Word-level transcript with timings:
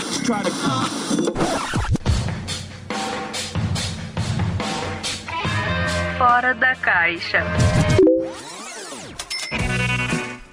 try 0.00 0.42
to. 0.42 0.50
Fora 6.18 6.54
da 6.54 6.74
caixa. 6.76 7.44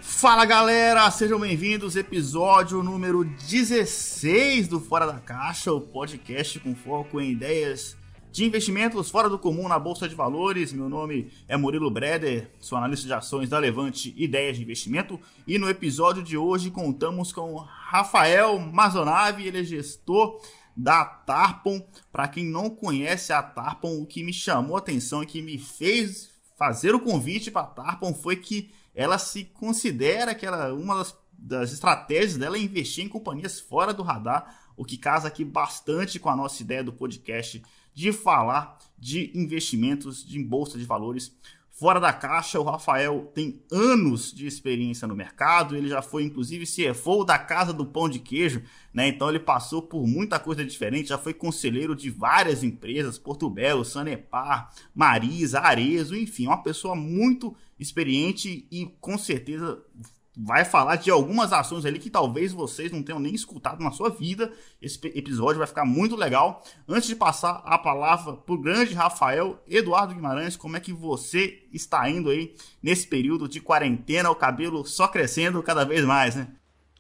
Fala 0.02 0.46
galera, 0.46 1.10
sejam 1.12 1.40
bem-vindos, 1.40 1.96
episódio 1.96 2.82
número 2.82 3.24
16 3.24 4.68
do 4.68 4.80
Fora 4.80 5.06
da 5.06 5.20
Caixa, 5.20 5.72
o 5.72 5.82
podcast 5.82 6.60
com 6.60 6.74
foco 6.74 7.22
em 7.22 7.32
ideias 7.32 7.96
de 8.36 8.44
investimentos 8.44 9.10
fora 9.10 9.30
do 9.30 9.40
comum 9.40 9.66
na 9.66 9.80
Bolsa 9.80 10.10
de 10.10 10.14
Valores. 10.14 10.74
Meu 10.74 10.90
nome 10.90 11.32
é 11.48 11.56
Murilo 11.56 11.90
Breder, 11.90 12.52
sou 12.60 12.78
analista 12.78 13.08
de 13.08 13.14
ações 13.14 13.48
da 13.48 13.58
Levante 13.58 14.14
Ideias 14.18 14.58
de 14.58 14.64
Investimento 14.64 15.18
e 15.48 15.58
no 15.58 15.70
episódio 15.70 16.22
de 16.22 16.36
hoje 16.36 16.70
contamos 16.70 17.32
com 17.32 17.56
Rafael 17.56 18.60
Mazonave, 18.60 19.48
ele 19.48 19.62
é 19.62 19.64
gestor 19.64 20.42
da 20.76 21.06
Tarpon. 21.06 21.82
Para 22.12 22.28
quem 22.28 22.46
não 22.46 22.70
conhece 22.70 23.32
a 23.32 23.42
Tarpon, 23.42 24.02
o 24.02 24.06
que 24.06 24.22
me 24.22 24.34
chamou 24.34 24.76
a 24.76 24.80
atenção 24.80 25.24
e 25.24 25.28
que 25.28 25.42
me 25.42 25.58
fez 25.58 26.30
fazer 26.58 26.94
o 26.94 27.00
convite 27.00 27.50
para 27.50 27.62
a 27.62 27.68
Tarpon 27.68 28.14
foi 28.14 28.36
que 28.36 28.70
ela 28.94 29.18
se 29.18 29.46
considera 29.46 30.36
que 30.36 30.46
ela, 30.46 30.74
uma 30.74 30.96
das, 30.96 31.18
das 31.32 31.72
estratégias 31.72 32.36
dela 32.36 32.58
é 32.58 32.60
investir 32.60 33.06
em 33.06 33.08
companhias 33.08 33.62
fora 33.62 33.94
do 33.94 34.04
radar, 34.04 34.60
o 34.76 34.84
que 34.84 34.98
casa 34.98 35.30
aqui 35.30 35.46
bastante 35.46 36.20
com 36.20 36.30
a 36.30 36.36
nossa 36.36 36.62
ideia 36.62 36.84
do 36.84 36.92
podcast 36.92 37.64
de 37.96 38.12
falar 38.12 38.78
de 39.00 39.32
investimentos 39.34 40.24
de 40.24 40.38
bolsa 40.44 40.78
de 40.78 40.84
valores 40.86 41.36
fora 41.72 42.00
da 42.00 42.14
caixa. 42.14 42.60
O 42.60 42.64
Rafael 42.64 43.32
tem 43.34 43.62
anos 43.72 44.32
de 44.32 44.48
experiência 44.48 45.08
no 45.08 45.16
mercado, 45.16 45.76
ele 45.76 45.90
já 45.90 46.02
foi 46.02 46.24
inclusive 46.24 46.66
CFO 46.66 47.24
da 47.24 47.38
Casa 47.38 47.74
do 47.74 47.86
Pão 47.86 48.10
de 48.10 48.20
Queijo, 48.20 48.64
né? 48.94 49.08
Então 49.08 49.30
ele 49.30 49.40
passou 49.40 49.82
por 49.82 50.06
muita 50.06 50.40
coisa 50.40 50.64
diferente, 50.66 51.10
já 51.10 51.18
foi 51.18 51.34
conselheiro 51.34 51.96
de 51.96 52.10
várias 52.10 52.64
empresas, 52.64 53.18
Porto 53.18 53.50
Belo, 53.50 53.86
Sanepar, 53.86 54.74
Marisa, 54.94 55.60
Arezo, 55.60 56.16
enfim, 56.16 56.48
uma 56.48 56.64
pessoa 56.64 56.96
muito 56.96 57.56
experiente 57.80 58.68
e 58.72 58.86
com 59.00 59.18
certeza 59.18 59.84
vai 60.38 60.66
falar 60.66 60.98
de 60.98 61.10
algumas 61.10 61.54
ações 61.54 61.86
ali 61.86 62.00
que 62.00 62.10
talvez 62.10 62.52
vocês 62.52 62.92
não 62.92 63.02
tenham 63.02 63.20
nem 63.20 63.34
escutado 63.34 63.84
na 63.84 63.92
sua 63.92 64.10
vida. 64.10 64.52
Esse 64.82 65.00
episódio 65.16 65.60
vai 65.60 65.68
ficar 65.68 65.86
muito 65.86 66.16
legal. 66.16 66.64
Antes 66.88 67.08
de 67.08 67.16
passar 67.16 67.62
a 67.66 67.78
palavra 67.78 68.34
para 68.34 68.56
o 68.56 68.62
grande 68.62 68.94
Rafael 68.94 69.60
Eduardo 69.68 70.14
Guimarães, 70.14 70.56
como 70.56 70.76
é 70.76 70.80
que 70.80 70.92
você 70.92 71.64
está 71.72 72.10
indo 72.10 72.30
aí 72.30 72.54
nesse 72.82 73.08
período 73.08 73.48
de 73.48 73.62
quarentena, 73.62 74.30
o 74.30 74.36
cabelo 74.36 74.86
só 74.86 75.08
crescendo 75.08 75.64
cada 75.64 75.86
vez 75.86 76.04
mais, 76.04 76.36
né? 76.36 76.48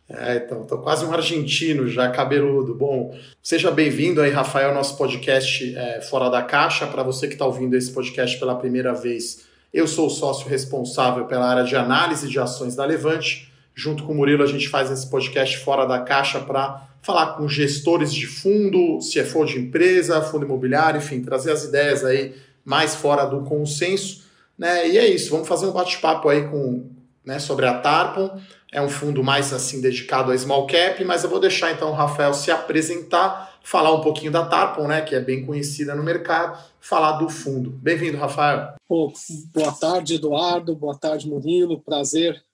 É, 0.08 0.36
então, 0.38 0.66
tô 0.66 0.78
quase 0.78 1.04
um 1.04 1.12
argentino 1.12 1.88
já, 1.88 2.10
cabeludo. 2.12 2.76
Bom, 2.76 3.18
seja 3.42 3.72
bem-vindo 3.72 4.22
aí, 4.22 4.30
Rafael, 4.30 4.74
nosso 4.74 4.96
podcast 4.98 5.76
é, 5.76 6.02
Fora 6.02 6.30
da 6.30 6.44
Caixa. 6.44 6.86
Para 6.86 7.02
você 7.02 7.28
que 7.28 7.34
está 7.34 7.46
ouvindo 7.46 7.76
esse 7.76 7.92
podcast 7.92 8.38
pela 8.38 8.56
primeira 8.56 8.94
vez, 8.94 9.48
eu 9.76 9.86
sou 9.86 10.08
o 10.08 10.10
sócio 10.10 10.48
responsável 10.48 11.26
pela 11.26 11.50
área 11.50 11.66
de 11.66 11.76
análise 11.76 12.30
de 12.30 12.40
ações 12.40 12.78
da 12.78 12.86
Levante. 12.86 13.52
Junto 13.76 14.06
com 14.06 14.14
o 14.14 14.16
Murilo, 14.16 14.42
a 14.42 14.48
gente 14.48 14.70
faz 14.70 14.90
esse 14.90 15.10
podcast 15.10 15.58
fora 15.58 15.86
da 15.86 16.00
caixa 16.00 16.40
para 16.40 16.88
falar 17.02 17.34
com 17.34 17.46
gestores 17.46 18.14
de 18.14 18.26
fundo, 18.26 19.02
se 19.02 19.22
for 19.26 19.46
de 19.46 19.60
empresa, 19.60 20.22
fundo 20.22 20.46
imobiliário, 20.46 21.00
enfim, 21.00 21.22
trazer 21.22 21.52
as 21.52 21.66
ideias 21.66 22.06
aí 22.06 22.34
mais 22.64 22.96
fora 22.96 23.26
do 23.26 23.42
consenso. 23.42 24.24
Né? 24.58 24.88
E 24.88 24.98
é 24.98 25.06
isso, 25.08 25.30
vamos 25.30 25.46
fazer 25.46 25.66
um 25.66 25.74
bate-papo 25.74 26.30
aí 26.30 26.48
com, 26.48 26.90
né, 27.26 27.38
sobre 27.38 27.66
a 27.66 27.74
Tarpon. 27.74 28.40
É 28.72 28.82
um 28.82 28.88
fundo 28.88 29.22
mais 29.22 29.52
assim 29.52 29.82
dedicado 29.82 30.32
a 30.32 30.38
small 30.38 30.68
cap, 30.68 31.04
mas 31.04 31.26
eu 31.26 31.30
vou 31.30 31.40
deixar 31.42 31.74
então 31.74 31.90
o 31.90 31.94
Rafael 31.94 32.34
se 32.34 32.50
apresentar, 32.50 33.55
falar 33.66 33.92
um 33.96 34.02
pouquinho 34.02 34.32
da 34.32 34.46
Tarpon, 34.46 34.88
né, 34.88 35.02
que 35.02 35.16
é 35.16 35.20
bem 35.20 35.44
conhecida 35.44 35.96
no 35.96 36.04
mercado, 36.04 36.64
falar 36.80 37.14
do 37.14 37.28
fundo. 37.28 37.72
Bem-vindo, 37.72 38.16
Rafael. 38.16 38.76
Boa 38.88 39.72
tarde, 39.80 40.16
Eduardo. 40.16 40.76
Boa 40.76 40.96
tarde, 40.96 41.28
Murilo. 41.28 41.82
Prazer 41.82 42.46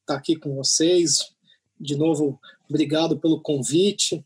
estar 0.00 0.16
aqui 0.16 0.36
com 0.36 0.54
vocês. 0.54 1.34
De 1.78 1.96
novo, 1.96 2.40
obrigado 2.68 3.18
pelo 3.18 3.42
convite. 3.42 4.24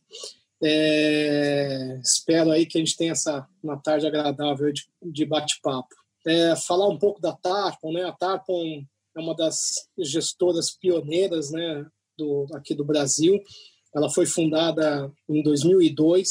É, 0.62 1.98
espero 2.04 2.52
aí 2.52 2.66
que 2.66 2.78
a 2.78 2.80
gente 2.80 2.96
tenha 2.96 3.12
essa 3.12 3.44
uma 3.60 3.76
tarde 3.76 4.06
agradável 4.06 4.72
de, 4.72 4.86
de 5.02 5.26
bate-papo. 5.26 5.96
É, 6.24 6.54
falar 6.54 6.88
um 6.88 6.98
pouco 6.98 7.20
da 7.20 7.32
Tarpon, 7.32 7.92
né? 7.92 8.04
A 8.04 8.12
Tarpon 8.12 8.84
é 9.16 9.20
uma 9.20 9.34
das 9.34 9.88
gestoras 9.98 10.70
pioneiras, 10.70 11.50
né, 11.50 11.84
do, 12.16 12.46
aqui 12.54 12.76
do 12.76 12.84
Brasil. 12.84 13.42
Ela 13.94 14.10
foi 14.10 14.26
fundada 14.26 15.12
em 15.28 15.42
2002 15.42 16.28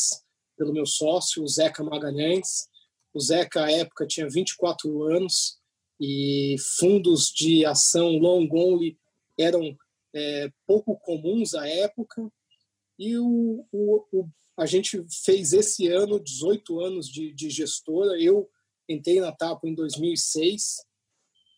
pelo 0.58 0.74
meu 0.74 0.86
sócio, 0.86 1.44
o 1.44 1.48
Zeca 1.48 1.84
Magalhães. 1.84 2.68
O 3.14 3.20
Zeca, 3.20 3.66
à 3.66 3.72
época, 3.72 4.08
tinha 4.08 4.30
24 4.30 5.04
anos 5.04 5.58
e 6.00 6.56
fundos 6.78 7.32
de 7.36 7.66
ação 7.66 8.18
long 8.18 8.48
only 8.52 8.98
eram 9.38 9.76
é, 10.14 10.50
pouco 10.66 10.98
comuns 11.00 11.54
à 11.54 11.68
época. 11.68 12.32
E 12.98 13.18
o, 13.18 13.66
o, 13.72 14.06
o, 14.12 14.30
a 14.58 14.66
gente 14.66 15.04
fez 15.24 15.54
esse 15.54 15.88
ano 15.88 16.20
18 16.20 16.80
anos 16.80 17.08
de, 17.08 17.34
de 17.34 17.50
gestora. 17.50 18.20
Eu 18.20 18.50
entrei 18.90 19.20
na 19.20 19.32
TAPO 19.32 19.68
em 19.68 19.76
2006 19.76 20.78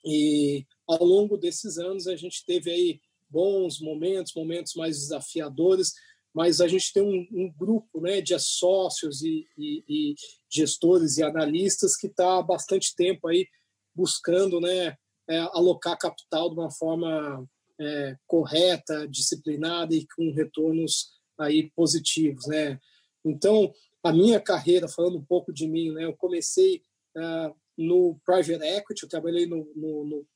e 0.06 0.66
ao 0.88 1.04
longo 1.04 1.38
desses 1.38 1.78
anos 1.78 2.08
a 2.08 2.16
gente 2.16 2.46
teve 2.46 2.72
aí 2.72 3.02
bons 3.30 3.80
momentos, 3.80 4.34
momentos 4.36 4.74
mais 4.76 4.98
desafiadores, 4.98 5.94
mas 6.34 6.62
a 6.62 6.68
gente 6.68 6.94
tem 6.94 7.04
um, 7.04 7.28
um 7.32 7.52
grupo 7.52 8.02
né, 8.02 8.22
de 8.22 8.38
sócios 8.40 9.22
e, 9.22 9.48
e, 9.58 9.84
e, 9.88 10.16
gestores 10.50 11.18
e 11.18 11.24
analistas 11.24 11.96
que 11.96 12.08
está 12.08 12.38
há 12.38 12.42
bastante 12.42 12.96
tempo 12.96 13.28
aí 13.28 13.48
buscando 13.96 14.60
né, 14.62 14.96
é, 15.28 15.40
alocar 15.54 15.98
capital 15.98 16.50
de 16.50 16.56
uma 16.56 16.72
forma 16.72 17.46
é, 17.80 18.16
correta, 18.28 19.08
disciplinada 19.08 19.96
e 19.96 20.06
com 20.16 20.32
retornos 20.32 21.10
aí 21.38 21.72
positivos. 21.76 22.46
Né? 22.48 22.80
Então, 23.26 23.74
a 24.04 24.14
minha 24.14 24.40
carreira, 24.40 24.88
falando 24.88 25.18
um 25.18 25.26
pouco 25.26 25.52
de 25.52 25.68
mim, 25.68 25.92
né, 25.92 26.06
eu 26.06 26.16
comecei 26.16 26.82
uh, 27.18 27.56
no 27.78 28.20
private 28.26 28.64
equity, 28.64 29.04
eu 29.04 29.10
trabalhei 29.10 29.46
no, 29.46 29.70
no, 29.76 30.06
no 30.06 30.28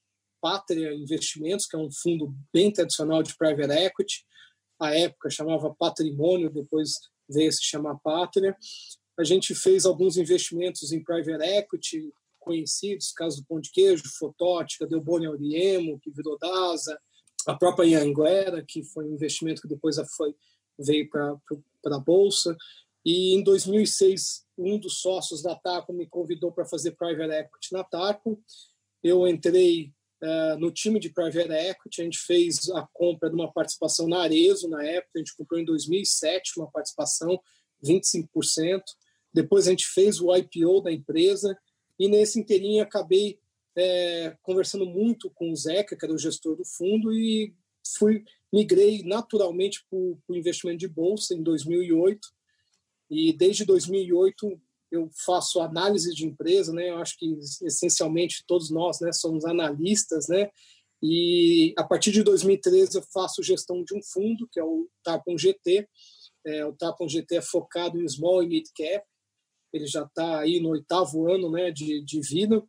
Pátria 0.44 0.94
Investimentos, 0.94 1.66
que 1.66 1.78
é 1.78 1.80
um 1.80 1.90
fundo 1.90 2.36
bem 2.54 2.70
tradicional 2.70 3.24
de 3.24 3.34
private 3.38 3.72
equity, 3.72 4.26
à 4.78 4.94
época 4.94 5.30
chamava 5.30 5.74
Patrimônio, 5.74 6.52
depois 6.52 7.00
veio 7.30 7.50
se 7.50 7.64
chamar 7.64 7.98
Pátria. 8.04 8.54
A 9.18 9.24
gente 9.24 9.56
fez 9.56 9.86
alguns 9.86 10.18
investimentos 10.18 10.92
em 10.92 11.02
private 11.02 11.42
equity 11.42 12.14
conhecidos, 12.42 13.14
caso 13.14 13.40
do 13.40 13.48
Pão 13.48 13.62
de 13.62 13.72
Queijo, 13.72 14.04
Fotótica, 14.20 14.86
Delboni 14.86 15.28
Auriemo, 15.28 15.98
que 16.02 16.12
virou 16.12 16.38
DASA, 16.38 17.00
a 17.48 17.56
própria 17.56 18.04
Anguera, 18.04 18.66
que 18.68 18.84
foi 18.84 19.06
um 19.06 19.14
investimento 19.14 19.62
que 19.62 19.68
depois 19.70 19.96
foi, 20.18 20.36
veio 20.78 21.10
para 21.10 21.38
a 21.86 22.00
Bolsa. 22.00 22.54
E 23.06 23.34
em 23.34 23.42
2006, 23.42 24.46
um 24.58 24.78
dos 24.78 25.00
sócios 25.00 25.42
da 25.42 25.56
Tarco 25.56 25.94
me 25.94 26.06
convidou 26.06 26.52
para 26.52 26.66
fazer 26.66 26.92
private 26.98 27.34
equity 27.34 27.72
na 27.72 27.86
Tarco. 27.86 28.44
Eu 29.02 29.26
entrei 29.26 29.94
no 30.60 30.72
time 30.72 31.00
de 31.00 31.10
private 31.10 31.52
equity, 31.52 32.02
a 32.02 32.04
gente 32.06 32.20
fez 32.20 32.70
a 32.70 32.88
compra 32.94 33.30
de 33.30 33.36
uma 33.36 33.52
participação 33.52 34.08
na 34.08 34.22
Arezo, 34.22 34.70
na 34.70 34.84
época, 34.84 35.12
a 35.16 35.20
gente 35.20 35.36
comprou 35.36 35.60
em 35.60 35.66
2007 35.66 36.54
uma 36.58 36.72
participação, 36.72 37.40
25%. 37.84 38.82
Depois 39.34 39.68
a 39.68 39.72
gente 39.72 39.86
fez 39.88 40.22
o 40.22 40.34
IPO 40.34 40.82
da 40.82 40.92
empresa 40.92 41.58
e 42.00 42.08
nesse 42.08 42.40
inteirinho 42.40 42.84
acabei 42.84 43.40
é, 43.76 44.38
conversando 44.42 44.86
muito 44.86 45.30
com 45.32 45.52
o 45.52 45.56
Zeca, 45.56 45.98
que 45.98 46.06
era 46.06 46.14
o 46.14 46.20
gestor 46.20 46.56
do 46.56 46.64
fundo, 46.66 47.12
e 47.12 47.54
fui 47.98 48.24
migrei 48.52 49.04
naturalmente 49.04 49.84
para 49.90 49.98
o 49.98 50.36
investimento 50.36 50.78
de 50.78 50.88
bolsa 50.88 51.34
em 51.34 51.42
2008. 51.42 52.20
E 53.10 53.34
desde 53.34 53.66
2008 53.66 54.62
eu 54.94 55.10
faço 55.26 55.60
análise 55.60 56.14
de 56.14 56.24
empresa, 56.24 56.72
né? 56.72 56.92
Eu 56.92 56.98
acho 57.00 57.18
que 57.18 57.36
essencialmente 57.64 58.44
todos 58.48 58.70
nós, 58.70 59.00
né, 59.02 59.12
somos 59.12 59.44
analistas, 59.44 60.28
né? 60.28 60.52
E 61.02 61.74
a 61.76 61.84
partir 61.84 62.12
de 62.12 62.22
2013 62.22 62.98
eu 62.98 63.04
faço 63.12 63.42
gestão 63.42 63.84
de 63.84 63.96
um 63.98 64.02
fundo 64.04 64.48
que 64.52 64.60
é 64.60 64.64
o 64.64 64.88
Tapon 65.04 65.36
GT. 65.36 65.90
É, 66.46 66.64
o 66.66 66.74
Tapon 66.74 67.10
GT 67.10 67.38
é 67.38 67.42
focado 67.42 68.00
em 68.00 68.08
small 68.08 68.44
e 68.44 68.48
mid 68.48 68.66
cap. 68.78 69.04
Ele 69.74 69.88
já 69.88 70.04
está 70.04 70.40
aí 70.40 70.60
no 70.60 70.70
oitavo 70.70 71.28
ano, 71.28 71.50
né, 71.50 71.72
de, 71.72 72.06
de 72.06 72.22
vida. 72.22 72.64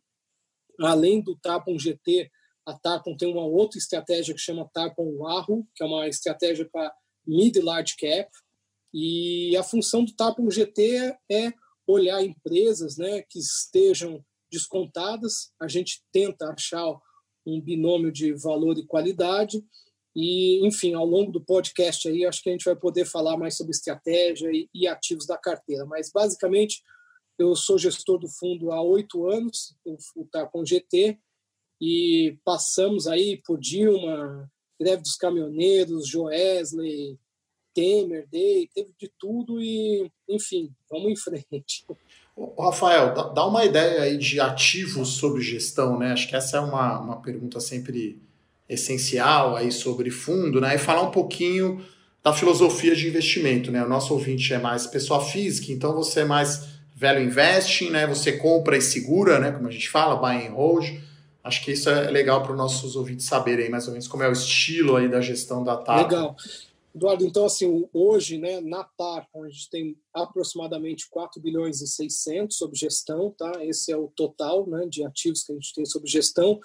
Além 0.81 1.21
do 1.21 1.37
Tapon 1.37 1.77
GT, 1.77 2.29
a 2.65 2.73
Tapon 2.73 3.15
tem 3.15 3.31
uma 3.31 3.45
outra 3.45 3.77
estratégia 3.77 4.33
que 4.33 4.41
chama 4.41 4.69
Tapon 4.73 5.15
Warro, 5.17 5.65
que 5.75 5.83
é 5.83 5.85
uma 5.85 6.07
estratégia 6.07 6.67
para 6.69 6.91
mid 7.25 7.55
large 7.57 7.95
cap. 7.95 8.29
E 8.91 9.55
a 9.55 9.61
função 9.61 10.03
do 10.03 10.15
Tapon 10.15 10.49
GT 10.49 11.15
é 11.31 11.53
olhar 11.87 12.23
empresas 12.23 12.97
né, 12.97 13.21
que 13.29 13.39
estejam 13.39 14.23
descontadas, 14.51 15.51
a 15.59 15.67
gente 15.67 16.03
tenta 16.11 16.47
achar 16.47 16.99
um 17.45 17.61
binômio 17.61 18.11
de 18.11 18.33
valor 18.33 18.77
e 18.77 18.85
qualidade 18.85 19.63
E, 20.15 20.65
enfim, 20.65 20.93
ao 20.93 21.05
longo 21.05 21.31
do 21.31 21.43
podcast 21.43 22.07
aí, 22.07 22.25
acho 22.25 22.41
que 22.41 22.49
a 22.49 22.53
gente 22.53 22.63
vai 22.63 22.75
poder 22.75 23.05
falar 23.05 23.37
mais 23.37 23.57
sobre 23.57 23.71
estratégia 23.71 24.49
e, 24.49 24.69
e 24.73 24.87
ativos 24.87 25.27
da 25.27 25.37
carteira. 25.37 25.85
Mas, 25.85 26.09
basicamente, 26.09 26.81
eu 27.37 27.53
sou 27.53 27.77
gestor 27.77 28.17
do 28.17 28.29
fundo 28.29 28.71
há 28.71 28.81
oito 28.81 29.27
anos, 29.27 29.75
o 30.15 30.25
Tarpon 30.25 30.65
GT, 30.65 31.19
e 31.81 32.39
passamos 32.45 33.07
aí 33.07 33.41
por 33.45 33.59
Dilma, 33.59 34.49
greve 34.79 35.01
dos 35.01 35.17
caminhoneiros, 35.17 36.07
Joesley, 36.07 37.19
Temer, 37.75 38.25
Day, 38.31 38.69
teve 38.73 38.93
de 38.97 39.11
tudo 39.19 39.61
e, 39.61 40.09
enfim, 40.29 40.71
vamos 40.89 41.11
em 41.11 41.15
frente. 41.17 41.85
Rafael, 42.57 43.13
dá 43.33 43.45
uma 43.45 43.65
ideia 43.65 44.03
aí 44.03 44.17
de 44.17 44.39
ativos 44.39 45.09
sobre 45.09 45.41
gestão, 45.41 45.99
né? 45.99 46.13
Acho 46.13 46.27
que 46.27 46.35
essa 46.35 46.57
é 46.57 46.59
uma, 46.61 46.99
uma 46.99 47.21
pergunta 47.21 47.59
sempre 47.59 48.21
essencial 48.67 49.55
aí 49.55 49.71
sobre 49.71 50.09
fundo, 50.09 50.59
né? 50.59 50.75
E 50.75 50.77
falar 50.77 51.01
um 51.01 51.11
pouquinho 51.11 51.83
da 52.23 52.33
filosofia 52.33 52.95
de 52.95 53.07
investimento, 53.07 53.71
né? 53.71 53.83
O 53.83 53.89
nosso 53.89 54.13
ouvinte 54.13 54.53
é 54.53 54.57
mais 54.57 54.87
pessoa 54.87 55.23
física, 55.23 55.71
então 55.71 55.93
você 55.93 56.21
é 56.21 56.25
mais 56.25 56.67
velho 56.95 57.21
investing, 57.21 57.89
né? 57.89 58.07
Você 58.07 58.33
compra 58.33 58.77
e 58.77 58.81
segura, 58.81 59.39
né? 59.39 59.51
Como 59.51 59.67
a 59.67 59.71
gente 59.71 59.89
fala, 59.89 60.15
buy 60.15 60.47
and 60.47 60.53
hold. 60.53 60.85
Acho 61.43 61.63
que 61.63 61.73
isso 61.73 61.89
é 61.89 62.09
legal 62.09 62.41
para 62.41 62.53
os 62.53 62.57
nossos 62.57 62.95
ouvintes 62.95 63.27
saberem 63.27 63.69
mais 63.69 63.85
ou 63.85 63.91
menos 63.91 64.07
como 64.07 64.23
é 64.23 64.29
o 64.29 64.31
estilo 64.31 64.95
aí 64.95 65.07
da 65.07 65.21
gestão 65.21 65.63
da 65.63 65.77
TAP. 65.77 66.09
Legal. 66.09 66.35
Eduardo, 66.95 67.25
então, 67.25 67.43
assim, 67.45 67.89
hoje, 67.91 68.37
né, 68.37 68.61
na 68.61 68.81
TAP, 68.85 69.27
a 69.35 69.49
gente 69.49 69.69
tem 69.69 69.99
aproximadamente 70.13 71.09
4 71.09 71.41
bilhões 71.41 71.81
e 71.81 71.87
600 71.87 72.55
sobre 72.55 72.79
gestão, 72.79 73.31
tá? 73.37 73.51
Esse 73.65 73.91
é 73.91 73.97
o 73.97 74.07
total 74.07 74.65
né, 74.65 74.87
de 74.87 75.03
ativos 75.03 75.43
que 75.43 75.51
a 75.51 75.55
gente 75.55 75.73
tem 75.73 75.85
sobre 75.85 76.09
gestão. 76.09 76.57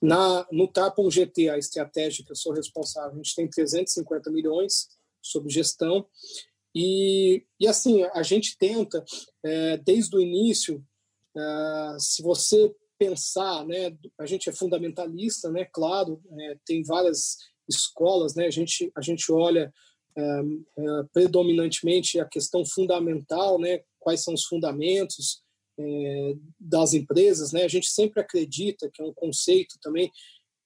Na, 0.00 0.46
no 0.52 0.68
TAPON 0.68 1.10
GT, 1.10 1.48
a 1.48 1.58
estratégia 1.58 2.24
que 2.24 2.30
eu 2.30 2.36
sou 2.36 2.52
responsável, 2.52 3.14
a 3.14 3.16
gente 3.16 3.34
tem 3.34 3.50
350 3.50 4.30
milhões 4.30 4.88
sobre 5.20 5.52
gestão. 5.52 6.06
E, 6.72 7.44
e 7.58 7.66
assim, 7.66 8.04
a 8.04 8.22
gente 8.22 8.56
tenta, 8.56 9.04
é, 9.44 9.78
desde 9.78 10.16
o 10.16 10.20
início, 10.20 10.84
é, 11.36 11.96
se 11.98 12.22
você 12.22 12.72
pensar, 12.96 13.66
né, 13.66 13.96
a 14.16 14.26
gente 14.26 14.48
é 14.48 14.52
fundamentalista, 14.52 15.50
né, 15.50 15.64
claro, 15.64 16.22
é, 16.38 16.56
tem 16.64 16.84
várias 16.84 17.38
escolas, 17.68 18.34
né, 18.34 18.46
a 18.46 18.50
gente 18.50 18.90
a 18.96 19.00
gente 19.00 19.30
olha 19.32 19.72
é, 20.16 20.22
é, 20.22 20.84
predominantemente 21.12 22.20
a 22.20 22.24
questão 22.24 22.64
fundamental, 22.64 23.58
né, 23.58 23.80
quais 23.98 24.22
são 24.22 24.34
os 24.34 24.44
fundamentos 24.44 25.42
é, 25.78 26.34
das 26.58 26.92
empresas, 26.92 27.52
né, 27.52 27.64
a 27.64 27.68
gente 27.68 27.86
sempre 27.86 28.20
acredita 28.20 28.90
que 28.92 29.02
é 29.02 29.04
um 29.04 29.14
conceito 29.14 29.78
também 29.80 30.10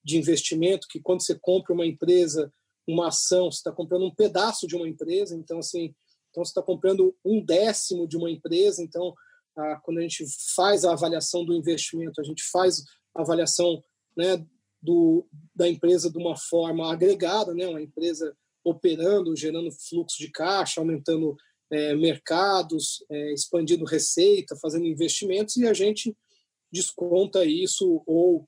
de 0.03 0.17
investimento 0.17 0.87
que 0.89 1.01
quando 1.01 1.21
você 1.21 1.37
compra 1.39 1.73
uma 1.73 1.85
empresa, 1.85 2.51
uma 2.87 3.09
ação, 3.09 3.51
você 3.51 3.57
está 3.57 3.71
comprando 3.71 4.05
um 4.05 4.15
pedaço 4.15 4.67
de 4.67 4.75
uma 4.75 4.87
empresa, 4.87 5.35
então 5.35 5.59
assim, 5.59 5.93
então 6.29 6.43
você 6.43 6.51
está 6.51 6.61
comprando 6.61 7.15
um 7.25 7.43
décimo 7.43 8.07
de 8.07 8.15
uma 8.15 8.29
empresa, 8.29 8.81
então 8.83 9.13
ah, 9.57 9.79
quando 9.83 9.97
a 9.97 10.01
gente 10.01 10.23
faz 10.55 10.85
a 10.85 10.93
avaliação 10.93 11.43
do 11.43 11.53
investimento, 11.53 12.21
a 12.21 12.23
gente 12.23 12.43
faz 12.51 12.83
a 13.15 13.21
avaliação 13.21 13.83
né, 14.15 14.45
do, 14.81 15.27
da 15.55 15.67
empresa 15.67 16.11
de 16.11 16.17
uma 16.17 16.35
forma 16.35 16.91
agregada, 16.91 17.53
né? 17.53 17.67
uma 17.67 17.81
empresa 17.81 18.35
operando, 18.63 19.35
gerando 19.35 19.71
fluxo 19.71 20.17
de 20.17 20.29
caixa, 20.29 20.81
aumentando 20.81 21.35
é, 21.71 21.95
mercados, 21.95 23.03
é, 23.09 23.33
expandindo 23.33 23.85
receita, 23.85 24.55
fazendo 24.61 24.85
investimentos, 24.85 25.57
e 25.57 25.67
a 25.67 25.73
gente 25.73 26.15
desconta 26.71 27.45
isso 27.45 28.03
ou 28.05 28.47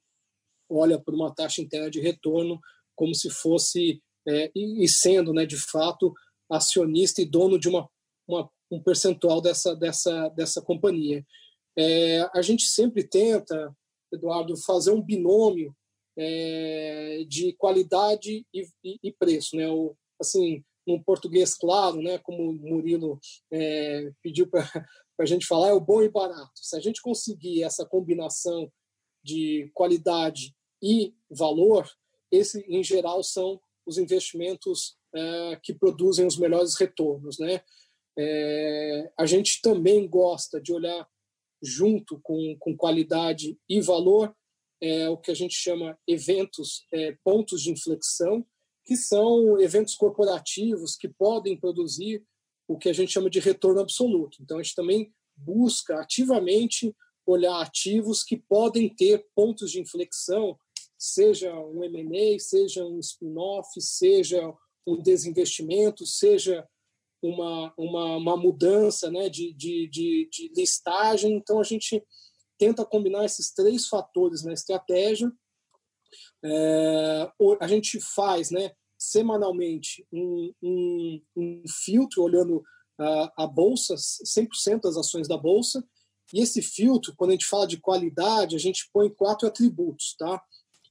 olha 0.70 1.00
por 1.00 1.14
uma 1.14 1.34
taxa 1.34 1.62
interna 1.62 1.90
de 1.90 2.00
retorno 2.00 2.60
como 2.96 3.16
se 3.16 3.30
fosse, 3.30 4.02
é, 4.28 4.52
e, 4.54 4.88
sendo, 4.88 5.34
né, 5.34 5.46
de 5.46 5.58
fato, 5.58 6.14
acionista 6.50 7.22
e 7.22 7.26
dono 7.26 7.58
de 7.58 7.70
uma, 7.70 7.90
uma 8.28 8.50
um 8.70 8.82
percentual 8.82 9.42
dessa, 9.42 9.76
dessa, 9.76 10.30
dessa 10.30 10.62
companhia. 10.62 11.26
É, 11.78 12.30
a 12.34 12.42
gente 12.42 12.64
sempre 12.64 13.04
tenta, 13.04 13.76
Eduardo, 14.12 14.56
fazer 14.58 14.92
um 14.92 15.02
binômio 15.02 15.76
é, 16.20 17.24
de 17.30 17.54
qualidade 17.54 18.46
e, 18.54 18.68
e, 18.84 19.00
e, 19.02 19.14
preço, 19.14 19.56
né? 19.56 19.70
O, 19.70 19.96
assim, 20.20 20.62
num 20.86 21.02
português 21.02 21.56
claro, 21.56 22.02
né? 22.02 22.18
Como 22.18 22.50
o 22.50 22.54
Murilo 22.54 23.18
é, 23.52 24.12
pediu 24.22 24.46
para 24.46 24.64
a 25.18 25.26
gente 25.26 25.46
falar, 25.46 25.70
é 25.70 25.74
o 25.74 25.80
bom 25.80 26.04
e 26.04 26.10
barato. 26.10 26.52
Se 26.56 26.76
a 26.76 26.82
gente 26.82 27.02
conseguir 27.02 27.64
essa 27.64 27.86
combinação 27.86 28.70
de 29.24 29.72
qualidade 29.74 30.54
e 30.84 31.14
valor, 31.32 31.90
esse, 32.30 32.66
em 32.68 32.84
geral, 32.84 33.24
são 33.24 33.60
os 33.86 33.98
investimentos 33.98 34.98
é, 35.16 35.60
que 35.64 35.74
produzem 35.74 36.28
os 36.28 36.38
melhores 36.38 36.76
retornos, 36.76 37.40
né? 37.40 37.62
É, 38.18 39.12
a 39.18 39.26
gente 39.26 39.62
também 39.62 40.06
gosta 40.06 40.60
de 40.60 40.74
olhar 40.74 41.08
junto 41.64 42.20
com, 42.22 42.58
com 42.60 42.76
qualidade 42.76 43.58
e 43.70 43.80
valor 43.80 44.36
é, 44.82 45.10
o 45.10 45.18
que 45.18 45.32
a 45.32 45.36
gente 45.36 45.54
chama 45.54 45.98
eventos, 46.08 46.86
é, 46.94 47.16
pontos 47.24 47.62
de 47.62 47.72
inflexão, 47.72 48.46
que 48.86 48.96
são 48.96 49.60
eventos 49.60 49.96
corporativos 49.96 50.96
que 50.96 51.08
podem 51.08 51.60
produzir 51.60 52.24
o 52.68 52.78
que 52.78 52.90
a 52.90 52.94
gente 52.94 53.12
chama 53.12 53.30
de 53.30 53.40
retorno 53.40 53.82
absoluto. 53.82 54.38
Então, 54.42 54.58
a 54.58 54.64
gente 54.64 54.76
também 54.76 55.14
busca 55.36 56.00
ativamente 56.00 56.96
olhar 57.26 57.62
ativos 57.62 58.24
que 58.24 58.38
podem 58.38 58.90
ter 58.90 59.26
pontos 59.36 59.72
de 59.72 59.80
inflexão, 59.80 60.58
seja 60.98 61.54
um 61.54 61.84
M&A, 61.84 62.40
seja 62.40 62.86
um 62.86 63.00
spin-off, 63.00 63.70
seja 63.80 64.42
um 64.86 65.02
desinvestimento, 65.02 66.06
seja 66.06 66.68
uma, 67.22 67.74
uma, 67.78 68.18
uma 68.18 68.38
mudança 68.38 69.12
né, 69.12 69.30
de, 69.30 69.54
de, 69.54 69.88
de, 69.90 70.30
de 70.32 70.52
listagem. 70.56 71.34
Então, 71.36 71.60
a 71.60 71.64
gente 71.64 72.04
tenta 72.60 72.86
combinar 72.86 73.26
esses 73.26 73.52
três 73.52 73.88
fatores 73.88 74.44
na 74.44 74.54
estratégia. 74.54 75.32
É, 76.44 77.32
a 77.60 77.68
gente 77.68 78.00
faz 78.00 78.52
né, 78.52 78.72
semanalmente 78.98 80.06
um, 80.12 80.54
um, 80.62 81.22
um 81.36 81.64
filtro 81.68 82.22
olhando 82.22 82.62
a, 83.00 83.44
a 83.44 83.48
bolsa, 83.48 83.96
100% 83.96 84.82
das 84.82 84.98
ações 84.98 85.28
da 85.28 85.38
bolsa, 85.38 85.84
e 86.34 86.42
esse 86.42 86.62
filtro, 86.62 87.16
quando 87.16 87.32
a 87.32 87.34
gente 87.34 87.46
fala 87.46 87.66
de 87.66 87.80
qualidade, 87.80 88.56
a 88.56 88.60
gente 88.60 88.88
põe 88.94 89.10
quatro 89.10 89.48
atributos, 89.48 90.16
tá? 90.18 90.40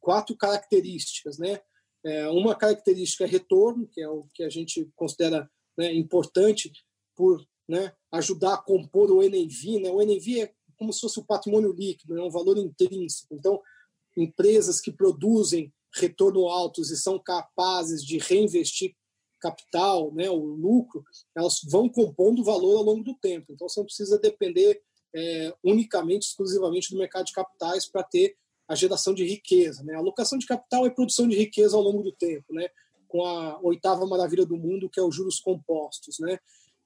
quatro 0.00 0.36
características. 0.36 1.38
Né? 1.38 1.60
É, 2.04 2.28
uma 2.28 2.56
característica 2.56 3.24
é 3.24 3.28
retorno, 3.28 3.86
que 3.86 4.00
é 4.00 4.08
o 4.08 4.26
que 4.34 4.42
a 4.42 4.48
gente 4.48 4.90
considera 4.96 5.48
né, 5.76 5.92
importante 5.94 6.72
por 7.14 7.46
né, 7.68 7.92
ajudar 8.12 8.54
a 8.54 8.62
compor 8.62 9.10
o 9.12 9.20
NAV. 9.20 9.80
Né? 9.80 9.90
O 9.90 9.98
NAV 9.98 10.40
é 10.40 10.54
como 10.78 10.92
se 10.92 11.00
fosse 11.00 11.18
o 11.18 11.24
patrimônio 11.24 11.72
líquido, 11.72 12.18
é 12.18 12.22
um 12.22 12.30
valor 12.30 12.56
intrínseco. 12.56 13.34
Então, 13.34 13.60
empresas 14.16 14.80
que 14.80 14.92
produzem 14.92 15.72
retorno 15.94 16.46
altos 16.46 16.90
e 16.90 16.96
são 16.96 17.18
capazes 17.18 18.04
de 18.04 18.18
reinvestir 18.18 18.94
capital, 19.40 20.12
né, 20.12 20.28
o 20.28 20.36
lucro, 20.36 21.04
elas 21.36 21.60
vão 21.68 21.88
compondo 21.88 22.44
valor 22.44 22.76
ao 22.78 22.82
longo 22.82 23.04
do 23.04 23.14
tempo. 23.14 23.52
Então, 23.52 23.68
você 23.68 23.80
não 23.80 23.86
precisa 23.86 24.18
depender 24.18 24.82
é, 25.14 25.54
unicamente, 25.62 26.26
exclusivamente 26.26 26.90
do 26.90 26.98
mercado 26.98 27.26
de 27.26 27.32
capitais 27.32 27.86
para 27.86 28.02
ter 28.02 28.36
a 28.66 28.74
geração 28.74 29.14
de 29.14 29.24
riqueza. 29.24 29.82
Né? 29.82 29.94
A 29.94 29.98
alocação 29.98 30.38
de 30.38 30.46
capital 30.46 30.86
é 30.86 30.90
produção 30.90 31.26
de 31.28 31.36
riqueza 31.36 31.76
ao 31.76 31.82
longo 31.82 32.02
do 32.02 32.12
tempo, 32.12 32.52
né? 32.52 32.68
com 33.06 33.24
a 33.24 33.58
oitava 33.62 34.04
maravilha 34.06 34.44
do 34.44 34.56
mundo, 34.56 34.90
que 34.90 35.00
é 35.00 35.02
os 35.02 35.14
juros 35.14 35.40
compostos. 35.40 36.18
Né? 36.18 36.38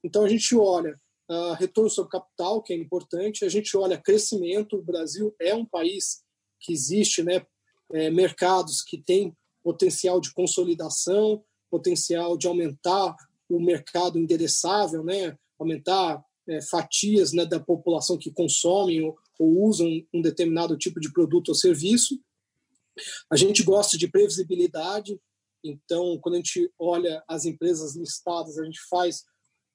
Então, 0.05 0.25
a 0.25 0.29
gente 0.29 0.55
olha 0.55 1.01
uh, 1.33 1.55
retorno 1.55 1.89
sobre 1.89 2.11
capital, 2.11 2.63
que 2.63 2.73
é 2.73 2.77
importante. 2.77 3.45
A 3.45 3.49
gente 3.49 3.77
olha 3.77 4.01
crescimento. 4.01 4.77
O 4.77 4.83
Brasil 4.83 5.35
é 5.41 5.55
um 5.55 5.65
país 5.65 6.23
que 6.61 6.73
existe, 6.73 7.23
né, 7.23 7.45
é, 7.93 8.11
mercados 8.11 8.83
que 8.83 8.99
têm 8.99 9.37
potencial 9.63 10.21
de 10.21 10.33
consolidação, 10.33 11.43
potencial 11.71 12.37
de 12.37 12.47
aumentar 12.47 13.17
o 13.49 13.61
mercado 13.61 14.19
endereçável, 14.19 15.03
né, 15.03 15.37
aumentar 15.59 16.23
é, 16.49 16.61
fatias 16.63 17.33
né, 17.33 17.45
da 17.45 17.59
população 17.59 18.19
que 18.19 18.31
consomem 18.31 19.03
ou, 19.03 19.17
ou 19.39 19.65
usam 19.65 19.89
um 20.13 20.21
determinado 20.21 20.77
tipo 20.77 21.01
de 21.01 21.13
produto 21.13 21.49
ou 21.49 21.55
serviço. 21.55 22.21
A 23.31 23.37
gente 23.37 23.63
gosta 23.63 23.97
de 23.97 24.09
previsibilidade, 24.09 25.19
então, 25.65 26.19
quando 26.21 26.35
a 26.35 26.39
gente 26.39 26.73
olha 26.79 27.23
as 27.29 27.45
empresas 27.45 27.97
listadas, 27.97 28.59
a 28.59 28.65
gente 28.65 28.81
faz 28.89 29.25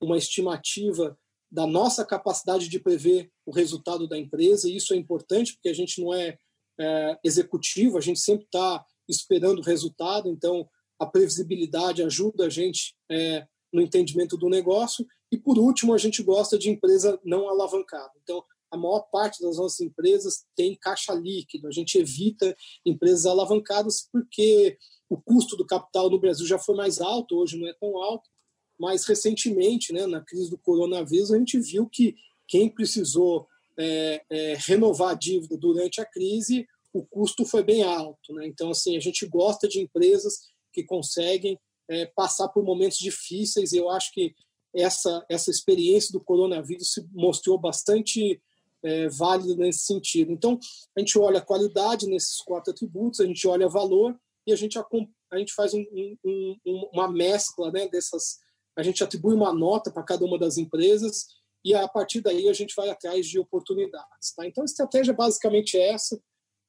uma 0.01 0.17
estimativa 0.17 1.17
da 1.51 1.65
nossa 1.65 2.05
capacidade 2.05 2.67
de 2.67 2.79
prever 2.79 3.31
o 3.45 3.51
resultado 3.51 4.07
da 4.07 4.17
empresa, 4.17 4.69
e 4.69 4.75
isso 4.75 4.93
é 4.93 4.97
importante 4.97 5.53
porque 5.53 5.69
a 5.69 5.73
gente 5.73 6.01
não 6.01 6.13
é, 6.13 6.37
é 6.79 7.19
executivo, 7.23 7.97
a 7.97 8.01
gente 8.01 8.19
sempre 8.19 8.45
está 8.45 8.85
esperando 9.07 9.59
o 9.59 9.63
resultado, 9.63 10.29
então 10.29 10.67
a 10.99 11.05
previsibilidade 11.05 12.03
ajuda 12.03 12.45
a 12.45 12.49
gente 12.49 12.95
é, 13.09 13.47
no 13.71 13.81
entendimento 13.81 14.35
do 14.37 14.49
negócio. 14.49 15.05
E 15.31 15.37
por 15.37 15.57
último, 15.57 15.93
a 15.93 15.97
gente 15.97 16.23
gosta 16.23 16.57
de 16.57 16.69
empresa 16.69 17.19
não 17.23 17.47
alavancada. 17.47 18.11
Então, 18.23 18.43
a 18.71 18.77
maior 18.77 19.01
parte 19.11 19.41
das 19.41 19.57
nossas 19.57 19.79
empresas 19.79 20.45
tem 20.55 20.75
caixa 20.75 21.13
líquido. 21.13 21.67
A 21.67 21.71
gente 21.71 21.97
evita 21.97 22.55
empresas 22.85 23.25
alavancadas 23.25 24.07
porque 24.11 24.77
o 25.09 25.17
custo 25.17 25.55
do 25.55 25.65
capital 25.65 26.09
no 26.09 26.19
Brasil 26.19 26.45
já 26.45 26.59
foi 26.59 26.75
mais 26.75 26.99
alto, 26.99 27.37
hoje 27.37 27.57
não 27.57 27.67
é 27.67 27.73
tão 27.73 27.97
alto, 27.97 28.29
mas 28.79 29.05
recentemente, 29.05 29.91
né, 29.91 30.05
na 30.05 30.21
crise 30.21 30.49
do 30.49 30.57
coronavírus, 30.57 31.31
a 31.31 31.37
gente 31.37 31.59
viu 31.59 31.87
que 31.87 32.15
quem 32.47 32.69
precisou 32.69 33.47
é, 33.77 34.23
é, 34.29 34.55
renovar 34.59 35.11
a 35.11 35.17
dívida 35.17 35.57
durante 35.57 36.01
a 36.01 36.05
crise, 36.05 36.67
o 36.93 37.05
custo 37.05 37.45
foi 37.45 37.63
bem 37.63 37.83
alto. 37.83 38.33
Né? 38.33 38.47
Então, 38.47 38.71
assim, 38.71 38.95
a 38.97 38.99
gente 38.99 39.25
gosta 39.27 39.67
de 39.67 39.79
empresas 39.79 40.47
que 40.73 40.83
conseguem 40.83 41.59
é, 41.89 42.05
passar 42.05 42.47
por 42.49 42.63
momentos 42.63 42.97
difíceis. 42.97 43.71
E 43.71 43.77
eu 43.77 43.89
acho 43.89 44.11
que 44.13 44.33
essa, 44.75 45.25
essa 45.29 45.49
experiência 45.49 46.11
do 46.11 46.23
coronavírus 46.23 46.93
se 46.93 47.05
mostrou 47.11 47.57
bastante 47.57 48.41
é, 48.83 49.09
válida 49.09 49.55
nesse 49.55 49.85
sentido. 49.85 50.31
Então, 50.31 50.59
a 50.95 50.99
gente 50.99 51.17
olha 51.17 51.39
a 51.39 51.45
qualidade 51.45 52.07
nesses 52.07 52.41
quatro 52.41 52.71
atributos, 52.71 53.19
a 53.19 53.25
gente 53.25 53.47
olha 53.47 53.67
valor 53.67 54.17
e 54.45 54.53
a 54.53 54.55
gente, 54.55 54.77
a 54.77 55.37
gente 55.37 55.53
faz 55.53 55.73
um, 55.73 55.85
um, 56.23 56.89
uma 56.93 57.11
mescla 57.11 57.71
né, 57.71 57.87
dessas. 57.87 58.39
A 58.77 58.83
gente 58.83 59.03
atribui 59.03 59.33
uma 59.33 59.53
nota 59.53 59.91
para 59.91 60.03
cada 60.03 60.23
uma 60.23 60.37
das 60.37 60.57
empresas 60.57 61.25
e 61.65 61.73
a 61.73 61.87
partir 61.87 62.21
daí 62.21 62.47
a 62.47 62.53
gente 62.53 62.75
vai 62.75 62.89
atrás 62.89 63.25
de 63.25 63.39
oportunidades. 63.39 64.33
Tá? 64.35 64.45
Então, 64.45 64.61
a 64.61 64.65
estratégia 64.65 65.13
basicamente 65.13 65.77
é 65.77 65.89
essa. 65.89 66.21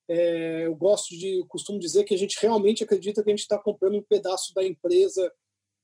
É, 0.09 0.67
eu 0.67 0.75
gosto 0.75 1.11
de, 1.11 1.41
eu 1.41 1.47
costumo 1.47 1.79
dizer 1.79 2.05
que 2.05 2.15
a 2.15 2.19
gente 2.19 2.38
realmente 2.41 2.83
acredita 2.83 3.23
que 3.23 3.29
a 3.29 3.33
gente 3.33 3.43
está 3.43 3.59
comprando 3.59 3.97
um 3.97 4.03
pedaço 4.03 4.55
da 4.55 4.65
empresa 4.65 5.31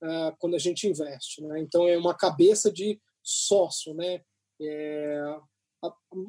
uh, 0.02 0.34
quando 0.38 0.54
a 0.56 0.58
gente 0.58 0.88
investe. 0.88 1.42
Né? 1.42 1.60
Então, 1.60 1.86
é 1.86 1.98
uma 1.98 2.14
cabeça 2.14 2.72
de 2.72 2.98
sócio. 3.22 3.92
Né? 3.92 4.22
É, 4.60 5.36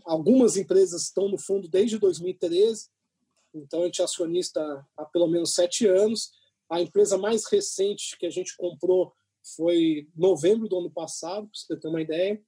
algumas 0.06 0.58
empresas 0.58 1.04
estão 1.04 1.30
no 1.30 1.38
fundo 1.38 1.68
desde 1.70 1.98
2013, 1.98 2.90
então 3.54 3.82
a 3.82 3.86
gente 3.86 4.02
é 4.02 4.04
acionista 4.04 4.86
há 4.98 5.06
pelo 5.06 5.28
menos 5.28 5.54
sete 5.54 5.88
anos. 5.88 6.32
A 6.70 6.82
empresa 6.82 7.18
mais 7.18 7.46
recente 7.46 8.18
que 8.18 8.26
a 8.26 8.30
gente 8.30 8.56
comprou 8.58 9.14
foi 9.56 10.08
novembro 10.16 10.68
do 10.68 10.80
ano 10.80 10.92
passado, 10.92 11.48
para 11.48 11.54
você 11.54 11.80
ter 11.80 11.88
uma 11.88 12.02
ideia. 12.02 12.42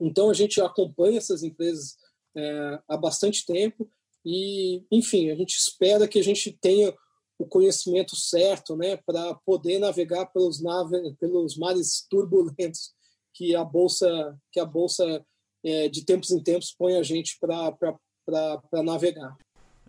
Então 0.00 0.30
a 0.30 0.34
gente 0.34 0.60
acompanha 0.60 1.18
essas 1.18 1.42
empresas 1.42 1.96
é, 2.36 2.78
há 2.88 2.96
bastante 2.96 3.44
tempo 3.44 3.88
e, 4.24 4.84
enfim, 4.90 5.30
a 5.30 5.34
gente 5.34 5.56
espera 5.56 6.08
que 6.08 6.18
a 6.18 6.24
gente 6.24 6.52
tenha 6.60 6.94
o 7.38 7.46
conhecimento 7.46 8.14
certo, 8.14 8.76
né, 8.76 8.96
para 8.96 9.34
poder 9.34 9.78
navegar 9.78 10.26
pelos, 10.26 10.62
nave, 10.62 11.14
pelos 11.18 11.56
mares 11.56 12.06
turbulentos 12.08 12.92
que 13.34 13.54
a 13.56 13.64
bolsa 13.64 14.38
que 14.52 14.60
a 14.60 14.64
bolsa 14.64 15.24
é, 15.64 15.88
de 15.88 16.04
tempos 16.04 16.30
em 16.30 16.42
tempos 16.42 16.72
põe 16.76 16.96
a 16.96 17.02
gente 17.02 17.38
para 17.40 18.82
navegar. 18.84 19.36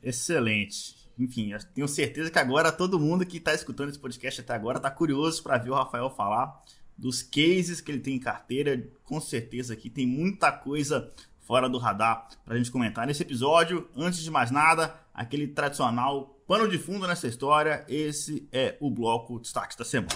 Excelente. 0.01 1.02
Enfim, 1.17 1.51
tenho 1.73 1.87
certeza 1.87 2.31
que 2.31 2.39
agora 2.39 2.71
todo 2.71 2.99
mundo 2.99 3.25
que 3.25 3.37
está 3.37 3.53
escutando 3.53 3.89
esse 3.89 3.99
podcast 3.99 4.41
até 4.41 4.53
agora 4.53 4.77
está 4.77 4.89
curioso 4.89 5.41
para 5.43 5.57
ver 5.57 5.69
o 5.69 5.75
Rafael 5.75 6.09
falar 6.09 6.61
dos 6.97 7.21
cases 7.21 7.81
que 7.81 7.91
ele 7.91 7.99
tem 7.99 8.15
em 8.15 8.19
carteira. 8.19 8.81
Com 9.03 9.19
certeza 9.19 9.73
aqui 9.73 9.89
tem 9.89 10.07
muita 10.07 10.51
coisa 10.51 11.11
fora 11.41 11.69
do 11.69 11.77
radar 11.77 12.27
para 12.45 12.55
a 12.55 12.57
gente 12.57 12.71
comentar 12.71 13.05
nesse 13.05 13.21
episódio. 13.21 13.87
Antes 13.95 14.23
de 14.23 14.31
mais 14.31 14.49
nada, 14.51 14.95
aquele 15.13 15.47
tradicional 15.47 16.39
pano 16.47 16.67
de 16.67 16.77
fundo 16.77 17.07
nessa 17.07 17.27
história. 17.27 17.85
Esse 17.87 18.47
é 18.51 18.77
o 18.79 18.89
bloco 18.89 19.39
Destaques 19.39 19.77
da 19.77 19.85
Semana. 19.85 20.13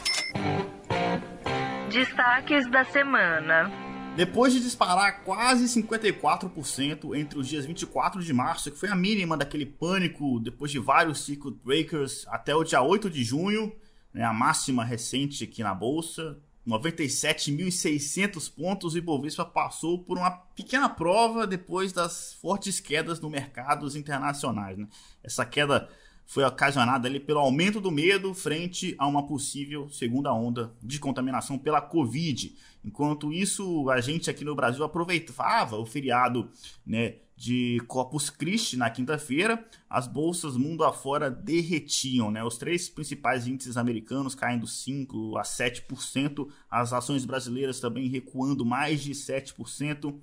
Destaques 1.92 2.70
da 2.70 2.84
Semana. 2.86 3.87
Depois 4.18 4.52
de 4.52 4.60
disparar 4.60 5.24
quase 5.24 5.66
54% 5.66 7.16
entre 7.16 7.38
os 7.38 7.48
dias 7.48 7.68
24 7.68 8.24
de 8.24 8.34
março, 8.34 8.72
que 8.72 8.78
foi 8.78 8.90
a 8.90 8.96
mínima 8.96 9.38
daquele 9.38 9.64
pânico 9.64 10.40
depois 10.40 10.72
de 10.72 10.80
vários 10.80 11.24
circuit 11.24 11.56
breakers, 11.64 12.26
até 12.30 12.56
o 12.56 12.64
dia 12.64 12.82
8 12.82 13.12
de 13.12 13.24
junho, 13.24 13.72
né, 14.12 14.24
a 14.24 14.34
máxima 14.34 14.84
recente 14.84 15.44
aqui 15.44 15.62
na 15.62 15.76
bolsa, 15.76 16.36
97.600 16.68 18.52
pontos, 18.52 18.96
o 18.96 18.98
Ibovespa 18.98 19.46
passou 19.46 20.04
por 20.04 20.18
uma 20.18 20.32
pequena 20.32 20.90
prova 20.90 21.46
depois 21.46 21.94
das 21.94 22.34
fortes 22.34 22.80
quedas 22.80 23.20
no 23.20 23.30
mercados 23.30 23.96
internacionais. 23.96 24.80
Né? 24.80 24.88
Essa 25.24 25.46
queda 25.46 25.88
foi 26.28 26.44
ocasionada 26.44 27.08
ali 27.08 27.22
pelo 27.22 27.40
aumento 27.40 27.80
do 27.80 27.90
medo 27.90 28.34
frente 28.34 28.94
a 29.00 29.08
uma 29.08 29.26
possível 29.26 29.90
segunda 29.90 30.34
onda 30.34 30.74
de 30.84 31.00
contaminação 31.00 31.58
pela 31.58 31.82
Covid. 31.82 32.54
Enquanto 32.84 33.32
isso, 33.32 33.90
a 33.90 34.02
gente 34.02 34.30
aqui 34.30 34.44
no 34.44 34.54
Brasil 34.54 34.84
aproveitava 34.84 35.78
o 35.78 35.86
feriado 35.86 36.50
né, 36.86 37.16
de 37.38 37.80
Corpus 37.88 38.30
Christi 38.30 38.76
na 38.76 38.90
quinta-feira, 38.90 39.66
as 39.90 40.06
bolsas 40.06 40.58
mundo 40.58 40.84
afora 40.84 41.32
derretiam, 41.32 42.30
né? 42.30 42.44
Os 42.44 42.58
três 42.58 42.90
principais 42.90 43.48
índices 43.48 43.78
americanos 43.78 44.36
caindo 44.36 44.68
5 44.68 45.38
a 45.38 45.44
7%, 45.44 46.50
as 46.70 46.92
ações 46.92 47.24
brasileiras 47.26 47.80
também 47.80 48.10
recuando 48.10 48.66
mais 48.66 49.02
de 49.02 49.12
7%. 49.12 50.20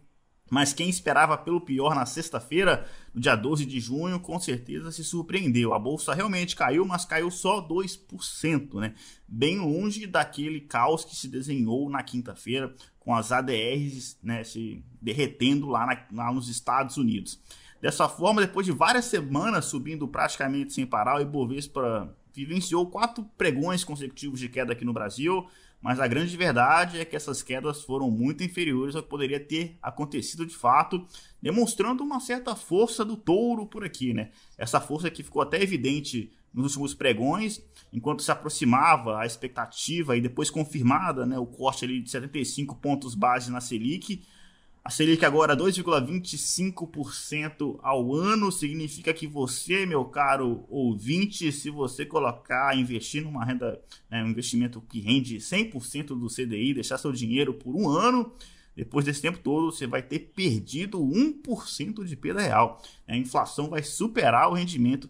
Mas 0.50 0.74
quem 0.74 0.90
esperava 0.90 1.38
pelo 1.38 1.60
pior 1.60 1.94
na 1.94 2.04
sexta-feira, 2.04 2.86
no 3.14 3.20
dia 3.20 3.34
12 3.34 3.64
de 3.64 3.80
junho, 3.80 4.20
com 4.20 4.38
certeza 4.38 4.92
se 4.92 5.02
surpreendeu. 5.02 5.72
A 5.72 5.78
bolsa 5.78 6.12
realmente 6.12 6.54
caiu, 6.54 6.84
mas 6.84 7.04
caiu 7.04 7.30
só 7.30 7.66
2%, 7.66 8.74
né? 8.74 8.94
Bem 9.26 9.58
longe 9.58 10.06
daquele 10.06 10.60
caos 10.60 11.04
que 11.04 11.16
se 11.16 11.28
desenhou 11.28 11.88
na 11.88 12.02
quinta-feira, 12.02 12.74
com 13.00 13.14
as 13.14 13.32
ADRs 13.32 14.18
né, 14.22 14.44
se 14.44 14.84
derretendo 15.00 15.68
lá, 15.68 15.86
na, 15.86 16.24
lá 16.24 16.32
nos 16.32 16.48
Estados 16.48 16.96
Unidos. 16.96 17.40
Dessa 17.80 18.08
forma, 18.08 18.40
depois 18.40 18.64
de 18.64 18.72
várias 18.72 19.06
semanas 19.06 19.66
subindo 19.66 20.08
praticamente 20.08 20.72
sem 20.72 20.86
parar, 20.86 21.16
o 21.16 21.20
Ibovespa 21.20 22.14
vivenciou 22.32 22.86
quatro 22.90 23.24
pregões 23.36 23.84
consecutivos 23.84 24.40
de 24.40 24.48
queda 24.48 24.72
aqui 24.72 24.84
no 24.84 24.92
Brasil, 24.92 25.46
mas 25.84 26.00
a 26.00 26.06
grande 26.06 26.34
verdade 26.34 26.98
é 26.98 27.04
que 27.04 27.14
essas 27.14 27.42
quedas 27.42 27.82
foram 27.82 28.10
muito 28.10 28.42
inferiores 28.42 28.96
ao 28.96 29.02
que 29.02 29.08
poderia 29.10 29.38
ter 29.38 29.76
acontecido 29.82 30.46
de 30.46 30.56
fato, 30.56 31.06
demonstrando 31.42 32.02
uma 32.02 32.20
certa 32.20 32.56
força 32.56 33.04
do 33.04 33.18
touro 33.18 33.66
por 33.66 33.84
aqui, 33.84 34.14
né? 34.14 34.30
Essa 34.56 34.80
força 34.80 35.10
que 35.10 35.22
ficou 35.22 35.42
até 35.42 35.62
evidente 35.62 36.32
nos 36.54 36.72
últimos 36.72 36.94
pregões, 36.94 37.62
enquanto 37.92 38.22
se 38.22 38.30
aproximava 38.30 39.18
a 39.18 39.26
expectativa 39.26 40.16
e 40.16 40.22
depois 40.22 40.48
confirmada, 40.48 41.26
né, 41.26 41.38
o 41.38 41.44
corte 41.44 41.84
ali 41.84 42.00
de 42.00 42.10
75 42.10 42.76
pontos 42.76 43.14
base 43.14 43.52
na 43.52 43.60
Selic, 43.60 44.24
a 44.84 44.90
Selic 44.90 45.24
agora 45.24 45.56
2,25% 45.56 47.80
ao 47.82 48.14
ano 48.14 48.52
significa 48.52 49.14
que 49.14 49.26
você, 49.26 49.86
meu 49.86 50.04
caro 50.04 50.66
ouvinte, 50.68 51.50
se 51.50 51.70
você 51.70 52.04
colocar, 52.04 52.76
investir 52.76 53.22
numa 53.22 53.46
renda, 53.46 53.80
né, 54.10 54.22
um 54.22 54.28
investimento 54.28 54.82
que 54.82 55.00
rende 55.00 55.38
100% 55.38 56.08
do 56.08 56.28
CDI, 56.28 56.74
deixar 56.74 56.98
seu 56.98 57.12
dinheiro 57.12 57.54
por 57.54 57.74
um 57.74 57.88
ano, 57.88 58.30
depois 58.76 59.06
desse 59.06 59.22
tempo 59.22 59.38
todo 59.38 59.72
você 59.72 59.86
vai 59.86 60.02
ter 60.02 60.18
perdido 60.18 60.98
1% 60.98 62.04
de 62.04 62.14
perda 62.14 62.42
real. 62.42 62.82
A 63.08 63.16
inflação 63.16 63.70
vai 63.70 63.82
superar 63.82 64.50
o 64.50 64.54
rendimento 64.54 65.08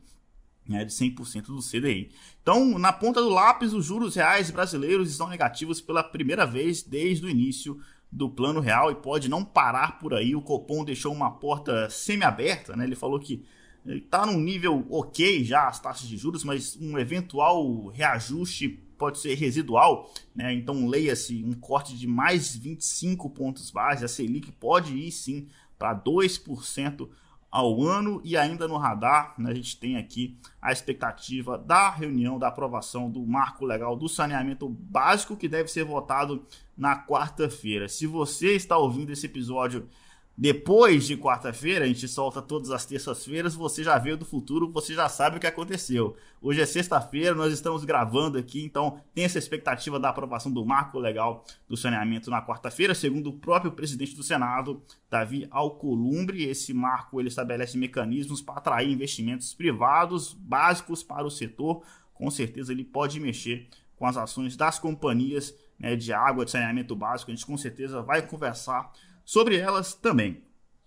né, 0.69 0.85
de 0.85 0.93
100% 0.93 1.47
do 1.47 1.59
CDI. 1.59 2.13
Então, 2.41 2.79
na 2.79 2.93
ponta 2.93 3.21
do 3.21 3.29
lápis, 3.29 3.73
os 3.73 3.85
juros 3.85 4.15
reais 4.15 4.53
brasileiros 4.53 5.11
estão 5.11 5.29
negativos 5.29 5.81
pela 5.81 6.05
primeira 6.05 6.47
vez 6.47 6.81
desde 6.83 7.27
o 7.27 7.29
início 7.29 7.81
do 8.15 8.31
plano 8.31 8.61
real 8.61 8.93
e 8.93 8.95
pode 8.95 9.29
não 9.29 9.45
parar 9.45 9.99
por 9.99 10.15
aí. 10.15 10.37
O 10.37 10.41
Copom 10.41 10.85
deixou 10.85 11.13
uma 11.13 11.33
porta 11.33 11.91
semi-aberta, 11.91 12.77
né? 12.77 12.85
Ele 12.85 12.95
falou 12.95 13.19
que 13.19 13.45
está 13.85 14.25
num 14.25 14.39
nível 14.39 14.87
ok 14.89 15.43
já 15.43 15.67
as 15.67 15.81
taxas 15.81 16.09
de 16.09 16.17
juros, 16.17 16.45
mas 16.45 16.79
um 16.81 16.97
eventual 16.97 17.89
reajuste 17.89 18.69
pode 18.97 19.19
ser 19.19 19.35
residual, 19.35 20.13
né? 20.33 20.55
Então 20.55 20.87
leia-se 20.87 21.43
um 21.45 21.55
corte 21.55 21.97
de 21.99 22.07
mais 22.07 22.55
25 22.55 23.29
pontos 23.31 23.69
base, 23.73 24.05
a 24.05 24.09
Selic 24.09 24.53
pode 24.53 24.95
ir 24.95 25.11
sim 25.11 25.49
para 25.77 25.93
2% 25.93 27.09
ao 27.55 27.85
ano 27.85 28.21
e 28.25 28.37
ainda 28.37 28.67
no 28.67 28.77
radar 28.77 29.33
né, 29.39 29.53
a 29.53 29.55
gente 29.55 29.79
tem 29.79 29.97
aqui 29.97 30.37
a 30.61 30.73
expectativa 30.73 31.57
da 31.57 31.89
reunião 31.89 32.37
da 32.37 32.49
aprovação 32.49 33.09
do 33.09 33.25
marco 33.25 33.65
legal 33.65 33.95
do 33.95 34.09
saneamento 34.09 34.69
básico 34.69 35.37
que 35.37 35.49
deve 35.49 35.71
ser 35.71 35.85
votado 35.85 36.45
na 36.77 37.07
quarta-feira. 37.07 37.89
Se 37.89 38.09
você 38.09 38.57
está 38.57 38.77
ouvindo 38.77 39.13
esse 39.13 39.27
episódio 39.27 39.89
depois 40.37 41.07
de 41.07 41.17
quarta-feira, 41.17 41.85
a 41.85 41.89
gente 41.89 42.09
solta 42.09 42.43
todas 42.43 42.73
as 42.73 42.85
terças-feiras, 42.85 43.55
você 43.55 43.85
já 43.85 43.97
veio 43.99 44.17
do 44.17 44.25
futuro, 44.25 44.69
você 44.69 44.93
já 44.93 45.09
sabe 45.09 45.37
o 45.37 45.41
que 45.41 45.47
aconteceu. 45.47 46.17
Hoje 46.43 46.61
é 46.61 46.67
sexta-feira, 46.67 47.37
nós 47.37 47.53
estamos 47.53 47.85
gravando 47.85 48.37
aqui, 48.37 48.65
então 48.65 49.01
tem 49.15 49.25
essa 49.25 49.39
expectativa 49.39 49.99
da 50.01 50.09
aprovação 50.09 50.51
do 50.51 50.67
marco 50.67 50.99
legal 50.99 51.45
do 51.69 51.77
saneamento 51.77 52.31
na 52.31 52.45
quarta-feira, 52.45 52.97
segundo 52.97 53.31
o 53.31 53.39
próprio 53.39 53.71
presidente 53.71 54.17
do 54.17 54.25
Senado, 54.25 54.83
Davi 55.09 55.47
Alcolumbre. 55.53 56.43
Esse 56.43 56.75
marco 56.75 57.21
ele 57.21 57.29
estabelece 57.29 57.79
mecanismos 57.79 58.43
para 58.43 58.55
atrair 58.55 58.91
investimentos 58.91 59.55
privados 59.55 60.35
básicos 60.35 61.05
para 61.05 61.25
o 61.25 61.31
setor. 61.31 61.85
Com 62.13 62.29
certeza 62.29 62.73
ele 62.73 62.85
pode 62.85 63.21
mexer 63.21 63.69
com 63.95 64.05
as 64.05 64.17
ações 64.17 64.57
das 64.57 64.81
companhias 64.81 65.55
né, 65.79 65.95
de 65.95 66.13
água, 66.13 66.45
de 66.45 66.51
saneamento 66.51 66.97
básico. 66.97 67.31
A 67.31 67.35
gente 67.35 67.47
com 67.47 67.57
certeza 67.57 68.03
vai 68.03 68.21
conversar 68.21 68.93
sobre 69.25 69.57
elas 69.57 69.95
também. 69.95 70.43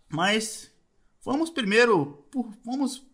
Mas 0.10 0.72
vamos 1.24 1.50
primeiro, 1.50 2.26
por, 2.32 2.52
vamos 2.64 3.06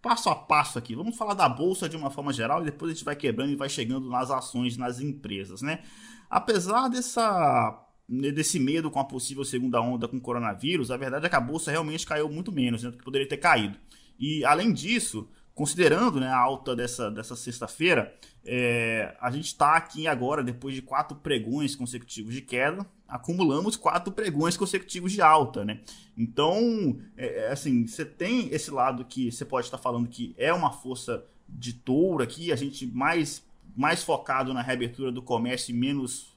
passo 0.00 0.30
a 0.30 0.34
passo 0.34 0.78
aqui. 0.78 0.94
Vamos 0.94 1.16
falar 1.16 1.34
da 1.34 1.48
bolsa 1.48 1.88
de 1.88 1.96
uma 1.96 2.10
forma 2.10 2.32
geral 2.32 2.62
e 2.62 2.66
depois 2.66 2.90
a 2.90 2.94
gente 2.94 3.04
vai 3.04 3.16
quebrando 3.16 3.52
e 3.52 3.56
vai 3.56 3.68
chegando 3.68 4.08
nas 4.08 4.30
ações 4.30 4.76
nas 4.76 5.00
empresas, 5.00 5.62
né? 5.62 5.82
Apesar 6.30 6.88
dessa 6.88 7.84
desse 8.08 8.58
medo 8.58 8.90
com 8.90 8.98
a 8.98 9.04
possível 9.04 9.44
segunda 9.44 9.82
onda 9.82 10.08
com 10.08 10.18
coronavírus, 10.18 10.90
a 10.90 10.96
verdade 10.96 11.26
é 11.26 11.28
que 11.28 11.36
a 11.36 11.40
bolsa 11.40 11.70
realmente 11.70 12.06
caiu 12.06 12.26
muito 12.30 12.50
menos 12.50 12.82
né, 12.82 12.90
do 12.90 12.96
que 12.96 13.04
poderia 13.04 13.28
ter 13.28 13.36
caído. 13.36 13.78
E 14.18 14.42
além 14.46 14.72
disso, 14.72 15.28
considerando 15.54 16.18
né, 16.18 16.26
a 16.26 16.38
alta 16.38 16.74
dessa, 16.74 17.10
dessa 17.10 17.36
sexta-feira, 17.36 18.16
é, 18.46 19.14
a 19.20 19.30
gente 19.30 19.48
está 19.48 19.76
aqui 19.76 20.06
agora, 20.06 20.42
depois 20.42 20.74
de 20.74 20.80
quatro 20.80 21.18
pregões 21.18 21.76
consecutivos 21.76 22.32
de 22.32 22.40
queda, 22.40 22.86
acumulamos 23.08 23.74
quatro 23.74 24.12
pregões 24.12 24.56
consecutivos 24.56 25.12
de 25.12 25.22
alta, 25.22 25.64
né? 25.64 25.80
Então, 26.16 26.98
é, 27.16 27.46
é 27.46 27.52
assim, 27.52 27.86
você 27.86 28.04
tem 28.04 28.48
esse 28.52 28.70
lado 28.70 29.04
que 29.04 29.32
você 29.32 29.44
pode 29.44 29.66
estar 29.66 29.78
falando 29.78 30.08
que 30.08 30.34
é 30.36 30.52
uma 30.52 30.70
força 30.70 31.24
de 31.48 31.72
touro 31.72 32.22
aqui, 32.22 32.52
a 32.52 32.56
gente 32.56 32.86
mais, 32.86 33.42
mais 33.74 34.02
focado 34.04 34.52
na 34.52 34.60
reabertura 34.60 35.10
do 35.10 35.22
comércio 35.22 35.74
e 35.74 35.78
menos 35.78 36.36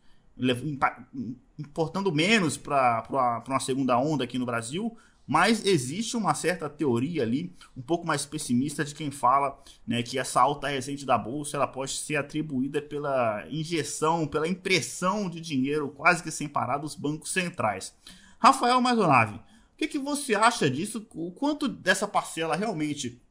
importando 1.59 2.11
menos 2.11 2.57
para 2.57 3.43
uma 3.47 3.59
segunda 3.59 3.97
onda 3.99 4.23
aqui 4.23 4.39
no 4.39 4.45
Brasil, 4.45 4.97
mas 5.31 5.65
existe 5.65 6.17
uma 6.17 6.33
certa 6.33 6.69
teoria 6.69 7.23
ali, 7.23 7.55
um 7.77 7.81
pouco 7.81 8.05
mais 8.05 8.25
pessimista, 8.25 8.83
de 8.83 8.93
quem 8.93 9.09
fala 9.09 9.63
né, 9.87 10.03
que 10.03 10.19
essa 10.19 10.41
alta 10.41 10.67
recente 10.67 11.05
da 11.05 11.17
bolsa 11.17 11.55
ela 11.55 11.65
pode 11.65 11.93
ser 11.93 12.17
atribuída 12.17 12.81
pela 12.81 13.47
injeção, 13.49 14.27
pela 14.27 14.45
impressão 14.45 15.29
de 15.29 15.39
dinheiro 15.39 15.87
quase 15.87 16.21
que 16.21 16.29
sem 16.29 16.49
parar 16.49 16.79
dos 16.79 16.95
bancos 16.95 17.31
centrais. 17.31 17.95
Rafael 18.39 18.81
Mazonave, 18.81 19.35
o 19.35 19.41
que, 19.77 19.87
que 19.87 19.97
você 19.97 20.35
acha 20.35 20.69
disso? 20.69 21.07
O 21.15 21.31
quanto 21.31 21.69
dessa 21.69 22.05
parcela 22.05 22.57
realmente 22.57 23.21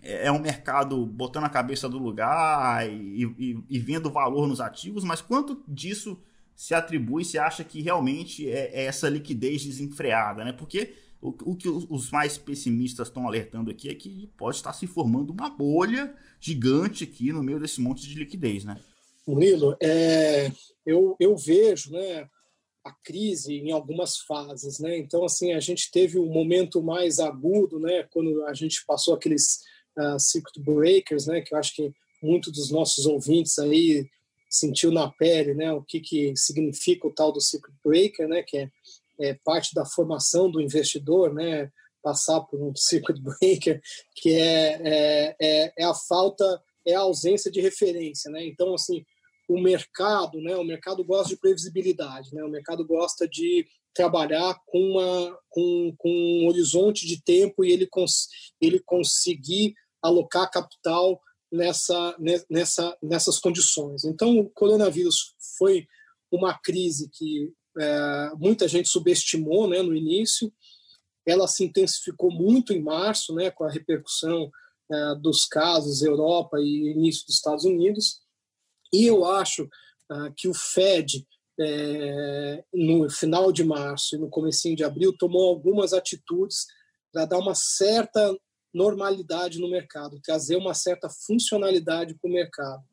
é, 0.00 0.28
é 0.28 0.30
um 0.30 0.38
mercado 0.38 1.04
botando 1.04 1.46
a 1.46 1.50
cabeça 1.50 1.88
do 1.88 1.98
lugar 1.98 2.88
e, 2.88 3.24
e, 3.24 3.64
e 3.68 3.78
vendo 3.80 4.08
valor 4.08 4.46
nos 4.46 4.60
ativos, 4.60 5.02
mas 5.02 5.20
quanto 5.20 5.64
disso 5.66 6.16
se 6.54 6.74
atribui, 6.74 7.24
se 7.24 7.40
acha 7.40 7.64
que 7.64 7.82
realmente 7.82 8.48
é, 8.48 8.70
é 8.72 8.84
essa 8.84 9.08
liquidez 9.08 9.64
desenfreada, 9.64 10.44
né? 10.44 10.52
Porque 10.52 10.94
o, 11.20 11.52
o 11.52 11.56
que 11.56 11.68
os 11.68 12.10
mais 12.10 12.38
pessimistas 12.38 13.08
estão 13.08 13.26
alertando 13.26 13.70
aqui 13.70 13.88
é 13.88 13.94
que 13.94 14.30
pode 14.36 14.56
estar 14.56 14.72
se 14.72 14.86
formando 14.86 15.30
uma 15.30 15.50
bolha 15.50 16.14
gigante 16.40 17.04
aqui 17.04 17.32
no 17.32 17.42
meio 17.42 17.60
desse 17.60 17.80
monte 17.80 18.08
de 18.08 18.18
liquidez, 18.18 18.64
né? 18.64 18.80
Murilo, 19.26 19.76
é, 19.80 20.50
eu, 20.84 21.14
eu 21.20 21.36
vejo 21.36 21.92
né, 21.92 22.28
a 22.84 22.90
crise 22.90 23.54
em 23.54 23.70
algumas 23.70 24.18
fases. 24.18 24.78
Né? 24.78 24.98
Então, 24.98 25.24
assim, 25.24 25.52
a 25.52 25.60
gente 25.60 25.90
teve 25.90 26.18
um 26.18 26.26
momento 26.26 26.82
mais 26.82 27.20
agudo, 27.20 27.78
né, 27.78 28.06
quando 28.10 28.44
a 28.46 28.54
gente 28.54 28.84
passou 28.86 29.14
aqueles 29.14 29.60
uh, 29.98 30.18
circuit 30.18 30.60
breakers, 30.60 31.26
né, 31.26 31.40
que 31.42 31.54
eu 31.54 31.58
acho 31.58 31.74
que 31.74 31.92
muitos 32.22 32.52
dos 32.52 32.70
nossos 32.70 33.06
ouvintes 33.06 33.58
aí 33.58 34.08
sentiu 34.48 34.90
na 34.90 35.08
pele 35.08 35.54
né, 35.54 35.72
o 35.72 35.82
que, 35.82 36.00
que 36.00 36.34
significa 36.34 37.06
o 37.06 37.12
tal 37.12 37.30
do 37.30 37.40
circuit 37.40 37.74
breaker, 37.84 38.26
né, 38.26 38.42
que 38.42 38.56
é 38.56 38.70
é, 39.20 39.34
parte 39.44 39.74
da 39.74 39.84
formação 39.84 40.50
do 40.50 40.60
investidor, 40.60 41.34
né, 41.34 41.70
passar 42.02 42.40
por 42.40 42.60
um 42.62 42.74
circuit 42.74 43.20
breaker, 43.22 43.80
que 44.14 44.32
é, 44.32 44.80
é, 44.82 45.36
é, 45.40 45.72
é, 45.78 45.84
a 45.84 45.94
falta, 45.94 46.62
é 46.86 46.94
a 46.94 47.00
ausência 47.00 47.50
de 47.50 47.60
referência. 47.60 48.30
Né? 48.30 48.46
Então, 48.46 48.74
assim, 48.74 49.04
o 49.48 49.60
mercado, 49.60 50.40
né, 50.40 50.56
o 50.56 50.64
mercado 50.64 51.04
gosta 51.04 51.28
de 51.28 51.40
previsibilidade, 51.40 52.34
né? 52.34 52.42
o 52.42 52.48
mercado 52.48 52.86
gosta 52.86 53.28
de 53.28 53.66
trabalhar 53.92 54.56
com, 54.66 54.78
uma, 54.78 55.38
com, 55.48 55.94
com 55.98 56.08
um 56.08 56.46
horizonte 56.48 57.06
de 57.06 57.22
tempo 57.22 57.64
e 57.64 57.72
ele, 57.72 57.86
cons, 57.86 58.28
ele 58.60 58.80
conseguir 58.80 59.74
alocar 60.00 60.50
capital 60.50 61.20
nessa, 61.52 62.16
nessa, 62.48 62.96
nessas 63.02 63.38
condições. 63.38 64.04
Então, 64.04 64.38
o 64.38 64.48
coronavírus 64.48 65.34
foi 65.58 65.86
uma 66.30 66.56
crise 66.56 67.10
que 67.12 67.52
é, 67.78 68.30
muita 68.36 68.66
gente 68.66 68.88
subestimou 68.88 69.68
né, 69.68 69.82
no 69.82 69.94
início. 69.94 70.52
Ela 71.26 71.46
se 71.46 71.64
intensificou 71.64 72.30
muito 72.30 72.72
em 72.72 72.82
março, 72.82 73.34
né, 73.34 73.50
com 73.50 73.64
a 73.64 73.70
repercussão 73.70 74.50
é, 74.90 75.14
dos 75.16 75.46
casos 75.46 76.02
Europa 76.02 76.58
e 76.58 76.92
início 76.92 77.26
dos 77.26 77.36
Estados 77.36 77.64
Unidos. 77.64 78.20
E 78.92 79.06
eu 79.06 79.24
acho 79.24 79.68
é, 80.10 80.32
que 80.36 80.48
o 80.48 80.54
Fed, 80.54 81.26
é, 81.60 82.64
no 82.72 83.08
final 83.08 83.52
de 83.52 83.62
março 83.62 84.16
e 84.16 84.18
no 84.18 84.28
comecinho 84.28 84.76
de 84.76 84.84
abril, 84.84 85.16
tomou 85.16 85.48
algumas 85.48 85.92
atitudes 85.92 86.66
para 87.12 87.24
dar 87.24 87.38
uma 87.38 87.54
certa 87.54 88.36
normalidade 88.72 89.60
no 89.60 89.68
mercado, 89.68 90.20
trazer 90.22 90.56
uma 90.56 90.74
certa 90.74 91.08
funcionalidade 91.08 92.14
para 92.14 92.28
o 92.28 92.32
mercado. 92.32 92.84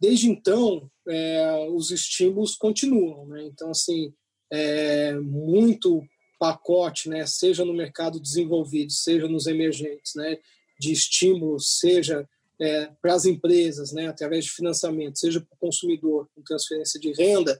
Desde 0.00 0.28
então, 0.28 0.90
é, 1.08 1.68
os 1.70 1.90
estímulos 1.90 2.54
continuam. 2.54 3.26
Né? 3.26 3.44
Então, 3.44 3.70
assim, 3.70 4.12
é, 4.52 5.14
muito 5.14 6.02
pacote, 6.38 7.08
né, 7.08 7.24
seja 7.26 7.64
no 7.64 7.72
mercado 7.72 8.20
desenvolvido, 8.20 8.92
seja 8.92 9.26
nos 9.26 9.46
emergentes, 9.46 10.14
né, 10.14 10.38
de 10.78 10.92
estímulos, 10.92 11.78
seja 11.78 12.28
é, 12.60 12.90
para 13.00 13.14
as 13.14 13.24
empresas, 13.24 13.92
né, 13.92 14.08
através 14.08 14.44
de 14.44 14.50
financiamento, 14.50 15.18
seja 15.18 15.40
para 15.40 15.54
o 15.54 15.58
consumidor, 15.58 16.28
com 16.34 16.42
transferência 16.42 17.00
de 17.00 17.10
renda, 17.12 17.58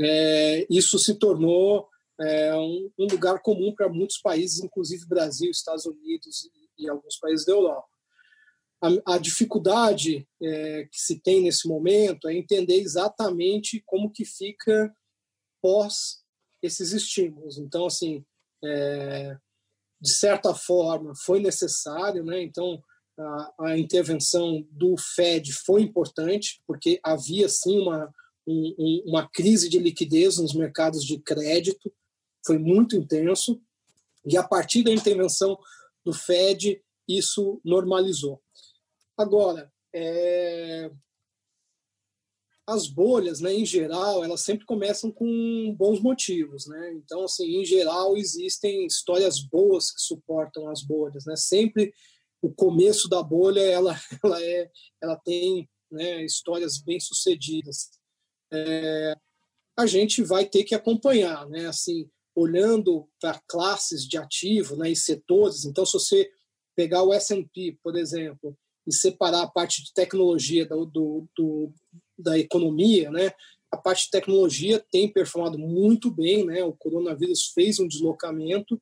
é, 0.00 0.66
isso 0.70 0.98
se 0.98 1.18
tornou 1.18 1.86
é, 2.18 2.54
um, 2.54 2.90
um, 2.98 3.06
lugar 3.06 3.40
comum 3.42 3.74
para 3.74 3.88
muitos 3.88 4.18
países, 4.18 4.62
inclusive 4.62 5.06
Brasil, 5.06 5.50
Estados 5.50 5.84
Unidos 5.84 6.48
e, 6.78 6.84
e 6.84 6.88
alguns 6.88 7.18
países 7.18 7.44
da 7.44 7.52
Europa 7.52 7.95
a, 8.82 9.14
a 9.14 9.18
dificuldade 9.18 10.26
é, 10.42 10.84
que 10.84 10.98
se 10.98 11.20
tem 11.20 11.42
nesse 11.42 11.66
momento 11.66 12.28
é 12.28 12.34
entender 12.34 12.76
exatamente 12.76 13.82
como 13.86 14.10
que 14.10 14.24
fica 14.24 14.94
pós 15.62 16.22
esses 16.62 16.92
estímulos. 16.92 17.58
Então, 17.58 17.86
assim, 17.86 18.24
é, 18.64 19.36
de 20.00 20.14
certa 20.14 20.54
forma, 20.54 21.14
foi 21.24 21.40
necessário, 21.40 22.24
né? 22.24 22.42
Então, 22.42 22.82
a, 23.18 23.54
a, 23.60 23.78
intervenção 23.78 24.66
do 24.70 24.94
Fed 24.96 25.52
foi 25.64 25.82
importante, 25.82 26.62
porque 26.66 27.00
havia, 27.02 27.48
sim, 27.48 27.78
uma, 27.80 28.12
um, 28.46 29.02
uma 29.06 29.28
crise 29.28 29.68
de 29.68 29.78
liquidez 29.78 30.38
nos 30.38 30.54
mercados 30.54 31.02
de 31.02 31.18
crédito, 31.18 31.92
foi 32.44 32.58
muito 32.58 32.94
intenso, 32.94 33.60
e 34.24 34.36
a 34.36 34.42
partir 34.42 34.82
da 34.82 34.92
intervenção 34.92 35.58
do 36.04 36.12
Fed, 36.12 36.80
isso 37.08 37.60
normalizou. 37.64 38.42
Agora, 39.16 39.72
é... 39.94 40.90
as 42.66 42.86
bolhas, 42.86 43.40
né, 43.40 43.52
em 43.54 43.64
geral, 43.64 44.22
elas 44.22 44.42
sempre 44.42 44.66
começam 44.66 45.10
com 45.10 45.74
bons 45.76 46.00
motivos, 46.00 46.66
né? 46.66 46.92
Então, 46.94 47.24
assim, 47.24 47.60
em 47.60 47.64
geral, 47.64 48.16
existem 48.16 48.86
histórias 48.86 49.40
boas 49.40 49.90
que 49.90 50.00
suportam 50.00 50.68
as 50.68 50.82
bolhas, 50.82 51.24
né? 51.24 51.34
Sempre 51.36 51.94
o 52.42 52.52
começo 52.52 53.08
da 53.08 53.22
bolha, 53.22 53.60
ela, 53.60 53.94
ela 54.22 54.42
é, 54.42 54.70
ela 55.02 55.16
tem 55.16 55.68
né, 55.90 56.24
histórias 56.24 56.78
bem 56.78 57.00
sucedidas. 57.00 57.90
É... 58.52 59.16
a 59.76 59.86
gente 59.86 60.22
vai 60.22 60.46
ter 60.46 60.62
que 60.64 60.74
acompanhar, 60.74 61.48
né? 61.48 61.66
Assim, 61.66 62.10
olhando 62.34 63.08
para 63.18 63.40
classes 63.48 64.06
de 64.06 64.18
ativo, 64.18 64.76
né, 64.76 64.90
e 64.90 64.96
setores. 64.96 65.64
Então, 65.64 65.86
se 65.86 65.94
você 65.94 66.30
pegar 66.76 67.02
o 67.02 67.12
S&P, 67.14 67.78
por 67.82 67.96
exemplo, 67.96 68.56
e 68.86 68.92
separar 68.92 69.42
a 69.42 69.50
parte 69.50 69.82
de 69.82 69.92
tecnologia 69.92 70.66
do, 70.66 70.86
do, 70.86 71.28
do, 71.36 71.72
da 72.18 72.38
economia, 72.38 73.10
né? 73.10 73.32
A 73.70 73.76
parte 73.76 74.04
de 74.04 74.10
tecnologia 74.10 74.84
tem 74.90 75.12
performado 75.12 75.58
muito 75.58 76.10
bem, 76.10 76.44
né? 76.46 76.62
O 76.62 76.72
coronavírus 76.72 77.52
fez 77.54 77.80
um 77.80 77.88
deslocamento 77.88 78.80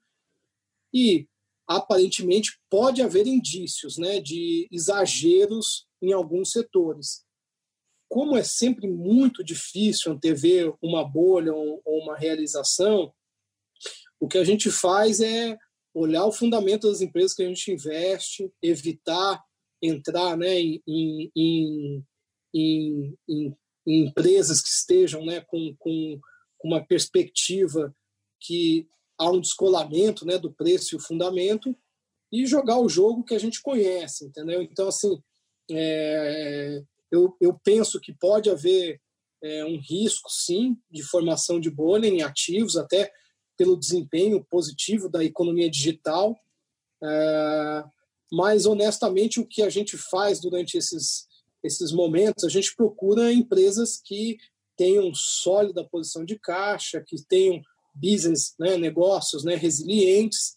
e 0.93 1.27
aparentemente 1.67 2.59
pode 2.71 3.03
haver 3.03 3.27
indícios, 3.27 3.97
né, 3.97 4.21
de 4.21 4.69
exageros 4.71 5.87
em 6.01 6.13
alguns 6.13 6.51
setores. 6.51 7.25
Como 8.09 8.37
é 8.37 8.45
sempre 8.45 8.87
muito 8.87 9.43
difícil 9.43 10.13
antever 10.13 10.75
uma 10.81 11.03
bolha 11.03 11.55
ou 11.55 11.83
uma 11.87 12.17
realização, 12.17 13.13
o 14.21 14.29
que 14.29 14.39
a 14.39 14.45
gente 14.45 14.71
faz 14.71 15.21
é 15.21 15.57
olhar 15.93 16.27
o 16.27 16.33
fundamento 16.33 16.89
das 16.89 17.01
empresas 17.01 17.35
que 17.35 17.43
a 17.43 17.49
gente 17.49 17.73
investe, 17.73 18.53
evitar 18.63 19.43
entrar 19.87 20.37
né, 20.37 20.59
em, 20.59 20.83
em, 20.87 22.05
em, 22.55 23.19
em, 23.29 23.57
empresas 23.87 24.63
que 24.63 24.69
estejam 24.69 25.25
né, 25.25 25.41
com, 25.43 25.75
com 25.79 26.21
uma 26.63 26.85
perspectiva 26.85 27.95
que 28.41 28.89
há 29.19 29.31
um 29.31 29.41
descolamento 29.41 30.25
né, 30.25 30.39
do 30.39 30.53
preço 30.53 30.95
e 30.95 30.97
o 30.97 31.01
fundamento 31.01 31.77
e 32.33 32.47
jogar 32.47 32.79
o 32.79 32.89
jogo 32.89 33.25
que 33.25 33.35
a 33.35 33.39
gente 33.39 33.63
conhece, 33.63 34.25
entendeu? 34.27 34.63
Então, 34.63 34.89
assim, 34.89 35.23
é, 35.71 36.83
eu, 37.11 37.37
eu 37.41 37.59
penso 37.63 38.01
que 38.01 38.13
pode 38.13 38.51
haver 38.51 39.01
é, 39.43 39.65
um 39.65 39.79
risco, 39.79 40.29
sim, 40.31 40.77
de 40.91 41.03
formação 41.03 41.61
de 41.61 41.71
bolha 41.71 42.09
em 42.09 42.23
ativos, 42.23 42.77
até 42.77 43.13
pelo 43.57 43.79
desempenho 43.79 44.45
positivo 44.45 45.09
da 45.09 45.23
economia 45.23 45.71
digital, 45.71 46.37
é, 47.03 47.85
mas 48.35 48.67
honestamente 48.67 49.41
o 49.41 49.47
que 49.47 49.63
a 49.63 49.71
gente 49.71 49.97
faz 49.97 50.41
durante 50.41 50.77
esses 50.77 51.27
esses 51.65 51.93
momentos, 51.93 52.45
a 52.45 52.49
gente 52.49 52.77
procura 52.77 53.33
empresas 53.33 53.99
que 54.05 54.37
tenham 54.77 55.15
sólida 55.15 55.89
posição 55.89 56.25
de 56.25 56.39
caixa, 56.39 57.03
que 57.07 57.17
tenham 57.27 57.63
business, 57.95 58.55
né, 58.59 58.77
negócios 58.77 59.45
né, 59.45 59.55
resilientes 59.55 60.57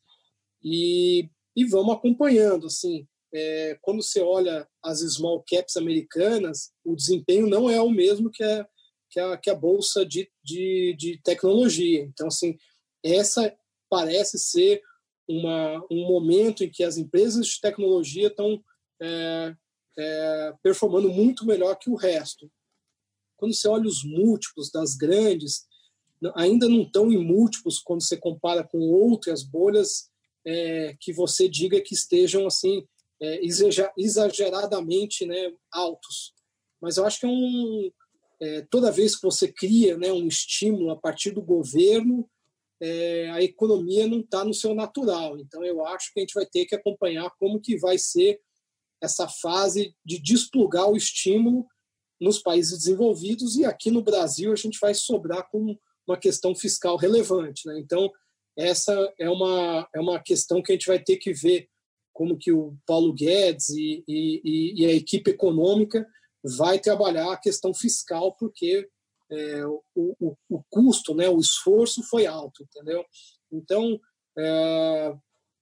e, 0.61 1.29
e 1.55 1.65
vamos 1.65 1.95
acompanhando. 1.95 2.67
Assim, 2.67 3.07
é, 3.33 3.77
quando 3.81 4.03
você 4.03 4.21
olha 4.21 4.67
as 4.83 4.99
small 4.99 5.43
caps 5.47 5.77
americanas, 5.77 6.71
o 6.83 6.95
desempenho 6.95 7.47
não 7.47 7.69
é 7.69 7.81
o 7.81 7.89
mesmo 7.89 8.29
que 8.29 8.43
a, 8.43 8.67
que 9.09 9.19
a, 9.19 9.37
que 9.37 9.49
a 9.49 9.55
bolsa 9.55 10.05
de, 10.05 10.29
de, 10.43 10.95
de 10.97 11.21
tecnologia. 11.23 12.01
Então, 12.01 12.27
assim, 12.27 12.57
essa 13.03 13.55
parece 13.89 14.37
ser 14.37 14.81
uma, 15.27 15.85
um 15.91 16.07
momento 16.07 16.63
em 16.63 16.69
que 16.69 16.83
as 16.83 16.97
empresas 16.97 17.47
de 17.47 17.61
tecnologia 17.61 18.27
estão 18.27 18.63
é, 19.01 19.55
é, 19.97 20.53
performando 20.63 21.09
muito 21.09 21.45
melhor 21.45 21.75
que 21.75 21.89
o 21.89 21.95
resto. 21.95 22.49
Quando 23.35 23.53
você 23.53 23.67
olha 23.67 23.87
os 23.87 24.03
múltiplos 24.03 24.71
das 24.71 24.95
grandes, 24.95 25.67
ainda 26.35 26.67
não 26.67 26.81
estão 26.81 27.11
em 27.11 27.23
múltiplos 27.23 27.79
quando 27.79 28.01
você 28.01 28.17
compara 28.17 28.63
com 28.63 28.79
outras 28.79 29.43
bolhas 29.43 30.09
é, 30.45 30.95
que 30.99 31.13
você 31.13 31.47
diga 31.47 31.81
que 31.81 31.93
estejam 31.93 32.47
assim 32.47 32.87
é, 33.21 33.41
exageradamente 33.97 35.25
né, 35.25 35.53
altos. 35.71 36.33
Mas 36.81 36.97
eu 36.97 37.05
acho 37.05 37.19
que 37.19 37.25
é 37.25 37.29
um, 37.29 37.91
é, 38.39 38.61
toda 38.69 38.91
vez 38.91 39.15
que 39.15 39.23
você 39.23 39.51
cria 39.51 39.97
né, 39.97 40.11
um 40.11 40.27
estímulo 40.27 40.91
a 40.91 40.95
partir 40.95 41.31
do 41.31 41.41
governo, 41.41 42.29
é, 42.81 43.29
a 43.31 43.41
economia 43.41 44.07
não 44.07 44.19
está 44.19 44.45
no 44.45 44.53
seu 44.53 44.73
natural. 44.75 45.37
Então, 45.39 45.63
eu 45.63 45.85
acho 45.85 46.13
que 46.13 46.19
a 46.19 46.21
gente 46.21 46.33
vai 46.33 46.45
ter 46.45 46.65
que 46.65 46.75
acompanhar 46.75 47.29
como 47.39 47.59
que 47.59 47.77
vai 47.77 47.97
ser 47.97 48.39
essa 49.01 49.27
fase 49.27 49.95
de 50.05 50.19
desplugar 50.19 50.89
o 50.89 50.97
estímulo 50.97 51.65
nos 52.19 52.39
países 52.39 52.79
desenvolvidos 52.79 53.55
e 53.55 53.65
aqui 53.65 53.91
no 53.91 54.01
Brasil 54.01 54.51
a 54.51 54.55
gente 54.55 54.79
vai 54.79 54.93
sobrar 54.93 55.47
com 55.51 55.77
uma 56.07 56.17
questão 56.17 56.55
fiscal 56.55 56.97
relevante. 56.97 57.67
Né? 57.67 57.79
Então, 57.79 58.11
essa 58.57 59.13
é 59.19 59.29
uma, 59.29 59.87
é 59.93 59.99
uma 59.99 60.19
questão 60.19 60.61
que 60.61 60.71
a 60.71 60.75
gente 60.75 60.87
vai 60.87 60.99
ter 60.99 61.17
que 61.17 61.31
ver 61.31 61.69
como 62.11 62.37
que 62.37 62.51
o 62.51 62.75
Paulo 62.87 63.13
Guedes 63.13 63.69
e, 63.69 64.03
e, 64.07 64.73
e 64.81 64.85
a 64.87 64.93
equipe 64.93 65.29
econômica 65.29 66.07
vai 66.43 66.79
trabalhar 66.79 67.31
a 67.31 67.37
questão 67.37 67.73
fiscal, 67.73 68.35
porque 68.35 68.89
é, 69.29 69.65
o, 69.65 69.81
o, 69.95 70.37
o, 70.49 70.63
custo, 70.69 71.13
né, 71.13 71.27
o 71.29 71.39
esforço 71.39 72.03
foi 72.03 72.25
alto, 72.25 72.63
entendeu? 72.63 73.05
Então, 73.51 73.99
é, 74.37 75.15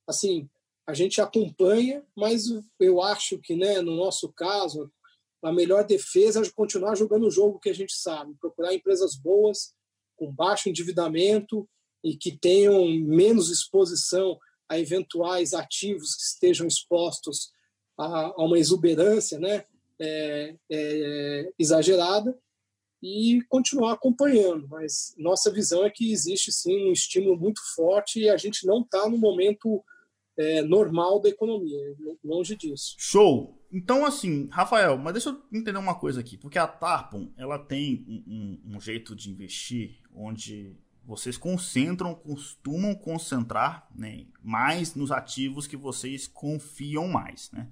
assim, 0.08 0.49
a 0.88 0.93
gente 0.93 1.19
acompanha, 1.19 2.04
mas 2.15 2.45
eu 2.80 3.01
acho 3.01 3.39
que, 3.39 3.56
né, 3.56 3.82
no 3.82 3.95
nosso 3.95 4.32
caso, 4.34 4.91
a 5.43 5.51
melhor 5.51 5.86
defesa 5.86 6.41
é 6.41 6.49
continuar 6.51 6.95
jogando 6.95 7.28
o 7.28 7.32
jogo 7.32 7.60
que 7.60 7.69
a 7.69 7.73
gente 7.73 7.93
sabe, 7.93 8.36
procurar 8.39 8.73
empresas 8.73 9.15
boas, 9.15 9.73
com 10.15 10.32
baixo 10.32 10.69
endividamento 10.69 11.67
e 12.04 12.15
que 12.15 12.38
tenham 12.38 12.88
menos 12.88 13.49
exposição 13.49 14.39
a 14.69 14.80
eventuais 14.80 15.54
ativos 15.54 16.15
que 16.15 16.21
estejam 16.21 16.67
expostos 16.67 17.51
a, 17.97 18.28
a 18.28 18.43
uma 18.43 18.58
exuberância 18.58 19.39
né, 19.39 19.65
é, 19.99 20.56
é, 20.71 21.51
exagerada 21.58 22.38
e 23.01 23.41
continuar 23.49 23.93
acompanhando. 23.93 24.67
Mas 24.67 25.13
nossa 25.17 25.51
visão 25.51 25.86
é 25.86 25.89
que 25.89 26.12
existe 26.12 26.51
sim 26.51 26.89
um 26.89 26.91
estímulo 26.91 27.38
muito 27.38 27.62
forte 27.75 28.19
e 28.19 28.29
a 28.29 28.38
gente 28.38 28.65
não 28.65 28.81
está 28.81 29.10
no 29.10 29.17
momento 29.17 29.84
é, 30.38 30.62
normal 30.62 31.21
da 31.21 31.29
economia, 31.29 31.95
longe 32.23 32.55
disso. 32.55 32.95
Show! 32.97 33.62
Então, 33.71 34.05
assim, 34.05 34.47
Rafael, 34.51 34.97
mas 34.97 35.13
deixa 35.13 35.29
eu 35.29 35.41
entender 35.51 35.77
uma 35.77 35.95
coisa 35.95 36.19
aqui, 36.19 36.38
porque 36.38 36.58
a 36.58 36.67
Tarpon, 36.67 37.31
ela 37.38 37.60
tem 37.60 38.05
um, 38.08 38.23
um, 38.27 38.75
um 38.75 38.81
jeito 38.81 39.15
de 39.15 39.29
investir 39.29 40.01
onde 40.13 40.75
vocês 41.03 41.38
concentram, 41.38 42.15
costumam 42.15 42.95
concentrar 42.95 43.88
né, 43.95 44.25
mais 44.41 44.95
nos 44.95 45.12
ativos 45.12 45.67
que 45.67 45.77
vocês 45.77 46.27
confiam 46.27 47.08
mais, 47.08 47.51
né? 47.51 47.69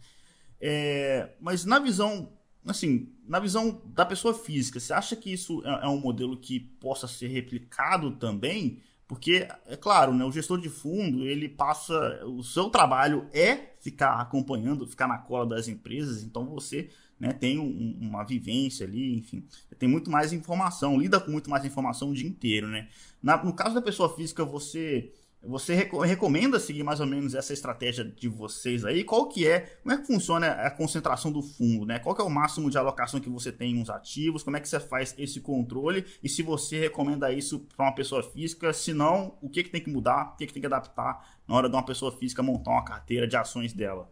É, 0.61 1.35
mas 1.41 1.65
na 1.65 1.79
visão, 1.79 2.31
assim, 2.65 3.09
na 3.27 3.39
visão 3.39 3.81
da 3.85 4.05
pessoa 4.05 4.33
física, 4.33 4.79
você 4.79 4.93
acha 4.93 5.15
que 5.15 5.31
isso 5.31 5.61
é, 5.65 5.85
é 5.85 5.87
um 5.87 5.99
modelo 5.99 6.37
que 6.37 6.59
possa 6.59 7.07
ser 7.07 7.27
replicado 7.27 8.11
também? 8.11 8.81
Porque, 9.07 9.47
é 9.67 9.75
claro, 9.75 10.13
né, 10.13 10.23
o 10.23 10.31
gestor 10.31 10.59
de 10.59 10.69
fundo, 10.69 11.25
ele 11.25 11.49
passa. 11.49 12.25
O 12.25 12.41
seu 12.41 12.69
trabalho 12.69 13.27
é 13.33 13.73
ficar 13.79 14.19
acompanhando, 14.19 14.87
ficar 14.87 15.07
na 15.07 15.17
cola 15.17 15.45
das 15.45 15.67
empresas, 15.67 16.23
então 16.23 16.45
você 16.45 16.89
né, 17.19 17.31
tem 17.31 17.59
um, 17.59 17.97
uma 18.01 18.23
vivência 18.23 18.85
ali, 18.85 19.15
enfim, 19.15 19.45
tem 19.77 19.87
muito 19.87 20.09
mais 20.09 20.33
informação, 20.33 20.99
lida 20.99 21.19
com 21.19 21.31
muito 21.31 21.49
mais 21.49 21.63
informação 21.65 22.09
o 22.09 22.13
dia 22.13 22.27
inteiro. 22.27 22.67
Né? 22.67 22.87
Na, 23.21 23.43
no 23.43 23.53
caso 23.53 23.75
da 23.75 23.81
pessoa 23.81 24.13
física, 24.15 24.43
você 24.43 25.11
você 25.45 25.89
recomenda 26.05 26.59
seguir 26.59 26.83
mais 26.83 26.99
ou 26.99 27.05
menos 27.05 27.35
essa 27.35 27.51
estratégia 27.51 28.05
de 28.05 28.29
vocês 28.29 28.85
aí? 28.85 29.03
Qual 29.03 29.27
que 29.27 29.45
é, 29.45 29.77
como 29.83 29.93
é 29.93 29.97
que 29.97 30.07
funciona 30.07 30.47
a 30.47 30.71
concentração 30.71 31.31
do 31.31 31.41
fundo, 31.41 31.85
né? 31.85 31.99
Qual 31.99 32.15
que 32.15 32.21
é 32.21 32.25
o 32.25 32.29
máximo 32.29 32.69
de 32.69 32.77
alocação 32.77 33.19
que 33.19 33.29
você 33.29 33.51
tem 33.51 33.71
em 33.71 33.81
uns 33.81 33.89
ativos? 33.89 34.41
Como 34.41 34.55
é 34.55 34.59
que 34.61 34.69
você 34.69 34.79
faz 34.79 35.13
esse 35.17 35.41
controle? 35.41 36.05
E 36.23 36.29
se 36.29 36.41
você 36.41 36.79
recomenda 36.79 37.31
isso 37.31 37.59
para 37.75 37.85
uma 37.85 37.95
pessoa 37.95 38.23
física, 38.23 38.71
se 38.71 38.93
não, 38.93 39.37
o 39.41 39.49
que, 39.49 39.63
que 39.63 39.69
tem 39.69 39.81
que 39.81 39.89
mudar, 39.89 40.33
o 40.33 40.37
que, 40.37 40.47
que 40.47 40.53
tem 40.53 40.61
que 40.61 40.67
adaptar 40.67 41.37
na 41.47 41.55
hora 41.55 41.69
de 41.69 41.75
uma 41.75 41.85
pessoa 41.85 42.11
física 42.11 42.41
montar 42.41 42.71
uma 42.71 42.85
carteira 42.85 43.27
de 43.27 43.35
ações 43.35 43.73
dela? 43.73 44.09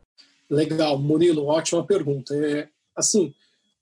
Legal, 0.49 0.97
Murilo, 0.99 1.45
ótima 1.45 1.85
pergunta. 1.85 2.35
É, 2.35 2.67
assim, 2.93 3.33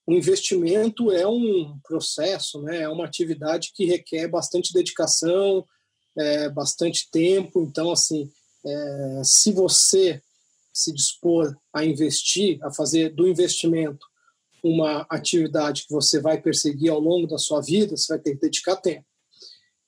o 0.05 0.13
investimento 0.13 1.12
é 1.12 1.27
um 1.27 1.79
processo, 1.83 2.62
né? 2.62 2.81
É 2.81 2.89
uma 2.89 3.05
atividade 3.05 3.71
que 3.73 3.85
requer 3.85 4.27
bastante 4.27 4.71
dedicação, 4.71 5.65
é, 6.19 6.49
bastante 6.49 7.10
tempo. 7.10 7.63
Então, 7.63 7.91
assim, 7.91 8.29
é, 8.65 9.21
se 9.23 9.53
você 9.53 10.21
se 10.73 10.93
dispor 10.93 11.55
a 11.73 11.86
investir, 11.86 12.60
a 12.63 12.71
fazer 12.71 13.10
do 13.10 13.27
investimento 13.27 14.05
uma 14.62 15.08
atividade 15.10 15.86
que 15.88 15.93
você 15.93 16.19
vai 16.19 16.41
perseguir 16.41 16.91
ao 16.91 16.99
longo 16.99 17.25
da 17.25 17.38
sua 17.38 17.62
vida, 17.62 17.95
você 17.95 18.13
vai 18.13 18.19
ter 18.21 18.34
que 18.34 18.41
dedicar 18.41 18.75
tempo. 18.75 19.05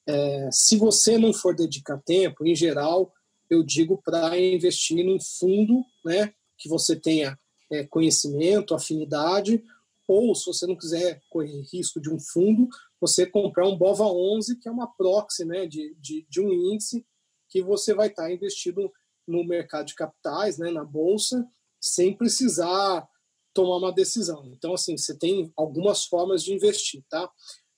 É, 0.07 0.49
se 0.51 0.77
você 0.77 1.17
não 1.17 1.33
for 1.33 1.53
dedicar 1.53 2.01
tempo, 2.05 2.45
em 2.45 2.55
geral, 2.55 3.13
eu 3.49 3.63
digo 3.63 4.01
para 4.03 4.39
investir 4.39 5.05
num 5.05 5.19
fundo 5.19 5.83
né, 6.05 6.33
que 6.57 6.69
você 6.69 6.95
tenha 6.95 7.37
é, 7.69 7.85
conhecimento, 7.85 8.73
afinidade, 8.73 9.61
ou 10.07 10.33
se 10.33 10.45
você 10.45 10.65
não 10.65 10.75
quiser 10.75 11.21
correr 11.29 11.61
risco 11.71 11.99
de 11.99 12.09
um 12.09 12.19
fundo, 12.19 12.67
você 13.01 13.25
comprar 13.25 13.67
um 13.67 13.75
BOVA 13.75 14.05
11, 14.05 14.59
que 14.59 14.69
é 14.69 14.71
uma 14.71 14.87
proxy 14.87 15.43
né, 15.43 15.65
de, 15.65 15.95
de, 15.99 16.25
de 16.29 16.39
um 16.39 16.53
índice 16.53 17.03
que 17.49 17.61
você 17.61 17.93
vai 17.93 18.07
estar 18.07 18.31
investido 18.31 18.91
no 19.27 19.43
mercado 19.43 19.87
de 19.87 19.95
capitais, 19.95 20.59
né, 20.59 20.69
na 20.69 20.85
bolsa, 20.85 21.45
sem 21.79 22.15
precisar 22.15 23.09
tomar 23.53 23.77
uma 23.77 23.91
decisão. 23.91 24.45
Então, 24.47 24.73
assim, 24.73 24.95
você 24.95 25.17
tem 25.17 25.51
algumas 25.57 26.05
formas 26.05 26.43
de 26.43 26.53
investir, 26.53 27.03
tá? 27.09 27.29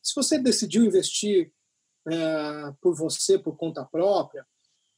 Se 0.02 0.14
você 0.14 0.38
decidiu 0.38 0.84
investir 0.84 1.52
é, 2.08 2.74
por 2.82 2.94
você, 2.96 3.40
por 3.40 3.56
conta 3.56 3.86
própria, 3.86 4.46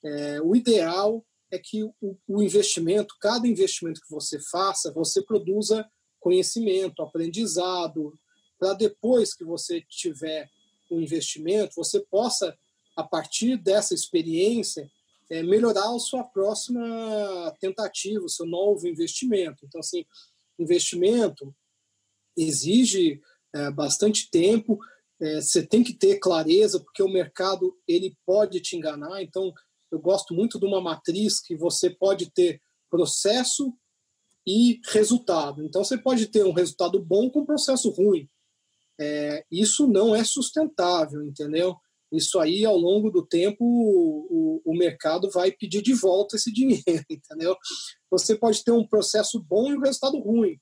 é, 0.03 0.41
o 0.41 0.55
ideal 0.55 1.25
é 1.51 1.59
que 1.59 1.83
o, 1.83 1.93
o, 2.27 2.41
investimento, 2.41 3.15
cada 3.21 3.47
investimento 3.47 4.01
que 4.01 4.11
você 4.11 4.39
faça, 4.39 4.91
você 4.91 5.21
produza 5.21 5.87
conhecimento, 6.19 7.03
aprendizado, 7.03 8.17
para 8.57 8.73
depois 8.73 9.33
que 9.33 9.43
você 9.43 9.81
tiver 9.81 10.49
um 10.89 11.01
investimento, 11.01 11.75
você 11.75 11.99
possa, 11.99 12.57
a 12.95 13.03
partir 13.03 13.57
dessa 13.57 13.93
experiência, 13.93 14.89
é, 15.29 15.41
melhorar 15.41 15.93
a 15.93 15.99
sua 15.99 16.23
próxima 16.23 17.53
tentativa, 17.59 18.23
o 18.23 18.29
seu 18.29 18.45
novo 18.45 18.87
investimento. 18.87 19.65
Então, 19.65 19.79
assim, 19.79 20.05
investimento 20.59 21.53
exige 22.37 23.21
é, 23.53 23.71
bastante 23.71 24.29
tempo, 24.29 24.79
é, 25.19 25.41
você 25.41 25.65
tem 25.65 25.83
que 25.83 25.93
ter 25.93 26.19
clareza, 26.19 26.79
porque 26.79 27.01
o 27.01 27.09
mercado 27.09 27.75
ele 27.87 28.15
pode 28.25 28.59
te 28.59 28.75
enganar. 28.75 29.21
Então, 29.23 29.53
eu 29.91 29.99
gosto 29.99 30.33
muito 30.33 30.59
de 30.59 30.65
uma 30.65 30.81
matriz 30.81 31.39
que 31.39 31.55
você 31.55 31.89
pode 31.89 32.29
ter 32.31 32.61
processo 32.89 33.73
e 34.45 34.79
resultado. 34.89 35.63
Então, 35.63 35.83
você 35.83 35.97
pode 35.97 36.27
ter 36.27 36.45
um 36.45 36.51
resultado 36.51 36.99
bom 36.99 37.29
com 37.29 37.39
um 37.39 37.45
processo 37.45 37.89
ruim 37.89 38.29
é, 38.99 39.45
isso 39.51 39.87
não 39.87 40.15
é 40.15 40.23
sustentável, 40.23 41.23
entendeu? 41.23 41.75
Isso 42.11 42.39
aí, 42.39 42.63
ao 42.63 42.77
longo 42.77 43.09
do 43.09 43.25
tempo, 43.25 43.57
o, 43.61 44.61
o, 44.63 44.77
mercado 44.77 45.29
vai 45.31 45.51
pedir 45.51 45.81
de 45.81 45.93
volta 45.93 46.35
esse 46.35 46.51
dinheiro, 46.53 47.05
entendeu? 47.09 47.57
Você 48.09 48.35
pode 48.35 48.63
ter 48.63 48.71
um 48.71 48.87
processo 48.87 49.41
bom 49.41 49.71
e 49.71 49.75
um 49.75 49.81
resultado 49.81 50.19
ruim. 50.19 50.57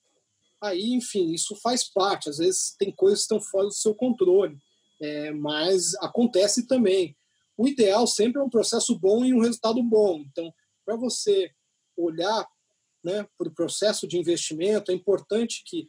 Aí, 0.62 0.94
enfim, 0.94 1.32
isso 1.32 1.54
faz 1.62 1.84
parte. 1.84 2.28
Às 2.28 2.38
vezes 2.38 2.74
tem 2.78 2.90
coisas 2.90 3.20
que 3.20 3.24
estão 3.24 3.40
fora 3.40 3.66
do 3.66 3.74
seu 3.74 3.94
controle, 3.94 4.56
é, 5.00 5.30
mas 5.30 5.94
acontece 5.96 6.66
também. 6.66 7.16
o 7.56 7.68
ideal 7.68 8.06
sempre 8.06 8.40
é 8.40 8.44
um 8.44 8.50
processo 8.50 8.98
bom 8.98 9.24
e 9.24 9.32
um 9.32 9.40
resultado 9.40 9.82
bom. 9.82 10.24
Então, 10.30 10.52
para 10.84 10.96
você 10.96 11.50
olhar 11.96 12.46
né, 13.04 13.26
para 13.36 13.48
o 13.48 13.54
processo 13.54 14.08
de 14.08 14.18
investimento, 14.18 14.90
é 14.90 14.94
importante 14.94 15.62
que, 15.66 15.88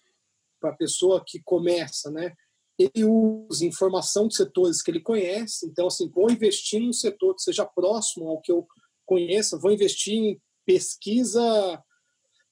para 0.65 0.73
a 0.73 0.77
pessoa 0.77 1.23
que 1.23 1.39
começa, 1.43 2.09
né, 2.09 2.33
ele 2.77 3.05
use 3.05 3.65
informação 3.65 4.27
de 4.27 4.35
setores 4.35 4.81
que 4.81 4.89
ele 4.89 4.99
conhece. 4.99 5.67
Então, 5.67 5.85
assim, 5.85 6.09
vou 6.09 6.31
investir 6.31 6.81
num 6.81 6.91
setor 6.91 7.35
que 7.35 7.43
seja 7.43 7.63
próximo 7.63 8.27
ao 8.27 8.41
que 8.41 8.51
eu 8.51 8.67
conheça, 9.05 9.59
vou 9.59 9.71
investir 9.71 10.15
em 10.15 10.41
pesquisa 10.65 11.83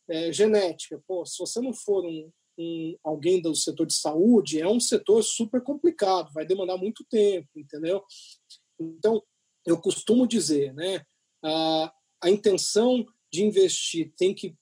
é, 0.07 0.31
genética. 0.31 1.03
Pô, 1.07 1.25
se 1.25 1.39
você 1.39 1.59
não 1.59 1.73
for 1.73 2.05
um, 2.05 2.31
um, 2.59 2.95
alguém 3.03 3.41
do 3.41 3.55
setor 3.55 3.87
de 3.87 3.95
saúde, 3.95 4.61
é 4.61 4.67
um 4.67 4.79
setor 4.79 5.23
super 5.23 5.61
complicado, 5.63 6.31
vai 6.31 6.45
demandar 6.45 6.77
muito 6.77 7.03
tempo, 7.09 7.49
entendeu? 7.55 8.03
Então, 8.79 9.23
eu 9.65 9.81
costumo 9.81 10.27
dizer, 10.27 10.71
né, 10.75 11.03
a, 11.43 11.91
a 12.21 12.29
intenção 12.29 13.03
de 13.31 13.43
investir 13.43 14.13
tem 14.15 14.35
que, 14.35 14.55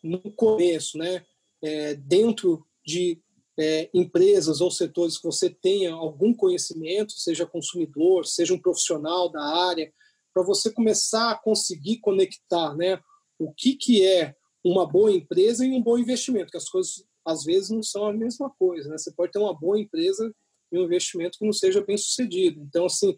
no 0.00 0.20
começo, 0.32 0.96
né, 0.96 1.26
é, 1.60 1.94
dentro 1.94 2.64
de 2.84 3.20
é, 3.58 3.88
empresas 3.94 4.60
ou 4.60 4.70
setores 4.70 5.16
que 5.16 5.24
você 5.24 5.48
tenha 5.48 5.92
algum 5.92 6.34
conhecimento, 6.34 7.12
seja 7.12 7.46
consumidor, 7.46 8.26
seja 8.26 8.54
um 8.54 8.60
profissional 8.60 9.30
da 9.30 9.42
área, 9.42 9.92
para 10.32 10.42
você 10.42 10.72
começar 10.72 11.30
a 11.30 11.38
conseguir 11.38 11.98
conectar 11.98 12.74
né, 12.74 13.00
o 13.38 13.52
que, 13.52 13.76
que 13.76 14.04
é 14.04 14.34
uma 14.64 14.86
boa 14.86 15.12
empresa 15.12 15.64
e 15.64 15.70
um 15.70 15.82
bom 15.82 15.96
investimento, 15.96 16.50
que 16.50 16.56
as 16.56 16.68
coisas 16.68 17.04
às 17.24 17.44
vezes 17.44 17.70
não 17.70 17.82
são 17.82 18.06
a 18.06 18.12
mesma 18.12 18.50
coisa. 18.50 18.88
Né? 18.88 18.98
Você 18.98 19.12
pode 19.12 19.32
ter 19.32 19.38
uma 19.38 19.54
boa 19.58 19.78
empresa 19.78 20.34
e 20.72 20.78
um 20.78 20.84
investimento 20.84 21.38
que 21.38 21.44
não 21.44 21.52
seja 21.52 21.84
bem 21.84 21.96
sucedido. 21.96 22.60
Então, 22.60 22.86
assim, 22.86 23.14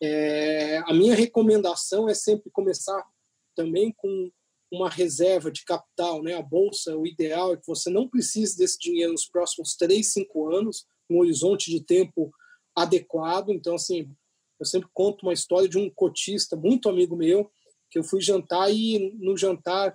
é, 0.00 0.78
a 0.86 0.94
minha 0.94 1.14
recomendação 1.14 2.08
é 2.08 2.14
sempre 2.14 2.50
começar 2.50 3.02
também 3.54 3.92
com 3.96 4.30
uma 4.72 4.88
reserva 4.88 5.52
de 5.52 5.64
capital, 5.64 6.22
né? 6.22 6.34
A 6.34 6.42
bolsa, 6.42 6.96
o 6.96 7.06
ideal 7.06 7.52
é 7.52 7.56
que 7.58 7.66
você 7.66 7.90
não 7.90 8.08
precise 8.08 8.56
desse 8.56 8.78
dinheiro 8.78 9.12
nos 9.12 9.26
próximos 9.26 9.76
três, 9.76 10.12
cinco 10.14 10.48
anos, 10.48 10.86
um 11.10 11.18
horizonte 11.18 11.70
de 11.70 11.84
tempo 11.84 12.32
adequado. 12.74 13.50
Então, 13.50 13.74
assim, 13.74 14.10
eu 14.58 14.64
sempre 14.64 14.88
conto 14.94 15.24
uma 15.24 15.34
história 15.34 15.68
de 15.68 15.76
um 15.76 15.90
cotista 15.90 16.56
muito 16.56 16.88
amigo 16.88 17.14
meu, 17.14 17.50
que 17.90 17.98
eu 17.98 18.04
fui 18.04 18.22
jantar 18.22 18.72
e 18.72 19.14
no 19.20 19.36
jantar, 19.36 19.94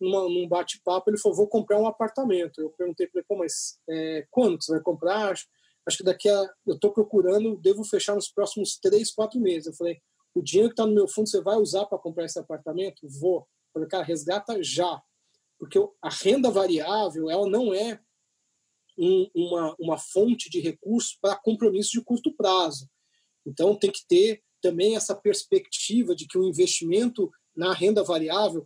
numa, 0.00 0.22
num 0.28 0.48
bate-papo, 0.48 1.08
ele 1.08 1.18
falou: 1.18 1.36
vou 1.36 1.48
comprar 1.48 1.78
um 1.78 1.86
apartamento. 1.86 2.60
Eu 2.60 2.70
perguntei 2.70 3.06
para 3.06 3.20
ele: 3.20 3.26
Pô, 3.28 3.36
mas 3.36 3.78
é, 3.88 4.26
quando 4.30 4.60
você 4.60 4.72
vai 4.72 4.80
comprar? 4.82 5.30
Acho, 5.30 5.46
acho 5.86 5.98
que 5.98 6.04
daqui 6.04 6.28
a. 6.28 6.50
Eu 6.66 6.74
estou 6.74 6.92
procurando, 6.92 7.56
devo 7.56 7.84
fechar 7.84 8.16
nos 8.16 8.28
próximos 8.28 8.76
três, 8.76 9.12
quatro 9.12 9.40
meses. 9.40 9.68
Eu 9.68 9.74
falei: 9.74 9.98
o 10.34 10.42
dinheiro 10.42 10.70
que 10.70 10.74
está 10.74 10.84
no 10.84 10.94
meu 10.94 11.06
fundo 11.06 11.28
você 11.28 11.40
vai 11.40 11.56
usar 11.56 11.86
para 11.86 11.98
comprar 11.98 12.24
esse 12.24 12.38
apartamento? 12.38 13.06
Vou. 13.20 13.46
Falei, 13.76 13.88
cara, 13.90 14.04
resgata 14.04 14.62
já. 14.62 15.02
Porque 15.58 15.78
a 16.00 16.08
renda 16.08 16.50
variável, 16.50 17.28
ela 17.28 17.46
não 17.46 17.74
é 17.74 18.00
um, 18.96 19.28
uma, 19.34 19.76
uma 19.78 19.98
fonte 19.98 20.48
de 20.48 20.60
recursos 20.60 21.18
para 21.20 21.36
compromisso 21.36 21.90
de 21.90 22.02
curto 22.02 22.34
prazo. 22.34 22.88
Então, 23.44 23.78
tem 23.78 23.92
que 23.92 24.00
ter 24.08 24.42
também 24.62 24.96
essa 24.96 25.14
perspectiva 25.14 26.16
de 26.16 26.26
que 26.26 26.38
o 26.38 26.48
investimento 26.48 27.30
na 27.54 27.74
renda 27.74 28.02
variável 28.02 28.64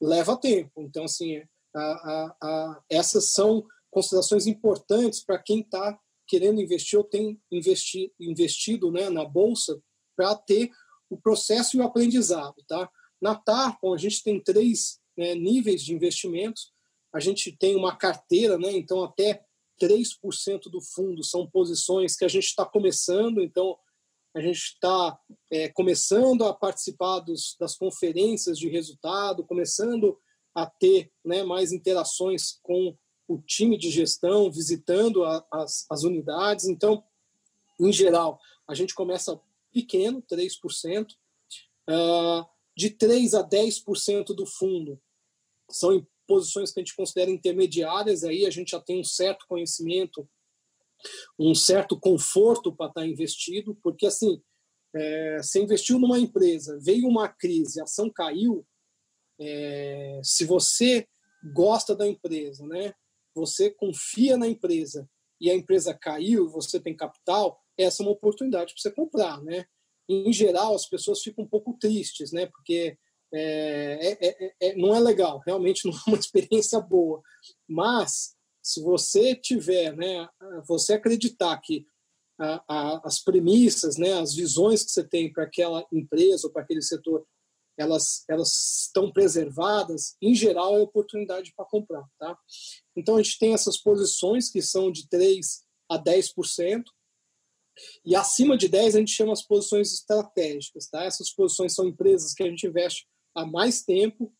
leva 0.00 0.36
tempo. 0.36 0.82
Então, 0.82 1.02
assim, 1.02 1.42
a, 1.74 1.80
a, 1.80 2.36
a, 2.40 2.82
essas 2.88 3.32
são 3.32 3.66
considerações 3.90 4.46
importantes 4.46 5.24
para 5.24 5.42
quem 5.42 5.62
está 5.62 5.98
querendo 6.28 6.60
investir 6.60 6.96
ou 6.96 7.04
tem 7.04 7.40
investi, 7.50 8.14
investido 8.20 8.92
né, 8.92 9.10
na 9.10 9.24
bolsa 9.24 9.82
para 10.16 10.36
ter 10.36 10.70
o 11.10 11.20
processo 11.20 11.76
e 11.76 11.80
o 11.80 11.82
aprendizado, 11.82 12.62
tá? 12.68 12.88
Na 13.24 13.34
Tarpon, 13.34 13.94
a 13.94 13.96
gente 13.96 14.22
tem 14.22 14.38
três 14.38 15.00
né, 15.16 15.34
níveis 15.34 15.82
de 15.82 15.94
investimentos. 15.94 16.70
A 17.10 17.18
gente 17.18 17.50
tem 17.56 17.74
uma 17.74 17.96
carteira, 17.96 18.58
né, 18.58 18.70
então 18.72 19.02
até 19.02 19.42
3% 19.80 20.64
do 20.64 20.78
fundo 20.82 21.24
são 21.24 21.48
posições 21.48 22.16
que 22.16 22.26
a 22.26 22.28
gente 22.28 22.44
está 22.44 22.66
começando, 22.66 23.42
então 23.42 23.78
a 24.34 24.42
gente 24.42 24.58
está 24.58 25.18
é, 25.50 25.70
começando 25.70 26.44
a 26.44 26.52
participar 26.52 27.20
dos, 27.20 27.56
das 27.58 27.74
conferências 27.74 28.58
de 28.58 28.68
resultado, 28.68 29.46
começando 29.46 30.18
a 30.54 30.66
ter 30.66 31.10
né, 31.24 31.42
mais 31.42 31.72
interações 31.72 32.58
com 32.62 32.94
o 33.26 33.38
time 33.38 33.78
de 33.78 33.90
gestão, 33.90 34.52
visitando 34.52 35.24
a, 35.24 35.42
as, 35.50 35.86
as 35.90 36.02
unidades. 36.02 36.66
Então, 36.66 37.02
em 37.80 37.90
geral, 37.90 38.38
a 38.68 38.74
gente 38.74 38.94
começa 38.94 39.40
pequeno, 39.72 40.22
3%. 40.30 41.06
Uh, 41.88 42.53
de 42.76 42.90
3 42.90 43.34
a 43.34 43.46
10% 43.46 44.34
do 44.34 44.46
fundo 44.46 45.00
são 45.70 46.06
posições 46.26 46.72
que 46.72 46.80
a 46.80 46.82
gente 46.82 46.96
considera 46.96 47.30
intermediárias, 47.30 48.24
aí 48.24 48.46
a 48.46 48.50
gente 48.50 48.70
já 48.70 48.80
tem 48.80 49.00
um 49.00 49.04
certo 49.04 49.46
conhecimento, 49.46 50.28
um 51.38 51.54
certo 51.54 51.98
conforto 51.98 52.74
para 52.74 52.88
estar 52.88 53.06
investido, 53.06 53.76
porque 53.82 54.06
assim, 54.06 54.42
é, 54.94 55.38
você 55.38 55.62
investiu 55.62 55.98
numa 55.98 56.18
empresa, 56.18 56.78
veio 56.80 57.06
uma 57.06 57.28
crise, 57.28 57.80
a 57.80 57.84
ação 57.84 58.10
caiu, 58.10 58.66
é, 59.38 60.20
se 60.22 60.44
você 60.44 61.06
gosta 61.52 61.94
da 61.94 62.06
empresa, 62.06 62.66
né, 62.66 62.94
você 63.34 63.70
confia 63.70 64.36
na 64.36 64.46
empresa 64.46 65.08
e 65.40 65.50
a 65.50 65.54
empresa 65.54 65.92
caiu, 65.92 66.48
você 66.48 66.80
tem 66.80 66.96
capital, 66.96 67.60
essa 67.76 68.02
é 68.02 68.06
uma 68.06 68.12
oportunidade 68.12 68.72
para 68.72 68.80
você 68.80 68.90
comprar, 68.90 69.42
né? 69.42 69.66
Em 70.08 70.32
geral, 70.32 70.74
as 70.74 70.86
pessoas 70.86 71.22
ficam 71.22 71.44
um 71.44 71.48
pouco 71.48 71.76
tristes, 71.78 72.32
né? 72.32 72.46
Porque 72.46 72.96
é, 73.32 74.16
é, 74.20 74.28
é, 74.28 74.54
é, 74.60 74.76
não 74.76 74.94
é 74.94 75.00
legal, 75.00 75.42
realmente 75.44 75.86
não 75.86 75.92
é 75.92 76.00
uma 76.06 76.18
experiência 76.18 76.80
boa. 76.80 77.20
Mas, 77.68 78.34
se 78.62 78.80
você 78.80 79.34
tiver, 79.34 79.94
né, 79.96 80.28
você 80.66 80.94
acreditar 80.94 81.56
que 81.58 81.86
a, 82.38 82.64
a, 82.68 83.00
as 83.04 83.22
premissas, 83.22 83.96
né, 83.96 84.14
as 84.14 84.34
visões 84.34 84.84
que 84.84 84.90
você 84.90 85.04
tem 85.06 85.32
para 85.32 85.44
aquela 85.44 85.86
empresa 85.92 86.46
ou 86.46 86.52
para 86.52 86.62
aquele 86.62 86.82
setor, 86.82 87.26
elas, 87.76 88.24
elas 88.28 88.84
estão 88.86 89.12
preservadas, 89.12 90.16
em 90.22 90.34
geral 90.34 90.76
é 90.76 90.80
oportunidade 90.80 91.52
para 91.56 91.64
comprar. 91.64 92.04
Tá? 92.18 92.38
Então, 92.96 93.16
a 93.16 93.22
gente 93.22 93.38
tem 93.38 93.52
essas 93.52 93.76
posições 93.76 94.48
que 94.48 94.62
são 94.62 94.92
de 94.92 95.08
3% 95.08 95.40
a 95.90 95.98
10%, 95.98 96.84
e 98.04 98.14
acima 98.14 98.56
de 98.56 98.68
10 98.68 98.96
a 98.96 98.98
gente 98.98 99.12
chama 99.12 99.32
as 99.32 99.42
posições 99.42 99.92
estratégicas. 99.92 100.88
Tá? 100.88 101.04
Essas 101.04 101.30
posições 101.30 101.74
são 101.74 101.86
empresas 101.86 102.34
que 102.34 102.42
a 102.42 102.48
gente 102.48 102.66
investe 102.66 103.06
há 103.34 103.44
mais 103.44 103.82
tempo. 103.82 104.32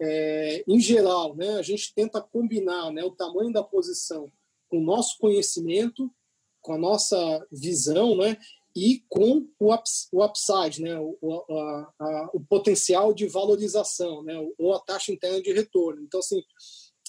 É, 0.00 0.64
em 0.66 0.80
geral, 0.80 1.36
né, 1.36 1.56
a 1.56 1.62
gente 1.62 1.94
tenta 1.94 2.20
combinar 2.20 2.90
né, 2.90 3.04
o 3.04 3.10
tamanho 3.10 3.52
da 3.52 3.62
posição 3.62 4.32
com 4.68 4.78
o 4.78 4.84
nosso 4.84 5.18
conhecimento, 5.18 6.10
com 6.62 6.72
a 6.72 6.78
nossa 6.78 7.46
visão 7.52 8.16
né, 8.16 8.38
e 8.74 9.04
com 9.08 9.46
o, 9.58 9.74
ups, 9.74 10.08
o 10.12 10.24
upside, 10.24 10.80
né, 10.80 10.98
o, 10.98 11.36
a, 11.50 11.92
a, 11.98 12.30
o 12.32 12.40
potencial 12.40 13.12
de 13.12 13.26
valorização, 13.26 14.22
né, 14.22 14.34
ou 14.58 14.74
a 14.74 14.80
taxa 14.80 15.12
interna 15.12 15.42
de 15.42 15.52
retorno. 15.52 16.02
Então, 16.02 16.20
assim, 16.20 16.42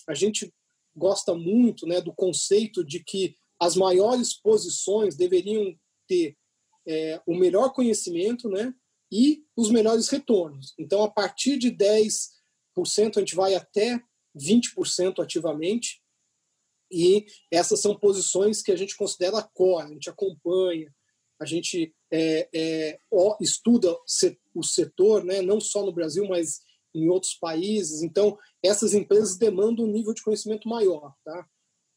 a 0.07 0.13
gente 0.13 0.53
gosta 0.95 1.33
muito 1.33 1.85
né, 1.85 2.01
do 2.01 2.13
conceito 2.13 2.83
de 2.83 3.03
que 3.03 3.37
as 3.61 3.75
maiores 3.75 4.33
posições 4.33 5.15
deveriam 5.15 5.77
ter 6.07 6.35
é, 6.87 7.21
o 7.27 7.35
melhor 7.35 7.71
conhecimento 7.73 8.49
né, 8.49 8.73
e 9.11 9.45
os 9.55 9.69
melhores 9.69 10.09
retornos. 10.09 10.73
Então, 10.79 11.03
a 11.03 11.11
partir 11.11 11.57
de 11.57 11.69
10%, 11.71 12.31
a 13.15 13.19
gente 13.19 13.35
vai 13.35 13.53
até 13.53 14.01
20% 14.35 15.21
ativamente, 15.21 16.01
e 16.91 17.25
essas 17.51 17.79
são 17.79 17.95
posições 17.95 18.63
que 18.63 18.71
a 18.71 18.75
gente 18.75 18.97
considera 18.97 19.47
core, 19.53 19.85
a 19.85 19.93
gente 19.93 20.09
acompanha, 20.09 20.91
a 21.39 21.45
gente 21.45 21.93
é, 22.11 22.49
é, 22.53 22.99
estuda 23.39 23.95
o 24.55 24.63
setor, 24.63 25.23
né, 25.23 25.41
não 25.41 25.59
só 25.61 25.85
no 25.85 25.93
Brasil, 25.93 26.27
mas 26.27 26.61
em 26.93 27.09
outros 27.09 27.35
países. 27.35 28.01
Então, 28.01 28.37
essas 28.63 28.93
empresas 28.93 29.37
demandam 29.37 29.85
um 29.85 29.91
nível 29.91 30.13
de 30.13 30.23
conhecimento 30.23 30.67
maior. 30.67 31.13
Tá? 31.23 31.47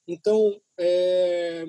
Então, 0.07 0.61
é, 0.79 1.67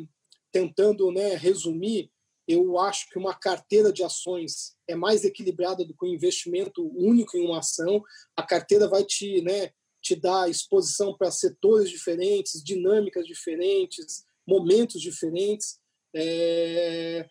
tentando 0.52 1.12
né, 1.12 1.36
resumir, 1.36 2.12
eu 2.48 2.78
acho 2.78 3.10
que 3.10 3.18
uma 3.18 3.34
carteira 3.34 3.92
de 3.92 4.04
ações 4.04 4.76
é 4.88 4.96
mais 4.96 5.24
equilibrada 5.24 5.84
do 5.84 5.96
que 5.96 6.06
um 6.06 6.14
investimento 6.14 6.86
único 6.96 7.36
em 7.38 7.46
uma 7.46 7.60
ação. 7.60 8.04
A 8.38 8.44
carteira 8.44 8.88
vai 8.88 9.04
te, 9.04 9.42
né, 9.42 9.72
te 10.02 10.16
dar 10.16 10.50
exposição 10.50 11.18
para 11.18 11.32
setores 11.32 11.90
diferentes, 11.90 12.64
dinâmicas 12.64 13.26
diferentes, 13.26 14.24
momentos 14.48 15.02
diferentes. 15.02 15.80
É... 16.16 17.28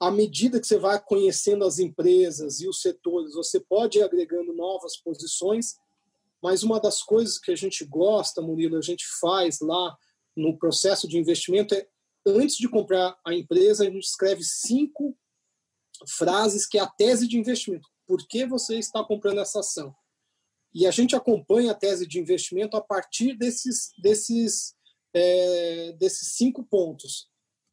À 0.00 0.10
medida 0.10 0.60
que 0.60 0.66
você 0.66 0.78
vai 0.78 1.00
conhecendo 1.04 1.64
as 1.64 1.78
empresas 1.78 2.60
e 2.60 2.68
os 2.68 2.80
setores, 2.80 3.34
você 3.34 3.60
pode 3.60 3.98
ir 3.98 4.02
agregando 4.02 4.52
novas 4.52 4.96
posições, 4.96 5.74
mas 6.42 6.62
uma 6.62 6.80
das 6.80 7.02
coisas 7.02 7.38
que 7.38 7.52
a 7.52 7.56
gente 7.56 7.84
gosta, 7.84 8.42
Murilo, 8.42 8.76
a 8.76 8.82
gente 8.82 9.04
faz 9.20 9.60
lá 9.60 9.96
no 10.36 10.58
processo 10.58 11.06
de 11.06 11.18
investimento 11.18 11.74
é, 11.74 11.86
antes 12.26 12.56
de 12.56 12.68
comprar 12.68 13.16
a 13.26 13.34
empresa, 13.34 13.84
a 13.84 13.90
gente 13.90 14.04
escreve 14.04 14.42
cinco 14.44 15.16
frases 16.08 16.66
que 16.66 16.78
é 16.78 16.80
a 16.80 16.86
tese 16.86 17.28
de 17.28 17.38
investimento. 17.38 17.88
Por 18.06 18.26
que 18.26 18.46
você 18.46 18.78
está 18.78 19.04
comprando 19.04 19.40
essa 19.40 19.60
ação? 19.60 19.94
E 20.74 20.86
a 20.86 20.90
gente 20.90 21.14
acompanha 21.14 21.72
a 21.72 21.74
tese 21.74 22.06
de 22.06 22.18
investimento 22.18 22.76
a 22.76 22.80
partir 22.80 23.36
desses, 23.36 23.92
desses, 23.98 24.74
é, 25.12 25.92
desses 25.98 26.32
cinco 26.32 26.64
pontos. 26.64 27.28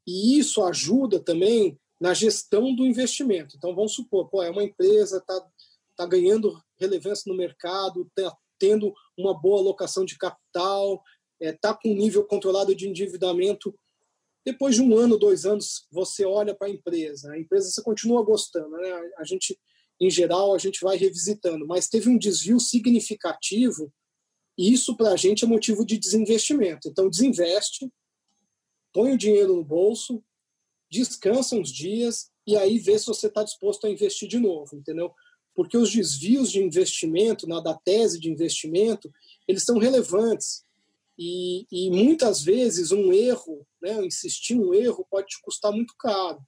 E 0.05 0.37
isso 0.37 0.63
ajuda 0.63 1.19
também 1.19 1.79
na 1.99 2.13
gestão 2.13 2.75
do 2.75 2.85
investimento. 2.85 3.55
Então, 3.55 3.75
vamos 3.75 3.93
supor, 3.93 4.29
pô, 4.29 4.41
é 4.43 4.49
uma 4.49 4.63
empresa, 4.63 5.17
está 5.17 5.47
tá 5.95 6.05
ganhando 6.05 6.61
relevância 6.77 7.29
no 7.29 7.37
mercado, 7.37 8.03
está 8.03 8.35
tendo 8.57 8.93
uma 9.17 9.33
boa 9.33 9.59
alocação 9.59 10.05
de 10.05 10.17
capital, 10.17 11.01
está 11.39 11.45
é, 11.45 11.53
tá 11.53 11.73
com 11.73 11.91
um 11.91 11.95
nível 11.95 12.25
controlado 12.25 12.75
de 12.75 12.87
endividamento. 12.87 13.73
Depois 14.45 14.75
de 14.75 14.81
um 14.81 14.97
ano, 14.97 15.17
dois 15.17 15.45
anos, 15.45 15.87
você 15.91 16.25
olha 16.25 16.55
para 16.55 16.67
a 16.67 16.71
empresa, 16.71 17.31
a 17.31 17.39
empresa 17.39 17.69
você 17.69 17.81
continua 17.81 18.23
gostando. 18.23 18.69
Né? 18.77 19.11
A 19.17 19.23
gente 19.23 19.57
em 19.99 20.09
geral, 20.09 20.55
a 20.55 20.57
gente 20.57 20.79
vai 20.81 20.95
revisitando, 20.95 21.67
mas 21.67 21.89
teve 21.89 22.09
um 22.09 22.17
desvio 22.17 22.59
significativo 22.59 23.91
e 24.57 24.71
isso 24.73 24.95
para 24.95 25.11
a 25.11 25.15
gente 25.17 25.43
é 25.43 25.47
motivo 25.47 25.85
de 25.85 25.97
desinvestimento. 25.97 26.87
Então, 26.87 27.09
desinveste, 27.09 27.89
põe 28.93 29.13
o 29.13 29.17
dinheiro 29.17 29.55
no 29.55 29.63
bolso, 29.63 30.23
descansa 30.89 31.55
uns 31.55 31.71
dias 31.71 32.31
e 32.47 32.55
aí 32.55 32.79
vê 32.79 32.97
se 32.97 33.05
você 33.05 33.27
está 33.27 33.43
disposto 33.43 33.85
a 33.85 33.89
investir 33.89 34.27
de 34.27 34.39
novo, 34.39 34.75
entendeu? 34.75 35.13
Porque 35.53 35.77
os 35.77 35.91
desvios 35.91 36.51
de 36.51 36.63
investimento, 36.63 37.47
na 37.47 37.59
da 37.59 37.73
tese 37.73 38.19
de 38.19 38.29
investimento, 38.29 39.11
eles 39.47 39.63
são 39.63 39.77
relevantes. 39.77 40.63
E, 41.21 41.65
e 41.69 41.89
muitas 41.89 42.41
vezes 42.41 42.93
um 42.93 43.11
erro, 43.11 43.67
né, 43.81 44.05
insistir 44.05 44.55
um 44.55 44.73
erro 44.73 45.05
pode 45.11 45.27
te 45.27 45.41
custar 45.41 45.69
muito 45.69 45.93
caro. 45.99 46.39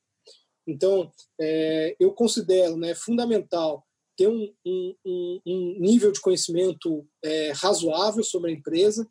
Então, 0.66 1.12
é, 1.40 1.94
eu 2.00 2.14
considero 2.14 2.78
né, 2.78 2.96
fundamental 2.96 3.86
ter 4.16 4.30
um, 4.30 4.54
um, 4.66 4.96
um 5.46 5.76
nível 5.78 6.10
de 6.14 6.22
conhecimento 6.22 7.06
é, 7.22 7.52
razoável 7.54 8.24
sobre 8.24 8.52
a 8.52 8.54
empresa, 8.54 9.06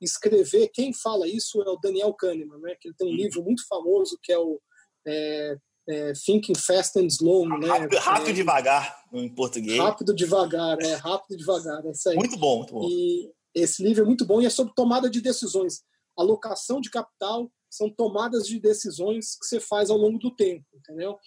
escrever. 0.00 0.70
Quem 0.72 0.92
fala 0.92 1.26
isso 1.26 1.60
é 1.60 1.68
o 1.68 1.76
Daniel 1.76 2.14
Kahneman, 2.14 2.60
né, 2.60 2.76
que 2.80 2.86
ele 2.88 2.94
tem 2.96 3.08
um 3.08 3.10
uhum. 3.10 3.16
livro 3.16 3.42
muito 3.42 3.66
famoso 3.66 4.16
que 4.22 4.32
é 4.32 4.38
o 4.38 4.60
é, 5.04 5.56
é, 5.88 6.12
Thinking 6.12 6.54
Fast 6.54 6.96
and 7.00 7.06
Slow. 7.06 7.48
Né, 7.48 7.66
rápido, 7.66 7.98
rápido 7.98 8.30
é, 8.30 8.32
devagar, 8.32 9.04
em 9.12 9.28
português. 9.28 9.78
Rápido 9.78 10.14
devagar, 10.14 10.80
é, 10.80 10.94
rápido 10.94 11.36
devagar. 11.36 11.84
É 11.84 11.90
isso 11.90 12.08
aí. 12.08 12.16
Muito 12.16 12.36
bom, 12.36 12.58
muito 12.58 12.74
bom. 12.74 12.88
E 12.88 13.28
esse 13.54 13.82
livro 13.82 14.02
é 14.02 14.06
muito 14.06 14.24
bom 14.24 14.40
e 14.40 14.46
é 14.46 14.50
sobre 14.50 14.74
tomada 14.74 15.08
de 15.10 15.20
decisões, 15.20 15.82
alocação 16.16 16.80
de 16.80 16.90
capital 16.90 17.50
são 17.70 17.88
tomadas 17.88 18.46
de 18.46 18.58
decisões 18.58 19.36
que 19.38 19.46
você 19.46 19.60
faz 19.60 19.90
ao 19.90 19.96
longo 19.96 20.18
do 20.18 20.34
tempo, 20.34 20.66
entendeu? 20.74 21.18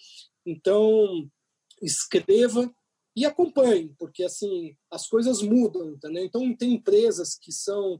Então, 0.44 1.28
escreva 1.82 2.70
e 3.16 3.24
acompanhe, 3.24 3.94
porque 3.98 4.22
assim 4.24 4.76
as 4.90 5.06
coisas 5.06 5.40
mudam, 5.40 5.90
entendeu? 5.90 6.24
Então, 6.24 6.54
tem 6.54 6.74
empresas 6.74 7.34
que 7.34 7.50
são 7.50 7.98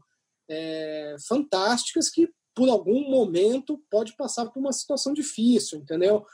é, 0.49 1.17
fantásticas 1.27 2.11
que 2.11 2.29
por 2.55 2.69
algum 2.69 3.11
momento 3.11 3.83
pode 3.91 4.15
passar 4.17 4.47
por 4.47 4.61
uma 4.61 4.73
situação 4.73 5.13
difícil, 5.13 5.79
entendeu? 5.79 6.25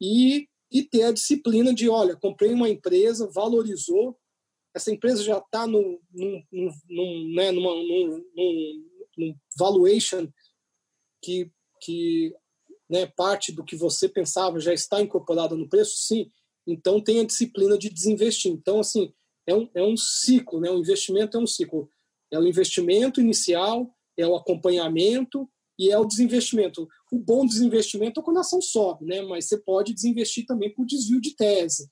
E, 0.00 0.48
e 0.70 0.82
ter 0.82 1.04
a 1.04 1.12
disciplina 1.12 1.74
de, 1.74 1.88
olha, 1.88 2.16
comprei 2.16 2.52
uma 2.52 2.68
empresa, 2.68 3.30
valorizou, 3.32 4.16
essa 4.76 4.92
empresa 4.92 5.22
já 5.22 5.38
está 5.38 5.66
num, 5.66 5.98
num, 6.12 6.42
num, 6.52 7.34
né, 7.34 7.50
numa, 7.50 7.74
num, 7.74 8.22
num 9.16 9.34
valuation 9.58 10.28
que, 11.22 11.50
que 11.80 12.34
né, 12.88 13.06
parte 13.06 13.52
do 13.52 13.64
que 13.64 13.74
você 13.74 14.06
pensava 14.06 14.60
já 14.60 14.74
está 14.74 15.00
incorporada 15.00 15.56
no 15.56 15.66
preço, 15.66 15.96
sim, 15.96 16.30
então 16.66 17.00
tem 17.00 17.20
a 17.20 17.24
disciplina 17.24 17.78
de 17.78 17.88
desinvestir. 17.88 18.52
Então, 18.52 18.80
assim, 18.80 19.14
é 19.46 19.54
um, 19.54 19.70
é 19.74 19.82
um 19.82 19.96
ciclo, 19.96 20.60
né? 20.60 20.70
o 20.70 20.78
investimento 20.78 21.38
é 21.38 21.40
um 21.40 21.46
ciclo. 21.46 21.88
É 22.30 22.38
o 22.38 22.46
investimento 22.46 23.18
inicial, 23.18 23.90
é 24.14 24.26
o 24.26 24.36
acompanhamento 24.36 25.48
e 25.78 25.90
é 25.90 25.98
o 25.98 26.04
desinvestimento. 26.04 26.86
O 27.10 27.18
bom 27.18 27.46
desinvestimento 27.46 28.20
é 28.20 28.22
quando 28.22 28.38
a 28.38 28.40
ação 28.40 28.60
sobe, 28.60 29.06
né? 29.06 29.22
mas 29.22 29.46
você 29.46 29.56
pode 29.56 29.94
desinvestir 29.94 30.44
também 30.44 30.74
por 30.74 30.84
desvio 30.84 31.20
de 31.20 31.34
tese. 31.34 31.88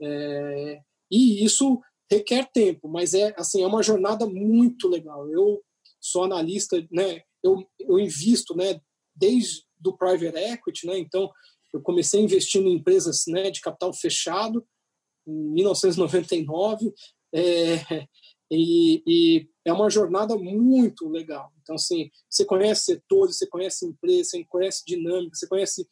É, 0.00 0.80
e 1.10 1.44
isso 1.44 1.80
requer 2.10 2.50
tempo, 2.52 2.88
mas 2.88 3.14
é 3.14 3.34
assim 3.36 3.62
é 3.62 3.66
uma 3.66 3.82
jornada 3.82 4.26
muito 4.26 4.88
legal. 4.88 5.28
Eu 5.30 5.62
sou 6.00 6.24
analista, 6.24 6.76
né? 6.90 7.22
eu, 7.42 7.64
eu 7.78 7.98
invisto 7.98 8.56
né, 8.56 8.80
desde 9.14 9.62
do 9.78 9.96
private 9.96 10.36
equity, 10.36 10.86
né, 10.86 10.98
então 10.98 11.30
eu 11.72 11.80
comecei 11.82 12.20
investindo 12.20 12.68
em 12.68 12.74
empresas 12.74 13.24
né, 13.28 13.50
de 13.50 13.60
capital 13.60 13.92
fechado 13.92 14.66
em 15.26 15.52
1999 15.52 16.92
é, 17.32 18.06
e, 18.50 19.02
e, 19.06 19.48
é 19.64 19.72
uma 19.72 19.90
jornada 19.90 20.34
muito 20.36 21.06
legal. 21.08 21.52
Então, 21.60 21.74
assim, 21.74 22.10
você 22.28 22.44
conhece 22.46 22.84
setores, 22.84 23.36
você 23.36 23.46
conhece 23.46 23.86
empresas, 23.86 24.30
você 24.30 24.44
conhece 24.44 24.82
dinâmica, 24.86 25.36
você 25.36 25.46
conhece 25.46 25.86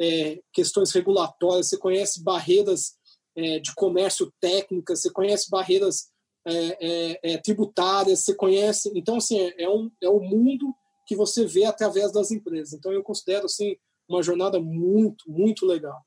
é, 0.00 0.40
questões 0.52 0.92
regulatórias, 0.92 1.68
você 1.68 1.76
conhece 1.76 2.22
barreiras 2.22 2.92
é, 3.36 3.58
de 3.58 3.74
comércio 3.74 4.32
técnicas, 4.40 5.02
você 5.02 5.10
conhece 5.10 5.50
barreiras 5.50 6.08
é, 6.46 6.54
é, 6.80 7.32
é 7.34 7.38
tributárias, 7.38 8.20
você 8.20 8.34
conhece. 8.34 8.90
Então, 8.94 9.16
assim, 9.16 9.38
é, 9.38 9.64
é 9.64 9.68
um, 9.68 9.90
é 10.02 10.08
o 10.08 10.20
mundo 10.20 10.74
que 11.06 11.14
você 11.14 11.44
vê 11.44 11.64
através 11.64 12.12
das 12.12 12.30
empresas. 12.30 12.72
Então, 12.72 12.92
eu 12.92 13.02
considero 13.02 13.46
assim 13.46 13.76
uma 14.08 14.22
jornada 14.22 14.60
muito, 14.60 15.30
muito 15.30 15.66
legal. 15.66 16.00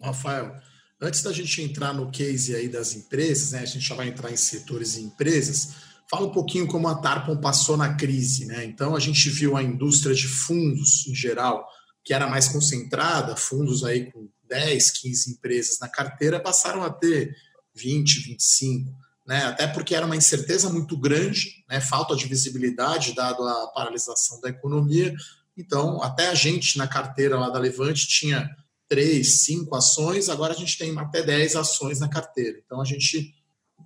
Rafael, 0.00 0.54
antes 1.00 1.22
da 1.22 1.32
gente 1.32 1.62
entrar 1.62 1.92
no 1.92 2.10
case 2.10 2.54
aí 2.54 2.68
das 2.68 2.94
empresas, 2.94 3.52
né, 3.52 3.60
a 3.60 3.66
gente 3.66 3.86
já 3.86 3.94
vai 3.94 4.08
entrar 4.08 4.32
em 4.32 4.36
setores 4.36 4.96
e 4.96 5.02
empresas, 5.02 5.74
fala 6.10 6.26
um 6.26 6.32
pouquinho 6.32 6.66
como 6.66 6.88
a 6.88 6.94
Tarpon 6.96 7.36
passou 7.36 7.76
na 7.76 7.94
crise. 7.94 8.46
Né? 8.46 8.64
Então, 8.64 8.96
a 8.96 9.00
gente 9.00 9.28
viu 9.28 9.56
a 9.56 9.62
indústria 9.62 10.14
de 10.14 10.26
fundos, 10.26 11.06
em 11.06 11.14
geral, 11.14 11.66
que 12.04 12.12
era 12.12 12.26
mais 12.26 12.48
concentrada, 12.48 13.36
fundos 13.36 13.84
aí 13.84 14.10
com 14.10 14.28
10, 14.54 14.90
15 14.90 15.32
empresas 15.32 15.78
na 15.80 15.88
carteira, 15.88 16.38
passaram 16.38 16.82
a 16.82 16.90
ter 16.90 17.34
20, 17.74 18.20
25 18.20 19.04
né? 19.26 19.44
até 19.44 19.66
porque 19.66 19.94
era 19.94 20.06
uma 20.06 20.16
incerteza 20.16 20.68
muito 20.68 20.96
grande, 20.96 21.64
né? 21.68 21.80
falta 21.80 22.14
de 22.14 22.26
visibilidade 22.26 23.14
dado 23.14 23.42
a 23.42 23.68
paralisação 23.68 24.40
da 24.40 24.50
economia. 24.50 25.14
Então, 25.56 26.02
até 26.02 26.28
a 26.28 26.34
gente 26.34 26.76
na 26.76 26.86
carteira 26.86 27.38
lá 27.38 27.48
da 27.48 27.58
Levante 27.58 28.06
tinha 28.06 28.48
três, 28.88 29.42
cinco 29.42 29.74
ações, 29.74 30.28
agora 30.28 30.52
a 30.52 30.56
gente 30.56 30.76
tem 30.76 30.96
até 30.98 31.22
dez 31.22 31.56
ações 31.56 32.00
na 32.00 32.08
carteira. 32.08 32.60
Então, 32.64 32.80
a 32.80 32.84
gente 32.84 33.34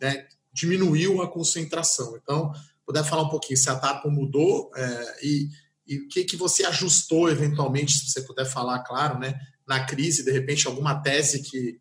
né, 0.00 0.26
diminuiu 0.52 1.22
a 1.22 1.30
concentração. 1.30 2.18
Então, 2.20 2.52
puder 2.84 3.04
falar 3.04 3.22
um 3.22 3.28
pouquinho 3.28 3.58
se 3.58 3.70
a 3.70 3.76
TAPO 3.76 4.10
mudou 4.10 4.72
é, 4.74 5.18
e, 5.22 5.48
e 5.86 5.98
o 5.98 6.08
que, 6.08 6.24
que 6.24 6.36
você 6.36 6.64
ajustou 6.64 7.30
eventualmente, 7.30 7.92
se 7.92 8.10
você 8.10 8.22
puder 8.22 8.46
falar, 8.46 8.80
claro, 8.80 9.18
né, 9.20 9.38
na 9.68 9.84
crise, 9.84 10.24
de 10.24 10.32
repente, 10.32 10.66
alguma 10.66 11.00
tese 11.00 11.42
que 11.42 11.80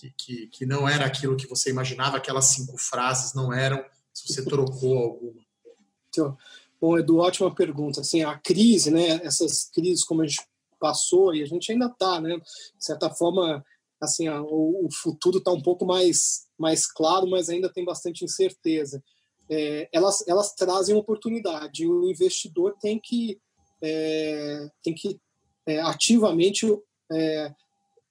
que, 0.00 0.10
que, 0.16 0.46
que 0.48 0.66
não 0.66 0.88
era 0.88 1.04
aquilo 1.04 1.36
que 1.36 1.46
você 1.46 1.70
imaginava, 1.70 2.16
aquelas 2.16 2.46
cinco 2.46 2.76
frases 2.78 3.34
não 3.34 3.52
eram, 3.52 3.84
se 4.12 4.32
você 4.32 4.44
trocou 4.44 4.96
alguma. 4.98 5.40
Então, 6.08 6.36
bom, 6.80 6.98
Edu, 6.98 7.18
ótima 7.18 7.54
pergunta. 7.54 8.00
Assim, 8.00 8.22
a 8.22 8.38
crise, 8.38 8.90
né, 8.90 9.20
essas 9.22 9.64
crises 9.64 10.04
como 10.04 10.22
a 10.22 10.26
gente 10.26 10.42
passou 10.78 11.34
e 11.34 11.42
a 11.42 11.46
gente 11.46 11.70
ainda 11.70 11.86
está, 11.86 12.20
né, 12.20 12.36
de 12.38 12.84
certa 12.84 13.10
forma, 13.10 13.64
assim, 14.00 14.26
a, 14.26 14.40
o, 14.40 14.86
o, 14.86 14.88
futuro 15.02 15.38
está 15.38 15.52
um 15.52 15.62
pouco 15.62 15.84
mais, 15.84 16.46
mais 16.58 16.90
claro, 16.90 17.28
mas 17.28 17.48
ainda 17.48 17.72
tem 17.72 17.84
bastante 17.84 18.24
incerteza. 18.24 19.02
É, 19.50 19.88
elas, 19.92 20.26
elas 20.26 20.54
trazem 20.54 20.94
oportunidade. 20.94 21.86
O 21.86 22.08
investidor 22.08 22.76
tem 22.80 22.98
que, 22.98 23.38
é, 23.82 24.68
tem 24.82 24.94
que 24.94 25.20
é, 25.66 25.80
ativamente 25.80 26.66
é, 27.12 27.54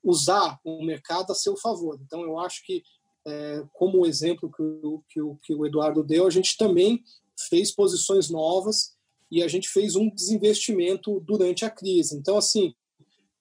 usar 0.03 0.59
o 0.63 0.83
mercado 0.83 1.31
a 1.31 1.35
seu 1.35 1.55
favor. 1.57 1.99
Então, 2.05 2.21
eu 2.21 2.39
acho 2.39 2.65
que, 2.65 2.83
é, 3.25 3.63
como 3.73 3.99
o 3.99 4.05
exemplo 4.05 4.51
que 4.51 4.61
o, 4.61 5.03
que, 5.09 5.21
o, 5.21 5.35
que 5.43 5.53
o 5.53 5.65
Eduardo 5.65 6.03
deu, 6.03 6.25
a 6.25 6.29
gente 6.29 6.57
também 6.57 7.03
fez 7.49 7.71
posições 7.71 8.29
novas 8.29 8.97
e 9.31 9.43
a 9.43 9.47
gente 9.47 9.69
fez 9.69 9.95
um 9.95 10.09
desinvestimento 10.09 11.19
durante 11.21 11.63
a 11.63 11.69
crise. 11.69 12.15
Então, 12.15 12.37
assim, 12.37 12.73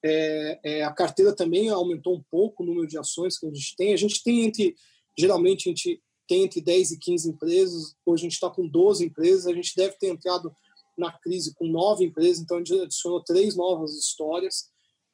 é, 0.03 0.59
é, 0.63 0.83
a 0.83 0.91
carteira 0.91 1.35
também 1.35 1.69
aumentou 1.69 2.15
um 2.15 2.23
pouco 2.29 2.63
o 2.63 2.65
número 2.65 2.87
de 2.87 2.97
ações 2.97 3.37
que 3.37 3.47
a 3.47 3.53
gente 3.53 3.75
tem. 3.75 3.93
A 3.93 3.97
gente 3.97 4.23
tem 4.23 4.45
entre, 4.45 4.75
geralmente, 5.17 5.67
a 5.67 5.71
gente 5.71 6.01
tem 6.27 6.43
entre 6.43 6.61
10 6.61 6.91
e 6.91 6.99
15 6.99 7.29
empresas, 7.29 7.95
hoje 8.05 8.21
a 8.21 8.25
gente 8.25 8.33
está 8.33 8.49
com 8.49 8.67
12 8.67 9.03
empresas, 9.03 9.47
a 9.47 9.53
gente 9.53 9.75
deve 9.75 9.97
ter 9.97 10.09
entrado 10.09 10.53
na 10.95 11.11
crise 11.11 11.55
com 11.55 11.65
nove 11.65 12.05
empresas, 12.05 12.39
então 12.39 12.57
a 12.57 12.59
gente 12.59 12.79
adicionou 12.79 13.23
três 13.23 13.55
novas 13.55 13.95
histórias 13.95 14.69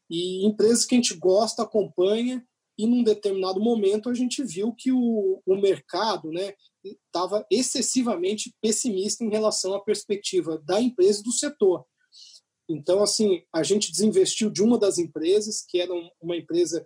e 0.10 0.46
empresas 0.46 0.86
que 0.86 0.96
a 0.96 0.98
gente 0.98 1.16
gosta, 1.16 1.64
acompanha, 1.64 2.46
e 2.78 2.86
num 2.86 3.04
determinado 3.04 3.60
momento 3.60 4.10
a 4.10 4.14
gente 4.14 4.44
viu 4.44 4.74
que 4.74 4.92
o, 4.92 5.42
o 5.46 5.56
mercado 5.56 6.30
estava 6.84 7.40
né, 7.40 7.46
excessivamente 7.50 8.54
pessimista 8.62 9.24
em 9.24 9.30
relação 9.30 9.74
à 9.74 9.82
perspectiva 9.82 10.58
da 10.66 10.82
empresa 10.82 11.22
e 11.22 11.24
do 11.24 11.32
setor. 11.32 11.86
Então, 12.68 13.02
assim, 13.02 13.44
a 13.54 13.64
gente 13.64 13.92
desinvestiu 13.92 14.50
de 14.50 14.62
uma 14.62 14.78
das 14.78 14.98
empresas, 14.98 15.64
que 15.68 15.80
era 15.80 15.94
uma 16.22 16.36
empresa 16.36 16.84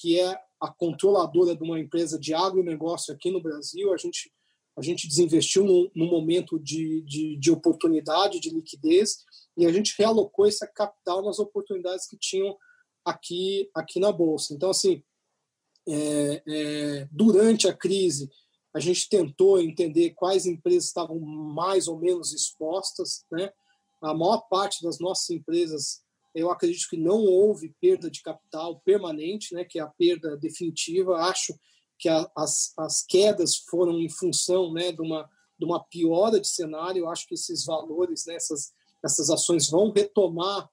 que 0.00 0.18
é 0.18 0.36
a 0.60 0.68
controladora 0.72 1.54
de 1.54 1.62
uma 1.62 1.78
empresa 1.78 2.18
de 2.18 2.34
agronegócio 2.34 3.12
aqui 3.14 3.30
no 3.30 3.42
Brasil. 3.42 3.92
A 3.92 3.96
gente, 3.96 4.32
a 4.76 4.82
gente 4.82 5.06
desinvestiu 5.06 5.64
num, 5.64 5.90
num 5.94 6.10
momento 6.10 6.58
de, 6.58 7.02
de, 7.02 7.36
de, 7.36 7.50
oportunidade, 7.50 8.40
de 8.40 8.50
liquidez, 8.50 9.24
e 9.56 9.66
a 9.66 9.72
gente 9.72 9.94
realocou 9.98 10.46
esse 10.46 10.66
capital 10.72 11.22
nas 11.22 11.38
oportunidades 11.38 12.06
que 12.06 12.16
tinham 12.16 12.56
aqui, 13.04 13.70
aqui 13.74 13.98
na 14.00 14.12
Bolsa. 14.12 14.54
Então, 14.54 14.70
assim, 14.70 15.02
é, 15.88 16.42
é, 16.46 17.08
durante 17.10 17.68
a 17.68 17.74
crise, 17.74 18.30
a 18.74 18.80
gente 18.80 19.08
tentou 19.08 19.60
entender 19.60 20.10
quais 20.10 20.46
empresas 20.46 20.86
estavam 20.86 21.18
mais 21.18 21.88
ou 21.88 21.98
menos 21.98 22.32
expostas. 22.32 23.24
Né? 23.32 23.52
A 24.00 24.14
maior 24.14 24.42
parte 24.48 24.82
das 24.82 24.98
nossas 24.98 25.28
empresas 25.30 26.02
eu 26.34 26.50
acredito 26.50 26.88
que 26.88 26.96
não 26.96 27.24
houve 27.24 27.74
perda 27.80 28.10
de 28.10 28.22
capital 28.22 28.80
permanente, 28.80 29.54
né, 29.54 29.64
que 29.64 29.78
é 29.78 29.82
a 29.82 29.88
perda 29.88 30.36
definitiva. 30.36 31.16
Acho 31.16 31.54
que 31.98 32.08
a, 32.08 32.30
as, 32.36 32.72
as 32.78 33.04
quedas 33.04 33.56
foram 33.56 34.00
em 34.00 34.08
função 34.08 34.72
né, 34.72 34.92
de, 34.92 35.02
uma, 35.02 35.28
de 35.58 35.64
uma 35.64 35.82
piora 35.82 36.40
de 36.40 36.48
cenário. 36.48 37.08
Acho 37.08 37.26
que 37.26 37.34
esses 37.34 37.64
valores, 37.64 38.26
né, 38.26 38.34
essas, 38.36 38.72
essas 39.04 39.30
ações 39.30 39.68
vão 39.68 39.90
retomar 39.90 40.68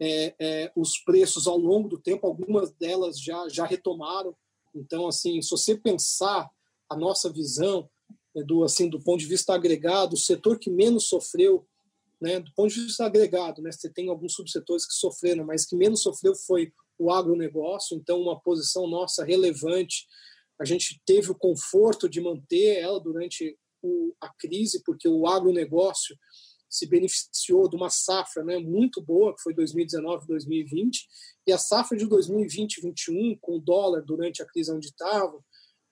é, 0.00 0.34
é, 0.38 0.72
os 0.76 0.98
preços 0.98 1.46
ao 1.46 1.58
longo 1.58 1.88
do 1.88 1.98
tempo. 1.98 2.26
Algumas 2.26 2.72
delas 2.72 3.20
já, 3.20 3.48
já 3.48 3.64
retomaram. 3.66 4.34
Então, 4.74 5.06
assim, 5.06 5.40
se 5.42 5.50
você 5.50 5.76
pensar 5.76 6.48
a 6.88 6.96
nossa 6.96 7.30
visão 7.30 7.88
é, 8.36 8.42
do, 8.42 8.64
assim, 8.64 8.88
do 8.88 9.00
ponto 9.00 9.20
de 9.20 9.26
vista 9.26 9.54
agregado, 9.54 10.14
o 10.14 10.18
setor 10.18 10.58
que 10.58 10.70
menos 10.70 11.08
sofreu 11.08 11.66
né, 12.20 12.38
do 12.38 12.52
ponto 12.54 12.72
de 12.72 12.82
vista 12.82 13.06
agregado, 13.06 13.62
né, 13.62 13.72
você 13.72 13.88
tem 13.88 14.10
alguns 14.10 14.34
subsetores 14.34 14.86
que 14.86 14.92
sofreram, 14.92 15.46
mas 15.46 15.64
que 15.64 15.74
menos 15.74 16.02
sofreu 16.02 16.34
foi 16.34 16.70
o 16.98 17.10
agronegócio, 17.10 17.96
então 17.96 18.20
uma 18.20 18.38
posição 18.38 18.86
nossa 18.86 19.24
relevante. 19.24 20.06
A 20.60 20.64
gente 20.66 21.00
teve 21.06 21.30
o 21.30 21.34
conforto 21.34 22.08
de 22.08 22.20
manter 22.20 22.78
ela 22.78 23.00
durante 23.00 23.56
o, 23.82 24.14
a 24.20 24.28
crise, 24.28 24.82
porque 24.84 25.08
o 25.08 25.26
agronegócio 25.26 26.14
se 26.70 26.86
beneficiou 26.86 27.68
de 27.68 27.74
uma 27.74 27.90
safra 27.90 28.44
né, 28.44 28.58
muito 28.58 29.02
boa, 29.02 29.34
que 29.34 29.42
foi 29.42 29.52
2019 29.52 30.26
2020, 30.26 31.08
e 31.46 31.52
a 31.52 31.58
safra 31.58 31.98
de 31.98 32.06
2020 32.06 32.78
e 32.78 32.82
2021, 32.82 33.38
com 33.40 33.56
o 33.56 33.60
dólar 33.60 34.02
durante 34.02 34.40
a 34.40 34.46
crise 34.46 34.72
onde 34.72 34.86
estava, 34.86 35.42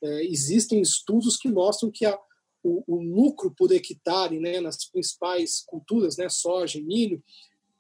é, 0.01 0.25
existem 0.25 0.81
estudos 0.81 1.37
que 1.37 1.51
mostram 1.51 1.91
que 1.91 2.07
a, 2.07 2.17
o, 2.63 2.85
o 2.87 3.03
lucro 3.03 3.53
por 3.57 3.73
hectare 3.73 4.39
né, 4.39 4.61
nas 4.61 4.89
principais 4.89 5.65
culturas, 5.67 6.17
né, 6.17 6.29
soja 6.29 6.79
e 6.79 6.83
milho, 6.83 7.23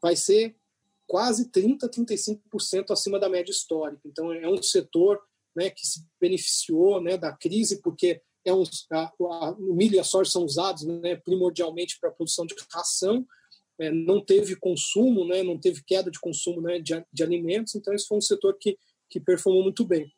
vai 0.03 0.16
ser 0.16 0.57
quase 1.07 1.51
30%, 1.51 1.88
35% 1.88 2.90
acima 2.90 3.18
da 3.18 3.28
média 3.28 3.53
histórica. 3.53 4.03
Então, 4.05 4.32
é 4.32 4.49
um 4.49 4.62
setor 4.62 5.20
né, 5.57 5.70
que 5.70 5.86
se 5.86 6.05
beneficiou 6.20 7.01
né, 7.01 7.16
da 7.16 7.32
crise, 7.32 7.80
porque 7.80 8.20
é 8.49 8.55
um, 8.55 8.64
a, 8.92 9.12
a, 9.20 9.51
o 9.53 9.74
milho 9.74 9.96
e 9.96 9.99
a 9.99 10.05
soja 10.05 10.30
são 10.30 10.44
usados 10.44 10.84
né, 10.84 11.16
primordialmente 11.16 11.99
para 12.01 12.11
a 12.11 12.12
produção 12.12 12.46
de 12.46 12.55
ração, 12.72 13.26
é, 13.80 13.90
não 13.92 14.24
teve 14.24 14.57
consumo, 14.57 15.24
né, 15.24 15.42
não 15.42 15.59
teve 15.59 15.82
queda 15.84 16.11
de 16.11 16.18
consumo 16.18 16.61
né, 16.61 16.80
de, 16.80 17.05
de, 17.12 17.22
alimentos, 17.22 17.74
então 17.74 17.94
esse 17.94 18.07
foi 18.07 18.18
um 18.18 18.22
setor 18.22 18.57
que, 18.59 18.76
que 19.09 19.20
performou 19.20 19.62
muito 19.62 19.84
bem. 19.84 20.12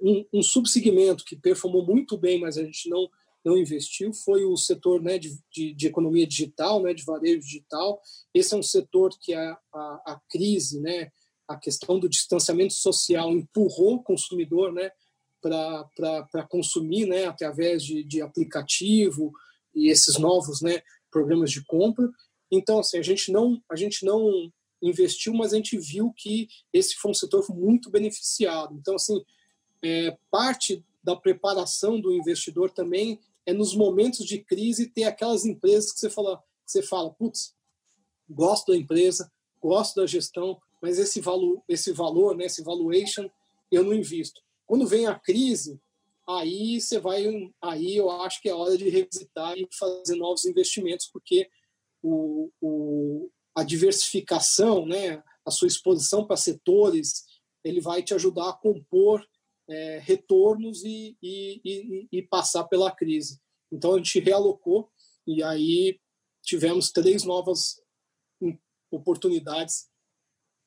Um, 0.00 0.24
um 0.32 0.42
subsegmento 0.42 1.24
que 1.24 1.36
performou 1.36 1.84
muito 1.84 2.16
bem, 2.16 2.40
mas 2.40 2.58
a 2.58 2.64
gente 2.64 2.88
não 2.88 3.08
não 3.44 3.58
investiu 3.58 4.12
foi 4.12 4.44
o 4.44 4.56
setor 4.56 5.02
né, 5.02 5.18
de, 5.18 5.36
de, 5.50 5.74
de, 5.74 5.86
economia 5.86 6.26
digital, 6.26 6.80
né, 6.80 6.94
de 6.94 7.04
varejo 7.04 7.40
digital. 7.40 8.00
Esse 8.32 8.54
é 8.54 8.56
um 8.56 8.62
setor 8.62 9.10
que 9.20 9.34
a, 9.34 9.58
a, 9.74 10.02
a, 10.06 10.20
crise, 10.30 10.80
né, 10.80 11.10
a 11.48 11.56
questão 11.56 11.98
do 11.98 12.08
distanciamento 12.08 12.74
social 12.74 13.32
empurrou 13.32 13.96
o 13.96 14.02
consumidor 14.02 14.72
né, 14.72 14.90
para 15.42 16.46
consumir 16.48 17.06
né, 17.06 17.26
através 17.26 17.82
de, 17.84 18.04
de 18.04 18.22
aplicativo 18.22 19.32
e 19.74 19.90
esses 19.90 20.18
novos 20.18 20.62
né, 20.62 20.80
programas 21.10 21.50
de 21.50 21.64
compra. 21.64 22.08
Então, 22.50 22.78
assim, 22.78 22.98
a 22.98 23.02
gente 23.02 23.32
não, 23.32 23.60
a 23.68 23.76
gente 23.76 24.06
não 24.06 24.50
investiu, 24.80 25.34
mas 25.34 25.52
a 25.52 25.56
gente 25.56 25.76
viu 25.78 26.12
que 26.16 26.48
esse 26.72 26.94
foi 26.96 27.10
um 27.10 27.14
setor 27.14 27.44
muito 27.50 27.90
beneficiado. 27.90 28.74
Então, 28.74 28.94
assim, 28.94 29.22
é, 29.82 30.16
parte 30.30 30.84
da 31.02 31.16
preparação 31.16 32.00
do 32.00 32.12
investidor 32.12 32.70
também 32.70 33.18
é 33.44 33.52
nos 33.52 33.74
momentos 33.74 34.24
de 34.24 34.38
crise 34.38 34.88
ter 34.88 35.04
aquelas 35.04 35.44
empresas 35.44 35.92
que 35.92 35.98
você 35.98 36.08
fala, 36.10 36.38
que 36.38 36.72
você 36.72 36.82
fala, 36.82 37.12
putz, 37.12 37.54
gosto 38.30 38.72
da 38.72 38.78
empresa, 38.78 39.30
gosto 39.60 39.96
da 39.96 40.06
gestão, 40.06 40.60
mas 40.80 40.98
esse 40.98 41.20
valor, 41.20 41.62
esse 41.68 41.92
valor, 41.92 42.36
né, 42.36 42.46
esse 42.46 42.62
valuation, 42.62 43.28
eu 43.70 43.84
não 43.84 43.94
invisto. 43.94 44.40
Quando 44.66 44.86
vem 44.86 45.06
a 45.06 45.18
crise, 45.18 45.80
aí 46.28 46.80
você 46.80 46.98
vai, 46.98 47.24
aí 47.60 47.96
eu 47.96 48.10
acho 48.10 48.40
que 48.40 48.48
é 48.48 48.54
hora 48.54 48.76
de 48.76 48.88
revisitar 48.88 49.56
e 49.56 49.68
fazer 49.78 50.16
novos 50.16 50.44
investimentos, 50.44 51.08
porque 51.12 51.48
o, 52.02 52.50
o, 52.60 53.30
a 53.54 53.62
diversificação, 53.62 54.86
né, 54.86 55.22
a 55.44 55.50
sua 55.50 55.68
exposição 55.68 56.26
para 56.26 56.36
setores, 56.36 57.24
ele 57.64 57.80
vai 57.80 58.02
te 58.02 58.14
ajudar 58.14 58.50
a 58.50 58.56
compor 58.56 59.24
é, 59.68 59.98
retornos 59.98 60.82
e, 60.84 61.16
e, 61.22 61.60
e, 61.64 62.08
e, 62.12 62.22
passar 62.22 62.64
pela 62.64 62.90
crise. 62.90 63.40
Então 63.70 63.94
a 63.94 63.96
gente 63.98 64.18
realocou 64.20 64.90
e 65.26 65.42
aí 65.42 65.98
tivemos 66.42 66.90
três 66.90 67.24
novas 67.24 67.80
oportunidades 68.90 69.88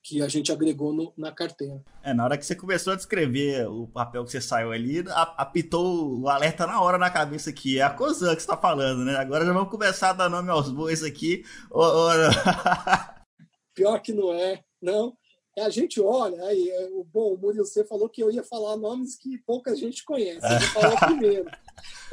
que 0.06 0.22
a 0.22 0.28
gente 0.28 0.51
agregou 0.51 0.93
no, 0.93 1.12
na 1.18 1.32
carteira. 1.32 1.84
É, 2.03 2.14
na 2.14 2.24
hora 2.24 2.38
que 2.38 2.45
você 2.45 2.56
começou 2.56 2.93
a 2.93 2.95
descrever 2.95 3.68
o 3.68 3.88
papel 3.88 4.24
que 4.24 4.30
você 4.30 4.39
saiu 4.39 4.72
ali, 4.72 5.03
apitou 5.36 6.22
o 6.22 6.30
alerta 6.30 6.68
na 6.68 6.80
hora 6.80 6.99
na 6.99 7.10
cabeça 7.10 7.49
aqui. 7.49 7.80
É 7.80 7.82
a 7.82 7.89
Cosan 7.89 8.36
que 8.36 8.43
você 8.43 8.45
está 8.45 8.56
falando, 8.56 9.03
né? 9.03 9.16
Agora 9.16 9.43
já 9.43 9.51
vamos 9.51 9.72
começar 9.72 10.12
a 10.12 10.14
dar 10.14 10.30
nome 10.30 10.51
aos 10.51 10.70
bois 10.70 11.01
aqui. 11.01 11.43
Pior 13.74 13.99
que 13.99 14.14
não 14.14 14.32
é, 14.32 14.64
não. 14.80 15.18
É, 15.58 15.64
a 15.64 15.70
gente 15.70 15.99
olha, 15.99 16.39
aí, 16.43 16.70
é, 16.70 16.89
o 16.91 17.03
bom, 17.03 17.34
o 17.34 17.38
Murilo, 17.38 17.66
você 17.66 17.84
falou 17.84 18.08
que 18.08 18.22
eu 18.22 18.30
ia 18.30 18.43
falar 18.43 18.78
nomes 18.78 19.16
que 19.16 19.39
pouca 19.39 19.76
gente 19.76 20.06
conhece. 20.06 20.45
Eu 20.45 20.60
vou 20.60 20.82
falar 20.82 20.97
primeiro. 21.08 21.49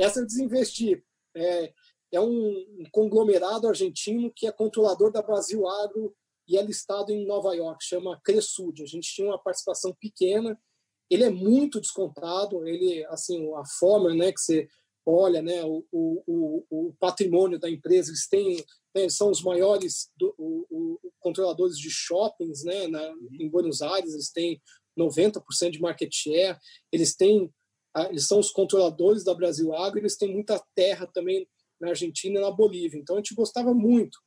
Essa 0.01 0.21
eu 0.21 0.27
desinvesti. 0.27 1.05
É, 1.35 1.73
é 2.11 2.21
um 2.21 2.85
conglomerado 2.91 3.69
argentino 3.69 4.33
que 4.35 4.47
é 4.47 4.53
controlador 4.53 5.13
da 5.13 5.21
Brasil 5.21 5.69
Agro 5.69 6.15
e 6.49 6.57
é 6.57 6.63
listado 6.63 7.13
em 7.13 7.27
Nova 7.27 7.55
York, 7.55 7.85
chama 7.85 8.21
Cresud. 8.25 8.83
A 8.83 8.87
gente 8.87 9.13
tinha 9.13 9.29
uma 9.29 9.39
participação 9.39 9.95
pequena, 10.01 10.59
ele 11.11 11.25
é 11.25 11.31
muito 11.31 11.81
descontado, 11.81 12.67
ele, 12.67 13.05
assim, 13.07 13.51
a 13.55 13.65
forma 13.79 14.15
né, 14.15 14.33
que 14.33 14.41
você 14.41 14.69
olha, 15.05 15.43
né, 15.43 15.65
o, 15.65 15.85
o, 15.93 16.65
o 16.71 16.95
patrimônio 16.99 17.59
da 17.59 17.69
empresa, 17.69 18.11
eles 18.11 18.29
têm 18.29 18.65
né, 18.95 19.09
são 19.09 19.31
os 19.31 19.43
maiores 19.43 20.11
do, 20.17 20.35
o, 20.39 20.99
controladores 21.19 21.79
de 21.79 21.91
shoppings 21.91 22.65
né, 22.65 22.87
na, 22.87 23.13
em 23.39 23.49
Buenos 23.49 23.81
Aires, 23.83 24.13
eles 24.13 24.31
têm 24.31 24.61
90% 24.99 25.71
de 25.71 25.81
market 25.81 26.13
share, 26.13 26.59
eles 26.93 27.15
têm 27.15 27.53
eles 28.09 28.27
são 28.27 28.39
os 28.39 28.51
controladores 28.51 29.23
da 29.23 29.35
Brasil 29.35 29.75
Agro, 29.75 29.99
eles 29.99 30.17
têm 30.17 30.33
muita 30.33 30.63
terra 30.75 31.07
também 31.07 31.47
na 31.79 31.91
Argentina 31.91 32.39
e 32.39 32.43
na 32.43 32.51
Bolívia. 32.51 32.99
Então 32.99 33.17
a 33.17 33.19
gente 33.19 33.35
gostava 33.35 33.75
muito. 33.75 34.19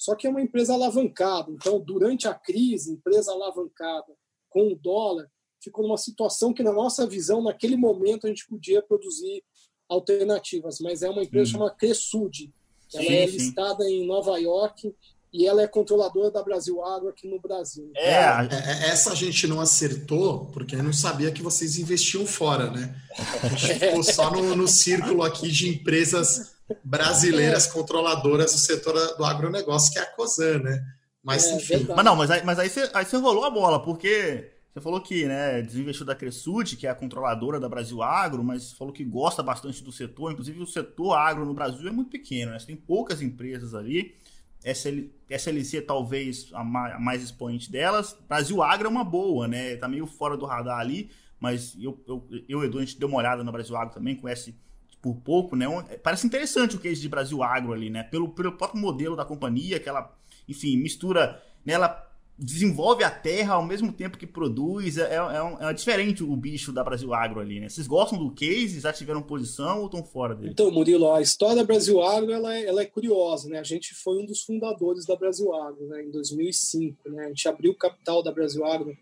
Só 0.00 0.14
que 0.14 0.26
é 0.26 0.30
uma 0.30 0.40
empresa 0.40 0.72
alavancada. 0.72 1.52
Então, 1.52 1.78
durante 1.78 2.26
a 2.26 2.32
crise, 2.32 2.90
empresa 2.90 3.32
alavancada 3.32 4.16
com 4.48 4.72
o 4.72 4.74
dólar, 4.74 5.30
ficou 5.62 5.86
numa 5.86 5.98
situação 5.98 6.54
que, 6.54 6.62
na 6.62 6.72
nossa 6.72 7.06
visão, 7.06 7.42
naquele 7.42 7.76
momento, 7.76 8.26
a 8.26 8.30
gente 8.30 8.48
podia 8.48 8.80
produzir 8.80 9.44
alternativas. 9.86 10.80
Mas 10.80 11.02
é 11.02 11.10
uma 11.10 11.22
empresa 11.22 11.50
uhum. 11.50 11.52
chamada 11.52 11.76
Cresud, 11.76 12.50
ela 12.94 13.04
sim, 13.04 13.12
é 13.12 13.26
listada 13.26 13.84
sim. 13.84 13.90
em 13.90 14.06
Nova 14.06 14.38
York 14.38 14.90
e 15.34 15.46
ela 15.46 15.60
é 15.60 15.68
controladora 15.68 16.30
da 16.30 16.42
Brasil 16.42 16.82
Agro 16.82 17.10
aqui 17.10 17.28
no 17.28 17.38
Brasil. 17.38 17.90
É, 17.94 18.14
é, 18.14 18.48
é, 18.52 18.88
essa 18.88 19.12
a 19.12 19.14
gente 19.14 19.46
não 19.46 19.60
acertou 19.60 20.46
porque 20.46 20.76
não 20.76 20.94
sabia 20.94 21.30
que 21.30 21.42
vocês 21.42 21.78
investiam 21.78 22.26
fora, 22.26 22.70
né? 22.70 22.96
A 23.42 23.48
gente 23.48 23.74
ficou 23.78 24.02
só 24.02 24.30
no, 24.30 24.56
no 24.56 24.66
círculo 24.66 25.22
aqui 25.22 25.50
de 25.50 25.68
empresas 25.68 26.58
brasileiras 26.84 27.66
é. 27.66 27.70
controladoras 27.70 28.52
do 28.52 28.58
setor 28.58 28.94
do 29.16 29.24
agronegócio, 29.24 29.92
que 29.92 29.98
é 29.98 30.02
a 30.02 30.06
COSAN, 30.06 30.58
né? 30.60 30.82
Mas 31.22 31.44
é, 31.44 31.54
enfim. 31.56 31.86
Mas 31.94 32.04
não, 32.04 32.16
mas 32.16 32.30
aí, 32.30 32.44
mas 32.44 32.58
aí, 32.58 32.68
você, 32.68 32.90
aí 32.94 33.04
você 33.04 33.16
rolou 33.16 33.44
a 33.44 33.50
bola, 33.50 33.82
porque 33.82 34.50
você 34.72 34.80
falou 34.80 35.00
que 35.00 35.26
né, 35.26 35.60
desinvestiu 35.62 36.06
da 36.06 36.14
Cresud, 36.14 36.76
que 36.76 36.86
é 36.86 36.90
a 36.90 36.94
controladora 36.94 37.58
da 37.58 37.68
Brasil 37.68 38.02
Agro, 38.02 38.44
mas 38.44 38.72
falou 38.72 38.92
que 38.92 39.04
gosta 39.04 39.42
bastante 39.42 39.82
do 39.82 39.90
setor. 39.90 40.32
Inclusive, 40.32 40.60
o 40.60 40.66
setor 40.66 41.14
agro 41.14 41.44
no 41.44 41.52
Brasil 41.52 41.88
é 41.88 41.90
muito 41.90 42.10
pequeno, 42.10 42.52
né? 42.52 42.58
Você 42.58 42.66
tem 42.66 42.76
poucas 42.76 43.20
empresas 43.20 43.74
ali. 43.74 44.14
SL, 44.62 45.08
SLC 45.28 45.80
talvez 45.80 46.50
a 46.52 46.62
mais, 46.62 46.94
a 46.94 47.00
mais 47.00 47.22
expoente 47.22 47.70
delas. 47.70 48.16
Brasil 48.28 48.62
Agro 48.62 48.86
é 48.86 48.90
uma 48.90 49.04
boa, 49.04 49.48
né? 49.48 49.74
Tá 49.76 49.88
meio 49.88 50.06
fora 50.06 50.36
do 50.36 50.46
radar 50.46 50.78
ali, 50.78 51.10
mas 51.40 51.74
eu, 51.80 51.98
eu, 52.06 52.28
eu 52.48 52.64
Edu, 52.64 52.78
a 52.78 52.84
gente 52.84 52.98
deu 52.98 53.08
uma 53.08 53.18
olhada 53.18 53.42
no 53.42 53.50
Brasil 53.50 53.76
Agro 53.76 53.94
também, 53.94 54.14
conhece 54.14 54.54
por 55.02 55.16
pouco, 55.16 55.56
né? 55.56 55.66
Parece 56.02 56.26
interessante 56.26 56.76
o 56.76 56.80
case 56.80 57.00
de 57.00 57.08
Brasil 57.08 57.42
Agro 57.42 57.72
ali, 57.72 57.90
né? 57.90 58.02
Pelo, 58.02 58.28
pelo 58.28 58.52
próprio 58.52 58.80
modelo 58.80 59.16
da 59.16 59.24
companhia, 59.24 59.80
que 59.80 59.88
ela, 59.88 60.14
enfim, 60.48 60.76
mistura. 60.76 61.42
Né? 61.64 61.74
Ela 61.74 62.10
desenvolve 62.40 63.04
a 63.04 63.10
terra 63.10 63.54
ao 63.54 63.64
mesmo 63.64 63.92
tempo 63.92 64.16
que 64.16 64.26
produz. 64.26 64.96
É, 64.96 65.16
é, 65.16 65.68
é, 65.68 65.72
diferente 65.72 66.24
o 66.24 66.34
bicho 66.34 66.72
da 66.72 66.82
Brasil 66.82 67.12
Agro 67.12 67.40
ali, 67.40 67.60
né? 67.60 67.68
Vocês 67.68 67.86
gostam 67.86 68.18
do 68.18 68.30
case? 68.32 68.80
Já 68.80 68.92
tiveram 68.92 69.22
posição 69.22 69.80
ou 69.80 69.86
estão 69.86 70.02
fora 70.02 70.34
dele? 70.34 70.52
Então, 70.52 70.70
Murilo, 70.70 71.12
a 71.12 71.20
história 71.20 71.56
da 71.56 71.64
Brasil 71.64 72.02
Agro 72.02 72.32
ela 72.32 72.54
é, 72.54 72.66
ela 72.66 72.82
é 72.82 72.86
curiosa, 72.86 73.48
né? 73.48 73.58
A 73.58 73.64
gente 73.64 73.94
foi 73.94 74.22
um 74.22 74.26
dos 74.26 74.42
fundadores 74.42 75.04
da 75.06 75.16
Brasil 75.16 75.52
Agro, 75.54 75.86
né? 75.86 76.02
Em 76.02 76.10
2005, 76.10 77.10
né? 77.10 77.24
A 77.26 77.28
gente 77.28 77.48
abriu 77.48 77.72
o 77.72 77.76
capital 77.76 78.22
da 78.22 78.32
Brasil 78.32 78.64
Agro 78.64 78.96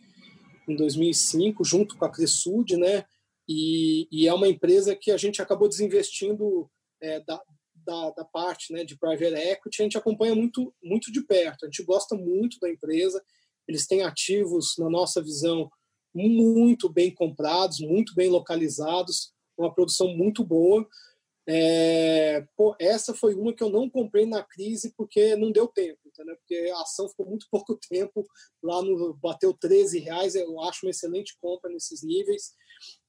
em 0.68 0.76
2005, 0.76 1.64
junto 1.64 1.96
com 1.96 2.04
a 2.04 2.10
Cresud, 2.10 2.76
né? 2.76 3.04
E, 3.48 4.06
e, 4.12 4.28
é 4.28 4.34
uma 4.34 4.48
empresa 4.48 4.94
que 4.94 5.10
a 5.10 5.16
gente 5.16 5.40
acabou 5.40 5.68
desinvestindo 5.68 6.70
é, 7.00 7.20
da, 7.20 7.42
da, 7.74 8.10
da, 8.10 8.24
parte 8.24 8.72
né, 8.72 8.84
de 8.84 8.98
private 8.98 9.34
equity, 9.34 9.80
a 9.80 9.84
gente 9.84 9.96
acompanha 9.96 10.34
muito, 10.34 10.74
muito 10.82 11.10
de 11.10 11.22
perto, 11.22 11.64
a 11.64 11.66
gente 11.66 11.82
gosta 11.82 12.14
muito 12.14 12.58
da 12.60 12.68
empresa, 12.68 13.24
eles 13.66 13.86
têm 13.86 14.02
ativos, 14.02 14.74
na 14.78 14.90
nossa 14.90 15.22
visão, 15.22 15.70
muito 16.14 16.88
bem 16.88 17.14
comprados, 17.14 17.80
muito 17.80 18.14
bem 18.14 18.28
localizados, 18.28 19.32
uma 19.56 19.72
produção 19.72 20.08
muito 20.08 20.44
boa. 20.44 20.86
É, 21.50 22.46
pô, 22.54 22.76
essa 22.78 23.14
foi 23.14 23.34
uma 23.34 23.54
que 23.54 23.62
eu 23.62 23.70
não 23.70 23.88
comprei 23.88 24.26
na 24.26 24.42
crise 24.42 24.92
porque 24.94 25.34
não 25.34 25.50
deu 25.50 25.66
tempo, 25.66 25.98
entendeu? 26.06 26.36
porque 26.36 26.70
a 26.74 26.82
ação 26.82 27.08
ficou 27.08 27.24
muito 27.24 27.46
pouco 27.50 27.78
tempo, 27.88 28.26
lá 28.62 28.82
no 28.82 29.14
bateu 29.14 29.54
13 29.54 29.98
reais, 30.00 30.34
eu 30.34 30.60
acho 30.62 30.84
uma 30.84 30.90
excelente 30.90 31.36
compra 31.40 31.70
nesses 31.70 32.02
níveis. 32.02 32.52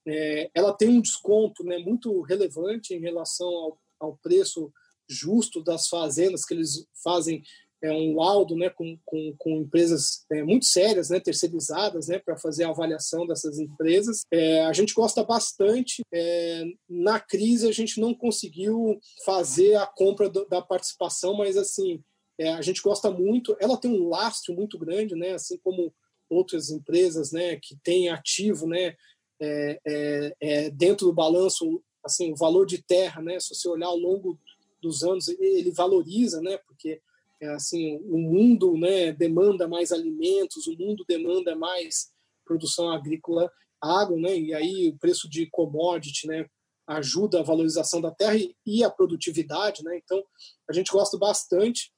É, 0.10 0.50
ela 0.56 0.74
tem 0.74 0.90
um 0.90 1.02
desconto 1.02 1.64
né, 1.64 1.78
muito 1.78 2.22
relevante 2.22 2.94
em 2.94 3.00
relação 3.00 3.48
ao, 3.48 3.78
ao 4.00 4.18
preço 4.18 4.72
justo 5.08 5.64
das 5.64 5.88
fazendas 5.88 6.46
que 6.46 6.54
eles 6.54 6.86
fazem 7.04 7.44
é 7.82 7.92
um 7.92 8.16
laudo 8.16 8.56
né, 8.56 8.70
com, 8.70 8.98
com, 9.06 9.34
com 9.38 9.52
empresas 9.62 10.26
é, 10.32 10.44
muito 10.44 10.66
sérias, 10.66 11.10
né, 11.10 11.20
terceirizadas, 11.20 12.08
né, 12.08 12.20
para 12.20 12.38
fazer 12.38 12.66
a 12.66 12.70
avaliação 12.70 13.26
dessas 13.26 13.58
empresas. 13.58 14.24
É, 14.32 14.66
a 14.66 14.74
gente 14.74 14.94
gosta 14.94 15.24
bastante. 15.24 16.02
É, 16.14 16.66
na 16.90 17.20
crise, 17.20 17.68
a 17.68 17.72
gente 17.72 18.00
não 18.00 18.14
conseguiu 18.14 19.00
fazer 19.26 19.76
a 19.76 19.86
compra 19.86 20.30
do, 20.30 20.46
da 20.46 20.62
participação, 20.62 21.36
mas 21.36 21.56
assim 21.56 22.04
é, 22.38 22.50
a 22.54 22.62
gente 22.62 22.82
gosta 22.82 23.10
muito. 23.12 23.56
Ela 23.60 23.78
tem 23.78 23.92
um 23.92 24.10
lastro 24.10 24.54
muito 24.54 24.78
grande, 24.78 25.16
né, 25.16 25.34
assim 25.34 25.58
como 25.64 25.94
outras 26.30 26.70
empresas 26.70 27.32
né, 27.32 27.58
que 27.62 27.76
têm 27.84 28.10
ativo 28.10 28.68
né, 28.68 28.96
é, 29.42 29.80
é, 29.86 30.36
é, 30.42 30.70
dentro 30.70 31.08
do 31.08 31.14
balanço, 31.14 31.82
assim, 32.04 32.32
o 32.32 32.36
valor 32.36 32.66
de 32.66 32.82
terra, 32.82 33.22
né? 33.22 33.40
Se 33.40 33.54
você 33.54 33.68
olhar 33.68 33.88
ao 33.88 33.98
longo 33.98 34.40
dos 34.82 35.04
anos, 35.04 35.28
ele 35.28 35.72
valoriza, 35.72 36.42
né? 36.42 36.58
Porque 36.58 37.02
é, 37.42 37.48
assim, 37.50 37.98
o 38.04 38.18
mundo, 38.18 38.78
né, 38.78 39.14
demanda 39.14 39.68
mais 39.68 39.92
alimentos, 39.92 40.68
o 40.68 40.78
mundo 40.78 41.06
demanda 41.08 41.56
mais 41.56 42.12
produção 42.46 42.92
agrícola, 42.92 43.50
água, 43.82 44.18
né? 44.20 44.38
E 44.38 44.54
aí 44.54 44.90
o 44.90 44.98
preço 44.98 45.30
de 45.30 45.50
commodity, 45.50 46.28
né, 46.28 46.46
ajuda 46.88 47.40
a 47.40 47.44
valorização 47.44 48.02
da 48.02 48.12
terra 48.12 48.36
e, 48.36 48.54
e 48.66 48.84
a 48.84 48.90
produtividade, 48.90 49.84
né? 49.84 49.98
Então, 50.04 50.24
a 50.70 50.74
gente 50.74 50.92
gosta 50.92 51.18
bastante. 51.18 51.92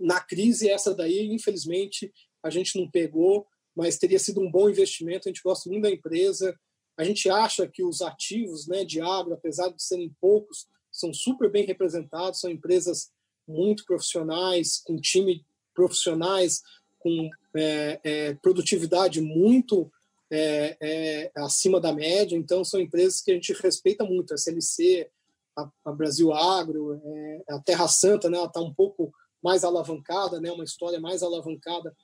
Na 0.00 0.20
crise 0.20 0.68
essa 0.68 0.94
daí, 0.94 1.26
infelizmente, 1.26 2.12
a 2.42 2.50
gente 2.50 2.78
não 2.78 2.90
pegou, 2.90 3.46
mas 3.76 3.98
teria 3.98 4.18
sido 4.18 4.40
um 4.40 4.50
bom 4.50 4.68
investimento. 4.68 5.28
A 5.28 5.30
gente 5.30 5.42
gosta 5.42 5.68
muito 5.68 5.82
da 5.82 5.90
empresa. 5.90 6.58
A 6.96 7.04
gente 7.04 7.28
acha 7.28 7.66
que 7.66 7.82
os 7.82 8.00
ativos 8.00 8.66
né, 8.66 8.84
de 8.84 9.00
agro, 9.00 9.34
apesar 9.34 9.68
de 9.68 9.82
serem 9.82 10.14
poucos, 10.20 10.66
são 10.90 11.12
super 11.12 11.50
bem 11.50 11.66
representados, 11.66 12.40
são 12.40 12.50
empresas 12.50 13.10
muito 13.46 13.84
profissionais, 13.84 14.80
com 14.84 15.00
time 15.00 15.44
profissionais, 15.74 16.62
com 16.98 17.28
é, 17.56 18.00
é, 18.04 18.34
produtividade 18.34 19.20
muito 19.20 19.90
é, 20.30 20.76
é 20.80 21.32
acima 21.36 21.80
da 21.80 21.92
média. 21.92 22.36
Então, 22.36 22.64
são 22.64 22.80
empresas 22.80 23.20
que 23.20 23.32
a 23.32 23.34
gente 23.34 23.52
respeita 23.54 24.04
muito. 24.04 24.32
A 24.32 24.38
CLC, 24.38 25.10
a, 25.56 25.68
a 25.84 25.92
Brasil 25.92 26.32
Agro, 26.32 27.00
é, 27.04 27.44
a 27.50 27.60
Terra 27.60 27.88
Santa, 27.88 28.30
né, 28.30 28.38
ela 28.38 28.46
está 28.46 28.60
um 28.60 28.72
pouco 28.72 29.12
mais 29.42 29.64
alavancada, 29.64 30.40
né, 30.40 30.50
uma 30.50 30.64
história 30.64 30.98
mais 31.00 31.22
alavancada 31.22 31.94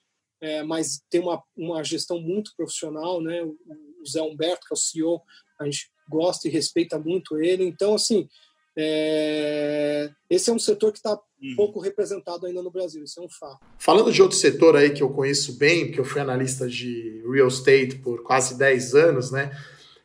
é, 0.41 0.63
mas 0.63 1.03
tem 1.11 1.21
uma, 1.21 1.43
uma 1.57 1.85
gestão 1.85 2.21
muito 2.21 2.53
profissional, 2.57 3.21
né? 3.21 3.41
O, 4.01 4.07
Zé 4.07 4.23
Humberto, 4.23 4.67
que 4.67 4.73
é 4.73 4.75
o 4.75 4.77
CEO, 4.77 5.21
a 5.59 5.65
gente 5.65 5.91
gosta 6.09 6.49
e 6.49 6.51
respeita 6.51 6.99
muito 6.99 7.39
ele. 7.39 7.65
Então, 7.65 7.95
assim, 7.95 8.29
é, 8.77 10.11
esse 10.29 10.51
é 10.51 10.53
um 10.53 10.59
setor 10.59 10.93
que 10.93 10.99
está 10.99 11.13
uhum. 11.13 11.57
pouco 11.57 11.81
representado 11.81 12.47
ainda 12.47 12.63
no 12.63 12.71
Brasil, 12.71 13.05
isso 13.05 13.21
é 13.21 13.23
um 13.23 13.29
fato. 13.29 13.59
Falando 13.79 14.13
de 14.13 14.23
outro 14.23 14.37
setor 14.37 14.77
aí 14.77 14.91
que 14.91 15.03
eu 15.03 15.11
conheço 15.11 15.59
bem, 15.59 15.87
porque 15.87 16.01
eu 16.01 16.05
fui 16.05 16.21
analista 16.21 16.67
de 16.69 17.23
real 17.31 17.49
estate 17.49 17.97
por 17.97 18.23
quase 18.23 18.57
10 18.57 18.95
anos, 18.95 19.31
né? 19.31 19.51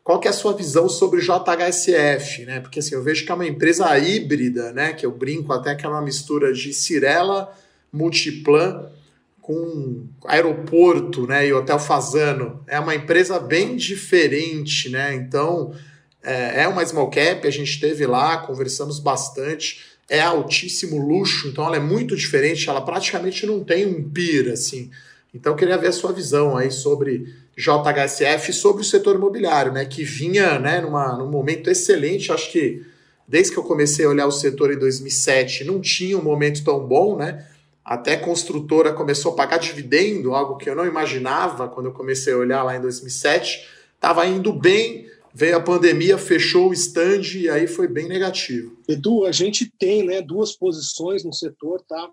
Qual 0.03 0.19
que 0.19 0.27
é 0.27 0.31
a 0.31 0.33
sua 0.33 0.53
visão 0.53 0.87
sobre 0.87 1.19
o 1.19 1.23
JHSF, 1.23 2.45
né? 2.45 2.59
Porque 2.59 2.79
assim, 2.79 2.93
eu 2.93 3.01
vejo 3.01 3.25
que 3.25 3.31
é 3.31 3.35
uma 3.35 3.47
empresa 3.47 3.97
híbrida, 3.97 4.71
né? 4.71 4.93
Que 4.93 5.05
eu 5.05 5.11
brinco 5.11 5.51
até 5.51 5.73
que 5.73 5.85
é 5.85 5.89
uma 5.89 6.01
mistura 6.01 6.53
de 6.53 6.73
Cirela, 6.73 7.51
Multiplan 7.91 8.91
com 9.45 10.07
aeroporto, 10.25 11.27
né, 11.27 11.45
e 11.45 11.53
Hotel 11.53 11.77
Fazano. 11.77 12.63
É 12.65 12.79
uma 12.79 12.95
empresa 12.95 13.39
bem 13.39 13.75
diferente, 13.75 14.89
né? 14.89 15.13
Então, 15.13 15.71
é, 16.23 16.63
é 16.63 16.67
uma 16.67 16.83
small 16.83 17.11
cap, 17.11 17.47
a 17.47 17.51
gente 17.51 17.69
esteve 17.69 18.07
lá, 18.07 18.39
conversamos 18.39 18.97
bastante. 18.97 19.85
É 20.09 20.19
altíssimo 20.19 20.97
luxo, 20.97 21.47
então 21.47 21.63
ela 21.63 21.75
é 21.75 21.79
muito 21.79 22.15
diferente, 22.15 22.67
ela 22.67 22.81
praticamente 22.81 23.45
não 23.45 23.63
tem 23.63 23.85
um 23.85 24.09
PIR, 24.09 24.51
assim. 24.51 24.89
Então, 25.31 25.55
queria 25.55 25.77
ver 25.77 25.89
a 25.89 25.91
sua 25.91 26.11
visão 26.11 26.57
aí 26.57 26.71
sobre 26.71 27.31
JHSF 27.55 28.49
e 28.49 28.53
sobre 28.53 28.81
o 28.81 28.85
setor 28.85 29.15
imobiliário, 29.15 29.71
né, 29.71 29.85
que 29.85 30.03
vinha, 30.03 30.57
né, 30.57 30.81
numa, 30.81 31.15
num 31.19 31.29
momento 31.29 31.69
excelente, 31.69 32.31
acho 32.31 32.51
que 32.51 32.81
desde 33.27 33.51
que 33.51 33.59
eu 33.59 33.63
comecei 33.63 34.05
a 34.05 34.09
olhar 34.09 34.25
o 34.25 34.31
setor 34.31 34.73
em 34.73 34.79
2007, 34.79 35.65
não 35.65 35.79
tinha 35.79 36.17
um 36.17 36.23
momento 36.23 36.63
tão 36.63 36.79
bom, 36.79 37.15
né? 37.15 37.45
Até 37.86 38.17
construtora 38.17 38.91
começou 38.93 39.33
a 39.33 39.36
pagar 39.36 39.59
dividendo, 39.59 40.33
algo 40.33 40.57
que 40.57 40.67
eu 40.67 40.75
não 40.75 40.88
imaginava 40.88 41.69
quando 41.69 41.86
eu 41.86 41.93
comecei 41.93 42.33
a 42.33 42.38
olhar 42.38 42.63
lá 42.63 42.75
em 42.75 42.81
2007. 42.81 43.63
Estava 43.93 44.25
indo 44.25 44.51
bem, 44.51 45.07
veio 45.31 45.55
a 45.55 45.61
pandemia, 45.61 46.17
fechou 46.17 46.69
o 46.69 46.73
stand 46.73 47.21
e 47.36 47.47
aí 47.47 47.67
foi 47.67 47.88
bem 47.88 48.07
negativo. 48.07 48.75
Edu, 48.88 49.25
a 49.25 49.31
gente 49.31 49.71
tem 49.77 50.03
né, 50.03 50.19
duas 50.19 50.53
posições 50.53 51.23
no 51.23 51.31
setor, 51.31 51.79
tá? 51.88 52.09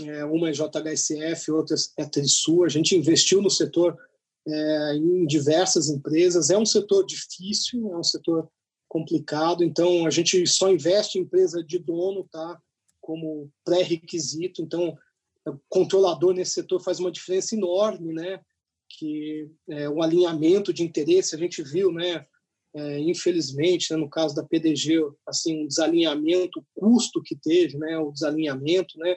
É, 0.00 0.24
uma 0.24 0.48
é 0.48 0.52
JHSF, 0.52 1.50
outra 1.50 1.76
é 1.98 2.06
Trisul. 2.06 2.64
A 2.64 2.68
gente 2.70 2.96
investiu 2.96 3.42
no 3.42 3.50
setor 3.50 3.94
é, 4.48 4.94
em 4.94 5.26
diversas 5.26 5.90
empresas. 5.90 6.48
É 6.48 6.56
um 6.56 6.64
setor 6.64 7.04
difícil, 7.04 7.92
é 7.92 7.96
um 7.98 8.02
setor 8.02 8.48
complicado, 8.88 9.62
então 9.62 10.04
a 10.06 10.10
gente 10.10 10.44
só 10.46 10.68
investe 10.68 11.18
em 11.18 11.22
empresa 11.22 11.62
de 11.62 11.78
dono, 11.78 12.26
tá? 12.32 12.58
Como 13.00 13.50
pré-requisito. 13.64 14.62
Então 14.62 14.96
controlador 15.68 16.34
nesse 16.34 16.52
setor 16.52 16.82
faz 16.82 16.98
uma 16.98 17.10
diferença 17.10 17.54
enorme, 17.54 18.12
né? 18.12 18.40
Que 18.88 19.50
é, 19.68 19.86
alinhamento 19.86 20.72
de 20.72 20.82
interesse 20.82 21.34
a 21.34 21.38
gente 21.38 21.62
viu, 21.62 21.92
né? 21.92 22.26
É, 22.72 23.00
infelizmente, 23.00 23.92
né, 23.92 23.96
no 23.96 24.08
caso 24.08 24.34
da 24.34 24.44
PDG, 24.44 25.00
assim, 25.26 25.64
um 25.64 25.66
desalinhamento, 25.66 26.60
o 26.60 26.64
custo 26.74 27.20
que 27.22 27.34
teve, 27.34 27.76
né? 27.78 27.98
O 27.98 28.12
desalinhamento, 28.12 28.98
né? 28.98 29.16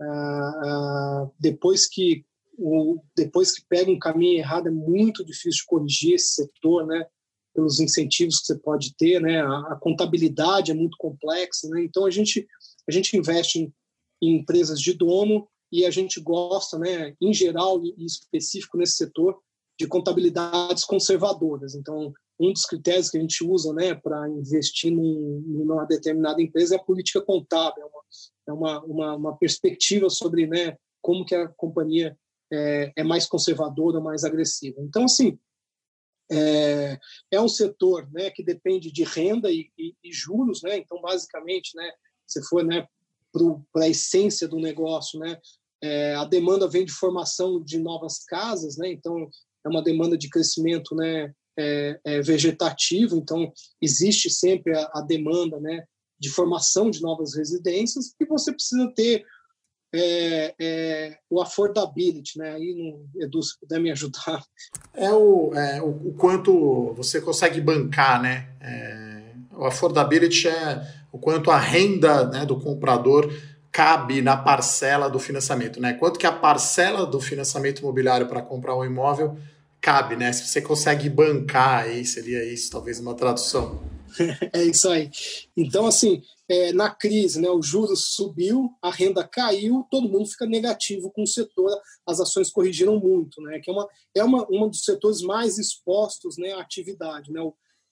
Ah, 0.00 0.60
ah, 0.64 1.30
depois 1.38 1.88
que 1.88 2.24
o, 2.58 3.02
depois 3.16 3.52
que 3.52 3.64
pega 3.68 3.90
um 3.90 3.98
caminho 3.98 4.38
errado 4.38 4.68
é 4.68 4.70
muito 4.70 5.24
difícil 5.24 5.64
corrigir 5.66 6.14
esse 6.14 6.34
setor, 6.34 6.86
né? 6.86 7.06
Pelos 7.54 7.80
incentivos 7.80 8.40
que 8.40 8.46
você 8.46 8.58
pode 8.58 8.94
ter, 8.96 9.20
né? 9.20 9.40
A, 9.40 9.72
a 9.72 9.76
contabilidade 9.80 10.70
é 10.70 10.74
muito 10.74 10.96
complexa, 10.98 11.68
né? 11.70 11.82
Então 11.82 12.04
a 12.04 12.10
gente 12.10 12.46
a 12.88 12.92
gente 12.92 13.16
investe 13.16 13.60
em, 13.60 13.72
em 14.20 14.36
empresas 14.38 14.80
de 14.80 14.92
dono 14.92 15.48
e 15.72 15.86
a 15.86 15.90
gente 15.90 16.20
gosta, 16.20 16.78
né, 16.78 17.16
em 17.20 17.32
geral 17.32 17.82
e 17.82 18.04
específico 18.04 18.76
nesse 18.76 18.96
setor, 18.96 19.40
de 19.78 19.86
contabilidades 19.86 20.84
conservadoras. 20.84 21.74
Então, 21.74 22.12
um 22.38 22.52
dos 22.52 22.66
critérios 22.66 23.08
que 23.08 23.16
a 23.16 23.20
gente 23.20 23.42
usa 23.42 23.72
né, 23.72 23.94
para 23.94 24.28
investir 24.28 24.92
em 24.92 25.42
numa 25.46 25.86
determinada 25.86 26.42
empresa 26.42 26.74
é 26.74 26.78
a 26.78 26.82
política 26.82 27.22
contábil, 27.22 27.84
é 27.84 28.02
é 28.48 28.52
uma, 28.52 28.84
uma, 28.84 29.14
uma 29.14 29.36
perspectiva 29.36 30.10
sobre 30.10 30.46
né, 30.46 30.76
como 31.00 31.24
que 31.24 31.34
a 31.34 31.48
companhia 31.48 32.16
é, 32.52 32.92
é, 32.96 33.04
mais 33.04 33.26
conservadora, 33.26 34.00
mais 34.00 34.24
agressiva. 34.24 34.80
Então, 34.80 35.04
assim, 35.04 35.38
é, 36.30 36.98
é 37.30 37.40
um 37.40 37.48
setor 37.48 38.10
né, 38.12 38.30
que 38.30 38.42
depende 38.42 38.90
de 38.92 39.04
renda 39.04 39.50
e, 39.50 39.70
e, 39.78 39.94
e 40.02 40.12
juros, 40.12 40.62
né? 40.62 40.76
Então, 40.76 41.00
basicamente, 41.00 41.76
né, 41.76 41.90
se 42.26 42.42
for 42.48 42.64
né, 42.64 42.86
para 43.72 43.84
a 43.84 43.88
essência 43.88 44.46
do 44.46 44.56
negócio, 44.56 45.18
né, 45.18 45.40
é, 45.82 46.14
a 46.14 46.24
demanda 46.24 46.68
vem 46.68 46.84
de 46.84 46.92
formação 46.92 47.60
de 47.62 47.78
novas 47.78 48.24
casas, 48.24 48.76
né? 48.76 48.90
Então 48.90 49.28
é 49.64 49.68
uma 49.68 49.82
demanda 49.82 50.16
de 50.16 50.28
crescimento, 50.28 50.94
né? 50.94 51.32
É, 51.58 52.00
é 52.04 52.22
vegetativo. 52.22 53.16
Então 53.16 53.52
existe 53.80 54.30
sempre 54.30 54.76
a, 54.76 54.90
a, 54.94 55.00
demanda, 55.02 55.58
né? 55.60 55.84
De 56.18 56.30
formação 56.30 56.88
de 56.88 57.02
novas 57.02 57.34
residências 57.34 58.14
e 58.20 58.24
você 58.24 58.52
precisa 58.52 58.90
ter 58.94 59.24
é, 59.94 60.54
é, 60.58 61.18
o 61.28 61.42
affordability, 61.42 62.38
né? 62.38 62.54
Aí, 62.54 62.74
no, 62.74 63.22
Edu, 63.22 63.42
se 63.42 63.58
puder 63.58 63.80
me 63.80 63.90
ajudar. 63.90 64.42
É 64.94 65.12
o, 65.12 65.52
é, 65.52 65.82
o, 65.82 66.10
o 66.10 66.14
quanto 66.14 66.94
você 66.94 67.20
consegue 67.20 67.60
bancar, 67.60 68.22
né? 68.22 68.48
O 69.50 69.66
affordability 69.66 70.48
é 70.48 71.02
o 71.12 71.18
quanto 71.18 71.50
a 71.50 71.58
renda 71.58 72.26
né, 72.28 72.46
do 72.46 72.58
comprador 72.58 73.30
cabe 73.72 74.20
na 74.20 74.36
parcela 74.36 75.08
do 75.08 75.18
financiamento, 75.18 75.80
né? 75.80 75.94
Quanto 75.94 76.18
que 76.18 76.26
a 76.26 76.32
parcela 76.32 77.06
do 77.06 77.20
financiamento 77.20 77.80
imobiliário 77.80 78.28
para 78.28 78.42
comprar 78.42 78.76
um 78.76 78.84
imóvel 78.84 79.38
cabe, 79.80 80.14
né? 80.14 80.32
Se 80.32 80.46
você 80.46 80.60
consegue 80.60 81.08
bancar 81.08 81.84
aí, 81.84 82.04
seria 82.04 82.44
isso, 82.44 82.70
talvez 82.70 83.00
uma 83.00 83.14
tradução. 83.14 83.82
é 84.52 84.62
isso 84.62 84.88
aí. 84.88 85.10
Então, 85.56 85.86
assim, 85.86 86.22
é, 86.48 86.72
na 86.72 86.90
crise, 86.90 87.40
né, 87.40 87.48
o 87.48 87.62
juros 87.62 88.14
subiu, 88.14 88.70
a 88.82 88.90
renda 88.90 89.26
caiu, 89.26 89.86
todo 89.90 90.08
mundo 90.08 90.26
fica 90.26 90.46
negativo 90.46 91.10
com 91.10 91.22
o 91.22 91.26
setor, 91.26 91.70
as 92.06 92.20
ações 92.20 92.50
corrigiram 92.50 93.00
muito, 93.00 93.40
né, 93.40 93.58
que 93.58 93.70
é, 93.70 93.72
uma, 93.72 93.88
é 94.14 94.22
uma, 94.22 94.46
um 94.50 94.68
dos 94.68 94.84
setores 94.84 95.22
mais 95.22 95.58
expostos 95.58 96.36
né, 96.36 96.52
à 96.52 96.60
atividade. 96.60 97.32
Né, 97.32 97.40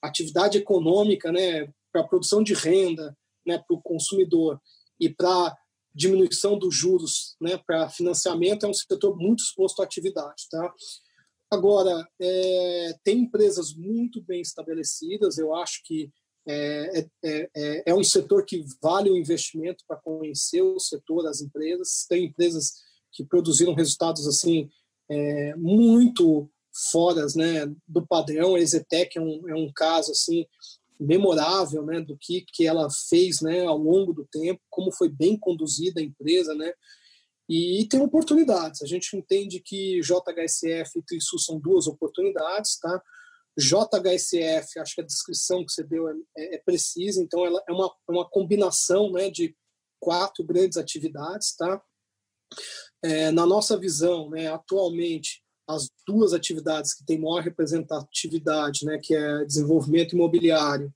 a 0.03 0.09
atividade 0.09 0.59
econômica 0.59 1.33
né, 1.33 1.69
para 1.91 2.03
a 2.03 2.07
produção 2.07 2.43
de 2.43 2.55
renda 2.55 3.17
né, 3.47 3.59
para 3.59 3.77
o 3.77 3.83
consumidor 3.83 4.61
e 4.99 5.09
para 5.09 5.57
diminuição 5.95 6.59
dos 6.59 6.75
juros 6.75 7.37
né, 7.41 7.59
para 7.67 7.89
financiamento 7.89 8.65
é 8.65 8.69
um 8.69 8.75
setor 8.75 9.17
muito 9.17 9.43
exposto 9.43 9.81
à 9.81 9.85
atividade. 9.85 10.49
Tá? 10.51 10.73
Agora, 11.51 12.07
é, 12.21 12.95
tem 13.03 13.21
empresas 13.21 13.75
muito 13.75 14.23
bem 14.23 14.41
estabelecidas, 14.41 15.37
eu 15.39 15.55
acho 15.55 15.83
que 15.85 16.11
é, 16.47 17.07
é, 17.23 17.51
é, 17.55 17.83
é 17.87 17.95
um 17.95 18.03
setor 18.03 18.45
que 18.45 18.65
vale 18.83 19.11
o 19.11 19.17
investimento 19.17 19.85
para 19.87 20.01
conhecer 20.01 20.63
o 20.63 20.79
setor, 20.79 21.27
as 21.27 21.41
empresas. 21.41 22.07
Tem 22.09 22.27
empresas 22.27 22.73
que 23.13 23.25
produziram 23.25 23.75
resultados 23.75 24.27
assim 24.27 24.69
é, 25.09 25.55
muito 25.57 26.51
fora 26.91 27.27
né, 27.37 27.73
do 27.87 28.07
padrão. 28.07 28.55
A 28.55 28.61
Exetec 28.61 29.19
é 29.19 29.21
um, 29.21 29.49
é 29.49 29.55
um 29.55 29.71
caso 29.73 30.13
assim 30.13 30.47
memorável 31.01 31.85
né, 31.85 32.01
do 32.01 32.17
que, 32.17 32.45
que 32.53 32.67
ela 32.67 32.89
fez 33.09 33.41
né, 33.41 33.65
ao 33.65 33.79
longo 33.79 34.13
do 34.13 34.27
tempo, 34.27 34.61
como 34.69 34.93
foi 34.93 35.09
bem 35.09 35.39
conduzida 35.39 36.01
a 36.01 36.05
empresa, 36.05 36.55
né, 36.55 36.73
e 37.49 37.87
tem 37.91 38.01
oportunidades. 38.01 38.83
A 38.83 38.87
gente 38.87 39.17
entende 39.17 39.61
que 39.61 40.01
JHSF 40.01 40.99
e 40.99 41.03
Trisul 41.03 41.39
são 41.39 41.59
duas 41.59 41.89
oportunidades, 41.89 42.79
tá? 42.79 43.03
JHSF, 43.59 44.79
acho 44.79 44.95
que 44.95 45.01
a 45.01 45.05
descrição 45.05 45.65
que 45.65 45.73
você 45.73 45.83
deu 45.83 46.09
é, 46.09 46.15
é, 46.37 46.55
é 46.55 46.59
precisa, 46.59 47.21
então 47.21 47.45
ela 47.45 47.61
é 47.69 47.73
uma, 47.73 47.87
é 47.87 48.13
uma 48.13 48.29
combinação 48.29 49.11
né, 49.11 49.29
de 49.29 49.57
quatro 49.99 50.45
grandes 50.45 50.79
atividades. 50.79 51.57
Tá? 51.57 51.83
É, 53.03 53.33
na 53.33 53.45
nossa 53.45 53.77
visão, 53.77 54.31
né, 54.31 54.47
atualmente, 54.47 55.43
as 55.75 55.91
duas 56.07 56.33
atividades 56.33 56.95
que 56.95 57.05
têm 57.05 57.21
maior 57.21 57.43
representatividade, 57.43 58.85
né, 58.85 58.99
que 58.99 59.15
é 59.15 59.45
desenvolvimento 59.45 60.15
imobiliário 60.15 60.93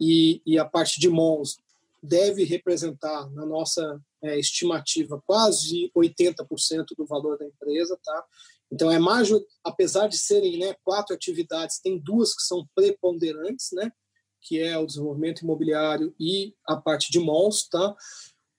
e, 0.00 0.42
e 0.44 0.58
a 0.58 0.64
parte 0.64 1.00
de 1.00 1.08
malls, 1.08 1.56
deve 2.02 2.42
representar, 2.44 3.30
na 3.30 3.46
nossa 3.46 4.00
é, 4.22 4.38
estimativa, 4.38 5.22
quase 5.24 5.90
80% 5.96 6.86
do 6.96 7.06
valor 7.06 7.38
da 7.38 7.46
empresa. 7.46 7.98
Tá? 8.02 8.24
Então, 8.72 8.90
é 8.90 8.98
mais, 8.98 9.28
apesar 9.62 10.08
de 10.08 10.18
serem 10.18 10.58
né, 10.58 10.74
quatro 10.82 11.14
atividades, 11.14 11.78
tem 11.78 11.98
duas 11.98 12.34
que 12.34 12.42
são 12.42 12.66
preponderantes, 12.74 13.68
né, 13.72 13.92
que 14.40 14.58
é 14.58 14.76
o 14.76 14.86
desenvolvimento 14.86 15.42
imobiliário 15.42 16.12
e 16.18 16.54
a 16.66 16.76
parte 16.76 17.12
de 17.12 17.20
malls. 17.20 17.68
Tá? 17.68 17.94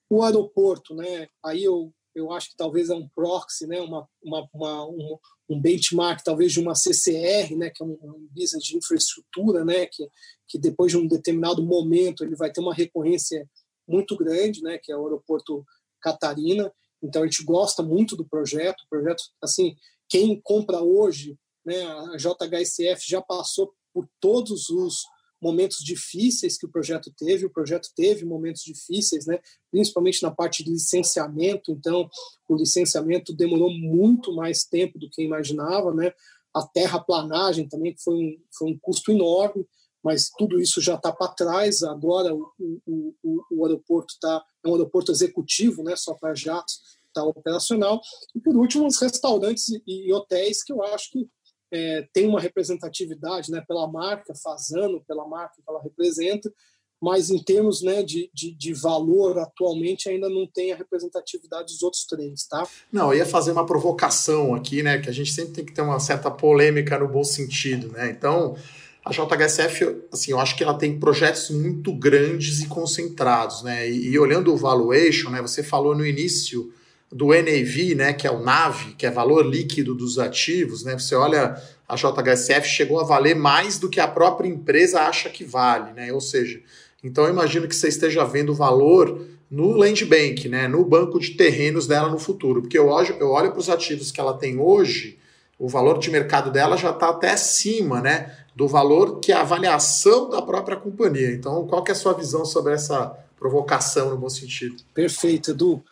O 0.09 0.23
aeroporto, 0.23 0.95
né, 0.95 1.27
aí 1.43 1.63
eu, 1.63 1.93
eu 2.15 2.31
acho 2.31 2.51
que 2.51 2.55
talvez 2.55 2.89
é 2.89 2.95
um 2.95 3.09
proxy, 3.09 3.67
né, 3.67 3.81
uma, 3.81 4.07
uma, 4.23 4.47
uma 4.53 4.87
um, 4.87 5.19
um, 5.49 5.59
benchmark 5.59 6.23
talvez 6.23 6.51
de 6.51 6.59
uma 6.59 6.75
CCR, 6.75 7.55
né, 7.55 7.69
que 7.69 7.83
é 7.83 7.85
um, 7.85 7.97
um 8.01 8.27
business 8.31 8.63
de 8.63 8.77
infraestrutura, 8.77 9.63
né, 9.63 9.85
que, 9.85 10.07
que 10.47 10.57
depois 10.57 10.91
de 10.91 10.97
um 10.97 11.07
determinado 11.07 11.63
momento 11.63 12.23
ele 12.23 12.35
vai 12.35 12.51
ter 12.51 12.61
uma 12.61 12.73
recorrência 12.73 13.49
muito 13.87 14.15
grande, 14.15 14.61
né, 14.61 14.77
que 14.77 14.91
é 14.91 14.97
o 14.97 15.03
aeroporto 15.03 15.65
Catarina. 16.01 16.71
Então 17.01 17.23
a 17.23 17.25
gente 17.25 17.43
gosta 17.43 17.83
muito 17.83 18.15
do 18.15 18.25
projeto. 18.25 18.81
O 18.81 18.89
projeto, 18.89 19.23
assim, 19.41 19.75
quem 20.09 20.39
compra 20.41 20.81
hoje, 20.81 21.37
né, 21.65 21.83
a 21.83 22.17
JHSF 22.17 23.05
já 23.07 23.21
passou 23.21 23.73
por 23.93 24.07
todos 24.19 24.69
os 24.69 25.03
momentos 25.43 25.83
difíceis 25.83 26.57
que 26.57 26.65
o 26.65 26.69
projeto 26.69 27.13
teve. 27.15 27.45
O 27.45 27.49
projeto 27.49 27.89
teve 27.95 28.25
momentos 28.25 28.63
difíceis, 28.63 29.25
né, 29.25 29.39
principalmente 29.69 30.23
na 30.23 30.31
parte 30.31 30.63
de 30.63 30.71
licenciamento. 30.71 31.71
Então, 31.71 32.09
o 32.47 32.55
licenciamento 32.55 33.33
demorou 33.33 33.69
muito 33.69 34.33
mais 34.33 34.63
tempo 34.63 34.97
do 34.97 35.09
que 35.09 35.21
imaginava, 35.21 35.93
né? 35.93 36.13
A 36.53 36.65
terraplanagem 36.65 37.67
também 37.67 37.95
foi 37.97 38.15
um, 38.15 38.37
foi 38.57 38.71
um 38.71 38.79
custo 38.79 39.11
enorme, 39.11 39.67
mas 40.03 40.29
tudo 40.37 40.59
isso 40.59 40.79
já 40.79 40.95
está 40.95 41.11
para 41.11 41.33
trás. 41.33 41.83
Agora 41.83 42.33
o, 42.33 42.51
o, 42.85 43.15
o, 43.23 43.43
o 43.51 43.65
aeroporto 43.65 44.13
está 44.13 44.43
é 44.63 44.69
um 44.69 44.73
aeroporto 44.73 45.11
executivo, 45.11 45.83
né, 45.83 45.95
só 45.95 46.13
para 46.13 46.33
jatos 46.33 46.79
está 47.07 47.23
operacional. 47.23 48.01
E, 48.35 48.39
por 48.39 48.55
último, 48.55 48.87
os 48.87 48.99
restaurantes 48.99 49.65
e 49.85 50.11
hotéis, 50.11 50.63
que 50.63 50.73
eu 50.73 50.81
acho 50.83 51.11
que 51.11 51.29
é, 51.73 52.07
tem 52.13 52.27
uma 52.27 52.39
representatividade 52.39 53.51
né, 53.51 53.63
pela 53.67 53.91
marca, 53.91 54.35
Fazano, 54.35 55.03
pela 55.07 55.27
marca 55.27 55.55
que 55.55 55.63
ela 55.67 55.81
representa, 55.81 56.53
mas 57.01 57.31
em 57.31 57.43
termos 57.43 57.81
né, 57.81 58.03
de, 58.03 58.29
de, 58.31 58.55
de, 58.55 58.73
valor, 58.73 59.39
atualmente 59.39 60.07
ainda 60.07 60.29
não 60.29 60.47
tem 60.47 60.71
a 60.71 60.75
representatividade 60.75 61.73
dos 61.73 61.81
outros 61.81 62.05
três, 62.05 62.45
tá? 62.45 62.65
Não, 62.91 63.11
eu 63.11 63.17
ia 63.17 63.25
fazer 63.25 63.51
uma 63.51 63.65
provocação 63.65 64.53
aqui, 64.53 64.81
né? 64.81 64.99
Que 64.99 65.09
a 65.09 65.11
gente 65.11 65.33
sempre 65.33 65.51
tem 65.51 65.65
que 65.65 65.73
ter 65.73 65.81
uma 65.81 65.99
certa 65.99 66.31
polêmica 66.31 66.97
no 66.97 67.09
bom 67.09 67.23
sentido, 67.23 67.89
né? 67.89 68.09
Então, 68.09 68.55
a 69.03 69.11
JHSF, 69.11 70.03
assim, 70.13 70.31
eu 70.31 70.39
acho 70.39 70.55
que 70.55 70.63
ela 70.63 70.75
tem 70.75 70.97
projetos 70.97 71.49
muito 71.49 71.91
grandes 71.91 72.61
e 72.61 72.67
concentrados, 72.67 73.63
né? 73.63 73.89
E, 73.89 74.11
e 74.11 74.19
olhando 74.19 74.53
o 74.53 74.57
valuation, 74.57 75.29
né? 75.29 75.41
Você 75.41 75.61
falou 75.61 75.93
no 75.93 76.05
início 76.05 76.71
do 77.13 77.27
NAV, 77.27 77.95
né, 77.95 78.11
que 78.11 78.25
é 78.25 78.31
o 78.31 78.39
NAV, 78.39 78.95
que 78.97 79.05
é 79.05 79.11
valor 79.11 79.45
líquido 79.45 79.93
dos 79.93 80.17
ativos, 80.17 80.83
né? 80.83 80.93
Você 80.93 81.15
olha 81.15 81.55
a 81.87 81.95
JHSF 81.95 82.67
chegou 82.67 82.99
a 82.99 83.03
valer 83.03 83.35
mais 83.35 83.77
do 83.77 83.89
que 83.89 83.99
a 83.99 84.07
própria 84.07 84.47
empresa 84.47 85.01
acha 85.01 85.29
que 85.29 85.43
vale, 85.43 85.93
né? 85.93 86.11
Ou 86.11 86.21
seja, 86.21 86.59
então 87.03 87.25
eu 87.25 87.29
imagino 87.29 87.67
que 87.67 87.75
você 87.75 87.87
esteja 87.87 88.25
vendo 88.25 88.53
valor 88.53 89.27
no 89.49 89.77
land 89.77 90.03
bank, 90.05 90.49
né, 90.49 90.67
no 90.67 90.83
banco 90.83 91.19
de 91.19 91.31
terrenos 91.31 91.85
dela 91.85 92.09
no 92.09 92.17
futuro, 92.17 92.61
porque 92.61 92.77
eu 92.77 92.87
olho, 92.87 93.15
eu 93.19 93.29
olho 93.29 93.51
para 93.51 93.59
os 93.59 93.69
ativos 93.69 94.11
que 94.11 94.19
ela 94.19 94.33
tem 94.35 94.59
hoje, 94.59 95.19
o 95.59 95.69
valor 95.69 95.99
de 95.99 96.09
mercado 96.09 96.49
dela 96.49 96.75
já 96.75 96.89
está 96.89 97.09
até 97.09 97.29
acima, 97.29 98.01
né, 98.01 98.35
do 98.55 98.67
valor 98.67 99.19
que 99.19 99.31
é 99.31 99.35
a 99.35 99.41
avaliação 99.41 100.27
da 100.29 100.41
própria 100.41 100.75
companhia. 100.75 101.31
Então, 101.31 101.67
qual 101.67 101.83
que 101.83 101.91
é 101.91 101.93
a 101.93 101.95
sua 101.95 102.13
visão 102.13 102.43
sobre 102.43 102.73
essa 102.73 103.15
provocação 103.37 104.09
no 104.09 104.17
bom 104.17 104.29
sentido? 104.29 104.77
Perfeito, 104.91 105.51
Edu. 105.51 105.83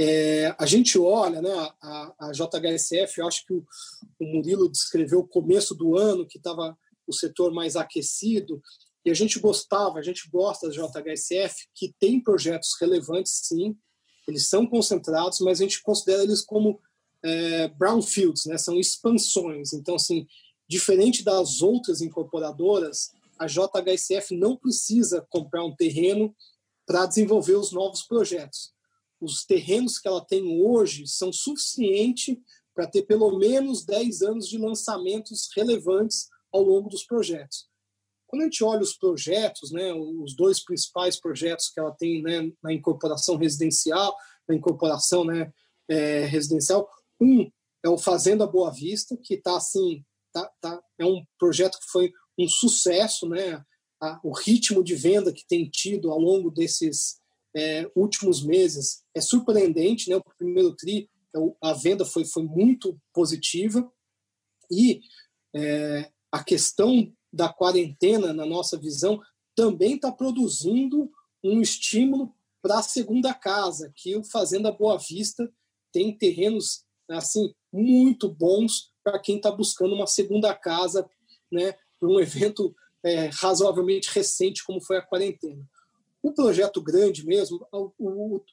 É, 0.00 0.54
a 0.56 0.64
gente 0.64 0.96
olha, 0.96 1.42
né, 1.42 1.50
a, 1.82 2.28
a 2.28 2.32
JHSF, 2.32 3.18
eu 3.18 3.26
acho 3.26 3.44
que 3.44 3.52
o, 3.52 3.66
o 4.20 4.24
Murilo 4.24 4.70
descreveu 4.70 5.20
o 5.20 5.26
começo 5.26 5.74
do 5.74 5.96
ano, 5.96 6.26
que 6.26 6.38
estava 6.38 6.78
o 7.04 7.12
setor 7.12 7.52
mais 7.52 7.74
aquecido, 7.74 8.62
e 9.04 9.10
a 9.10 9.14
gente 9.14 9.40
gostava, 9.40 9.98
a 9.98 10.02
gente 10.02 10.30
gosta 10.30 10.68
da 10.68 10.74
JHSF, 10.74 11.66
que 11.74 11.92
tem 11.98 12.22
projetos 12.22 12.76
relevantes, 12.80 13.40
sim, 13.42 13.76
eles 14.28 14.48
são 14.48 14.66
concentrados, 14.66 15.40
mas 15.40 15.60
a 15.60 15.64
gente 15.64 15.82
considera 15.82 16.22
eles 16.22 16.42
como 16.42 16.78
é, 17.24 17.66
brownfields, 17.68 18.46
né, 18.46 18.56
são 18.56 18.78
expansões. 18.78 19.72
Então, 19.72 19.96
assim, 19.96 20.28
diferente 20.68 21.24
das 21.24 21.60
outras 21.60 22.00
incorporadoras, 22.00 23.10
a 23.36 23.46
JHSF 23.46 24.36
não 24.36 24.56
precisa 24.56 25.26
comprar 25.28 25.64
um 25.64 25.74
terreno 25.74 26.32
para 26.86 27.06
desenvolver 27.06 27.56
os 27.56 27.72
novos 27.72 28.02
projetos 28.02 28.77
os 29.20 29.44
terrenos 29.44 29.98
que 29.98 30.08
ela 30.08 30.24
tem 30.24 30.62
hoje 30.62 31.06
são 31.06 31.32
suficientes 31.32 32.36
para 32.74 32.86
ter 32.86 33.02
pelo 33.02 33.38
menos 33.38 33.84
10 33.84 34.22
anos 34.22 34.48
de 34.48 34.56
lançamentos 34.56 35.48
relevantes 35.56 36.28
ao 36.52 36.62
longo 36.62 36.88
dos 36.88 37.04
projetos. 37.04 37.66
Quando 38.26 38.42
a 38.42 38.44
gente 38.44 38.62
olha 38.62 38.82
os 38.82 38.94
projetos, 38.94 39.72
né, 39.72 39.92
os 39.92 40.36
dois 40.36 40.62
principais 40.62 41.18
projetos 41.18 41.70
que 41.70 41.80
ela 41.80 41.92
tem 41.92 42.22
né, 42.22 42.52
na 42.62 42.72
incorporação 42.72 43.36
residencial, 43.36 44.14
na 44.46 44.54
incorporação 44.54 45.24
né, 45.24 45.52
é, 45.88 46.24
residencial, 46.26 46.88
um 47.20 47.50
é 47.82 47.88
o 47.88 47.98
Fazenda 47.98 48.46
Boa 48.46 48.70
Vista, 48.70 49.16
que 49.16 49.34
está 49.34 49.56
assim, 49.56 50.04
tá, 50.32 50.50
tá, 50.60 50.82
é 50.98 51.04
um 51.04 51.24
projeto 51.38 51.78
que 51.78 51.90
foi 51.90 52.12
um 52.38 52.46
sucesso, 52.46 53.28
né, 53.28 53.64
a, 54.00 54.20
o 54.22 54.32
ritmo 54.32 54.84
de 54.84 54.94
venda 54.94 55.32
que 55.32 55.46
tem 55.46 55.68
tido 55.68 56.10
ao 56.10 56.18
longo 56.18 56.50
desses 56.50 57.20
é, 57.56 57.90
últimos 57.94 58.44
meses 58.44 59.02
é 59.14 59.20
surpreendente, 59.20 60.10
né? 60.10 60.16
O 60.16 60.22
primeiro 60.36 60.74
tri, 60.74 61.08
então, 61.28 61.56
a 61.62 61.72
venda 61.72 62.04
foi, 62.04 62.24
foi 62.24 62.42
muito 62.42 62.98
positiva 63.12 63.90
e 64.70 65.00
é, 65.54 66.10
a 66.30 66.42
questão 66.42 67.12
da 67.32 67.48
quarentena, 67.48 68.32
na 68.32 68.46
nossa 68.46 68.78
visão, 68.78 69.20
também 69.54 69.96
está 69.96 70.10
produzindo 70.10 71.10
um 71.42 71.60
estímulo 71.60 72.34
para 72.62 72.78
a 72.78 72.82
segunda 72.82 73.32
casa, 73.34 73.92
que 73.94 74.16
o 74.16 74.24
Fazenda 74.24 74.72
Boa 74.72 74.98
Vista 74.98 75.50
tem 75.92 76.16
terrenos 76.16 76.84
assim 77.10 77.54
muito 77.72 78.28
bons 78.28 78.92
para 79.02 79.18
quem 79.18 79.36
está 79.36 79.50
buscando 79.50 79.94
uma 79.94 80.06
segunda 80.06 80.54
casa, 80.54 81.08
né, 81.50 81.74
um 82.02 82.20
evento 82.20 82.74
é, 83.02 83.26
razoavelmente 83.32 84.10
recente 84.12 84.64
como 84.64 84.80
foi 84.80 84.98
a 84.98 85.02
quarentena. 85.02 85.64
O 86.22 86.32
projeto 86.32 86.82
grande 86.82 87.24
mesmo, 87.24 87.66
o, 87.72 87.92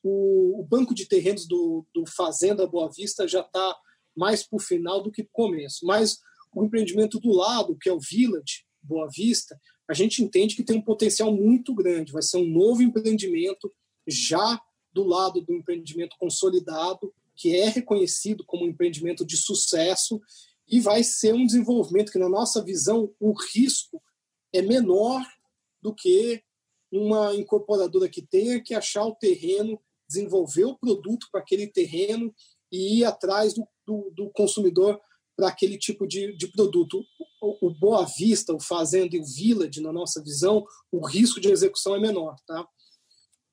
o, 0.04 0.60
o 0.60 0.64
banco 0.64 0.94
de 0.94 1.08
terrenos 1.08 1.48
do, 1.48 1.86
do 1.94 2.06
Fazenda 2.06 2.68
Boa 2.68 2.92
Vista 2.92 3.28
já 3.28 3.42
está 3.42 3.76
mais 4.16 4.44
para 4.44 4.58
o 4.58 4.62
final 4.62 5.02
do 5.02 5.12
que 5.12 5.24
para 5.24 5.30
o 5.30 5.48
começo. 5.48 5.86
Mas 5.86 6.20
o 6.54 6.64
empreendimento 6.64 7.20
do 7.20 7.32
lado, 7.32 7.78
que 7.78 7.90
é 7.90 7.94
o 7.94 8.00
Village 8.00 8.66
Boa 8.82 9.10
Vista, 9.10 9.60
a 9.88 9.94
gente 9.94 10.24
entende 10.24 10.56
que 10.56 10.64
tem 10.64 10.78
um 10.78 10.82
potencial 10.82 11.34
muito 11.34 11.74
grande. 11.74 12.12
Vai 12.12 12.22
ser 12.22 12.38
um 12.38 12.48
novo 12.48 12.82
empreendimento 12.82 13.72
já 14.08 14.60
do 14.94 15.04
lado 15.04 15.42
do 15.42 15.54
empreendimento 15.54 16.16
consolidado, 16.18 17.14
que 17.36 17.56
é 17.56 17.68
reconhecido 17.68 18.46
como 18.46 18.64
um 18.64 18.70
empreendimento 18.70 19.26
de 19.26 19.36
sucesso 19.36 20.22
e 20.68 20.80
vai 20.80 21.04
ser 21.04 21.34
um 21.34 21.46
desenvolvimento 21.46 22.12
que, 22.12 22.18
na 22.18 22.30
nossa 22.30 22.64
visão, 22.64 23.14
o 23.20 23.34
risco 23.54 24.02
é 24.54 24.62
menor 24.62 25.22
do 25.82 25.94
que 25.94 26.42
uma 26.98 27.36
incorporadora 27.36 28.10
que 28.10 28.22
tenha 28.22 28.62
que 28.62 28.74
achar 28.74 29.06
o 29.06 29.16
terreno, 29.16 29.80
desenvolver 30.08 30.66
o 30.66 30.78
produto 30.78 31.28
para 31.32 31.42
aquele 31.42 31.68
terreno 31.68 32.34
e 32.72 33.00
ir 33.00 33.06
atrás 33.06 33.54
do, 33.54 33.68
do, 33.86 34.12
do 34.16 34.30
consumidor 34.32 35.00
para 35.36 35.50
aquele 35.50 35.78
tipo 35.78 36.08
de, 36.08 36.36
de 36.36 36.48
produto. 36.48 37.04
O, 37.42 37.68
o, 37.68 37.74
Boa 37.74 38.06
Vista, 38.06 38.54
o 38.54 38.60
Fazenda 38.60 39.16
e 39.16 39.20
o 39.20 39.26
Village, 39.26 39.82
na 39.82 39.92
nossa 39.92 40.22
visão, 40.24 40.66
o 40.92 41.06
risco 41.06 41.40
de 41.40 41.52
execução 41.52 41.96
é 41.96 42.00
menor. 42.00 42.36
Tá? 42.48 42.66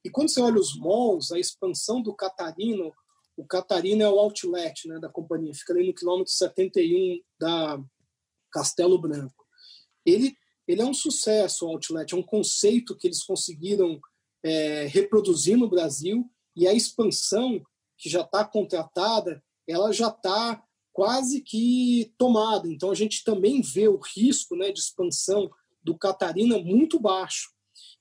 E 0.04 0.10
quando 0.10 0.30
você 0.30 0.40
olha 0.40 0.60
os 0.60 0.78
malls, 0.78 1.32
a 1.32 1.38
expansão 1.38 2.02
do 2.02 2.14
Catarina, 2.14 2.90
o 3.36 3.46
Catarina 3.46 4.04
é 4.04 4.08
o 4.08 4.18
outlet 4.18 4.86
né, 4.86 4.98
da 4.98 5.08
companhia, 5.08 5.54
fica 5.54 5.72
ali 5.72 5.86
no 5.86 5.94
quilômetro 5.94 6.32
71 6.32 7.20
da 7.40 7.82
Castelo 8.50 8.98
Branco. 8.98 9.44
Ele, 10.04 10.36
ele 10.72 10.82
é 10.82 10.86
um 10.86 10.94
sucesso, 10.94 11.66
o 11.66 11.68
outlet, 11.68 12.14
é 12.14 12.16
um 12.16 12.22
conceito 12.22 12.96
que 12.96 13.06
eles 13.06 13.22
conseguiram 13.22 14.00
é, 14.42 14.86
reproduzir 14.86 15.56
no 15.56 15.68
Brasil 15.68 16.28
e 16.56 16.66
a 16.66 16.72
expansão 16.72 17.62
que 17.98 18.08
já 18.08 18.22
está 18.22 18.44
contratada, 18.44 19.42
ela 19.68 19.92
já 19.92 20.08
está 20.08 20.62
quase 20.92 21.40
que 21.40 22.12
tomada. 22.18 22.68
Então 22.68 22.90
a 22.90 22.94
gente 22.94 23.22
também 23.22 23.60
vê 23.60 23.86
o 23.88 23.98
risco 23.98 24.56
né, 24.56 24.72
de 24.72 24.80
expansão 24.80 25.50
do 25.82 25.96
Catarina 25.96 26.58
muito 26.58 26.98
baixo. 26.98 27.50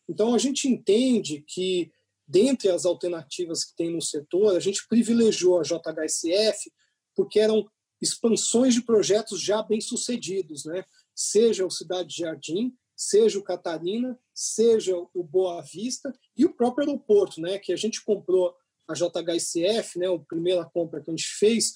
Então 0.07 0.33
a 0.33 0.37
gente 0.37 0.67
entende 0.67 1.43
que 1.47 1.91
dentre 2.27 2.69
as 2.69 2.85
alternativas 2.85 3.63
que 3.65 3.75
tem 3.75 3.91
no 3.91 4.01
setor, 4.01 4.55
a 4.55 4.59
gente 4.59 4.87
privilegiou 4.87 5.59
a 5.59 5.63
JHSF 5.63 6.71
porque 7.15 7.39
eram 7.39 7.69
expansões 8.01 8.73
de 8.73 8.81
projetos 8.81 9.41
já 9.41 9.61
bem 9.61 9.79
sucedidos, 9.79 10.65
né? 10.65 10.83
Seja 11.15 11.65
o 11.65 11.71
Cidade 11.71 12.15
Jardim, 12.17 12.73
seja 12.95 13.39
o 13.39 13.43
Catarina, 13.43 14.17
seja 14.33 14.95
o 14.95 15.23
Boa 15.23 15.61
Vista 15.61 16.13
e 16.37 16.45
o 16.45 16.53
próprio 16.53 16.87
aeroporto, 16.87 17.41
né? 17.41 17.57
Que 17.59 17.73
a 17.73 17.75
gente 17.75 18.03
comprou 18.03 18.55
a 18.87 18.93
JHSF, 18.93 19.99
né? 19.99 20.07
A 20.07 20.19
primeira 20.19 20.65
compra 20.65 21.01
que 21.01 21.09
a 21.09 21.13
gente 21.13 21.27
fez 21.27 21.73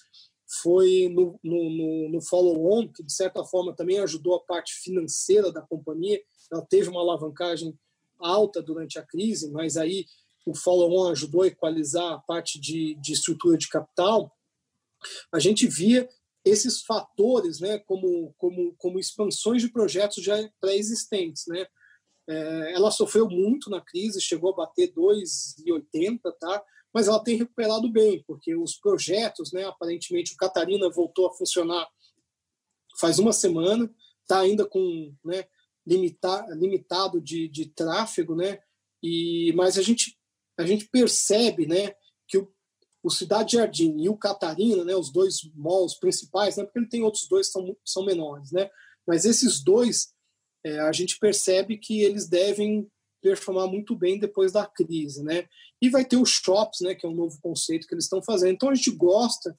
foi 0.61 1.09
no, 1.11 1.39
no, 1.43 2.09
no, 2.09 2.21
follow-on, 2.21 2.87
que 2.87 3.03
de 3.03 3.11
certa 3.11 3.43
forma 3.43 3.75
também 3.75 3.99
ajudou 3.99 4.35
a 4.35 4.39
parte 4.39 4.73
financeira 4.75 5.51
da 5.51 5.61
companhia. 5.61 6.21
Ela 6.51 6.61
teve 6.61 6.89
uma 6.89 7.01
alavancagem 7.01 7.77
alta 8.19 8.61
durante 8.61 8.99
a 8.99 9.03
crise, 9.03 9.51
mas 9.51 9.75
aí 9.77 10.05
o 10.45 10.53
follow-on 10.53 11.09
ajudou 11.09 11.41
a 11.41 11.47
equalizar 11.47 12.13
a 12.13 12.19
parte 12.19 12.59
de, 12.59 12.95
de 12.95 13.13
estrutura 13.13 13.57
de 13.57 13.67
capital, 13.67 14.31
a 15.31 15.39
gente 15.39 15.67
via 15.67 16.07
esses 16.45 16.81
fatores 16.83 17.59
né, 17.59 17.79
como, 17.79 18.33
como, 18.37 18.75
como 18.77 18.99
expansões 18.99 19.61
de 19.61 19.69
projetos 19.69 20.23
já 20.23 20.35
pré-existentes. 20.61 21.45
Né? 21.47 21.65
É, 22.29 22.73
ela 22.73 22.91
sofreu 22.91 23.27
muito 23.27 23.69
na 23.69 23.81
crise, 23.81 24.21
chegou 24.21 24.53
a 24.53 24.55
bater 24.55 24.93
2,80, 24.93 26.19
tá? 26.39 26.63
mas 26.93 27.07
ela 27.07 27.21
tem 27.21 27.35
recuperado 27.35 27.91
bem, 27.91 28.23
porque 28.25 28.55
os 28.55 28.75
projetos, 28.75 29.51
né, 29.51 29.65
aparentemente 29.65 30.33
o 30.33 30.37
Catarina 30.37 30.89
voltou 30.89 31.27
a 31.27 31.33
funcionar 31.33 31.85
faz 32.97 33.19
uma 33.19 33.33
semana, 33.33 33.93
está 34.21 34.39
ainda 34.39 34.65
com 34.65 35.13
né, 35.25 35.43
limita, 35.85 36.45
limitado 36.51 37.19
de, 37.19 37.49
de 37.49 37.65
tráfego, 37.65 38.33
né, 38.33 38.59
e, 39.03 39.51
mas 39.55 39.77
a 39.77 39.81
gente 39.81 40.17
a 40.57 40.65
gente 40.65 40.87
percebe 40.87 41.67
né, 41.67 41.93
o, 43.05 43.09
Cidade 43.09 43.53
Jardim 43.53 43.95
e 43.99 44.09
o 44.09 44.17
Catarina, 44.17 44.83
né, 44.83 44.95
os 44.95 45.11
dois 45.11 45.37
malls 45.55 45.97
principais, 45.99 46.57
né, 46.57 46.63
porque 46.63 46.79
ele 46.79 46.89
tem 46.89 47.03
outros 47.03 47.27
dois 47.27 47.47
que 47.47 47.53
são, 47.53 47.77
são 47.85 48.05
menores, 48.05 48.51
né, 48.51 48.69
mas 49.07 49.25
esses 49.25 49.63
dois 49.63 50.13
é, 50.65 50.79
a 50.79 50.91
gente 50.91 51.19
percebe 51.19 51.77
que 51.77 52.01
eles 52.01 52.27
devem 52.27 52.89
performar 53.21 53.67
muito 53.67 53.95
bem 53.95 54.19
depois 54.19 54.51
da 54.51 54.65
crise. 54.67 55.23
Né? 55.23 55.47
E 55.81 55.89
vai 55.89 56.05
ter 56.05 56.17
os 56.17 56.29
shops, 56.29 56.81
né, 56.81 56.93
que 56.93 57.05
é 57.05 57.09
um 57.09 57.15
novo 57.15 57.39
conceito 57.41 57.87
que 57.87 57.93
eles 57.93 58.05
estão 58.05 58.21
fazendo. 58.21 58.53
Então 58.53 58.69
a 58.69 58.75
gente 58.75 58.91
gosta 58.91 59.57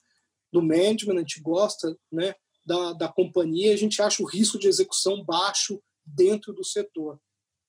do 0.53 0.63
management, 0.63 1.17
a 1.17 1.21
gente 1.21 1.41
gosta 1.41 1.97
né, 2.13 2.35
da, 2.65 2.93
da 2.93 3.09
companhia, 3.09 3.73
a 3.73 3.77
gente 3.77 4.01
acha 4.01 4.23
o 4.23 4.27
risco 4.27 4.59
de 4.59 4.69
execução 4.69 5.25
baixo 5.25 5.83
dentro 6.05 6.53
do 6.53 6.65
setor. 6.65 7.21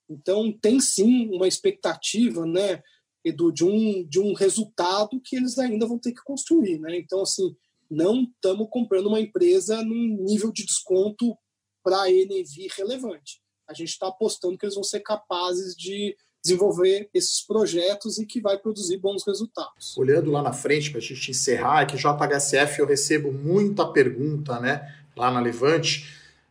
Então 0.09 0.51
tem 0.51 0.79
sim 0.79 1.27
uma 1.29 1.47
expectativa, 1.47 2.45
né, 2.45 2.81
Edu, 3.27 3.51
de 3.51 3.63
um, 3.63 4.05
de 4.07 4.19
um 4.19 4.33
resultado 4.33 5.19
que 5.23 5.35
eles 5.35 5.57
ainda 5.57 5.85
vão 5.85 5.99
ter 5.99 6.11
que 6.11 6.23
construir. 6.23 6.79
Né? 6.79 6.97
Então, 6.97 7.21
assim, 7.21 7.55
não 7.89 8.23
estamos 8.23 8.67
comprando 8.69 9.07
uma 9.07 9.19
empresa 9.19 9.83
num 9.83 10.23
nível 10.23 10.51
de 10.51 10.65
desconto 10.65 11.37
para 11.83 12.03
a 12.03 12.11
NV 12.11 12.67
relevante. 12.75 13.41
A 13.67 13.73
gente 13.73 13.89
está 13.89 14.07
apostando 14.07 14.57
que 14.57 14.65
eles 14.65 14.75
vão 14.75 14.83
ser 14.83 15.01
capazes 15.01 15.75
de 15.75 16.15
desenvolver 16.43 17.09
esses 17.13 17.45
projetos 17.45 18.17
e 18.17 18.25
que 18.25 18.39
vai 18.39 18.57
produzir 18.57 18.97
bons 18.97 19.25
resultados. 19.25 19.97
Olhando 19.97 20.31
lá 20.31 20.41
na 20.41 20.53
frente, 20.53 20.89
para 20.89 20.99
a 20.99 21.03
gente 21.03 21.31
encerrar, 21.31 21.81
é 21.81 21.85
que 21.85 21.97
JHSF 21.97 22.79
eu 22.79 22.85
recebo 22.85 23.31
muita 23.31 23.85
pergunta 23.85 24.59
né, 24.59 24.95
lá 25.15 25.29
na 25.31 25.41
Levante 25.41 26.05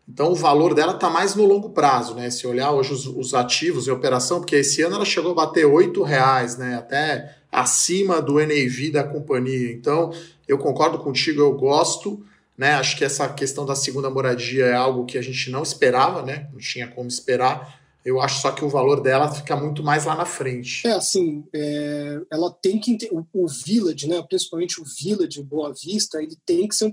então 0.09 0.31
o 0.31 0.35
valor 0.35 0.73
dela 0.73 0.95
está 0.95 1.11
mais 1.11 1.35
no 1.35 1.45
longo 1.45 1.71
prazo, 1.71 2.15
né? 2.15 2.31
Se 2.31 2.47
olhar 2.47 2.71
hoje 2.71 2.93
os, 2.93 3.07
os, 3.07 3.35
ativos 3.35 3.89
em 3.89 3.91
operação, 3.91 4.39
porque 4.39 4.57
esse 4.57 4.81
ano 4.83 4.97
ela 4.97 5.05
chegou 5.05 5.33
a 5.33 5.35
bater 5.35 5.67
R$ 5.67 5.91
reais, 6.05 6.57
né? 6.57 6.77
Até 6.77 7.37
acima 7.51 8.23
do 8.23 8.35
NAV 8.35 8.91
da 8.93 9.03
companhia. 9.03 9.73
Então 9.73 10.13
eu 10.47 10.59
concordo 10.59 10.99
contigo, 10.99 11.41
eu 11.41 11.53
gosto, 11.55 12.25
né? 12.57 12.75
Acho 12.75 12.97
que 12.97 13.05
essa 13.05 13.29
questão 13.29 13.67
da 13.67 13.75
segunda 13.75 14.09
moradia 14.09 14.67
é 14.67 14.75
algo 14.75 15.05
que 15.05 15.19
a 15.19 15.23
gente 15.23 15.51
não 15.51 15.63
esperava, 15.63 16.23
né? 16.23 16.49
Não 16.53 16.61
tinha 16.61 16.87
como 16.87 17.09
esperar. 17.09 17.85
Eu 18.05 18.21
acho 18.21 18.41
só 18.41 18.53
que 18.53 18.65
o 18.65 18.69
valor 18.69 19.01
dela 19.01 19.35
fica 19.35 19.57
muito 19.57 19.83
mais 19.83 20.05
lá 20.05 20.15
na 20.15 20.25
frente. 20.25 20.87
É 20.87 20.93
assim, 20.93 21.45
é, 21.53 22.21
ela 22.31 22.53
tem 22.53 22.79
que 22.79 22.97
o, 23.11 23.27
o, 23.33 23.49
Village, 23.49 24.07
né? 24.07 24.23
Principalmente 24.23 24.81
o 24.81 24.85
Village 24.85 25.43
Boa 25.43 25.75
Vista, 25.75 26.23
ele 26.23 26.37
tem 26.47 26.69
que 26.69 26.77
ser 26.77 26.85
um, 26.85 26.93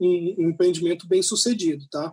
um, 0.00 0.34
um 0.40 0.48
empreendimento 0.50 1.06
bem 1.06 1.22
sucedido, 1.22 1.86
tá? 1.88 2.12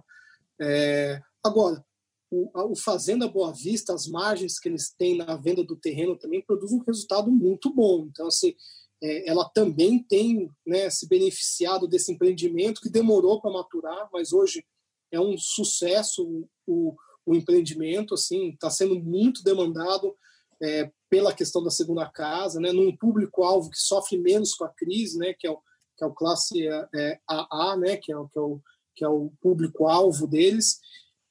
É, 0.62 1.22
agora, 1.43 1.84
o, 2.32 2.72
o, 2.72 2.76
Fazenda 2.76 3.28
Boa 3.28 3.51
Vista, 3.53 3.93
as 3.93 4.07
margens 4.07 4.60
que 4.60 4.70
eles 4.70 4.93
têm 4.97 5.18
na 5.18 5.36
venda 5.36 5.64
do 5.64 5.76
terreno 5.76 6.18
também 6.18 6.41
produzem 6.41 6.78
um 6.78 6.84
resultado 6.84 7.32
muito 7.32 7.74
bom. 7.74 8.07
Então, 8.10 8.28
assim, 8.28 8.53
é, 9.01 9.30
ela 9.30 9.49
também 9.49 10.03
tem 10.03 10.51
né, 10.66 10.89
se 10.89 11.07
beneficiado 11.07 11.88
desse 11.88 12.12
empreendimento 12.12 12.82
que 12.82 12.89
demorou 12.89 13.41
para 13.41 13.51
maturar, 13.51 14.10
mas 14.14 14.34
hoje 14.34 14.64
é 15.12 15.20
um 15.20 15.38
sucesso 15.38 16.47
o, 16.68 16.95
o 17.26 17.34
empreendimento, 17.34 18.14
assim, 18.14 18.49
está 18.49 18.70
sendo 18.70 18.99
muito 18.99 19.43
demandado 19.43 20.16
é, 20.62 20.91
pela 21.10 21.34
questão 21.34 21.64
da 21.64 21.72
segunda 21.72 22.07
casa, 22.10 22.60
né, 22.60 22.72
num 22.72 22.95
público-alvo 22.95 23.70
que 23.70 23.80
sofre 23.80 24.18
menos 24.18 24.53
com 24.53 24.66
a 24.66 24.70
crise, 24.70 25.18
né, 25.18 25.34
que 25.34 25.47
é 25.47 25.51
o, 25.51 25.57
que 25.97 26.03
é 26.03 26.07
o 26.07 26.14
classe 26.14 26.68
é, 26.68 27.20
AA, 27.28 27.78
né, 27.78 27.97
que 27.97 28.12
é, 28.12 28.16
que 28.16 28.38
é 28.38 28.41
o 28.41 28.62
que 29.00 29.06
é 29.06 29.08
o 29.08 29.32
público-alvo 29.41 30.28
deles. 30.28 30.82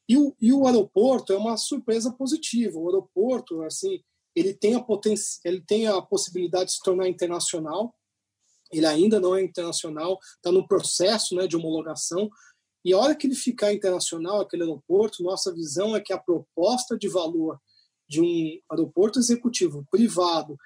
E 0.09 0.16
o, 0.16 0.35
e 0.41 0.55
o 0.55 0.66
aeroporto 0.66 1.35
é 1.35 1.37
uma 1.37 1.59
surpresa 1.59 2.11
positiva. 2.11 2.79
O 2.79 2.89
aeroporto, 2.89 3.61
assim, 3.61 4.03
ele 4.35 4.55
tem 4.55 4.75
a 4.75 4.85
ele 5.45 5.61
tem 5.61 5.87
a 5.87 6.01
possibilidade 6.01 6.71
de 6.71 6.77
se 6.77 6.83
tornar 6.83 7.07
internacional. 7.07 7.95
Ele 8.73 8.87
ainda 8.87 9.21
não 9.21 9.35
é 9.37 9.43
internacional, 9.43 10.19
está 10.37 10.51
no 10.51 10.66
processo, 10.66 11.35
né, 11.35 11.47
de 11.47 11.57
homologação. 11.57 12.31
E 12.83 12.95
a 12.95 12.99
hora 12.99 13.14
que 13.14 13.27
ele 13.27 13.35
ficar 13.35 13.71
internacional, 13.71 14.41
aquele 14.41 14.62
aeroporto, 14.62 15.23
nossa 15.23 15.53
visão 15.53 15.95
é 15.95 16.01
que 16.01 16.12
a 16.12 16.19
proposta 16.19 16.97
de 16.97 17.09
valor 17.09 17.61
de 18.09 18.23
um 18.23 18.61
aeroporto 18.71 19.19
executivo 19.19 19.87
privado 19.91 20.57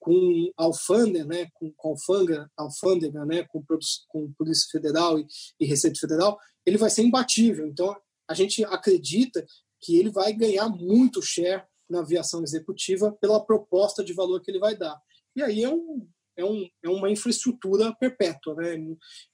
com 0.00 0.50
alfândega, 0.56 1.24
né, 1.26 1.48
com, 1.54 1.70
com 1.76 1.90
alfândega, 1.90 2.50
alfândega, 2.56 3.24
né, 3.26 3.44
com, 3.44 3.62
com 4.08 4.32
Polícia 4.32 4.66
Federal 4.72 5.18
e, 5.18 5.26
e, 5.60 5.66
Receita 5.66 6.00
Federal, 6.00 6.38
ele 6.64 6.78
vai 6.78 6.88
ser 6.88 7.02
imbatível. 7.02 7.66
Então, 7.66 7.94
a 8.26 8.34
gente 8.34 8.64
acredita 8.64 9.46
que 9.78 9.98
ele 9.98 10.10
vai 10.10 10.32
ganhar 10.32 10.68
muito 10.68 11.22
share 11.22 11.64
na 11.88 12.00
aviação 12.00 12.42
executiva 12.42 13.12
pela 13.20 13.44
proposta 13.44 14.02
de 14.02 14.14
valor 14.14 14.40
que 14.40 14.50
ele 14.50 14.58
vai 14.58 14.76
dar. 14.76 14.98
E 15.36 15.42
aí 15.42 15.62
é, 15.62 15.68
um, 15.68 16.08
é, 16.36 16.44
um, 16.44 16.68
é 16.82 16.88
uma 16.88 17.10
infraestrutura 17.10 17.94
perpétua. 17.94 18.54
Né? 18.54 18.74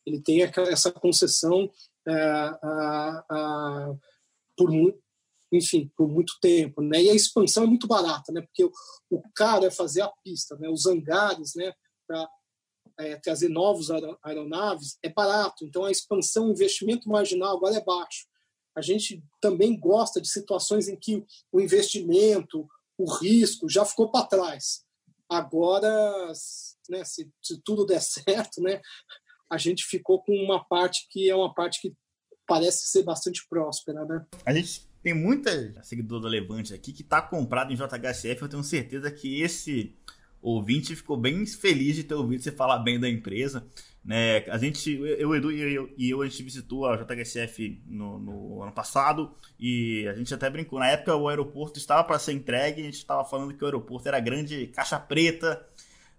Ele 0.04 0.20
tem 0.20 0.42
essa 0.42 0.90
concessão 0.90 1.70
é, 2.06 2.12
a, 2.12 3.24
a, 3.30 3.94
por, 4.56 4.70
enfim, 5.52 5.90
por 5.96 6.08
muito 6.08 6.34
tempo. 6.40 6.82
Né? 6.82 7.04
E 7.04 7.10
a 7.10 7.14
expansão 7.14 7.64
é 7.64 7.66
muito 7.66 7.86
barata, 7.86 8.32
né? 8.32 8.42
porque 8.42 8.64
o, 8.64 8.72
o 9.10 9.22
caro 9.34 9.64
é 9.64 9.70
fazer 9.70 10.02
a 10.02 10.12
pista, 10.24 10.56
né? 10.56 10.68
os 10.68 10.86
hangares 10.86 11.54
né? 11.54 11.72
para 12.06 12.28
é, 12.98 13.16
trazer 13.16 13.48
novos 13.48 13.88
aeronaves 14.22 14.98
é 15.02 15.08
barato. 15.08 15.64
Então 15.64 15.84
a 15.84 15.90
expansão, 15.90 16.48
o 16.48 16.52
investimento 16.52 17.08
marginal 17.08 17.56
agora 17.56 17.76
é 17.76 17.84
baixo. 17.84 18.26
A 18.76 18.82
gente 18.82 19.22
também 19.40 19.78
gosta 19.78 20.20
de 20.20 20.28
situações 20.28 20.88
em 20.88 20.96
que 20.98 21.24
o 21.50 21.60
investimento, 21.60 22.68
o 22.98 23.10
risco 23.10 23.68
já 23.68 23.84
ficou 23.84 24.10
para 24.10 24.26
trás. 24.26 24.84
Agora, 25.28 26.32
né, 26.88 27.04
se, 27.04 27.30
se, 27.42 27.60
tudo 27.64 27.86
der 27.86 28.00
certo, 28.02 28.60
né, 28.60 28.80
a 29.50 29.56
gente 29.56 29.84
ficou 29.84 30.22
com 30.22 30.32
uma 30.32 30.64
parte 30.64 31.06
que 31.10 31.30
é 31.30 31.34
uma 31.34 31.54
parte 31.54 31.80
que 31.80 31.94
parece 32.46 32.88
ser 32.88 33.02
bastante 33.02 33.46
próspera. 33.48 34.04
Né? 34.04 34.24
A 34.44 34.52
gente 34.52 34.86
tem 35.06 35.14
muita 35.14 35.72
seguidor 35.84 36.20
da 36.20 36.28
Levante 36.28 36.74
aqui 36.74 36.92
que 36.92 37.02
está 37.02 37.22
comprado 37.22 37.72
em 37.72 37.76
JHSF. 37.76 38.42
Eu 38.42 38.48
tenho 38.48 38.64
certeza 38.64 39.08
que 39.08 39.40
esse 39.40 39.94
ouvinte 40.42 40.96
ficou 40.96 41.16
bem 41.16 41.46
feliz 41.46 41.94
de 41.94 42.02
ter 42.02 42.14
ouvido 42.14 42.42
você 42.42 42.50
falar 42.50 42.80
bem 42.80 42.98
da 42.98 43.08
empresa. 43.08 43.64
Né? 44.04 44.38
A 44.48 44.58
gente, 44.58 44.90
eu, 45.00 45.32
Edu 45.32 45.52
e 45.52 45.60
eu, 45.60 45.88
e 45.96 46.10
eu, 46.10 46.22
a 46.22 46.26
gente 46.26 46.42
visitou 46.42 46.86
a 46.86 46.96
JHSF 46.96 47.80
no, 47.86 48.18
no, 48.18 48.62
ano 48.64 48.72
passado 48.72 49.32
e 49.60 50.08
a 50.08 50.14
gente 50.14 50.34
até 50.34 50.50
brincou. 50.50 50.80
Na 50.80 50.88
época 50.88 51.14
o 51.14 51.28
aeroporto 51.28 51.78
estava 51.78 52.02
para 52.02 52.18
ser 52.18 52.32
entregue 52.32 52.80
a 52.80 52.84
gente 52.86 52.94
estava 52.94 53.24
falando 53.24 53.54
que 53.54 53.62
o 53.62 53.66
aeroporto 53.66 54.08
era 54.08 54.16
a 54.16 54.20
grande 54.20 54.66
caixa 54.74 54.98
preta 54.98 55.64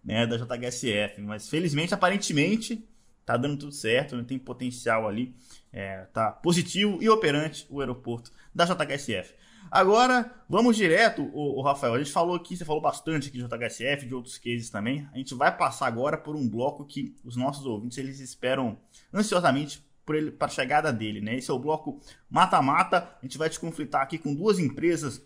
né, 0.01 0.25
da 0.25 0.37
JHSF. 0.37 1.19
Mas 1.23 1.49
felizmente, 1.49 1.93
aparentemente, 1.93 2.87
tá 3.27 3.35
dando 3.35 3.57
tudo 3.57 3.73
certo, 3.73 4.15
né? 4.15 4.23
tem 4.25 4.39
potencial 4.39 5.05
ali, 5.05 5.35
é, 5.73 6.05
tá 6.13 6.31
positivo 6.31 6.97
e 7.01 7.09
operante 7.09 7.67
o 7.69 7.81
aeroporto 7.81 8.31
da 8.55 8.63
JHSF. 8.63 9.35
Agora, 9.69 10.33
vamos 10.49 10.77
direto, 10.77 11.29
o, 11.33 11.61
Rafael. 11.61 11.95
A 11.95 11.97
gente 11.97 12.09
falou 12.09 12.37
aqui, 12.37 12.55
você 12.55 12.63
falou 12.63 12.81
bastante 12.81 13.27
aqui 13.27 13.37
de 13.37 13.43
JHSF, 13.43 14.05
de 14.05 14.15
outros 14.15 14.37
cases 14.37 14.69
também. 14.69 15.05
A 15.13 15.17
gente 15.17 15.35
vai 15.35 15.55
passar 15.55 15.87
agora 15.87 16.17
por 16.17 16.37
um 16.37 16.47
bloco 16.47 16.85
que 16.85 17.17
os 17.21 17.35
nossos 17.35 17.65
ouvintes 17.65 17.97
eles 17.97 18.21
esperam 18.21 18.79
ansiosamente 19.13 19.85
para 20.05 20.47
a 20.47 20.49
chegada 20.49 20.93
dele, 20.93 21.19
né? 21.19 21.35
Esse 21.35 21.51
é 21.51 21.53
o 21.53 21.59
bloco 21.59 21.99
mata-mata. 22.29 23.13
A 23.21 23.25
gente 23.25 23.37
vai 23.37 23.49
te 23.49 23.59
conflitar 23.59 24.03
aqui 24.03 24.17
com 24.17 24.33
duas 24.33 24.57
empresas 24.57 25.21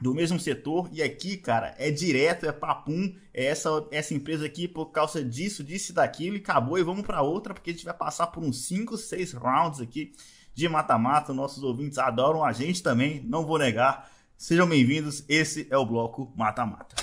do 0.00 0.14
mesmo 0.14 0.40
setor 0.40 0.88
e 0.92 1.02
aqui, 1.02 1.36
cara, 1.36 1.74
é 1.78 1.90
direto, 1.90 2.46
é 2.46 2.52
papum, 2.52 3.14
é 3.34 3.46
essa 3.46 3.68
essa 3.90 4.14
empresa 4.14 4.46
aqui 4.46 4.66
por 4.66 4.86
causa 4.86 5.22
disso, 5.22 5.62
disso 5.62 5.92
e 5.92 5.94
daquilo 5.94 6.36
e 6.36 6.40
acabou 6.40 6.78
e 6.78 6.82
vamos 6.82 7.02
para 7.04 7.22
outra 7.22 7.52
porque 7.52 7.70
a 7.70 7.72
gente 7.72 7.84
vai 7.84 7.94
passar 7.94 8.28
por 8.28 8.42
uns 8.42 8.64
5, 8.66 8.96
6 8.96 9.32
rounds 9.34 9.80
aqui 9.80 10.12
de 10.54 10.68
mata-mata. 10.68 11.32
Nossos 11.32 11.62
ouvintes 11.62 11.98
adoram 11.98 12.44
a 12.44 12.52
gente 12.52 12.82
também, 12.82 13.22
não 13.24 13.44
vou 13.44 13.58
negar. 13.58 14.10
Sejam 14.36 14.66
bem-vindos, 14.66 15.22
esse 15.28 15.66
é 15.70 15.76
o 15.76 15.84
bloco 15.84 16.32
Mata-Mata. 16.34 16.96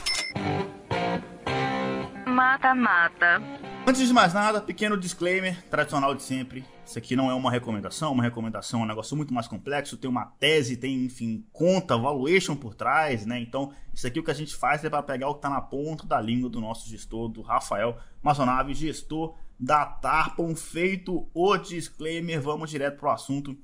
Mata-mata. 2.38 3.41
Antes 3.88 4.07
de 4.07 4.13
mais 4.13 4.31
nada, 4.31 4.61
pequeno 4.61 4.95
disclaimer, 4.95 5.59
tradicional 5.71 6.13
de 6.13 6.21
sempre. 6.21 6.63
Isso 6.85 6.95
aqui 6.95 7.15
não 7.15 7.31
é 7.31 7.33
uma 7.33 7.49
recomendação, 7.49 8.13
uma 8.13 8.21
recomendação 8.21 8.81
é 8.81 8.83
um 8.83 8.88
negócio 8.88 9.17
muito 9.17 9.33
mais 9.33 9.47
complexo, 9.47 9.97
tem 9.97 10.07
uma 10.07 10.23
tese, 10.23 10.77
tem, 10.77 11.03
enfim, 11.03 11.43
conta, 11.51 11.97
valuation 11.97 12.55
por 12.55 12.75
trás, 12.75 13.25
né? 13.25 13.39
Então, 13.39 13.73
isso 13.91 14.05
aqui 14.05 14.19
o 14.19 14.23
que 14.23 14.29
a 14.29 14.35
gente 14.35 14.55
faz 14.55 14.83
é 14.85 14.89
para 14.89 15.01
pegar 15.01 15.29
o 15.29 15.33
que 15.33 15.39
está 15.39 15.49
na 15.49 15.61
ponta 15.61 16.05
da 16.05 16.21
língua 16.21 16.47
do 16.47 16.61
nosso 16.61 16.88
gestor, 16.88 17.27
do 17.27 17.41
Rafael 17.41 17.97
Mazonave, 18.21 18.75
gestor 18.75 19.35
da 19.59 19.83
Tarpon. 19.83 20.55
Feito 20.55 21.27
o 21.33 21.57
disclaimer, 21.57 22.39
vamos 22.39 22.69
direto 22.69 22.99
pro 22.99 23.09
assunto. 23.09 23.57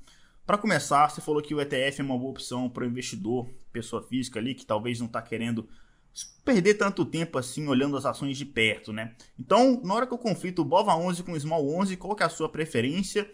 Para 0.44 0.58
começar, 0.58 1.08
você 1.08 1.20
falou 1.20 1.40
que 1.40 1.54
o 1.54 1.60
ETF 1.60 2.00
é 2.00 2.04
uma 2.04 2.18
boa 2.18 2.32
opção 2.32 2.68
para 2.68 2.82
o 2.82 2.86
investidor, 2.88 3.48
pessoa 3.72 4.02
física 4.02 4.40
ali, 4.40 4.52
que 4.52 4.66
talvez 4.66 4.98
não 4.98 5.06
está 5.06 5.22
querendo 5.22 5.68
perder 6.44 6.74
tanto 6.74 7.04
tempo 7.04 7.38
assim 7.38 7.66
olhando 7.66 7.96
as 7.96 8.04
ações 8.04 8.36
de 8.36 8.44
perto, 8.44 8.92
né? 8.92 9.14
Então, 9.38 9.80
na 9.82 9.94
hora 9.94 10.06
que 10.06 10.12
eu 10.12 10.18
conflito 10.18 10.60
o 10.60 10.64
BOVA 10.64 10.94
11 10.94 11.22
com 11.22 11.32
o 11.32 11.40
Small 11.40 11.68
11, 11.68 11.96
qual 11.96 12.14
que 12.14 12.22
é 12.22 12.26
a 12.26 12.30
sua 12.30 12.48
preferência 12.48 13.28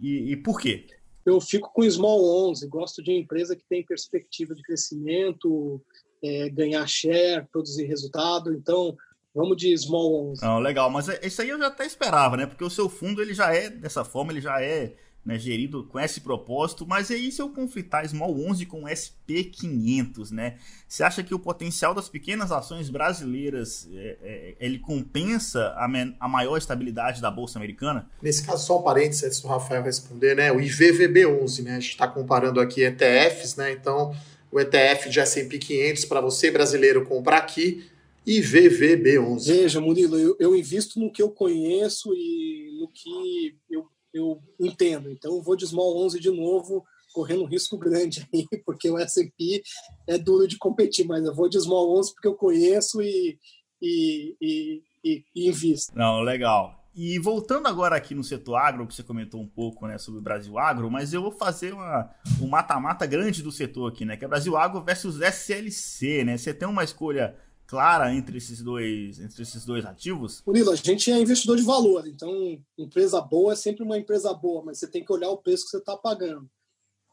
e, 0.00 0.32
e 0.32 0.36
por 0.36 0.60
quê? 0.60 0.86
Eu 1.24 1.40
fico 1.40 1.72
com 1.72 1.82
o 1.82 1.90
Small 1.90 2.50
11, 2.50 2.66
gosto 2.68 3.02
de 3.02 3.12
empresa 3.12 3.56
que 3.56 3.64
tem 3.68 3.84
perspectiva 3.84 4.54
de 4.54 4.62
crescimento, 4.62 5.80
é, 6.22 6.48
ganhar 6.50 6.86
share, 6.86 7.46
produzir 7.50 7.84
resultado, 7.84 8.52
então 8.52 8.96
vamos 9.34 9.56
de 9.56 9.76
Small 9.76 10.30
11. 10.32 10.42
Não, 10.42 10.58
legal, 10.58 10.90
mas 10.90 11.08
é, 11.08 11.26
isso 11.26 11.40
aí 11.42 11.48
eu 11.48 11.58
já 11.58 11.68
até 11.68 11.86
esperava, 11.86 12.36
né? 12.36 12.46
Porque 12.46 12.64
o 12.64 12.70
seu 12.70 12.88
fundo 12.88 13.22
ele 13.22 13.34
já 13.34 13.54
é 13.54 13.70
dessa 13.70 14.04
forma, 14.04 14.32
ele 14.32 14.40
já 14.40 14.62
é 14.62 14.94
né, 15.24 15.38
gerido 15.38 15.84
com 15.84 16.00
esse 16.00 16.20
propósito, 16.20 16.86
mas 16.86 17.10
aí 17.10 17.30
se 17.30 17.42
eu 17.42 17.50
conflitar 17.50 18.08
Small 18.08 18.34
11 18.48 18.64
com 18.66 18.84
SP500, 18.84 20.30
né? 20.30 20.56
Você 20.88 21.02
acha 21.02 21.22
que 21.22 21.34
o 21.34 21.38
potencial 21.38 21.94
das 21.94 22.08
pequenas 22.08 22.50
ações 22.50 22.88
brasileiras 22.88 23.88
é, 23.92 24.16
é, 24.22 24.54
ele 24.58 24.78
compensa 24.78 25.74
a, 25.76 25.86
a, 26.18 26.28
maior 26.28 26.56
estabilidade 26.56 27.20
da 27.20 27.30
bolsa 27.30 27.58
americana? 27.58 28.08
Nesse 28.22 28.44
caso, 28.44 28.66
só 28.66 28.80
um 28.80 28.82
parênteses 28.82 29.22
antes 29.22 29.40
do 29.40 29.48
Rafael 29.48 29.82
responder, 29.82 30.34
né? 30.34 30.50
O 30.50 30.56
IVVB11, 30.56 31.64
né? 31.64 31.72
A 31.72 31.80
gente 31.80 31.90
está 31.90 32.08
comparando 32.08 32.58
aqui 32.58 32.82
ETFs, 32.82 33.56
né? 33.56 33.72
Então, 33.72 34.14
o 34.50 34.58
ETF 34.58 35.10
de 35.10 35.20
S&P 35.20 35.58
500 35.58 36.04
para 36.06 36.20
você 36.20 36.50
brasileiro 36.50 37.04
comprar 37.04 37.36
aqui 37.36 37.84
IVVB11. 38.26 39.46
Veja, 39.46 39.80
Murilo, 39.80 40.18
eu, 40.18 40.36
eu 40.40 40.56
invisto 40.56 40.98
no 40.98 41.12
que 41.12 41.22
eu 41.22 41.30
conheço 41.30 42.12
e 42.14 42.78
no 42.80 42.88
que 42.88 43.54
eu 43.70 43.86
eu 44.12 44.40
entendo. 44.58 45.10
Então, 45.10 45.36
eu 45.36 45.42
vou 45.42 45.56
de 45.56 45.66
Small 45.66 46.04
11 46.04 46.20
de 46.20 46.30
novo, 46.30 46.84
correndo 47.12 47.42
um 47.42 47.48
risco 47.48 47.76
grande 47.78 48.26
aí, 48.32 48.46
porque 48.64 48.90
o 48.90 48.98
S&P 48.98 49.62
é 50.06 50.18
duro 50.18 50.46
de 50.46 50.58
competir, 50.58 51.06
mas 51.06 51.24
eu 51.24 51.34
vou 51.34 51.48
de 51.48 51.60
Small 51.60 51.98
11 51.98 52.12
porque 52.12 52.28
eu 52.28 52.34
conheço 52.34 53.00
e, 53.02 53.38
e, 53.80 54.36
e, 54.40 54.82
e, 55.04 55.24
e 55.34 55.48
invisto. 55.48 55.96
Não, 55.96 56.20
legal. 56.20 56.80
E 56.94 57.18
voltando 57.20 57.68
agora 57.68 57.94
aqui 57.94 58.14
no 58.14 58.24
setor 58.24 58.56
agro, 58.56 58.86
que 58.86 58.94
você 58.94 59.02
comentou 59.02 59.40
um 59.40 59.46
pouco 59.46 59.86
né, 59.86 59.96
sobre 59.96 60.18
o 60.18 60.22
Brasil 60.22 60.58
Agro, 60.58 60.90
mas 60.90 61.14
eu 61.14 61.22
vou 61.22 61.30
fazer 61.30 61.72
uma, 61.72 62.10
um 62.40 62.48
mata-mata 62.48 63.06
grande 63.06 63.42
do 63.42 63.52
setor 63.52 63.90
aqui, 63.90 64.04
né? 64.04 64.16
Que 64.16 64.24
é 64.24 64.28
Brasil 64.28 64.56
Agro 64.56 64.82
versus 64.82 65.20
SLC, 65.20 66.24
né? 66.24 66.36
Você 66.36 66.52
tem 66.52 66.68
uma 66.68 66.82
escolha 66.82 67.36
clara 67.70 68.12
entre 68.12 68.36
esses 68.36 68.60
dois, 68.60 69.20
entre 69.20 69.42
esses 69.42 69.64
dois 69.64 69.86
ativos? 69.86 70.42
Murilo, 70.44 70.72
a 70.72 70.74
gente 70.74 71.08
é 71.08 71.20
investidor 71.20 71.56
de 71.56 71.62
valor, 71.62 72.04
então 72.08 72.60
empresa 72.76 73.20
boa 73.20 73.52
é 73.52 73.56
sempre 73.56 73.84
uma 73.84 73.96
empresa 73.96 74.34
boa, 74.34 74.64
mas 74.64 74.80
você 74.80 74.90
tem 74.90 75.04
que 75.04 75.12
olhar 75.12 75.30
o 75.30 75.38
preço 75.38 75.62
que 75.62 75.70
você 75.70 75.78
está 75.78 75.96
pagando. 75.96 76.50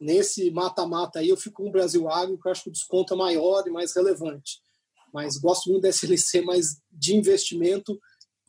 Nesse 0.01 0.49
mata-mata 0.49 1.19
aí, 1.19 1.29
eu 1.29 1.37
fico 1.37 1.61
com 1.61 1.69
o 1.69 1.71
Brasil 1.71 2.09
Agro, 2.09 2.39
que 2.39 2.47
eu 2.47 2.51
acho 2.51 2.63
que 2.63 2.69
o 2.69 2.73
desconto 2.73 3.13
é 3.13 3.17
maior 3.17 3.63
e 3.67 3.69
mais 3.69 3.95
relevante. 3.95 4.59
Mas 5.13 5.37
gosto 5.37 5.69
muito 5.69 5.83
da 5.83 5.89
SLC, 5.89 6.41
mas 6.41 6.65
de 6.91 7.15
investimento, 7.15 7.95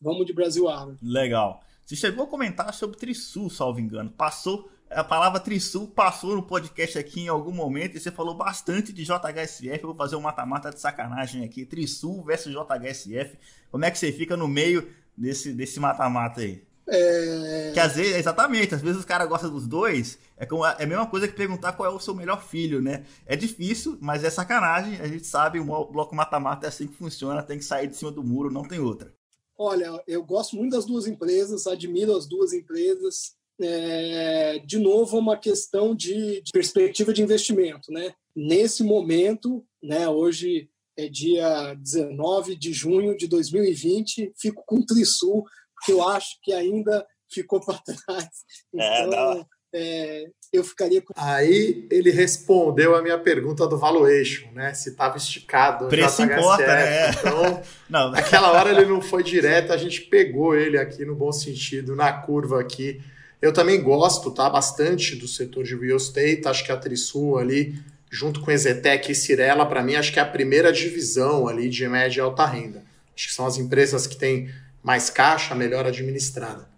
vamos 0.01 0.25
de 0.25 0.33
Brasil 0.33 0.67
Agro. 0.67 0.97
Legal. 1.03 1.61
Você 1.85 1.95
chegou 1.95 2.25
a 2.25 2.29
comentar 2.29 2.73
sobre 2.73 2.97
Trisul, 2.97 3.51
salvo 3.51 3.81
engano. 3.81 4.11
Passou 4.11 4.71
a 4.91 5.05
palavra 5.05 5.41
Trisul 5.41 5.87
passou 5.89 6.35
no 6.35 6.43
podcast 6.43 6.99
aqui 6.99 7.21
em 7.21 7.29
algum 7.29 7.53
momento 7.53 7.97
e 7.97 8.01
você 8.01 8.11
falou 8.11 8.35
bastante 8.35 8.93
de 8.93 9.05
JHSF. 9.05 9.81
Eu 9.81 9.89
vou 9.89 9.95
fazer 9.95 10.17
um 10.17 10.21
mata-mata 10.21 10.71
de 10.71 10.81
sacanagem 10.81 11.45
aqui. 11.45 11.65
Trisul 11.65 12.25
versus 12.25 12.53
JHSF. 12.53 13.37
Como 13.71 13.85
é 13.85 13.91
que 13.91 13.99
você 13.99 14.13
fica 14.13 14.37
no 14.37 14.49
meio 14.49 14.89
desse 15.17 15.53
desse 15.53 15.79
mata-mata 15.79 16.41
aí? 16.41 16.67
É... 16.87 17.71
Que 17.75 17.81
às 17.81 17.97
vezes, 17.97 18.17
exatamente, 18.17 18.75
às 18.75 18.81
vezes 18.81 18.99
os 19.01 19.05
caras 19.05 19.29
gostam 19.29 19.51
dos 19.51 19.67
dois. 19.67 20.19
É, 20.39 20.47
como, 20.47 20.65
é 20.65 20.83
a 20.83 20.87
mesma 20.87 21.07
coisa 21.07 21.29
que 21.29 21.35
perguntar 21.35 21.73
qual 21.73 21.93
é 21.93 21.95
o 21.95 22.01
seu 22.01 22.15
melhor 22.15 22.43
filho, 22.43 22.81
né? 22.81 23.05
É 23.27 23.37
difícil, 23.37 23.99
mas 24.01 24.25
é 24.25 24.31
sacanagem. 24.31 24.99
A 25.01 25.07
gente 25.07 25.27
sabe, 25.27 25.61
o 25.61 25.65
bloco 25.65 26.15
mata-mata 26.15 26.67
é 26.67 26.69
assim 26.69 26.87
que 26.87 26.95
funciona, 26.95 27.43
tem 27.43 27.59
que 27.59 27.65
sair 27.65 27.89
de 27.89 27.97
cima 27.97 28.11
do 28.11 28.25
muro, 28.25 28.51
não 28.51 28.63
tem 28.63 28.81
outra. 28.81 29.13
Olha, 29.57 30.03
eu 30.07 30.25
gosto 30.25 30.57
muito 30.57 30.73
das 30.73 30.87
duas 30.87 31.07
empresas, 31.07 31.67
admiro 31.67 32.17
as 32.17 32.27
duas 32.27 32.53
empresas 32.53 33.37
é, 33.61 34.61
de 34.65 34.79
novo, 34.79 35.19
uma 35.19 35.37
questão 35.37 35.95
de, 35.95 36.41
de, 36.43 36.53
perspectiva 36.53 37.13
de 37.13 37.23
investimento. 37.23 37.93
Né? 37.93 38.13
Nesse 38.35 38.83
momento, 38.83 39.65
né, 39.83 40.09
hoje 40.09 40.69
é 40.97 41.09
dia 41.09 41.75
19 41.75 42.57
de 42.57 42.73
junho 42.73 43.17
de 43.17 43.27
2020, 43.27 44.33
fico 44.37 44.63
com 44.67 44.77
o 44.77 44.87
Trisul, 44.87 45.45
porque 45.75 45.93
eu 45.93 46.07
acho 46.09 46.39
que 46.43 46.53
ainda 46.53 47.07
ficou 47.31 47.61
para 47.61 47.79
trás. 47.79 48.29
É, 48.79 49.07
então, 49.07 49.47
é, 49.75 50.25
eu 50.53 50.63
ficaria 50.63 51.01
com. 51.01 51.13
Aí 51.17 51.87
ele 51.91 52.11
respondeu 52.11 52.95
a 52.95 53.03
minha 53.03 53.19
pergunta 53.19 53.67
do 53.67 53.79
valuation, 53.79 54.51
né? 54.53 54.75
Se 54.75 54.91
estava 54.91 55.17
esticado. 55.17 55.89
Preço 55.89 56.23
importa, 56.23 56.67
né? 56.67 57.11
Então, 57.11 57.63
não. 57.89 58.11
naquela 58.11 58.53
hora 58.53 58.71
ele 58.71 58.85
não 58.85 59.01
foi 59.01 59.23
direto, 59.23 59.73
a 59.73 59.77
gente 59.77 60.03
pegou 60.03 60.55
ele 60.55 60.79
aqui 60.79 61.05
no 61.05 61.15
bom 61.15 61.33
sentido, 61.33 61.97
na 61.97 62.13
curva 62.13 62.61
aqui 62.61 63.01
eu 63.41 63.53
também 63.53 63.83
gosto, 63.83 64.31
tá, 64.31 64.49
bastante 64.51 65.15
do 65.17 65.29
setor 65.29 65.65
de 65.65 65.77
real 65.77 65.97
estate. 65.97 66.47
Acho 66.47 66.65
que 66.65 66.73
a 66.73 66.77
Trisul 66.77 67.39
ali 67.39 67.75
junto 68.11 68.41
com 68.41 68.51
Exetec 68.51 69.11
e 69.11 69.15
Cirela, 69.15 69.67
para 69.67 69.83
mim, 69.83 69.95
acho 69.95 70.13
que 70.13 70.19
é 70.19 70.23
a 70.23 70.27
primeira 70.27 70.73
divisão 70.73 71.47
ali 71.47 71.69
de 71.69 71.87
média 71.89 72.21
e 72.21 72.23
alta 72.23 72.47
renda. 72.47 72.85
Acho 73.15 73.29
que 73.29 73.35
são 73.35 73.47
as 73.47 73.59
empresas 73.59 74.07
que 74.07 74.17
têm 74.17 74.53
mais 74.83 75.11
caixa, 75.11 75.55
melhor 75.55 75.87
administrada. 75.87 76.69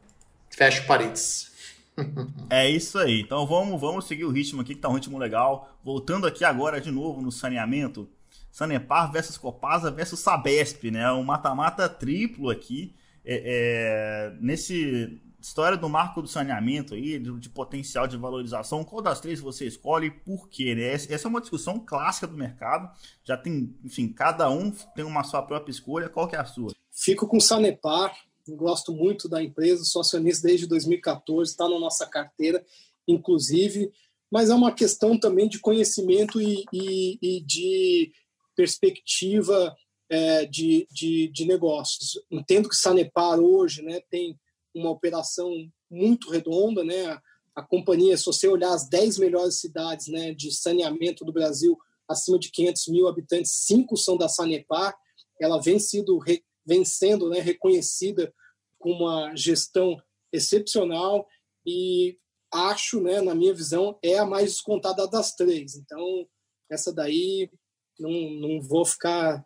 Fecho 0.51 0.87
paredes. 0.87 1.49
É 2.49 2.69
isso 2.69 2.99
aí. 2.99 3.21
Então 3.21 3.47
vamos, 3.47 3.79
vamos 3.79 4.07
seguir 4.07 4.25
o 4.25 4.31
ritmo 4.31 4.63
aqui, 4.63 4.75
que 4.75 4.81
tá 4.81 4.89
um 4.89 4.95
ritmo 4.95 5.19
legal. 5.19 5.77
Voltando 5.85 6.27
aqui 6.27 6.45
agora 6.45 6.81
de 6.81 6.91
novo 6.91 7.21
no 7.21 7.31
saneamento. 7.31 8.09
Sanepar 8.51 9.13
versus 9.13 9.37
Copasa 9.37 9.91
versus 9.91 10.21
Sabesp, 10.21 10.91
né? 10.91 11.13
Um 11.13 11.23
mata-mata 11.23 11.89
triplo 11.91 12.49
aqui. 12.49 12.95
É, 13.23 14.33
é, 14.33 14.37
nesse 14.41 15.21
história 15.41 15.77
do 15.77 15.89
marco 15.89 16.23
do 16.23 16.29
saneamento 16.29 16.95
aí, 16.95 17.19
de, 17.19 17.39
de, 17.39 17.49
potencial 17.49 18.07
de 18.07 18.17
valorização, 18.17 18.85
qual 18.85 19.01
das 19.01 19.21
três 19.21 19.41
você 19.41 19.67
escolhe 19.67 20.09
e 20.09 20.11
por 20.11 20.49
quê? 20.49 20.75
Né? 20.75 20.93
Essa 20.93 21.27
é 21.27 21.29
uma 21.29 21.41
discussão 21.41 21.79
clássica 21.79 22.27
do 22.27 22.37
mercado. 22.37 22.91
Já 23.25 23.37
tem, 23.37 23.75
enfim, 23.85 24.09
cada 24.09 24.51
um 24.51 24.71
tem 24.95 25.05
uma 25.05 25.25
sua 25.25 25.43
própria 25.43 25.71
escolha. 25.71 26.09
Qual 26.09 26.29
que 26.29 26.37
é 26.37 26.39
a 26.39 26.45
sua? 26.45 26.73
Fico 26.93 27.27
com 27.27 27.41
Sanepar. 27.41 28.15
Gosto 28.49 28.93
muito 28.93 29.29
da 29.29 29.43
empresa, 29.43 29.85
sou 29.85 30.01
acionista 30.01 30.49
desde 30.49 30.67
2014, 30.67 31.53
está 31.53 31.69
na 31.69 31.79
nossa 31.79 32.07
carteira, 32.07 32.65
inclusive. 33.07 33.93
Mas 34.31 34.51
é 34.51 34.55
uma 34.55 34.73
questão 34.73 35.19
também 35.19 35.49
de 35.49 35.61
conhecimento 35.61 36.41
e, 36.41 36.65
e, 36.73 37.19
e 37.21 37.41
de 37.43 38.13
perspectiva 38.57 39.77
é, 40.09 40.45
de, 40.47 40.89
de, 40.91 41.29
de, 41.29 41.45
negócios. 41.45 42.21
Entendo 42.31 42.69
que 42.69 42.75
Sanepar 42.75 43.39
hoje 43.39 43.83
né, 43.83 44.01
tem 44.11 44.39
uma 44.75 44.91
operação 44.91 45.51
muito 45.91 46.31
redonda, 46.31 46.85
né? 46.85 47.19
A 47.55 47.63
companhia, 47.63 48.17
se 48.17 48.25
você 48.25 48.49
olhar 48.49 48.73
as 48.73 48.89
10 48.89 49.19
melhores 49.19 49.61
cidades 49.61 50.07
né, 50.07 50.33
de 50.33 50.53
saneamento 50.53 51.25
do 51.25 51.33
Brasil, 51.33 51.77
acima 52.09 52.39
de 52.39 52.51
500 52.51 52.89
mil 52.89 53.09
habitantes, 53.09 53.53
cinco 53.53 53.97
são 53.97 54.17
da 54.17 54.29
Sanepar. 54.29 54.97
Ela 55.41 55.61
vem, 55.61 55.79
sido, 55.79 56.19
vem 56.65 56.85
sendo 56.85 57.29
né, 57.29 57.41
reconhecida 57.41 58.33
com 58.79 58.93
uma 58.93 59.35
gestão 59.35 60.01
excepcional 60.33 61.27
e 61.67 62.17
acho, 62.53 63.01
né, 63.01 63.21
na 63.21 63.35
minha 63.35 63.55
visão, 63.55 63.99
é 64.03 64.19
a 64.19 64.27
mais 64.27 64.53
descontada 64.53 65.07
das 65.07 65.35
três. 65.35 65.77
Então, 65.77 66.27
essa 66.71 66.93
daí 66.93 67.51
não, 67.99 68.11
não 68.11 68.61
vou 68.61 68.85
ficar 68.85 69.45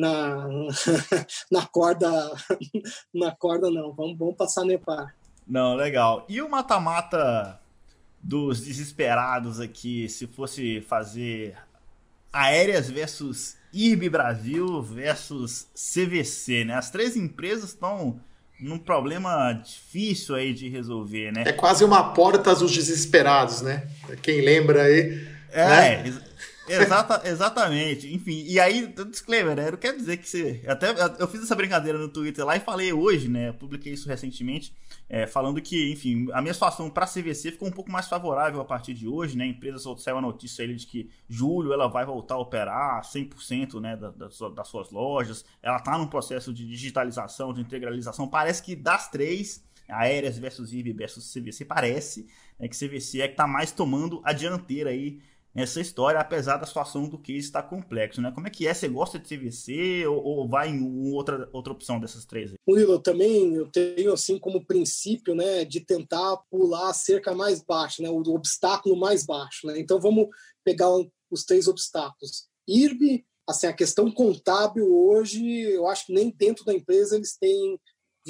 na, 0.00 0.48
na 1.52 1.66
corda 1.66 2.10
na 3.14 3.30
corda 3.32 3.70
não. 3.70 3.92
Vamos, 3.92 4.18
vamos 4.18 4.36
passar 4.36 4.64
Nepar. 4.64 5.14
Não, 5.46 5.74
legal. 5.74 6.24
E 6.28 6.40
o 6.40 6.48
mata-mata 6.48 7.60
dos 8.22 8.60
desesperados 8.60 9.60
aqui, 9.60 10.08
se 10.08 10.26
fosse 10.26 10.80
fazer 10.82 11.56
Aéreas 12.32 12.88
versus 12.88 13.56
IRB 13.72 14.08
Brasil 14.08 14.82
versus 14.82 15.66
CVC, 15.74 16.64
né? 16.64 16.74
As 16.74 16.90
três 16.90 17.16
empresas 17.16 17.70
estão 17.70 18.20
num 18.60 18.78
problema 18.78 19.52
difícil 19.52 20.34
aí 20.34 20.52
de 20.52 20.68
resolver, 20.68 21.32
né? 21.32 21.44
É 21.46 21.52
quase 21.52 21.82
uma 21.84 22.12
porta 22.12 22.54
dos 22.54 22.72
desesperados, 22.72 23.62
né? 23.62 23.88
Quem 24.22 24.42
lembra 24.42 24.82
aí. 24.82 25.26
É, 25.50 26.02
né? 26.02 26.22
Exata, 26.74 27.28
exatamente. 27.28 28.12
Enfim, 28.12 28.44
e 28.46 28.60
aí, 28.60 28.86
disclaimer, 29.08 29.56
né? 29.56 29.68
Eu 29.68 29.78
quero 29.78 29.96
dizer 29.96 30.16
que 30.16 30.28
você. 30.28 30.62
Até 30.66 30.94
eu 31.18 31.26
fiz 31.26 31.42
essa 31.42 31.54
brincadeira 31.54 31.98
no 31.98 32.08
Twitter 32.08 32.44
lá 32.44 32.56
e 32.56 32.60
falei 32.60 32.92
hoje, 32.92 33.28
né? 33.28 33.48
Eu 33.48 33.54
publiquei 33.54 33.92
isso 33.92 34.08
recentemente, 34.08 34.74
é, 35.08 35.26
falando 35.26 35.60
que, 35.60 35.92
enfim, 35.92 36.28
a 36.32 36.40
minha 36.40 36.54
situação 36.54 36.88
para 36.88 37.04
a 37.04 37.08
CVC 37.08 37.52
ficou 37.52 37.68
um 37.68 37.72
pouco 37.72 37.90
mais 37.90 38.08
favorável 38.08 38.60
a 38.60 38.64
partir 38.64 38.94
de 38.94 39.08
hoje, 39.08 39.36
né? 39.36 39.44
A 39.44 39.48
empresa 39.48 39.78
saiu 39.98 40.18
a 40.18 40.20
notícia 40.20 40.64
aí 40.64 40.74
de 40.74 40.86
que 40.86 41.10
julho 41.28 41.72
ela 41.72 41.88
vai 41.88 42.04
voltar 42.06 42.34
a 42.34 42.38
operar 42.38 43.02
100% 43.02 43.80
né, 43.80 43.96
das, 43.96 44.38
das 44.54 44.68
suas 44.68 44.90
lojas. 44.90 45.44
Ela 45.62 45.78
está 45.78 45.98
num 45.98 46.06
processo 46.06 46.52
de 46.52 46.66
digitalização, 46.66 47.52
de 47.52 47.60
integralização. 47.60 48.28
Parece 48.28 48.62
que 48.62 48.76
das 48.76 49.10
três, 49.10 49.64
aéreas 49.88 50.38
versus 50.38 50.72
IB 50.72 50.92
versus 50.92 51.32
CVC, 51.32 51.64
parece 51.64 52.26
né, 52.58 52.68
que 52.68 52.76
CVC 52.76 53.20
é 53.20 53.26
que 53.26 53.34
está 53.34 53.46
mais 53.46 53.72
tomando 53.72 54.20
a 54.24 54.32
dianteira 54.32 54.90
aí 54.90 55.20
essa 55.54 55.80
história, 55.80 56.20
apesar 56.20 56.56
da 56.56 56.66
situação 56.66 57.08
do 57.08 57.18
case 57.18 57.40
estar 57.40 57.62
complexo, 57.62 58.20
né? 58.20 58.30
Como 58.32 58.46
é 58.46 58.50
que 58.50 58.66
é? 58.66 58.74
Você 58.74 58.88
gosta 58.88 59.18
de 59.18 59.28
CVC 59.28 60.06
ou, 60.06 60.22
ou 60.22 60.48
vai 60.48 60.68
em 60.68 61.12
outra, 61.12 61.48
outra 61.52 61.72
opção 61.72 61.98
dessas 61.98 62.24
três? 62.24 62.52
Murilo, 62.66 63.00
também 63.00 63.54
eu 63.54 63.68
tenho 63.70 64.12
assim 64.12 64.38
como 64.38 64.64
princípio, 64.64 65.34
né, 65.34 65.64
de 65.64 65.80
tentar 65.80 66.36
pular 66.50 66.90
a 66.90 66.94
cerca 66.94 67.34
mais 67.34 67.62
baixa, 67.62 68.02
né, 68.02 68.08
o 68.08 68.20
obstáculo 68.34 68.96
mais 68.96 69.26
baixo, 69.26 69.66
né? 69.66 69.78
Então 69.78 70.00
vamos 70.00 70.28
pegar 70.64 70.94
um, 70.94 71.10
os 71.30 71.44
três 71.44 71.66
obstáculos. 71.66 72.48
IRB, 72.68 73.24
assim, 73.48 73.66
a 73.66 73.72
questão 73.72 74.10
contábil 74.10 74.86
hoje, 74.92 75.42
eu 75.62 75.88
acho 75.88 76.06
que 76.06 76.12
nem 76.12 76.30
dentro 76.30 76.64
da 76.64 76.72
empresa 76.72 77.16
eles 77.16 77.36
têm 77.36 77.78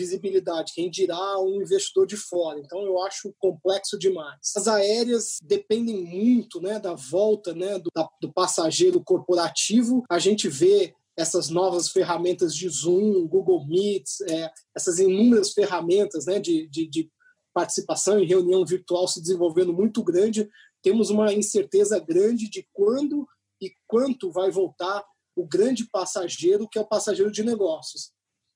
visibilidade, 0.00 0.72
quem 0.74 0.90
dirá 0.90 1.38
um 1.40 1.60
investidor 1.60 2.06
de 2.06 2.16
fora. 2.16 2.58
Então 2.58 2.80
eu 2.82 3.00
acho 3.02 3.34
complexo 3.38 3.98
demais. 3.98 4.52
As 4.56 4.66
aéreas 4.66 5.38
dependem 5.42 6.02
muito, 6.04 6.60
né, 6.60 6.78
da 6.78 6.94
volta, 6.94 7.54
né, 7.54 7.78
do, 7.78 7.90
da, 7.94 8.08
do 8.20 8.32
passageiro 8.32 9.02
corporativo. 9.04 10.02
A 10.08 10.18
gente 10.18 10.48
vê 10.48 10.94
essas 11.16 11.50
novas 11.50 11.90
ferramentas 11.90 12.54
de 12.54 12.66
Zoom, 12.68 13.26
Google 13.28 13.66
Meets, 13.66 14.22
é, 14.22 14.50
essas 14.74 14.98
inúmeras 14.98 15.52
ferramentas, 15.52 16.24
né, 16.24 16.40
de, 16.40 16.66
de, 16.68 16.88
de 16.88 17.10
participação 17.52 18.18
em 18.18 18.26
reunião 18.26 18.64
virtual 18.64 19.06
se 19.06 19.20
desenvolvendo 19.20 19.72
muito 19.72 20.02
grande. 20.02 20.48
Temos 20.82 21.10
uma 21.10 21.32
incerteza 21.32 21.98
grande 21.98 22.48
de 22.48 22.66
quando 22.72 23.26
e 23.60 23.70
quanto 23.86 24.30
vai 24.30 24.50
voltar 24.50 25.04
o 25.36 25.46
grande 25.46 25.84
passageiro, 25.90 26.66
que 26.66 26.78
é 26.78 26.80
o 26.80 26.88
passageiro 26.88 27.30
de 27.30 27.42
negócios. 27.42 28.12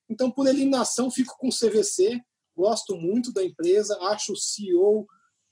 Então, 0.09 0.29
por 0.29 0.47
eliminação, 0.47 1.09
fico 1.09 1.35
com 1.37 1.47
o 1.47 1.51
CVC. 1.51 2.21
Gosto 2.55 2.95
muito 2.95 3.33
da 3.33 3.43
empresa, 3.43 3.97
acho 4.03 4.33
o 4.33 4.37
CEO 4.37 5.07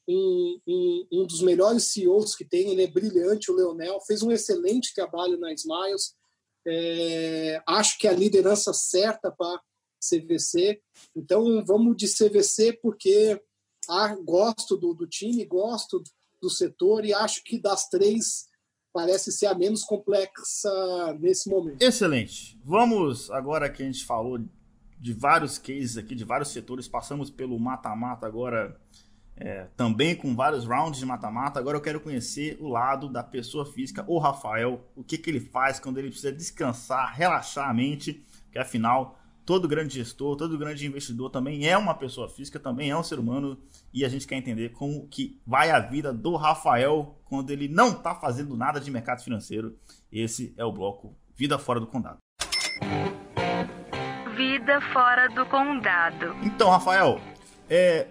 um, 0.08 0.60
um, 0.68 1.08
um, 1.12 1.26
dos 1.26 1.42
melhores 1.42 1.86
CEOs 1.86 2.36
que 2.36 2.46
tem. 2.46 2.72
Ele 2.72 2.84
é 2.84 2.88
brilhante, 2.88 3.52
o 3.52 3.56
Leonel. 3.56 4.00
Fez 4.02 4.22
um 4.22 4.32
excelente 4.32 4.94
trabalho 4.94 5.38
na 5.38 5.54
Smiles. 5.54 6.16
É, 6.66 7.62
acho 7.68 7.98
que 7.98 8.08
é 8.08 8.12
a 8.12 8.16
liderança 8.16 8.74
certa 8.74 9.32
para 9.32 9.62
CVC. 10.00 10.82
Então, 11.16 11.64
vamos 11.66 11.96
de 11.96 12.08
CVC 12.08 12.80
porque 12.82 13.42
ah, 13.90 14.16
gosto 14.16 14.78
do, 14.78 14.94
do 14.94 15.08
time, 15.08 15.46
gosto 15.46 16.02
do 16.42 16.50
setor 16.50 17.06
e 17.06 17.14
acho 17.14 17.44
que 17.44 17.60
das 17.60 17.88
três 17.90 18.48
parece 18.94 19.32
ser 19.32 19.48
a 19.48 19.56
menos 19.56 19.84
complexa 19.84 20.70
nesse 21.20 21.50
momento. 21.50 21.82
Excelente. 21.82 22.60
Vamos 22.64 23.32
agora 23.32 23.70
que 23.70 23.82
a 23.82 23.86
gente 23.86 24.06
falou 24.06 24.40
de 25.00 25.14
vários 25.14 25.58
cases 25.58 25.98
aqui, 25.98 26.16
de 26.16 26.24
vários 26.24 26.50
setores, 26.50 26.88
passamos 26.88 27.30
pelo 27.30 27.60
mata-mata 27.60 28.26
agora 28.26 28.80
é, 29.36 29.68
também 29.76 30.16
com 30.16 30.36
vários 30.36 30.66
rounds 30.66 31.00
de 31.00 31.06
mata-mata. 31.06 31.60
Agora 31.60 31.78
eu 31.78 31.82
quero 31.82 32.00
conhecer 32.00 32.58
o 32.62 32.68
lado 32.68 33.10
da 33.10 33.24
pessoa 33.24 33.66
física, 33.66 34.06
o 34.08 34.20
Rafael, 34.20 34.88
o 34.96 35.04
que, 35.04 35.18
que 35.18 35.30
ele 35.30 35.40
faz 35.40 35.80
quando 35.80 35.98
ele 35.98 36.10
precisa 36.10 36.32
descansar, 36.32 37.14
relaxar 37.16 37.70
a 37.70 37.74
mente, 37.74 38.24
que 38.52 38.60
afinal 38.60 39.20
todo 39.46 39.68
grande 39.68 39.96
gestor, 39.96 40.36
todo 40.36 40.58
grande 40.58 40.86
investidor 40.86 41.30
também 41.30 41.68
é 41.68 41.78
uma 41.78 41.94
pessoa 41.94 42.30
física, 42.30 42.60
também 42.60 42.90
é 42.90 42.98
um 42.98 43.04
ser 43.04 43.20
humano 43.20 43.58
e 43.94 44.06
a 44.06 44.10
gente 44.10 44.28
quer 44.28 44.36
entender 44.36 44.70
como 44.70 45.08
que 45.08 45.40
vai 45.46 45.70
a 45.70 45.80
vida 45.80 46.14
do 46.14 46.36
Rafael 46.36 47.18
quando 47.26 47.52
ele 47.52 47.68
não 47.68 47.90
está 47.90 48.16
fazendo 48.16 48.56
nada 48.56 48.80
de 48.80 48.90
mercado 48.90 49.24
financeiro. 49.24 49.78
Esse 50.12 50.54
é 50.58 50.64
o 50.64 50.72
bloco 50.72 51.16
Vida 51.36 51.58
Fora 51.58 51.80
do 51.80 51.88
Condado. 51.88 52.18
Vida 54.36 54.82
Fora 54.94 55.30
do 55.30 55.46
Condado. 55.46 56.36
Então, 56.44 56.70
Rafael, 56.70 57.20
é, 57.70 58.08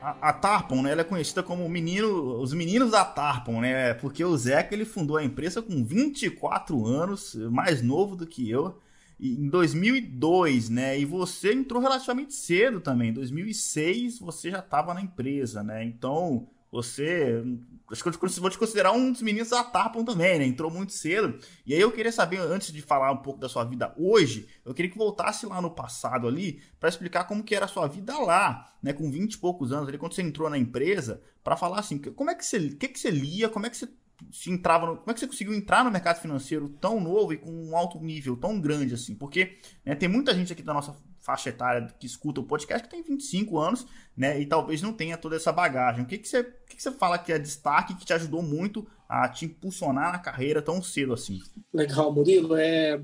a, 0.00 0.28
a 0.28 0.32
Tarpon, 0.32 0.82
né, 0.82 0.92
ela 0.92 1.00
é 1.00 1.04
conhecida 1.04 1.42
como 1.42 1.68
menino, 1.68 2.40
os 2.40 2.52
meninos 2.52 2.90
da 2.90 3.04
Tarpon, 3.04 3.60
né? 3.60 3.94
Porque 3.94 4.24
o 4.24 4.36
Zeca 4.36 4.74
ele 4.74 4.84
fundou 4.84 5.16
a 5.16 5.24
empresa 5.24 5.62
com 5.62 5.84
24 5.84 6.86
anos, 6.86 7.34
mais 7.34 7.82
novo 7.82 8.16
do 8.16 8.26
que 8.26 8.48
eu 8.50 8.78
em 9.18 9.48
2002, 9.48 10.68
né? 10.68 10.98
E 10.98 11.04
você 11.04 11.52
entrou 11.52 11.80
relativamente 11.80 12.34
cedo 12.34 12.80
também. 12.80 13.10
Em 13.10 13.14
2006 13.14 14.18
você 14.18 14.50
já 14.50 14.58
estava 14.58 14.94
na 14.94 15.00
empresa, 15.00 15.62
né? 15.62 15.84
Então 15.84 16.48
você, 16.74 17.40
acho 17.88 18.02
que 18.02 18.08
eu 18.08 18.28
vou 18.40 18.50
te 18.50 18.58
considerar 18.58 18.90
um 18.90 19.12
dos 19.12 19.22
meninos 19.22 19.50
da 19.50 19.62
Tarpon 19.62 20.04
também, 20.04 20.40
né? 20.40 20.44
Entrou 20.44 20.68
muito 20.68 20.92
cedo. 20.92 21.38
E 21.64 21.72
aí 21.72 21.80
eu 21.80 21.92
queria 21.92 22.10
saber, 22.10 22.40
antes 22.40 22.72
de 22.72 22.82
falar 22.82 23.12
um 23.12 23.18
pouco 23.18 23.38
da 23.38 23.48
sua 23.48 23.62
vida 23.62 23.94
hoje, 23.96 24.48
eu 24.64 24.74
queria 24.74 24.90
que 24.90 24.98
voltasse 24.98 25.46
lá 25.46 25.62
no 25.62 25.70
passado 25.70 26.26
ali 26.26 26.60
para 26.80 26.88
explicar 26.88 27.24
como 27.28 27.44
que 27.44 27.54
era 27.54 27.66
a 27.66 27.68
sua 27.68 27.86
vida 27.86 28.18
lá, 28.18 28.74
né? 28.82 28.92
Com 28.92 29.08
20 29.08 29.34
e 29.34 29.38
poucos 29.38 29.72
anos, 29.72 29.88
ali 29.88 29.96
quando 29.96 30.14
você 30.14 30.22
entrou 30.22 30.50
na 30.50 30.58
empresa, 30.58 31.22
para 31.44 31.56
falar 31.56 31.78
assim, 31.78 31.96
como 31.96 32.30
é 32.30 32.34
que 32.34 32.44
você, 32.44 32.56
o 32.56 32.76
que 32.76 32.88
que 32.88 32.98
você 32.98 33.10
lia, 33.10 33.48
como 33.48 33.66
é 33.66 33.70
que 33.70 33.76
você 33.76 33.88
se 34.30 34.50
entrava 34.50 34.86
no, 34.86 34.96
como 34.96 35.10
é 35.10 35.14
que 35.14 35.20
você 35.20 35.26
conseguiu 35.26 35.54
entrar 35.54 35.84
no 35.84 35.90
mercado 35.90 36.20
financeiro 36.20 36.68
tão 36.80 37.00
novo 37.00 37.32
e 37.32 37.38
com 37.38 37.50
um 37.50 37.76
alto 37.76 37.98
nível 38.00 38.36
tão 38.36 38.60
grande 38.60 38.94
assim? 38.94 39.14
Porque 39.14 39.58
né, 39.84 39.94
tem 39.94 40.08
muita 40.08 40.34
gente 40.34 40.52
aqui 40.52 40.62
da 40.62 40.74
nossa 40.74 40.96
faixa 41.20 41.48
etária 41.48 41.86
que 41.98 42.06
escuta 42.06 42.40
o 42.40 42.44
podcast 42.44 42.86
que 42.86 42.94
tem 42.94 43.02
25 43.02 43.58
anos, 43.58 43.86
né, 44.14 44.38
e 44.38 44.44
talvez 44.44 44.82
não 44.82 44.92
tenha 44.92 45.16
toda 45.16 45.36
essa 45.36 45.50
bagagem. 45.50 46.04
O 46.04 46.06
que 46.06 46.18
que 46.18 46.28
você, 46.28 46.40
o 46.40 46.66
que 46.66 46.76
que 46.76 46.82
você 46.82 46.92
fala 46.92 47.18
que 47.18 47.32
é 47.32 47.38
destaque 47.38 47.94
que 47.94 48.04
te 48.04 48.12
ajudou 48.12 48.42
muito 48.42 48.86
a 49.08 49.28
te 49.28 49.46
impulsionar 49.46 50.12
na 50.12 50.18
carreira 50.18 50.60
tão 50.60 50.82
cedo 50.82 51.14
assim? 51.14 51.40
Legal, 51.72 52.12
Murilo. 52.12 52.56
É... 52.56 53.00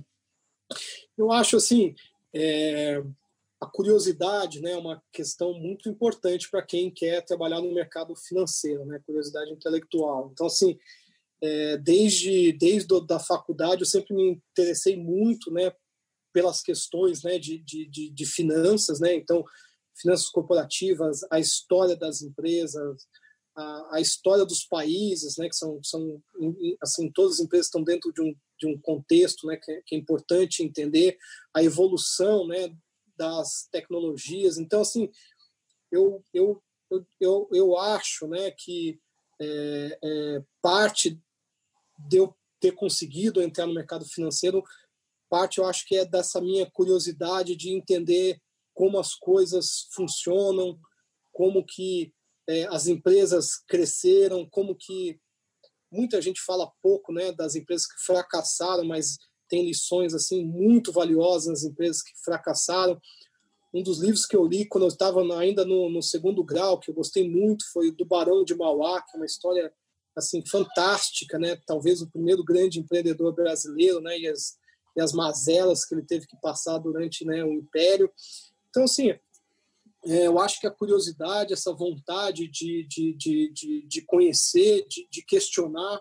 Eu 1.17 1.33
acho 1.33 1.57
assim, 1.57 1.95
é... 2.35 3.03
a 3.61 3.67
curiosidade 3.67 4.61
né, 4.61 4.73
é 4.73 4.77
uma 4.77 5.03
questão 5.13 5.53
muito 5.53 5.89
importante 5.89 6.49
para 6.51 6.63
quem 6.63 6.91
quer 6.91 7.25
trabalhar 7.25 7.61
no 7.61 7.75
mercado 7.75 8.17
financeiro, 8.17 8.87
né? 8.87 9.03
curiosidade 9.05 9.53
intelectual. 9.53 10.31
Então, 10.33 10.47
assim, 10.47 10.79
é... 11.43 11.77
desde, 11.77 12.53
desde 12.53 12.89
da 13.07 13.19
faculdade 13.19 13.83
eu 13.83 13.87
sempre 13.87 14.15
me 14.15 14.31
interessei 14.31 14.97
muito 14.97 15.53
né, 15.53 15.73
pelas 16.33 16.63
questões 16.63 17.23
né, 17.23 17.39
de, 17.39 17.59
de, 17.59 17.87
de, 17.87 18.11
de 18.11 18.27
finanças, 18.27 18.99
né? 18.99 19.15
então, 19.15 19.45
finanças 19.95 20.29
corporativas, 20.31 21.21
a 21.31 21.39
história 21.39 21.97
das 21.97 22.23
empresas, 22.23 23.07
a, 23.55 23.97
a, 23.97 24.01
história 24.01 24.47
dos 24.47 24.65
países, 24.65 25.37
né, 25.37 25.49
que 25.49 25.57
são, 25.57 25.83
são 25.83 26.23
assim, 26.81 27.11
todas 27.13 27.35
as 27.35 27.41
empresas 27.41 27.67
estão 27.67 27.83
dentro 27.83 28.11
de 28.13 28.23
um, 28.23 28.35
de 28.59 28.67
um 28.67 28.81
contexto 28.81 29.47
né, 29.47 29.59
que, 29.63 29.71
é, 29.71 29.83
que 29.85 29.95
é 29.95 29.99
importante 29.99 30.63
entender, 30.63 31.19
a 31.55 31.63
evolução 31.63 32.47
né, 32.47 32.75
das 33.21 33.69
tecnologias. 33.71 34.57
Então, 34.57 34.81
assim, 34.81 35.11
eu, 35.93 36.25
eu, 36.33 36.63
eu, 37.21 37.47
eu 37.53 37.77
acho 37.77 38.27
né, 38.27 38.51
que 38.51 38.99
é, 39.39 39.99
é, 40.03 40.43
parte 40.63 41.21
de 41.99 42.17
eu 42.17 42.35
ter 42.59 42.73
conseguido 42.73 43.43
entrar 43.43 43.67
no 43.67 43.75
mercado 43.75 44.07
financeiro, 44.07 44.65
parte 45.29 45.59
eu 45.59 45.67
acho 45.67 45.87
que 45.87 45.97
é 45.97 46.07
dessa 46.07 46.41
minha 46.41 46.69
curiosidade 46.71 47.55
de 47.57 47.71
entender 47.71 48.41
como 48.73 48.99
as 48.99 49.15
coisas 49.15 49.87
funcionam, 49.93 50.81
como 51.31 51.63
que 51.63 52.15
é, 52.49 52.65
as 52.69 52.87
empresas 52.87 53.57
cresceram, 53.69 54.49
como 54.49 54.75
que 54.75 55.21
muita 55.93 56.23
gente 56.23 56.41
fala 56.41 56.73
pouco, 56.83 57.13
né, 57.13 57.33
das 57.33 57.55
empresas 57.55 57.87
que 57.87 58.01
fracassaram, 58.03 58.85
mas 58.85 59.19
tem 59.51 59.67
lições 59.67 60.15
assim 60.15 60.45
muito 60.45 60.93
valiosas 60.93 61.49
nas 61.49 61.65
empresas 61.65 62.01
que 62.01 62.13
fracassaram. 62.25 62.99
Um 63.75 63.83
dos 63.83 64.01
livros 64.01 64.25
que 64.25 64.37
eu 64.37 64.47
li 64.47 64.65
quando 64.65 64.85
eu 64.85 64.89
estava 64.89 65.21
ainda 65.39 65.65
no, 65.65 65.91
no, 65.91 66.03
segundo 66.03 66.43
grau, 66.43 66.79
que 66.79 66.91
eu 66.91 66.95
gostei 66.95 67.29
muito, 67.29 67.71
foi 67.73 67.91
do 67.91 68.05
Barão 68.05 68.45
de 68.45 68.55
Mauá, 68.55 69.03
que 69.03 69.17
é 69.17 69.21
uma 69.21 69.27
história 69.27 69.73
assim 70.17 70.45
fantástica, 70.47 71.39
né? 71.39 71.57
Talvez 71.67 72.01
o 72.01 72.11
primeiro 72.11 72.43
grande 72.43 72.81
empreendedor 72.81 73.33
brasileiro, 73.35 74.01
né? 74.01 74.19
E 74.19 74.27
as, 74.27 74.57
e 74.97 75.01
as 75.01 75.13
mazelas 75.13 75.85
que 75.85 75.95
ele 75.95 76.03
teve 76.03 76.27
que 76.27 76.37
passar 76.41 76.79
durante 76.79 77.25
né, 77.25 77.45
o 77.45 77.53
Império. 77.53 78.11
Então, 78.71 78.85
assim, 78.85 79.11
é, 79.11 80.27
eu 80.27 80.39
acho 80.39 80.61
que 80.61 80.67
a 80.67 80.71
curiosidade, 80.71 81.53
essa 81.53 81.73
vontade 81.73 82.49
de, 82.49 82.87
de, 82.89 83.15
de, 83.15 83.53
de, 83.53 83.87
de 83.87 84.03
conhecer, 84.03 84.87
de, 84.89 85.07
de 85.11 85.23
questionar, 85.25 86.01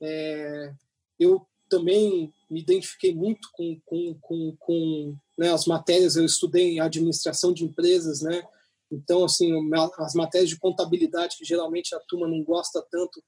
é, 0.00 0.74
eu 1.18 1.46
também 1.68 2.32
me 2.48 2.60
identifiquei 2.60 3.14
muito 3.14 3.48
com, 3.52 3.80
com, 3.84 4.18
com, 4.20 4.56
com 4.58 5.16
né, 5.38 5.52
as 5.52 5.66
matérias, 5.66 6.16
eu 6.16 6.24
estudei 6.24 6.78
administração 6.78 7.52
de 7.52 7.64
empresas, 7.64 8.22
né? 8.22 8.42
Então, 8.90 9.24
assim, 9.24 9.52
as 9.98 10.14
matérias 10.14 10.48
de 10.48 10.58
contabilidade, 10.58 11.36
que 11.36 11.44
geralmente 11.44 11.94
a 11.94 12.00
turma 12.00 12.28
não 12.28 12.42
gosta 12.44 12.84
tanto, 12.90 13.22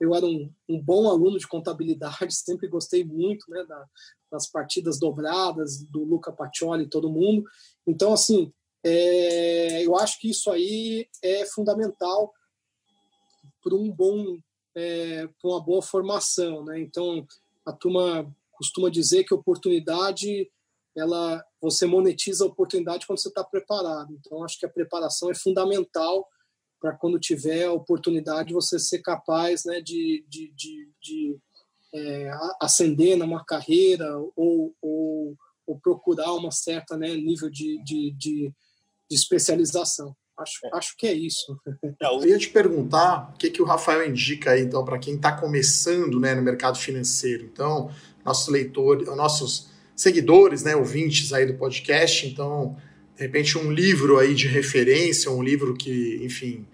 eu 0.00 0.14
era 0.14 0.24
um, 0.24 0.50
um 0.68 0.80
bom 0.80 1.08
aluno 1.08 1.38
de 1.38 1.46
contabilidade, 1.46 2.34
sempre 2.34 2.68
gostei 2.68 3.04
muito 3.04 3.50
né, 3.50 3.64
da, 3.64 3.84
das 4.30 4.50
partidas 4.50 4.98
dobradas, 4.98 5.84
do 5.84 6.04
Luca 6.04 6.32
Pacioli 6.32 6.88
todo 6.88 7.12
mundo. 7.12 7.44
Então, 7.86 8.12
assim, 8.12 8.52
é, 8.84 9.84
eu 9.84 9.96
acho 9.96 10.20
que 10.20 10.30
isso 10.30 10.50
aí 10.50 11.08
é 11.22 11.46
fundamental 11.46 12.32
para 13.62 13.74
um 13.74 13.90
bom, 13.90 14.38
é, 14.74 15.26
para 15.26 15.50
uma 15.50 15.60
boa 15.60 15.80
formação, 15.80 16.64
né? 16.64 16.78
Então 16.80 17.26
a 17.64 17.72
turma 17.72 18.30
costuma 18.54 18.90
dizer 18.90 19.24
que 19.24 19.34
oportunidade, 19.34 20.50
ela, 20.96 21.44
você 21.60 21.86
monetiza 21.86 22.44
a 22.44 22.48
oportunidade 22.48 23.06
quando 23.06 23.20
você 23.20 23.28
está 23.28 23.44
preparado. 23.44 24.14
Então 24.18 24.42
acho 24.44 24.58
que 24.58 24.66
a 24.66 24.70
preparação 24.70 25.30
é 25.30 25.34
fundamental 25.34 26.26
para 26.80 26.96
quando 26.96 27.18
tiver 27.18 27.64
a 27.64 27.72
oportunidade 27.72 28.52
você 28.52 28.78
ser 28.78 29.00
capaz, 29.00 29.64
né, 29.64 29.80
de, 29.80 30.24
de, 30.28 30.52
de, 30.54 30.90
de 31.02 31.38
é, 31.94 32.30
ascender 32.60 33.16
numa 33.16 33.44
carreira 33.44 34.18
ou, 34.36 34.74
ou, 34.82 35.36
ou 35.66 35.80
procurar 35.80 36.32
uma 36.34 36.50
certa 36.50 36.96
né, 36.96 37.14
nível 37.14 37.48
de, 37.48 37.82
de, 37.82 38.12
de 38.12 38.54
de 39.08 39.16
especialização. 39.16 40.14
Acho, 40.36 40.66
é. 40.66 40.70
acho 40.72 40.96
que 40.96 41.06
é 41.06 41.12
isso. 41.12 41.56
É, 42.02 42.06
eu 42.06 42.26
ia 42.26 42.38
te 42.38 42.48
perguntar 42.48 43.30
o 43.32 43.38
que, 43.38 43.50
que 43.50 43.62
o 43.62 43.64
Rafael 43.64 44.04
indica 44.08 44.50
aí, 44.50 44.62
então, 44.62 44.84
para 44.84 44.98
quem 44.98 45.14
está 45.14 45.32
começando 45.32 46.18
né, 46.18 46.34
no 46.34 46.42
mercado 46.42 46.76
financeiro. 46.76 47.44
Então, 47.44 47.90
nossos 48.24 48.48
leitores, 48.48 49.06
nossos 49.08 49.68
seguidores, 49.94 50.62
né, 50.62 50.74
ouvintes 50.74 51.32
aí 51.32 51.46
do 51.46 51.54
podcast, 51.54 52.26
então, 52.26 52.76
de 53.16 53.22
repente, 53.22 53.56
um 53.56 53.70
livro 53.70 54.18
aí 54.18 54.34
de 54.34 54.48
referência, 54.48 55.30
um 55.30 55.42
livro 55.42 55.74
que, 55.74 56.20
enfim, 56.22 56.66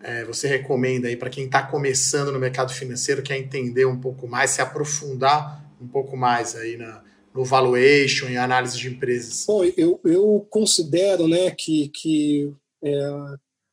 é, 0.00 0.24
você 0.24 0.46
recomenda 0.46 1.08
aí 1.08 1.16
para 1.16 1.30
quem 1.30 1.46
está 1.46 1.62
começando 1.62 2.30
no 2.30 2.38
mercado 2.38 2.72
financeiro, 2.72 3.22
quer 3.22 3.36
entender 3.36 3.84
um 3.84 4.00
pouco 4.00 4.28
mais, 4.28 4.50
se 4.50 4.60
aprofundar 4.60 5.64
um 5.80 5.88
pouco 5.88 6.16
mais 6.16 6.54
aí 6.54 6.76
na, 6.76 7.02
no 7.34 7.44
valuation 7.44 8.28
e 8.28 8.36
análise 8.36 8.78
de 8.78 8.88
empresas? 8.88 9.44
Bom, 9.46 9.64
eu, 9.76 10.00
eu 10.04 10.46
considero 10.50 11.26
né, 11.26 11.50
que, 11.50 11.88
que 11.88 12.52
é, 12.82 13.10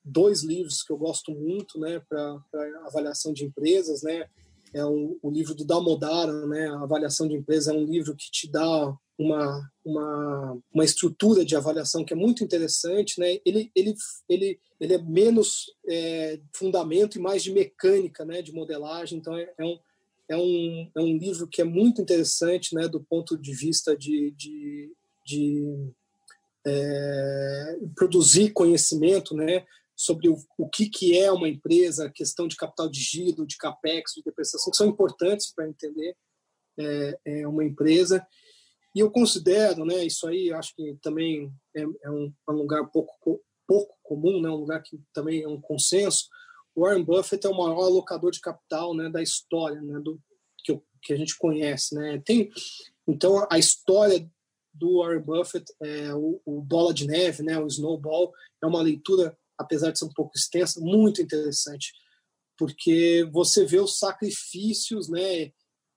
dois 0.04 0.44
livros 0.44 0.84
que 0.84 0.92
eu 0.92 0.98
gosto 0.98 1.32
muito 1.32 1.80
né, 1.80 2.02
para 2.08 2.38
avaliação 2.86 3.34
de 3.34 3.46
empresas, 3.46 4.04
né, 4.04 4.26
é 4.76 4.86
o, 4.86 5.18
o 5.24 5.32
livro 5.32 5.56
do 5.56 5.64
Damodara, 5.64 6.46
né, 6.48 6.68
a 6.68 6.82
avaliação 6.82 7.28
de 7.30 7.36
empresa 7.36 7.72
é 7.72 7.76
um 7.76 7.86
livro 7.86 8.14
que 8.14 8.30
te 8.30 8.52
dá 8.52 8.94
uma, 9.18 9.72
uma, 9.86 10.58
uma 10.74 10.84
estrutura 10.84 11.46
de 11.46 11.56
avaliação 11.56 12.04
que 12.04 12.12
é 12.12 12.18
muito 12.18 12.44
interessante, 12.44 13.18
né? 13.18 13.40
Ele, 13.46 13.72
ele, 13.74 13.96
ele, 14.28 14.60
ele 14.78 14.94
é 14.94 15.02
menos 15.02 15.74
é, 15.88 16.38
fundamento 16.54 17.18
e 17.18 17.22
mais 17.22 17.42
de 17.42 17.54
mecânica, 17.54 18.26
né? 18.26 18.42
De 18.42 18.52
modelagem, 18.52 19.18
então 19.18 19.34
é, 19.38 19.50
é 19.58 19.64
um, 19.64 19.80
é 20.28 20.36
um, 20.36 20.92
é 20.96 21.00
um 21.00 21.18
livro 21.18 21.48
que 21.48 21.62
é 21.62 21.64
muito 21.64 22.02
interessante 22.02 22.76
né, 22.76 22.88
do 22.90 23.00
ponto 23.00 23.38
de 23.38 23.54
vista 23.54 23.96
de, 23.96 24.32
de, 24.32 24.92
de 25.26 25.94
é, 26.66 27.78
produzir 27.96 28.52
conhecimento 28.52 29.36
né, 29.36 29.66
sobre 29.96 30.28
o, 30.30 30.36
o 30.58 30.70
que, 30.70 30.90
que 30.90 31.18
é 31.18 31.32
uma 31.32 31.48
empresa, 31.48 32.12
questão 32.14 32.48
de 32.48 32.56
capital 32.56 32.90
de 32.90 33.00
giro, 33.00 33.46
de 33.46 33.58
capex, 33.58 34.14
de 34.16 34.24
depreciação, 34.24 34.72
que 34.72 34.78
são 34.78 34.88
importantes 34.88 35.54
para 35.54 35.70
entender 35.70 36.16
é, 36.78 37.20
é, 37.26 37.48
uma 37.48 37.64
empresa. 37.64 38.26
E 38.94 39.00
eu 39.00 39.10
considero, 39.12 39.86
né, 39.86 40.06
isso 40.06 40.28
aí 40.28 40.52
acho 40.52 40.74
que 40.76 40.98
também 41.02 41.52
é, 41.76 41.82
é 41.82 42.12
um, 42.12 42.34
é 42.48 42.52
um 42.52 42.56
lugar 42.56 42.86
pouco, 42.88 43.42
pouco 43.68 43.96
comum, 44.04 44.42
né, 44.42 44.50
um 44.50 44.58
lugar 44.58 44.82
que 44.84 45.00
também 45.14 45.42
é 45.42 45.48
um 45.48 45.60
consenso, 45.60 46.28
Warren 46.76 47.04
Buffett 47.04 47.48
é 47.48 47.50
o 47.50 47.58
maior 47.58 47.86
alocador 47.86 48.32
de 48.32 48.42
capital 48.42 48.94
né, 48.94 49.10
da 49.10 49.22
história, 49.24 49.82
né, 49.82 50.00
do, 50.00 50.20
que, 50.64 50.80
que 51.02 51.14
a 51.14 51.18
gente 51.18 51.38
conhece. 51.38 51.96
Né? 51.96 52.22
Tem, 52.26 52.52
então, 53.08 53.48
a 53.50 53.58
história 53.58 54.30
do 54.74 55.00
Warren 55.00 55.22
Buffett, 55.22 55.66
é, 55.82 56.14
o, 56.14 56.42
o 56.46 56.62
Bola 56.62 56.94
de 56.94 57.08
Neve, 57.08 57.44
né, 57.44 57.58
o 57.58 57.68
Snowball, 57.68 58.34
é 58.62 58.68
uma 58.68 58.82
leitura, 58.82 59.38
apesar 59.58 59.92
de 59.92 60.00
ser 60.00 60.06
um 60.06 60.14
pouco 60.14 60.32
extensa, 60.36 60.80
muito 60.80 61.22
interessante, 61.22 61.94
porque 62.58 63.28
você 63.32 63.66
vê 63.66 63.80
os 63.80 63.98
sacrifícios 63.98 65.10
né, 65.10 65.52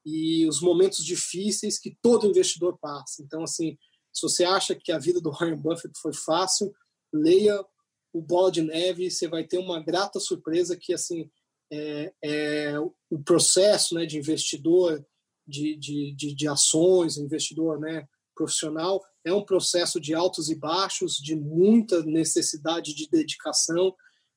e 0.04 0.46
os 0.46 0.60
momentos 0.60 1.04
difíceis 1.04 1.78
que 1.78 1.96
todo 2.02 2.26
investidor 2.26 2.78
passa. 2.80 3.22
Então, 3.22 3.42
assim, 3.42 3.76
se 4.12 4.22
você 4.22 4.44
acha 4.44 4.74
que 4.74 4.90
a 4.90 4.98
vida 4.98 5.20
do 5.20 5.30
Warren 5.30 5.56
Buffett 5.56 5.92
foi 6.00 6.12
fácil, 6.12 6.72
leia 7.12 7.64
o 8.12 8.20
Bola 8.20 8.50
de 8.50 8.62
Neve, 8.62 9.10
você 9.10 9.28
vai 9.28 9.44
ter 9.44 9.58
uma 9.58 9.82
grata 9.82 10.18
surpresa 10.18 10.76
que 10.76 10.92
assim 10.92 11.30
é, 11.70 12.12
é 12.24 12.80
o 12.80 13.22
processo 13.24 13.94
né, 13.94 14.06
de 14.06 14.18
investidor 14.18 15.04
de, 15.46 15.76
de, 15.76 16.14
de, 16.14 16.34
de 16.34 16.48
ações, 16.48 17.16
investidor 17.16 17.78
né, 17.78 18.06
profissional, 18.34 19.02
é 19.28 19.34
um 19.34 19.44
processo 19.44 20.00
de 20.00 20.14
altos 20.14 20.50
e 20.50 20.54
baixos, 20.54 21.16
de 21.16 21.36
muita 21.36 22.02
necessidade 22.02 22.94
de 22.94 23.08
dedicação. 23.08 23.94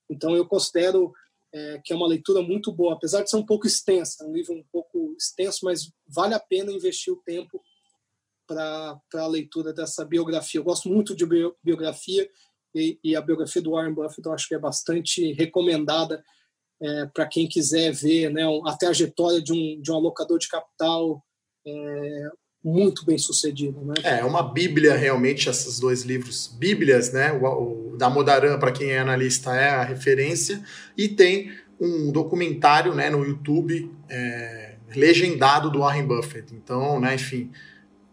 Então, 0.09 0.35
eu 0.35 0.45
considero 0.45 1.13
é, 1.53 1.81
que 1.83 1.91
é 1.91 1.95
uma 1.95 2.07
leitura 2.07 2.41
muito 2.41 2.71
boa, 2.71 2.93
apesar 2.93 3.23
de 3.23 3.29
ser 3.29 3.37
um 3.37 3.45
pouco 3.45 3.67
extensa, 3.67 4.25
um 4.25 4.33
livro 4.33 4.53
um 4.53 4.63
pouco 4.71 5.15
extenso, 5.17 5.65
mas 5.65 5.91
vale 6.07 6.33
a 6.33 6.39
pena 6.39 6.71
investir 6.71 7.13
o 7.13 7.21
tempo 7.25 7.61
para 8.47 8.99
a 9.15 9.27
leitura 9.27 9.73
dessa 9.73 10.05
biografia. 10.05 10.59
Eu 10.59 10.63
gosto 10.63 10.89
muito 10.89 11.15
de 11.15 11.25
biografia 11.63 12.29
e, 12.73 12.99
e, 13.03 13.15
a 13.15 13.21
biografia 13.21 13.61
do 13.61 13.71
Warren 13.71 13.93
Buffett 13.93 14.25
eu 14.25 14.33
acho 14.33 14.47
que 14.47 14.55
é 14.55 14.59
bastante 14.59 15.33
recomendada 15.33 16.23
é, 16.81 17.05
para 17.07 17.27
quem 17.27 17.47
quiser 17.47 17.91
ver 17.91 18.31
né, 18.31 18.43
a 18.65 18.75
trajetória 18.75 19.41
de 19.41 19.53
um, 19.53 19.81
de 19.81 19.91
um 19.91 19.95
alocador 19.95 20.39
de 20.39 20.47
capital 20.47 21.23
é, 21.65 22.29
muito 22.63 23.05
bem 23.05 23.17
sucedido. 23.17 23.81
Né? 23.81 23.93
É, 24.03 24.23
uma 24.23 24.43
bíblia 24.43 24.95
realmente, 24.95 25.49
esses 25.49 25.79
dois 25.79 26.03
livros, 26.03 26.47
bíblias, 26.47 27.11
né? 27.11 27.31
O, 27.31 27.93
o 27.93 27.97
da 27.97 28.09
Modaran, 28.09 28.57
para 28.59 28.71
quem 28.71 28.91
é 28.91 28.99
analista, 28.99 29.55
é 29.55 29.69
a 29.69 29.83
referência, 29.83 30.61
e 30.97 31.07
tem 31.07 31.51
um 31.79 32.11
documentário 32.11 32.93
né, 32.93 33.09
no 33.09 33.25
YouTube 33.25 33.91
é, 34.07 34.75
legendado 34.95 35.71
do 35.71 35.79
Warren 35.79 36.05
Buffett. 36.05 36.53
Então, 36.53 36.99
né, 36.99 37.15
enfim, 37.15 37.51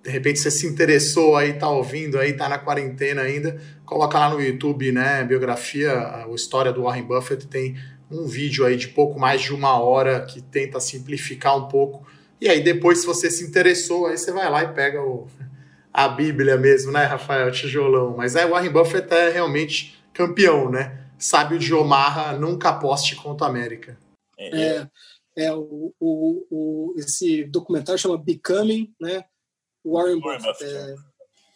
de 0.02 0.10
repente 0.10 0.38
você 0.38 0.50
se 0.50 0.66
interessou 0.66 1.36
aí, 1.36 1.52
tá 1.52 1.68
ouvindo 1.68 2.18
aí, 2.18 2.32
tá 2.32 2.48
na 2.48 2.58
quarentena 2.58 3.22
ainda, 3.22 3.60
coloca 3.84 4.18
lá 4.18 4.30
no 4.30 4.40
YouTube, 4.40 4.90
né, 4.90 5.22
biografia, 5.22 5.92
a 5.92 6.28
história 6.34 6.72
do 6.72 6.84
Warren 6.84 7.04
Buffett, 7.04 7.46
tem 7.46 7.76
um 8.10 8.26
vídeo 8.26 8.64
aí 8.64 8.76
de 8.76 8.88
pouco 8.88 9.20
mais 9.20 9.42
de 9.42 9.52
uma 9.52 9.78
hora 9.78 10.24
que 10.24 10.40
tenta 10.40 10.80
simplificar 10.80 11.56
um 11.58 11.68
pouco. 11.68 12.06
E 12.40 12.48
aí 12.48 12.62
depois, 12.62 13.00
se 13.00 13.06
você 13.06 13.30
se 13.30 13.44
interessou, 13.44 14.06
aí 14.06 14.16
você 14.16 14.32
vai 14.32 14.48
lá 14.50 14.62
e 14.62 14.72
pega 14.72 15.02
o, 15.02 15.26
a 15.92 16.08
Bíblia 16.08 16.56
mesmo, 16.56 16.92
né, 16.92 17.04
Rafael 17.04 17.50
Tijolão? 17.50 18.16
Mas 18.16 18.36
é, 18.36 18.46
o 18.46 18.50
Warren 18.50 18.72
Buffett 18.72 19.12
é 19.12 19.30
realmente 19.30 20.02
campeão, 20.12 20.70
né? 20.70 21.06
Sábio 21.18 21.58
de 21.58 21.74
Omaha, 21.74 22.32
nunca 22.34 22.68
aposte 22.68 23.16
contra 23.16 23.46
a 23.46 23.50
América. 23.50 23.98
É, 24.38 24.60
é, 24.60 24.88
é 25.36 25.52
o, 25.52 25.92
o, 25.98 26.46
o, 26.50 26.94
esse 26.96 27.44
documentário 27.44 28.00
chama 28.00 28.16
Becoming, 28.16 28.94
né? 29.00 29.24
Warren, 29.84 30.20
Warren 30.20 30.42
Buffett. 30.42 30.64
Buffett. 30.64 31.00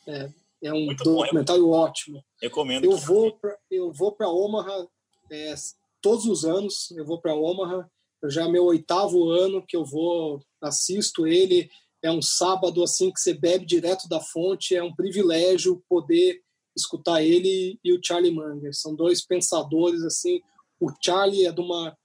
É, 0.09 0.13
é, 0.13 0.29
é 0.63 0.73
um 0.73 0.87
Muito 0.87 1.05
documentário 1.05 1.65
bom. 1.65 1.77
ótimo. 1.77 2.25
Recomendo. 2.41 2.85
Eu 2.85 2.97
vou 2.97 3.37
pra, 3.37 3.57
eu 3.71 3.93
vou 3.93 4.13
para 4.13 4.29
Omaha 4.29 4.87
é, 5.31 5.55
todos 6.01 6.25
os 6.27 6.45
anos. 6.45 6.91
Eu 6.93 7.05
vou 7.05 7.21
para 7.21 7.35
Omaha. 7.35 7.89
Já 8.28 8.44
é 8.44 8.49
meu 8.49 8.65
oitavo 8.65 9.31
ano 9.31 9.65
que 9.66 9.77
eu 9.77 9.85
vou 9.85 10.40
assisto 10.61 11.27
ele. 11.27 11.70
É 12.03 12.11
um 12.11 12.23
sábado 12.23 12.82
assim 12.82 13.12
que 13.12 13.20
você 13.20 13.35
bebe 13.35 13.65
direto 13.65 14.09
da 14.09 14.20
fonte. 14.20 14.74
É 14.74 14.82
um 14.82 14.94
privilégio 14.94 15.82
poder 15.89 16.40
escutar 16.77 17.23
ele 17.23 17.78
e 17.85 17.93
o 17.93 18.01
Charlie 18.03 18.32
Munger. 18.32 18.74
São 18.74 18.94
dois 18.94 19.24
pensadores 19.24 20.03
assim. 20.03 20.40
O 20.81 20.90
Charlie 21.01 21.47
é 21.47 21.53
de 21.53 21.61
uma 21.61 21.97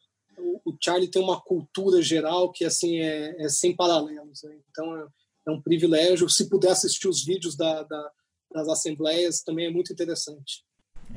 o 0.64 0.76
Charlie 0.80 1.10
tem 1.10 1.22
uma 1.22 1.42
cultura 1.42 2.02
geral 2.02 2.52
que 2.52 2.64
assim 2.64 3.00
é, 3.00 3.44
é 3.44 3.50
sem 3.50 3.76
paralelos. 3.76 4.44
Né? 4.44 4.60
Então 4.70 4.96
é, 4.98 5.08
é 5.48 5.52
um 5.52 5.62
privilégio. 5.62 6.30
Se 6.30 6.50
puder 6.50 6.72
assistir 6.72 7.08
os 7.08 7.24
vídeos 7.24 7.56
da, 7.56 7.84
da, 7.84 8.12
das 8.52 8.68
assembleias, 8.68 9.42
também 9.42 9.66
é 9.66 9.72
muito 9.72 9.92
interessante. 9.92 10.64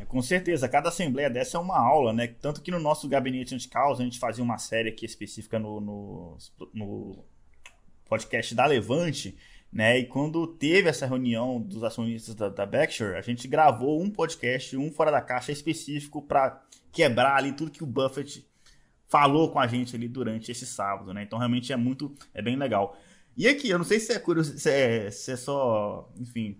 É, 0.00 0.04
com 0.06 0.22
certeza, 0.22 0.68
cada 0.68 0.88
assembleia 0.88 1.28
dessa 1.28 1.58
é 1.58 1.60
uma 1.60 1.78
aula, 1.78 2.12
né? 2.12 2.26
Tanto 2.26 2.62
que 2.62 2.70
no 2.70 2.80
nosso 2.80 3.06
gabinete 3.06 3.54
anti-causa 3.54 4.02
a 4.02 4.04
gente 4.04 4.18
fazia 4.18 4.42
uma 4.42 4.56
série 4.56 4.88
aqui 4.88 5.04
específica 5.04 5.58
no, 5.58 5.80
no, 5.80 6.38
no, 6.72 7.24
podcast 8.08 8.54
da 8.54 8.64
Levante, 8.64 9.36
né? 9.70 9.98
E 9.98 10.06
quando 10.06 10.46
teve 10.46 10.88
essa 10.88 11.06
reunião 11.06 11.60
dos 11.60 11.84
acionistas 11.84 12.34
da, 12.34 12.48
da 12.48 12.64
Berkshire, 12.64 13.16
a 13.16 13.20
gente 13.20 13.46
gravou 13.46 14.02
um 14.02 14.10
podcast, 14.10 14.74
um 14.76 14.90
fora 14.90 15.10
da 15.10 15.20
caixa 15.20 15.52
específico 15.52 16.22
para 16.22 16.64
quebrar 16.90 17.36
ali 17.36 17.52
tudo 17.52 17.70
que 17.70 17.84
o 17.84 17.86
Buffett 17.86 18.44
falou 19.06 19.50
com 19.50 19.58
a 19.58 19.66
gente 19.66 19.94
ali 19.94 20.08
durante 20.08 20.50
esse 20.50 20.64
sábado, 20.64 21.12
né? 21.12 21.22
Então 21.22 21.38
realmente 21.38 21.72
é 21.72 21.76
muito, 21.76 22.14
é 22.32 22.40
bem 22.40 22.56
legal. 22.56 22.96
E 23.36 23.46
aqui, 23.46 23.68
eu 23.68 23.78
não 23.78 23.84
sei 23.84 24.00
se 24.00 24.12
é 24.12 24.18
curioso, 24.18 24.58
se 24.58 24.70
é, 24.70 25.10
se 25.10 25.32
é 25.32 25.36
só, 25.36 26.10
enfim. 26.18 26.58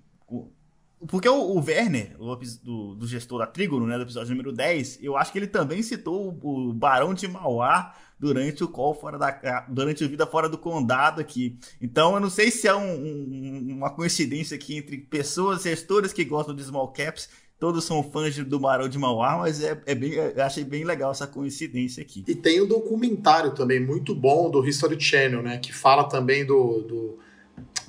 O, 1.00 1.06
porque 1.06 1.28
o, 1.28 1.34
o 1.34 1.64
Werner, 1.64 2.14
o, 2.18 2.36
do, 2.62 2.94
do, 2.94 3.06
gestor 3.06 3.38
da 3.38 3.46
Trígono, 3.46 3.86
né, 3.86 3.96
do 3.96 4.02
episódio 4.02 4.30
número 4.30 4.52
10, 4.52 4.98
eu 5.02 5.16
acho 5.16 5.32
que 5.32 5.38
ele 5.38 5.46
também 5.46 5.82
citou 5.82 6.38
o, 6.42 6.68
o 6.68 6.72
Barão 6.74 7.14
de 7.14 7.26
Mauá 7.26 7.94
durante 8.18 8.62
o 8.62 8.68
call 8.68 8.94
fora 8.94 9.18
da. 9.18 9.66
durante 9.68 10.04
a 10.04 10.08
vida 10.08 10.26
fora 10.26 10.48
do 10.48 10.58
condado 10.58 11.20
aqui. 11.20 11.58
Então 11.80 12.14
eu 12.14 12.20
não 12.20 12.28
sei 12.28 12.50
se 12.50 12.68
é 12.68 12.74
um, 12.74 12.92
um, 12.92 13.76
uma 13.78 13.90
coincidência 13.90 14.54
aqui 14.54 14.76
entre 14.76 14.98
pessoas, 14.98 15.62
gestores 15.62 16.12
que 16.12 16.24
gostam 16.24 16.54
de 16.54 16.62
small 16.62 16.88
caps 16.88 17.28
todos 17.60 17.84
são 17.84 18.02
fãs 18.02 18.34
do 18.38 18.58
Barão 18.58 18.88
de 18.88 18.98
Mauá, 18.98 19.36
mas 19.36 19.62
é, 19.62 19.78
é 19.84 19.94
bem, 19.94 20.12
eu 20.14 20.42
achei 20.42 20.64
bem 20.64 20.82
legal 20.82 21.10
essa 21.10 21.26
coincidência 21.26 22.02
aqui. 22.02 22.24
E 22.26 22.34
tem 22.34 22.62
um 22.62 22.66
documentário 22.66 23.54
também 23.54 23.78
muito 23.78 24.14
bom 24.14 24.50
do 24.50 24.66
History 24.66 24.98
Channel, 24.98 25.42
né? 25.42 25.58
Que 25.58 25.70
fala 25.70 26.04
também 26.04 26.44
do, 26.44 26.80
do, 26.80 27.18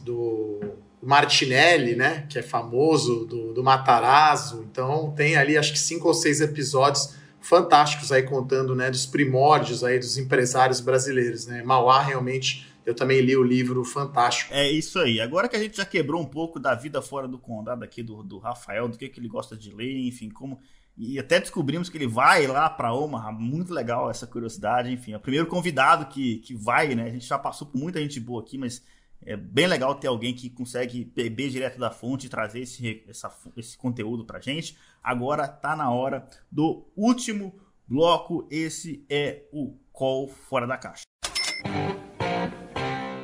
do 0.04 0.60
Martinelli, 1.02 1.96
né? 1.96 2.26
Que 2.30 2.40
é 2.40 2.42
famoso, 2.42 3.26
do, 3.26 3.54
do 3.54 3.64
Matarazzo. 3.64 4.66
Então 4.70 5.12
tem 5.16 5.36
ali 5.36 5.58
acho 5.58 5.74
que 5.74 5.80
cinco 5.80 6.08
ou 6.08 6.14
seis 6.14 6.42
episódios 6.42 7.16
fantásticos 7.42 8.12
aí 8.12 8.22
contando 8.22 8.76
né, 8.76 8.92
dos 8.92 9.06
primórdios 9.06 9.84
aí 9.84 9.98
dos 9.98 10.18
empresários 10.18 10.80
brasileiros. 10.80 11.48
Né? 11.48 11.64
Mauá 11.64 12.02
realmente 12.02 12.72
eu 12.86 12.96
também 12.96 13.22
li 13.22 13.36
o 13.36 13.44
livro 13.44 13.84
fantástico. 13.84 14.54
É 14.54 14.70
isso 14.70 15.00
aí. 15.00 15.22
Agora 15.22 15.48
que 15.48 15.56
a 15.56 15.60
gente 15.60 15.78
já 15.78 15.86
quebrou 15.86 16.22
um 16.22 16.26
pouco 16.26 16.60
da 16.60 16.74
vida 16.74 17.02
fora 17.02 17.28
do 17.28 17.38
condado 17.38 17.84
aqui 17.84 18.02
do, 18.02 18.24
do 18.24 18.40
Rafael, 18.40 18.88
do 18.88 18.98
que, 18.98 19.08
que 19.08 19.20
ele 19.20 19.28
gosta 19.28 19.56
de 19.56 19.74
ler, 19.74 20.08
enfim, 20.08 20.30
como. 20.30 20.60
E 20.98 21.18
até 21.18 21.40
descobrimos 21.40 21.90
que 21.90 21.98
ele 21.98 22.08
vai 22.08 22.48
lá 22.48 22.70
para 22.70 22.94
Omaha, 22.94 23.32
muito 23.32 23.74
legal 23.74 24.10
essa 24.10 24.28
curiosidade, 24.28 24.92
enfim. 24.92 25.14
É 25.14 25.18
o 25.18 25.22
primeiro 25.22 25.48
convidado 25.48 26.08
que, 26.08 26.38
que 26.40 26.54
vai, 26.54 26.94
né? 26.96 27.04
A 27.04 27.10
gente 27.10 27.26
já 27.26 27.38
passou 27.38 27.68
por 27.68 27.78
muita 27.78 28.00
gente 28.00 28.20
boa 28.20 28.42
aqui, 28.42 28.58
mas 28.58 28.84
é 29.26 29.36
bem 29.36 29.68
legal 29.68 29.96
ter 29.96 30.08
alguém 30.08 30.34
que 30.34 30.50
consegue 30.50 31.06
beber 31.06 31.50
direto 31.50 31.80
da 31.80 31.92
fonte 31.92 32.28
e 32.28 32.30
trazer 32.30 32.62
esse, 32.62 33.04
essa, 33.08 33.32
esse 33.56 33.78
conteúdo 33.78 34.26
pra 34.26 34.40
gente. 34.40 34.78
Agora 35.04 35.48
tá 35.48 35.76
na 35.76 35.92
hora 35.92 36.28
do 36.52 36.86
último 36.96 37.54
bloco. 37.88 38.48
Esse 38.50 39.06
é 39.10 39.44
o 39.52 39.76
Call 39.92 40.28
Fora 40.28 40.66
da 40.66 40.78
Caixa. 40.78 41.04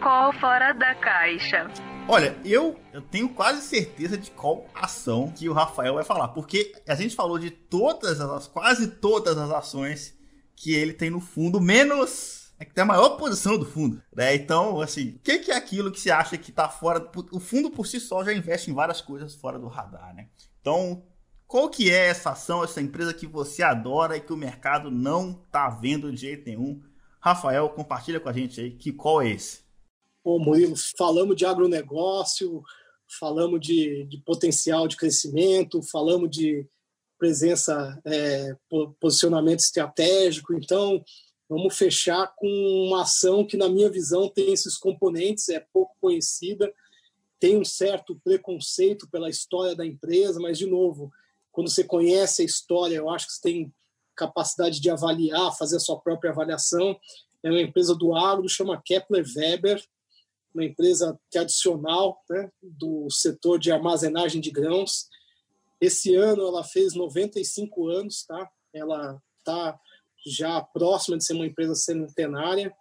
Call 0.01 0.31
fora 0.33 0.73
da 0.73 0.95
caixa. 0.95 1.67
Olha, 2.07 2.37
eu, 2.45 2.79
eu 2.93 3.01
tenho 3.01 3.27
quase 3.27 3.61
certeza 3.61 4.17
de 4.17 4.31
qual 4.31 4.65
ação 4.73 5.29
que 5.35 5.49
o 5.49 5.53
Rafael 5.53 5.95
vai 5.95 6.05
falar, 6.05 6.29
porque 6.29 6.71
a 6.87 6.95
gente 6.95 7.13
falou 7.13 7.37
de 7.37 7.51
todas 7.51 8.21
as, 8.21 8.47
quase 8.47 8.87
todas 8.87 9.37
as 9.37 9.51
ações 9.51 10.17
que 10.55 10.73
ele 10.73 10.93
tem 10.93 11.09
no 11.09 11.19
fundo, 11.19 11.59
menos 11.59 12.46
é 12.59 12.65
que 12.65 12.73
tem 12.73 12.81
a 12.81 12.85
maior 12.85 13.17
posição 13.17 13.57
do 13.57 13.65
fundo, 13.65 14.01
né? 14.15 14.35
Então, 14.35 14.81
assim, 14.81 15.09
o 15.09 15.19
que, 15.19 15.39
que, 15.39 15.51
é 15.51 15.55
aquilo 15.55 15.91
que 15.91 15.99
você 15.99 16.09
acha 16.09 16.37
que 16.37 16.51
tá 16.51 16.67
fora? 16.67 17.09
O 17.31 17.39
fundo 17.39 17.69
por 17.69 17.85
si 17.85 17.99
só 17.99 18.23
já 18.23 18.33
investe 18.33 18.71
em 18.71 18.73
várias 18.73 18.99
coisas 18.99 19.35
fora 19.35 19.59
do 19.59 19.67
radar, 19.67 20.15
né? 20.15 20.29
Então, 20.59 21.03
qual 21.45 21.69
que 21.69 21.91
é 21.91 22.07
essa 22.07 22.31
ação, 22.31 22.63
essa 22.63 22.81
empresa 22.81 23.13
que 23.13 23.27
você 23.27 23.61
adora 23.61 24.17
e 24.17 24.21
que 24.21 24.33
o 24.33 24.37
mercado 24.37 24.89
não 24.89 25.33
tá 25.51 25.69
vendo 25.69 26.11
de 26.11 26.17
jeito 26.17 26.45
nenhum? 26.47 26.81
Rafael, 27.19 27.69
compartilha 27.69 28.19
com 28.19 28.29
a 28.29 28.33
gente 28.33 28.59
aí 28.59 28.71
que 28.71 28.91
qual 28.91 29.21
é 29.21 29.29
esse? 29.29 29.61
Pô, 30.23 30.39
Murilo, 30.39 30.75
falamos 30.97 31.35
de 31.35 31.45
agronegócio, 31.45 32.61
falamos 33.19 33.61
de, 33.61 34.05
de 34.05 34.17
potencial 34.17 34.87
de 34.87 34.97
crescimento, 34.97 35.81
falamos 35.83 36.29
de 36.29 36.67
presença, 37.17 37.99
é, 38.05 38.55
posicionamento 38.99 39.59
estratégico. 39.59 40.53
Então, 40.53 41.03
vamos 41.49 41.77
fechar 41.77 42.33
com 42.35 42.47
uma 42.47 43.03
ação 43.03 43.45
que, 43.45 43.57
na 43.57 43.69
minha 43.69 43.89
visão, 43.89 44.29
tem 44.29 44.51
esses 44.51 44.77
componentes, 44.77 45.49
é 45.49 45.59
pouco 45.59 45.95
conhecida, 45.99 46.73
tem 47.39 47.57
um 47.57 47.65
certo 47.65 48.19
preconceito 48.23 49.07
pela 49.09 49.29
história 49.29 49.75
da 49.75 49.85
empresa, 49.85 50.39
mas, 50.39 50.57
de 50.57 50.65
novo, 50.65 51.11
quando 51.51 51.69
você 51.69 51.83
conhece 51.83 52.41
a 52.41 52.45
história, 52.45 52.95
eu 52.95 53.09
acho 53.09 53.27
que 53.27 53.33
você 53.33 53.41
tem 53.41 53.73
capacidade 54.15 54.81
de 54.81 54.89
avaliar, 54.89 55.55
fazer 55.55 55.77
a 55.77 55.79
sua 55.79 55.99
própria 55.99 56.31
avaliação. 56.31 56.99
É 57.43 57.49
uma 57.49 57.61
empresa 57.61 57.95
do 57.95 58.15
agro, 58.15 58.49
chama 58.49 58.81
Kepler 58.83 59.23
Weber, 59.35 59.83
uma 60.53 60.65
empresa 60.65 61.17
tradicional 61.29 62.23
né, 62.29 62.51
do 62.61 63.07
setor 63.11 63.59
de 63.59 63.71
armazenagem 63.71 64.41
de 64.41 64.49
grãos. 64.49 65.07
Esse 65.79 66.15
ano 66.15 66.47
ela 66.47 66.63
fez 66.63 66.95
95 66.95 67.87
anos, 67.87 68.25
tá? 68.25 68.49
Ela 68.73 69.21
está 69.39 69.79
já 70.29 70.61
próxima 70.61 71.17
de 71.17 71.25
ser 71.25 71.33
uma 71.33 71.45
empresa 71.45 71.75
centenária. 71.75 72.73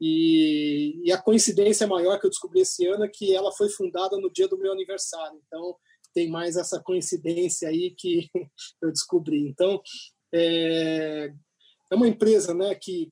E, 0.00 1.00
e, 1.04 1.12
a 1.12 1.20
coincidência 1.20 1.86
maior 1.86 2.18
que 2.18 2.26
eu 2.26 2.30
descobri 2.30 2.60
esse 2.60 2.86
ano 2.86 3.04
é 3.04 3.08
que 3.08 3.34
ela 3.34 3.52
foi 3.52 3.68
fundada 3.68 4.16
no 4.16 4.32
dia 4.32 4.48
do 4.48 4.56
meu 4.56 4.72
aniversário. 4.72 5.38
Então, 5.46 5.76
tem 6.14 6.28
mais 6.28 6.56
essa 6.56 6.80
coincidência 6.80 7.68
aí 7.68 7.94
que 7.96 8.28
eu 8.82 8.90
descobri. 8.90 9.46
Então, 9.46 9.80
é, 10.32 11.32
é 11.90 11.94
uma 11.94 12.08
empresa 12.08 12.54
né, 12.54 12.74
que, 12.74 13.10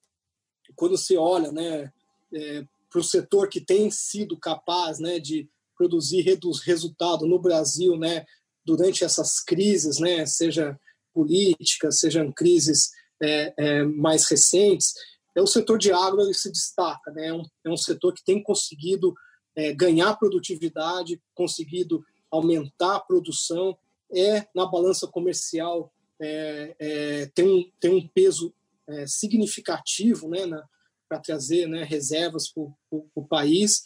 quando 0.75 0.97
você 0.97 1.17
olha 1.17 1.53
né, 1.53 1.93
é, 2.35 2.65
para 2.91 3.01
o 3.01 3.05
setor 3.05 3.49
que 3.49 3.61
tem 3.61 3.91
sido 3.91 4.39
capaz 4.39 4.99
né, 4.99 5.19
de 5.19 5.49
produzir 5.77 6.23
resultado 6.65 7.27
no 7.27 7.39
Brasil 7.39 7.97
né, 7.97 8.25
durante 8.65 9.05
essas 9.05 9.41
crises, 9.41 9.99
né, 9.99 10.25
seja 10.27 10.79
políticas, 11.15 12.01
sejam 12.01 12.33
crises 12.33 12.91
é, 13.23 13.55
é, 13.57 13.83
mais 13.85 14.29
recentes, 14.29 14.95
é 15.35 15.41
o 15.41 15.47
setor 15.47 15.79
de 15.79 15.93
agro 15.93 16.21
ele 16.21 16.35
se 16.35 16.51
destaca. 16.51 17.11
Né, 17.13 17.29
é, 17.29 17.33
um, 17.33 17.43
é 17.65 17.71
um 17.71 17.77
setor 17.77 18.13
que 18.13 18.25
tem 18.25 18.43
conseguido 18.43 19.15
é, 19.57 19.73
ganhar 19.73 20.17
produtividade, 20.17 21.21
conseguido 21.35 22.05
aumentar 22.31 22.97
a 22.97 23.01
produção, 23.01 23.77
é 24.13 24.47
na 24.55 24.67
balança 24.67 25.07
comercial 25.07 25.93
é, 26.21 27.31
tem, 27.35 27.47
um, 27.47 27.71
tem 27.79 27.95
um 27.95 28.09
peso 28.09 28.53
significativo 29.07 30.29
né, 30.29 30.47
para 31.09 31.21
trazer 31.21 31.67
né, 31.69 31.85
reservas 31.85 32.49
para 32.49 32.65
o 32.91 33.27
país. 33.29 33.85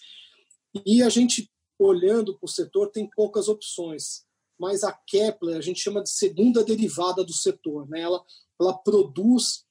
E 0.86 1.02
a 1.02 1.08
gente, 1.08 1.50
olhando 1.78 2.38
para 2.38 2.46
o 2.46 2.48
setor, 2.48 2.90
tem 2.90 3.08
poucas 3.14 3.48
opções. 3.48 4.24
Mas 4.58 4.84
a 4.84 4.92
Kepler, 4.92 5.56
a 5.56 5.60
gente 5.60 5.80
chama 5.80 6.02
de 6.02 6.10
segunda 6.10 6.64
derivada 6.64 7.24
do 7.24 7.32
setor. 7.32 7.88
Né? 7.88 8.00
Ela, 8.00 8.22
ela 8.62 8.74
produz 8.74 9.64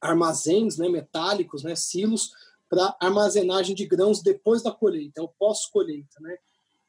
armazéns 0.00 0.76
né, 0.76 0.88
metálicos, 0.88 1.62
né, 1.62 1.74
silos, 1.74 2.30
para 2.68 2.96
armazenagem 3.00 3.74
de 3.74 3.86
grãos 3.86 4.22
depois 4.22 4.62
da 4.62 4.72
colheita, 4.72 5.20
é 5.20 5.24
o 5.24 5.28
pós-colheita. 5.28 6.20
Né? 6.20 6.36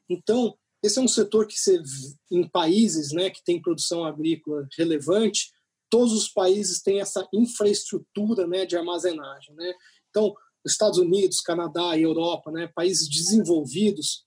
Então, 0.10 0.58
esse 0.84 1.00
é 1.00 1.02
um 1.02 1.08
setor 1.08 1.48
que, 1.48 1.58
você, 1.58 1.82
em 2.32 2.48
países 2.48 3.12
né, 3.12 3.30
que 3.30 3.44
tem 3.44 3.62
produção 3.62 4.04
agrícola 4.04 4.68
relevante, 4.78 5.52
todos 5.90 6.14
os 6.14 6.28
países 6.28 6.82
têm 6.82 7.00
essa 7.00 7.28
infraestrutura 7.34 8.48
né, 8.48 8.66
de 8.66 8.76
armazenagem. 8.76 9.56
Né? 9.56 9.74
Então, 10.10 10.36
Estados 10.66 10.98
Unidos, 10.98 11.42
Canadá 11.42 11.96
e 11.96 12.02
Europa, 12.02 12.52
né, 12.52 12.68
países 12.74 13.08
desenvolvidos, 13.08 14.26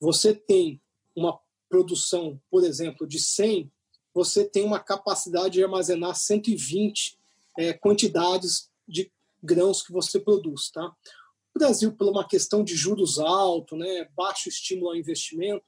você 0.00 0.34
tem 0.34 0.80
uma 1.16 1.38
produção, 1.68 2.40
por 2.50 2.64
exemplo, 2.64 3.06
de 3.06 3.18
100, 3.18 3.70
você 4.18 4.44
tem 4.44 4.64
uma 4.64 4.80
capacidade 4.80 5.54
de 5.54 5.62
armazenar 5.62 6.12
120 6.12 7.16
é, 7.56 7.72
quantidades 7.72 8.68
de 8.86 9.12
grãos 9.40 9.80
que 9.80 9.92
você 9.92 10.18
produz. 10.18 10.72
Tá? 10.72 10.92
O 11.54 11.58
Brasil, 11.60 11.92
por 11.92 12.08
uma 12.08 12.26
questão 12.26 12.64
de 12.64 12.74
juros 12.74 13.20
altos, 13.20 13.78
né, 13.78 14.08
baixo 14.16 14.48
estímulo 14.48 14.88
ao 14.88 14.96
investimento, 14.96 15.64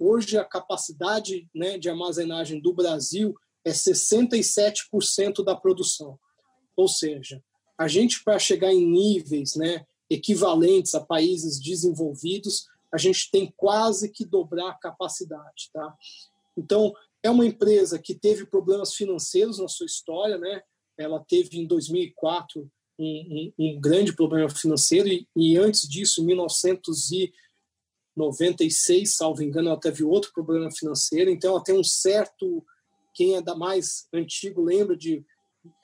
hoje 0.00 0.36
a 0.36 0.44
capacidade 0.44 1.48
né, 1.54 1.78
de 1.78 1.88
armazenagem 1.88 2.60
do 2.60 2.72
Brasil 2.72 3.36
é 3.64 3.70
67% 3.70 5.44
da 5.44 5.54
produção. 5.54 6.18
Ou 6.74 6.88
seja, 6.88 7.40
a 7.78 7.86
gente, 7.86 8.24
para 8.24 8.36
chegar 8.40 8.72
em 8.72 8.84
níveis 8.84 9.54
né, 9.54 9.86
equivalentes 10.08 10.96
a 10.96 11.00
países 11.00 11.60
desenvolvidos, 11.60 12.66
a 12.92 12.98
gente 12.98 13.30
tem 13.30 13.54
quase 13.56 14.10
que 14.10 14.24
dobrar 14.24 14.70
a 14.70 14.74
capacidade. 14.74 15.70
Tá? 15.72 15.96
Então, 16.56 16.92
é 17.22 17.30
uma 17.30 17.46
empresa 17.46 17.98
que 17.98 18.14
teve 18.14 18.46
problemas 18.46 18.94
financeiros 18.94 19.58
na 19.58 19.68
sua 19.68 19.86
história, 19.86 20.38
né? 20.38 20.62
ela 20.98 21.24
teve 21.26 21.58
em 21.58 21.66
2004 21.66 22.70
um, 22.98 23.52
um, 23.58 23.58
um 23.58 23.80
grande 23.80 24.14
problema 24.14 24.50
financeiro 24.50 25.08
e, 25.08 25.26
e, 25.34 25.56
antes 25.56 25.88
disso, 25.88 26.22
em 26.22 26.26
1996, 26.26 29.16
salvo 29.16 29.42
engano, 29.42 29.68
ela 29.68 29.80
teve 29.80 30.04
outro 30.04 30.30
problema 30.32 30.70
financeiro, 30.70 31.30
então 31.30 31.52
ela 31.52 31.64
tem 31.64 31.78
um 31.78 31.84
certo 31.84 32.62
quem 33.14 33.36
é 33.36 33.42
da 33.42 33.56
mais 33.56 34.06
antigo 34.12 34.62
lembra 34.62 34.96
de 34.96 35.24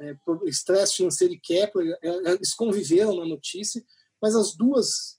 é, 0.00 0.16
estresse 0.46 0.96
financeiro 0.96 1.34
e 1.34 1.40
Kepler, 1.40 1.98
é, 2.02 2.08
é, 2.08 2.32
eles 2.32 2.54
conviveram 2.54 3.16
na 3.16 3.26
notícia, 3.26 3.84
mas 4.20 4.34
as 4.34 4.54
duas 4.54 5.16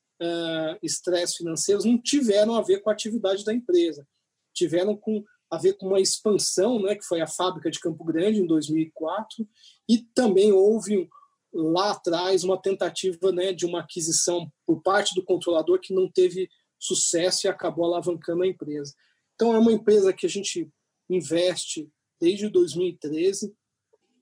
estresses 0.81 1.35
uh, 1.35 1.37
financeiros 1.37 1.85
não 1.85 2.01
tiveram 2.01 2.55
a 2.55 2.61
ver 2.63 2.81
com 2.81 2.89
a 2.89 2.93
atividade 2.93 3.45
da 3.45 3.53
empresa, 3.53 4.03
tiveram 4.51 4.97
com, 4.97 5.23
a 5.49 5.57
ver 5.57 5.73
com 5.77 5.87
uma 5.87 5.99
expansão, 5.99 6.81
né, 6.81 6.95
que 6.95 7.05
foi 7.05 7.21
a 7.21 7.27
fábrica 7.27 7.71
de 7.71 7.79
Campo 7.79 8.03
Grande 8.03 8.39
em 8.39 8.47
2004, 8.47 9.47
e 9.87 9.99
também 10.13 10.51
houve 10.51 11.09
lá 11.53 11.91
atrás 11.91 12.43
uma 12.43 12.61
tentativa 12.61 13.31
né, 13.31 13.53
de 13.53 13.65
uma 13.65 13.79
aquisição 13.79 14.51
por 14.65 14.81
parte 14.81 15.15
do 15.15 15.23
controlador 15.23 15.79
que 15.79 15.93
não 15.93 16.11
teve 16.11 16.49
sucesso 16.77 17.47
e 17.47 17.49
acabou 17.49 17.85
alavancando 17.85 18.43
a 18.43 18.47
empresa. 18.47 18.93
Então 19.35 19.53
é 19.53 19.59
uma 19.59 19.71
empresa 19.71 20.13
que 20.13 20.25
a 20.25 20.29
gente 20.29 20.69
investe 21.09 21.89
desde 22.19 22.49
2013. 22.49 23.55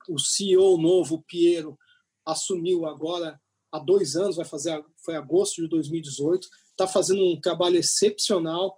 O 0.08 0.18
CEO 0.18 0.78
novo, 0.78 1.22
Piero, 1.26 1.76
assumiu 2.24 2.86
agora 2.86 3.40
há 3.72 3.78
dois 3.78 4.14
anos, 4.16 4.36
vai 4.36 4.44
fazer 4.44 4.82
foi 5.04 5.16
agosto 5.16 5.60
de 5.60 5.68
2018, 5.68 6.48
está 6.70 6.86
fazendo 6.86 7.22
um 7.24 7.40
trabalho 7.40 7.76
excepcional 7.76 8.76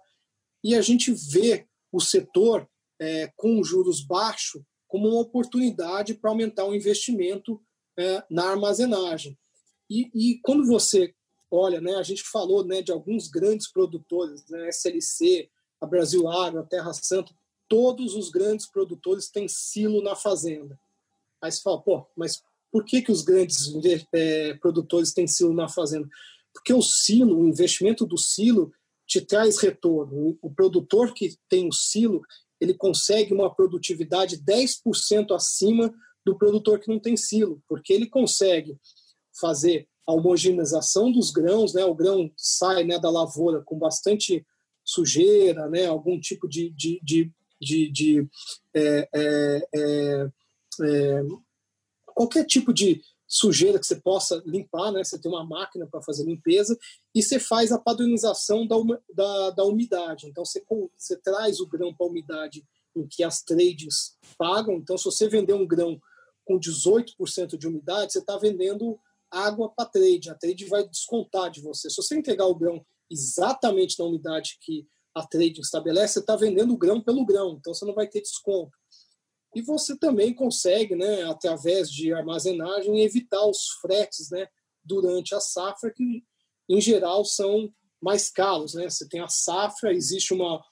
e 0.63 0.75
a 0.75 0.81
gente 0.81 1.13
vê 1.31 1.68
o 1.91 1.99
setor 1.99 2.67
é, 2.99 3.31
com 3.35 3.63
juros 3.63 4.01
baixos 4.01 4.61
como 4.87 5.07
uma 5.07 5.21
oportunidade 5.21 6.15
para 6.15 6.31
aumentar 6.31 6.65
o 6.65 6.73
investimento 6.73 7.61
é, 7.97 8.23
na 8.29 8.49
armazenagem. 8.49 9.37
E, 9.89 10.09
e, 10.13 10.39
quando 10.41 10.65
você 10.65 11.13
olha, 11.51 11.79
né, 11.79 11.95
a 11.95 12.03
gente 12.03 12.23
falou 12.23 12.65
né, 12.65 12.81
de 12.81 12.91
alguns 12.91 13.27
grandes 13.27 13.71
produtores, 13.71 14.43
né, 14.49 14.69
SLC, 14.69 15.49
a 15.81 15.85
Brasil 15.85 16.27
Agro, 16.27 16.59
a 16.59 16.65
Terra 16.65 16.91
Santa, 16.93 17.33
todos 17.67 18.15
os 18.15 18.29
grandes 18.29 18.69
produtores 18.69 19.29
têm 19.29 19.47
silo 19.47 20.01
na 20.01 20.15
fazenda. 20.15 20.79
Aí 21.41 21.51
você 21.51 21.61
fala, 21.61 21.81
pô, 21.81 22.05
mas 22.15 22.43
por 22.71 22.83
que, 22.83 23.01
que 23.01 23.11
os 23.11 23.21
grandes 23.21 23.71
é, 24.13 24.53
produtores 24.55 25.13
têm 25.13 25.27
silo 25.27 25.53
na 25.53 25.69
fazenda? 25.69 26.07
Porque 26.53 26.73
o 26.73 26.81
silo, 26.81 27.39
o 27.39 27.47
investimento 27.47 28.05
do 28.05 28.17
silo, 28.17 28.71
te 29.09 29.19
traz 29.19 29.57
retorno. 29.57 30.37
O 30.39 30.53
produtor 30.53 31.13
que 31.13 31.35
tem 31.49 31.67
o 31.67 31.73
silo, 31.73 32.21
ele 32.61 32.75
consegue 32.75 33.33
uma 33.33 33.53
produtividade 33.53 34.37
10% 34.37 35.35
acima 35.35 35.91
do 36.23 36.37
produtor 36.37 36.79
que 36.79 36.87
não 36.87 36.99
tem 36.99 37.17
silo, 37.17 37.61
porque 37.67 37.91
ele 37.91 38.07
consegue 38.07 38.77
fazer 39.41 39.87
a 40.07 40.13
homogeneização 40.13 41.11
dos 41.11 41.31
grãos, 41.31 41.73
né? 41.73 41.83
O 41.83 41.95
grão 41.95 42.31
sai 42.37 42.83
né, 42.83 42.99
da 42.99 43.09
lavoura 43.09 43.63
com 43.63 43.79
bastante 43.79 44.45
sujeira, 44.85 45.67
né? 45.67 45.87
Algum 45.87 46.19
tipo 46.19 46.47
de, 46.47 46.69
de, 46.71 46.99
de 47.03 47.31
de, 47.61 47.91
de 47.91 48.27
é, 48.73 49.09
é, 49.13 49.67
é, 49.75 50.29
é, 50.81 51.21
qualquer 52.05 52.45
tipo 52.45 52.73
de 52.73 53.01
sujeira 53.29 53.77
que 53.77 53.85
você 53.85 53.95
possa 53.95 54.41
limpar, 54.43 54.91
né? 54.91 55.03
Você 55.03 55.19
tem 55.19 55.31
uma 55.31 55.45
máquina 55.45 55.85
para 55.85 56.01
fazer 56.01 56.25
limpeza 56.25 56.75
e 57.13 57.21
você 57.21 57.39
faz 57.39 57.71
a 57.71 57.77
padronização 57.77 58.65
da, 58.65 58.75
da, 59.13 59.51
da 59.51 59.63
umidade. 59.63 60.27
Então 60.27 60.43
você, 60.43 60.65
você 60.97 61.15
traz 61.15 61.59
o 61.59 61.67
grão 61.67 61.93
para 61.93 62.07
a 62.07 62.09
umidade 62.09 62.65
em 62.95 63.07
que 63.07 63.23
as 63.23 63.43
trades 63.43 64.17
pagam. 64.35 64.75
Então, 64.75 64.97
se 64.97 65.05
você 65.05 65.29
vender 65.29 65.53
um 65.53 65.67
grão 65.67 66.01
com 66.43 66.59
18% 66.59 67.55
de 67.55 67.67
umidade, 67.67 68.11
você 68.11 68.19
está 68.19 68.35
vendendo 68.37 68.99
água 69.29 69.69
para 69.69 69.87
trade. 69.87 70.31
A 70.31 70.35
trade 70.35 70.65
vai 70.65 70.87
descontar 70.87 71.51
de 71.51 71.61
você. 71.61 71.87
Se 71.87 71.97
você 71.97 72.17
entregar 72.17 72.47
o 72.47 72.55
grão 72.55 72.83
exatamente 73.11 73.97
na 73.99 74.05
umidade 74.05 74.57
que 74.59 74.87
a 75.13 75.25
trading 75.25 75.61
estabelece, 75.61 76.13
você 76.13 76.19
está 76.19 76.35
vendendo 76.35 76.73
o 76.73 76.77
grão 76.77 76.99
pelo 77.01 77.25
grão, 77.25 77.57
então 77.59 77.73
você 77.73 77.85
não 77.85 77.93
vai 77.93 78.07
ter 78.07 78.21
desconto. 78.21 78.77
E 79.55 79.61
você 79.61 79.97
também 79.97 80.33
consegue, 80.33 80.95
né, 80.95 81.23
através 81.23 81.89
de 81.89 82.13
armazenagem, 82.13 83.01
evitar 83.01 83.45
os 83.45 83.69
fretes 83.81 84.29
né, 84.29 84.47
durante 84.83 85.33
a 85.33 85.39
safra, 85.39 85.91
que 85.91 86.23
em 86.69 86.79
geral 86.79 87.25
são 87.25 87.71
mais 88.01 88.29
caros. 88.29 88.73
Né? 88.75 88.89
Você 88.89 89.07
tem 89.07 89.21
a 89.21 89.27
safra, 89.27 89.93
existe 89.93 90.33
uma 90.33 90.63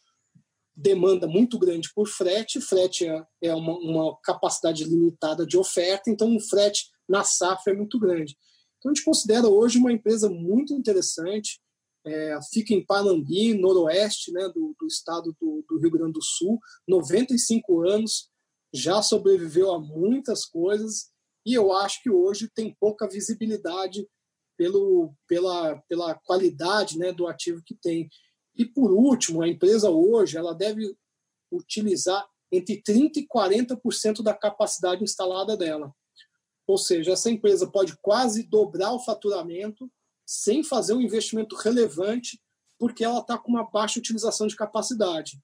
demanda 0.76 1.28
muito 1.28 1.58
grande 1.58 1.92
por 1.94 2.08
frete, 2.08 2.62
frete 2.62 3.08
é, 3.08 3.26
é 3.42 3.56
uma, 3.56 3.74
uma 3.80 4.18
capacidade 4.22 4.84
limitada 4.84 5.46
de 5.46 5.58
oferta, 5.58 6.12
então 6.12 6.36
o 6.36 6.40
frete 6.40 6.92
na 7.10 7.24
safra 7.24 7.74
é 7.74 7.76
muito 7.76 8.00
grande. 8.00 8.38
Então 8.78 8.92
a 8.92 8.94
gente 8.94 9.04
considera 9.04 9.48
hoje 9.48 9.80
uma 9.80 9.92
empresa 9.92 10.30
muito 10.30 10.74
interessante, 10.74 11.60
é, 12.06 12.40
fica 12.54 12.76
em 12.76 12.86
Panambi, 12.86 13.56
noroeste 13.56 14.32
né, 14.32 14.48
do, 14.54 14.76
do 14.80 14.88
estado 14.88 15.36
do, 15.42 15.66
do, 15.68 15.80
Rio 15.80 15.92
Grande 15.92 16.14
do 16.14 16.24
Sul, 16.24 16.60
95 16.88 17.90
anos, 17.90 18.30
já 18.74 19.02
sobreviveu 19.02 19.72
a 19.72 19.80
muitas 19.80 20.46
coisas 20.46 21.10
e 21.46 21.54
eu 21.54 21.72
acho 21.72 22.02
que 22.04 22.10
hoje 22.10 22.50
tem 22.54 22.76
pouca 22.80 23.08
visibilidade 23.08 24.08
pelo, 24.58 25.14
pela, 25.28 25.82
pela 25.88 26.16
qualidade 26.16 26.98
né, 26.98 27.14
do 27.14 27.28
ativo 27.28 27.62
que 27.66 27.76
tem. 27.76 28.10
E 28.56 28.66
por 28.66 28.92
último, 28.92 29.42
a 29.42 29.48
empresa 29.48 29.90
hoje 29.90 30.38
ela 30.38 30.54
deve 30.54 30.94
utilizar 31.52 32.28
entre 32.52 32.82
30% 32.82 33.18
e 33.18 33.28
40% 33.28 34.24
da 34.24 34.34
capacidade 34.34 35.04
instalada 35.04 35.56
dela. 35.56 35.94
Ou 36.66 36.78
seja, 36.78 37.14
essa 37.14 37.30
empresa 37.30 37.70
pode 37.70 37.96
quase 38.02 38.44
dobrar 38.44 38.92
o 38.92 39.00
faturamento 39.00 39.90
sem 40.26 40.64
fazer 40.64 40.94
um 40.94 41.02
investimento 41.02 41.56
relevante, 41.56 42.42
porque 42.78 43.04
ela 43.04 43.20
está 43.20 43.38
com 43.38 43.52
uma 43.52 43.70
baixa 43.70 44.00
utilização 44.00 44.48
de 44.48 44.56
capacidade. 44.56 45.40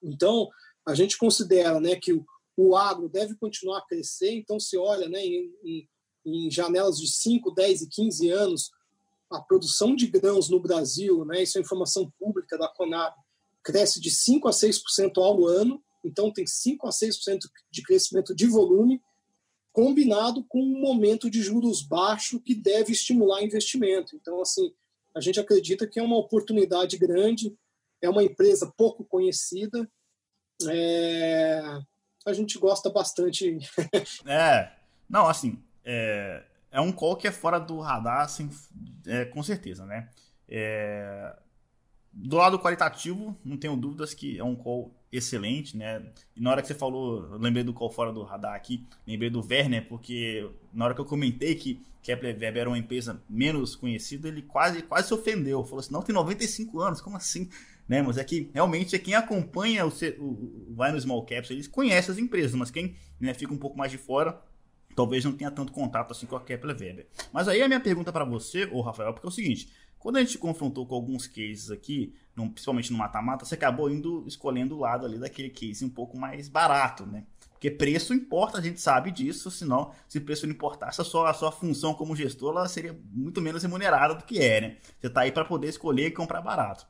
Então, 0.00 0.48
a 0.88 0.94
gente 0.94 1.18
considera 1.18 1.78
né, 1.78 1.96
que 1.96 2.14
o, 2.14 2.24
o 2.56 2.74
agro 2.74 3.10
deve 3.10 3.36
continuar 3.36 3.78
a 3.78 3.86
crescer, 3.86 4.32
então 4.32 4.58
se 4.58 4.78
olha 4.78 5.06
né, 5.06 5.22
em, 5.22 5.52
em, 5.62 5.88
em 6.24 6.50
janelas 6.50 6.96
de 6.98 7.06
5, 7.06 7.50
10 7.52 7.82
e 7.82 7.88
15 7.90 8.30
anos, 8.30 8.70
a 9.30 9.38
produção 9.38 9.94
de 9.94 10.06
grãos 10.06 10.48
no 10.48 10.58
Brasil, 10.58 11.26
né, 11.26 11.42
isso 11.42 11.58
é 11.58 11.60
informação 11.60 12.10
pública 12.18 12.56
da 12.56 12.68
Conab, 12.68 13.14
cresce 13.62 14.00
de 14.00 14.10
5 14.10 14.48
a 14.48 14.50
6% 14.50 15.18
ao 15.18 15.46
ano, 15.46 15.82
então 16.02 16.32
tem 16.32 16.46
5 16.46 16.86
a 16.86 16.90
6% 16.90 17.40
de 17.70 17.82
crescimento 17.82 18.34
de 18.34 18.46
volume, 18.46 18.98
combinado 19.70 20.42
com 20.48 20.62
um 20.62 20.80
momento 20.80 21.28
de 21.28 21.42
juros 21.42 21.82
baixo 21.82 22.40
que 22.40 22.54
deve 22.54 22.92
estimular 22.92 23.42
investimento. 23.42 24.16
Então, 24.16 24.40
assim, 24.40 24.72
a 25.14 25.20
gente 25.20 25.38
acredita 25.38 25.86
que 25.86 26.00
é 26.00 26.02
uma 26.02 26.16
oportunidade 26.16 26.96
grande, 26.96 27.54
é 28.00 28.08
uma 28.08 28.24
empresa 28.24 28.72
pouco 28.74 29.04
conhecida, 29.04 29.86
é... 30.66 31.80
a 32.26 32.32
gente 32.32 32.58
gosta 32.58 32.90
bastante. 32.90 33.58
é, 34.26 34.72
não, 35.08 35.26
assim, 35.26 35.62
é, 35.84 36.42
é 36.70 36.80
um 36.80 36.92
call 36.92 37.16
que 37.16 37.28
é 37.28 37.32
fora 37.32 37.58
do 37.58 37.78
radar, 37.80 38.22
assim, 38.22 38.50
é, 39.06 39.24
com 39.24 39.42
certeza, 39.42 39.84
né? 39.84 40.08
É... 40.48 41.36
do 42.12 42.36
lado 42.36 42.58
qualitativo, 42.58 43.36
não 43.44 43.56
tenho 43.56 43.76
dúvidas 43.76 44.14
que 44.14 44.38
é 44.38 44.44
um 44.44 44.56
call 44.56 44.94
excelente, 45.10 45.76
né? 45.76 46.02
E 46.36 46.40
na 46.40 46.50
hora 46.50 46.62
que 46.62 46.68
você 46.68 46.74
falou, 46.74 47.36
lembrei 47.38 47.64
do 47.64 47.72
call 47.72 47.90
fora 47.90 48.12
do 48.12 48.22
radar 48.22 48.54
aqui, 48.54 48.86
lembrei 49.06 49.30
do 49.30 49.40
Werner, 49.40 49.88
porque 49.88 50.48
na 50.72 50.84
hora 50.84 50.94
que 50.94 51.00
eu 51.00 51.04
comentei 51.04 51.54
que 51.54 51.82
Kepler 52.02 52.34
Weber 52.38 52.60
era 52.62 52.70
uma 52.70 52.78
empresa 52.78 53.22
menos 53.28 53.76
conhecida, 53.76 54.28
ele 54.28 54.42
quase, 54.42 54.82
quase 54.82 55.08
se 55.08 55.14
ofendeu. 55.14 55.64
Falou 55.64 55.80
assim: 55.80 55.92
não, 55.92 56.02
tem 56.02 56.14
95 56.14 56.80
anos, 56.80 57.00
como 57.00 57.16
assim? 57.16 57.48
Né, 57.88 58.02
mas 58.02 58.18
é 58.18 58.24
que 58.24 58.50
realmente 58.52 58.94
é 58.94 58.98
quem 58.98 59.14
acompanha 59.14 59.86
o, 59.86 59.88
o, 60.18 60.74
vai 60.74 60.92
no 60.92 61.00
Small 61.00 61.24
Caps, 61.24 61.50
eles 61.50 61.66
conhecem 61.66 62.12
as 62.12 62.18
empresas, 62.18 62.54
mas 62.54 62.70
quem 62.70 62.94
né, 63.18 63.32
fica 63.32 63.52
um 63.52 63.56
pouco 63.56 63.78
mais 63.78 63.90
de 63.90 63.96
fora, 63.96 64.38
talvez 64.94 65.24
não 65.24 65.32
tenha 65.32 65.50
tanto 65.50 65.72
contato 65.72 66.12
assim 66.12 66.26
com 66.26 66.36
a 66.36 66.40
Kepler 66.40 66.76
Weber. 66.78 67.06
Mas 67.32 67.48
aí 67.48 67.62
a 67.62 67.66
minha 67.66 67.80
pergunta 67.80 68.12
para 68.12 68.26
você, 68.26 68.66
ô 68.66 68.82
Rafael, 68.82 69.14
porque 69.14 69.26
é 69.26 69.30
o 69.30 69.32
seguinte: 69.32 69.72
quando 69.98 70.16
a 70.16 70.20
gente 70.20 70.38
confrontou 70.38 70.86
com 70.86 70.94
alguns 70.94 71.26
cases 71.26 71.70
aqui, 71.70 72.14
principalmente 72.34 72.92
no 72.92 72.98
mata-mata, 72.98 73.44
você 73.44 73.54
acabou 73.54 73.90
indo 73.90 74.24
escolhendo 74.26 74.76
o 74.76 74.80
lado 74.80 75.06
ali 75.06 75.18
daquele 75.18 75.50
case 75.50 75.84
um 75.84 75.90
pouco 75.90 76.18
mais 76.18 76.48
barato, 76.48 77.06
né? 77.06 77.24
Porque 77.52 77.70
preço 77.72 78.14
importa, 78.14 78.58
a 78.58 78.60
gente 78.60 78.80
sabe 78.80 79.10
disso, 79.10 79.50
senão, 79.50 79.90
se 80.06 80.20
preço 80.20 80.46
não 80.46 80.54
importasse, 80.54 81.00
a 81.00 81.04
sua, 81.04 81.28
a 81.28 81.34
sua 81.34 81.50
função 81.50 81.92
como 81.92 82.14
gestor 82.14 82.52
ela 82.52 82.68
seria 82.68 82.96
muito 83.10 83.40
menos 83.40 83.64
remunerada 83.64 84.14
do 84.14 84.22
que 84.22 84.38
é, 84.38 84.60
né? 84.60 84.76
Você 85.00 85.08
está 85.08 85.22
aí 85.22 85.32
para 85.32 85.44
poder 85.44 85.68
escolher 85.68 86.06
e 86.06 86.10
comprar 86.12 86.40
barato. 86.40 86.86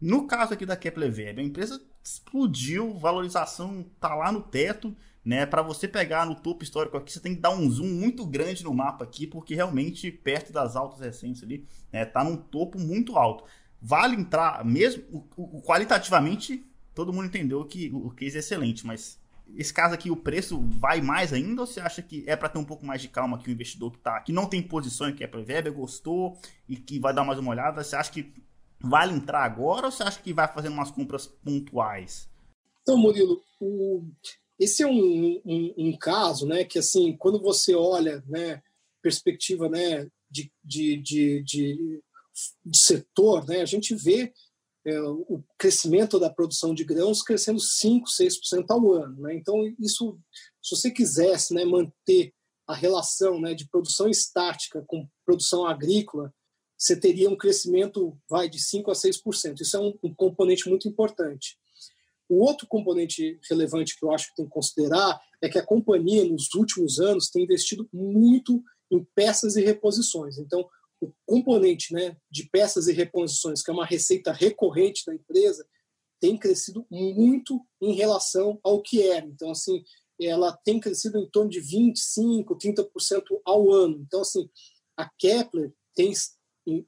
No 0.00 0.26
caso 0.26 0.54
aqui 0.54 0.64
da 0.64 0.76
Kepler 0.76 1.12
Web, 1.14 1.40
a 1.40 1.44
empresa 1.44 1.80
explodiu, 2.02 2.94
valorização 2.98 3.84
tá 4.00 4.14
lá 4.14 4.32
no 4.32 4.40
teto, 4.40 4.96
né? 5.22 5.44
Para 5.44 5.60
você 5.60 5.86
pegar 5.86 6.24
no 6.24 6.34
topo 6.34 6.64
histórico 6.64 6.96
aqui, 6.96 7.12
você 7.12 7.20
tem 7.20 7.34
que 7.34 7.40
dar 7.40 7.50
um 7.50 7.68
zoom 7.70 7.88
muito 7.88 8.24
grande 8.26 8.64
no 8.64 8.72
mapa 8.72 9.04
aqui, 9.04 9.26
porque 9.26 9.54
realmente 9.54 10.10
perto 10.10 10.52
das 10.52 10.74
altas 10.74 11.00
recentes 11.00 11.42
ali, 11.42 11.66
né, 11.92 12.06
tá 12.06 12.24
num 12.24 12.36
topo 12.36 12.78
muito 12.78 13.18
alto. 13.18 13.44
Vale 13.80 14.16
entrar 14.16 14.64
mesmo 14.64 15.04
o, 15.10 15.58
o, 15.58 15.62
qualitativamente, 15.62 16.66
todo 16.94 17.12
mundo 17.12 17.26
entendeu 17.26 17.64
que 17.64 17.90
o 17.92 18.10
case 18.10 18.36
é 18.36 18.40
excelente, 18.40 18.86
mas 18.86 19.18
esse 19.56 19.72
caso 19.72 19.94
aqui 19.94 20.10
o 20.10 20.16
preço 20.16 20.60
vai 20.78 21.00
mais 21.00 21.32
ainda 21.32 21.62
ou 21.62 21.66
você 21.66 21.80
acha 21.80 22.00
que 22.00 22.24
é 22.26 22.36
para 22.36 22.48
ter 22.48 22.58
um 22.58 22.64
pouco 22.64 22.86
mais 22.86 23.02
de 23.02 23.08
calma 23.08 23.38
que 23.38 23.50
o 23.50 23.52
investidor 23.52 23.90
que 23.90 23.98
tá 23.98 24.20
que 24.20 24.32
não 24.32 24.46
tem 24.46 24.62
posição 24.62 25.08
é 25.08 25.26
para 25.26 25.40
Weber 25.40 25.72
gostou 25.72 26.38
e 26.68 26.76
que 26.76 27.00
vai 27.00 27.12
dar 27.12 27.24
mais 27.24 27.38
uma 27.38 27.50
olhada, 27.50 27.82
você 27.82 27.96
acha 27.96 28.12
que 28.12 28.32
vale 28.80 29.14
entrar 29.14 29.44
agora 29.44 29.86
ou 29.86 29.92
você 29.92 30.02
acha 30.02 30.20
que 30.20 30.32
vai 30.32 30.52
fazendo 30.52 30.72
umas 30.72 30.90
compras 30.90 31.26
pontuais? 31.26 32.28
Então, 32.82 32.96
Murilo, 32.96 33.42
o, 33.60 34.04
esse 34.58 34.82
é 34.82 34.86
um, 34.86 35.40
um, 35.44 35.74
um, 35.76 35.96
caso, 35.98 36.46
né, 36.46 36.64
que 36.64 36.78
assim, 36.78 37.16
quando 37.16 37.40
você 37.40 37.74
olha, 37.74 38.22
né, 38.26 38.62
perspectiva, 39.02 39.68
né, 39.68 40.06
de, 40.30 40.50
de, 40.64 40.96
de, 40.96 41.42
de, 41.42 42.02
de 42.64 42.78
setor, 42.78 43.46
né, 43.46 43.60
a 43.60 43.66
gente 43.66 43.94
vê 43.94 44.32
é, 44.84 45.00
o 45.00 45.42
crescimento 45.58 46.18
da 46.18 46.30
produção 46.30 46.74
de 46.74 46.84
grãos 46.84 47.22
crescendo 47.22 47.60
5, 47.60 48.08
6% 48.08 48.64
ao 48.70 48.92
ano, 48.92 49.20
né? 49.20 49.34
Então, 49.34 49.56
isso, 49.78 50.18
se 50.62 50.74
você 50.74 50.90
quisesse, 50.90 51.52
né, 51.52 51.66
manter 51.66 52.32
a 52.66 52.74
relação, 52.74 53.38
né, 53.38 53.52
de 53.52 53.68
produção 53.68 54.08
estática 54.08 54.82
com 54.86 55.06
produção 55.24 55.66
agrícola, 55.66 56.32
você 56.80 56.96
teria 56.96 57.28
um 57.28 57.36
crescimento, 57.36 58.18
vai, 58.26 58.48
de 58.48 58.58
5 58.58 58.90
a 58.90 58.94
6%. 58.94 59.60
Isso 59.60 59.76
é 59.76 59.80
um, 59.80 59.98
um 60.02 60.14
componente 60.14 60.66
muito 60.66 60.88
importante. 60.88 61.58
O 62.26 62.42
outro 62.42 62.66
componente 62.66 63.38
relevante 63.50 63.98
que 63.98 64.04
eu 64.04 64.10
acho 64.10 64.30
que 64.30 64.36
tem 64.36 64.46
que 64.46 64.50
considerar 64.50 65.20
é 65.42 65.48
que 65.48 65.58
a 65.58 65.66
companhia, 65.66 66.24
nos 66.24 66.54
últimos 66.54 66.98
anos, 66.98 67.28
tem 67.28 67.44
investido 67.44 67.86
muito 67.92 68.62
em 68.90 69.04
peças 69.14 69.56
e 69.56 69.62
reposições. 69.62 70.38
Então, 70.38 70.66
o 71.02 71.12
componente 71.26 71.92
né, 71.92 72.16
de 72.30 72.48
peças 72.48 72.88
e 72.88 72.94
reposições, 72.94 73.62
que 73.62 73.70
é 73.70 73.74
uma 73.74 73.84
receita 73.84 74.32
recorrente 74.32 75.04
da 75.04 75.14
empresa, 75.14 75.66
tem 76.18 76.38
crescido 76.38 76.86
muito 76.90 77.60
em 77.80 77.92
relação 77.92 78.58
ao 78.62 78.80
que 78.80 79.02
era. 79.02 79.26
Então, 79.26 79.50
assim, 79.50 79.84
ela 80.18 80.56
tem 80.64 80.80
crescido 80.80 81.18
em 81.18 81.28
torno 81.28 81.50
de 81.50 81.60
25%, 81.60 82.46
30% 82.58 83.22
ao 83.44 83.70
ano. 83.70 84.02
Então, 84.06 84.22
assim, 84.22 84.48
a 84.96 85.10
Kepler 85.18 85.74
tem 85.94 86.12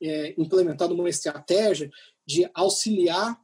é, 0.03 0.35
implementado 0.39 0.95
uma 0.95 1.09
estratégia 1.09 1.91
de 2.27 2.49
auxiliar 2.55 3.39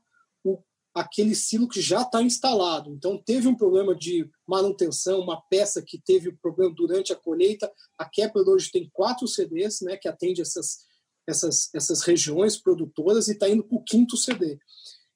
aquele 0.95 1.35
silo 1.35 1.69
que 1.69 1.81
já 1.81 2.03
está 2.03 2.23
instalado. 2.23 2.93
Então, 2.93 3.17
teve 3.17 3.47
um 3.47 3.55
problema 3.55 3.95
de 3.95 4.29
manutenção, 4.47 5.21
uma 5.21 5.41
peça 5.41 5.83
que 5.83 5.99
teve 5.99 6.33
problema 6.33 6.75
durante 6.75 7.13
a 7.13 7.17
colheita. 7.17 7.71
A 7.97 8.05
Kepler 8.05 8.49
hoje 8.49 8.71
tem 8.71 8.91
quatro 8.93 9.27
CDs 9.27 9.81
né, 9.83 9.97
que 9.97 10.09
atende 10.09 10.41
essas, 10.41 10.79
essas, 11.27 11.71
essas 11.75 12.03
regiões 12.03 12.57
produtoras 12.57 13.29
e 13.29 13.33
está 13.33 13.49
indo 13.49 13.63
para 13.63 13.77
o 13.77 13.85
quinto 13.85 14.17
CD. 14.17 14.59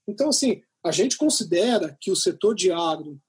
Então, 0.06 0.28
assim, 0.28 0.62
a 0.84 0.90
gente 0.90 1.16
considera 1.16 1.96
que 2.00 2.10
o 2.10 2.16
setor 2.16 2.54
de 2.54 2.70
agro 2.70 3.20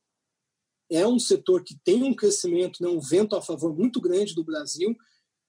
é 0.92 1.08
um 1.08 1.20
setor 1.20 1.64
que 1.64 1.78
tem 1.84 2.04
um 2.04 2.14
crescimento, 2.14 2.84
né, 2.84 2.90
um 2.90 3.00
vento 3.00 3.36
a 3.36 3.42
favor 3.42 3.76
muito 3.76 4.00
grande 4.00 4.36
do 4.36 4.44
Brasil. 4.44 4.96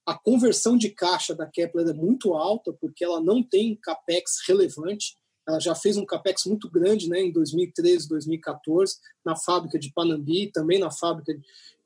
A 0.06 0.14
conversão 0.14 0.76
de 0.76 0.90
caixa 0.90 1.34
da 1.34 1.46
Kepler 1.46 1.88
é 1.88 1.92
muito 1.92 2.34
alta, 2.34 2.72
porque 2.72 3.04
ela 3.04 3.20
não 3.20 3.42
tem 3.42 3.74
capex 3.76 4.38
relevante. 4.46 5.16
Ela 5.46 5.58
já 5.60 5.74
fez 5.74 5.96
um 5.96 6.04
capex 6.04 6.44
muito 6.44 6.70
grande 6.70 7.08
né, 7.08 7.20
em 7.20 7.32
2013, 7.32 8.08
2014, 8.08 8.96
na 9.24 9.36
fábrica 9.36 9.78
de 9.78 9.92
Panambi, 9.92 10.50
também 10.52 10.78
na 10.78 10.90
fábrica 10.90 11.34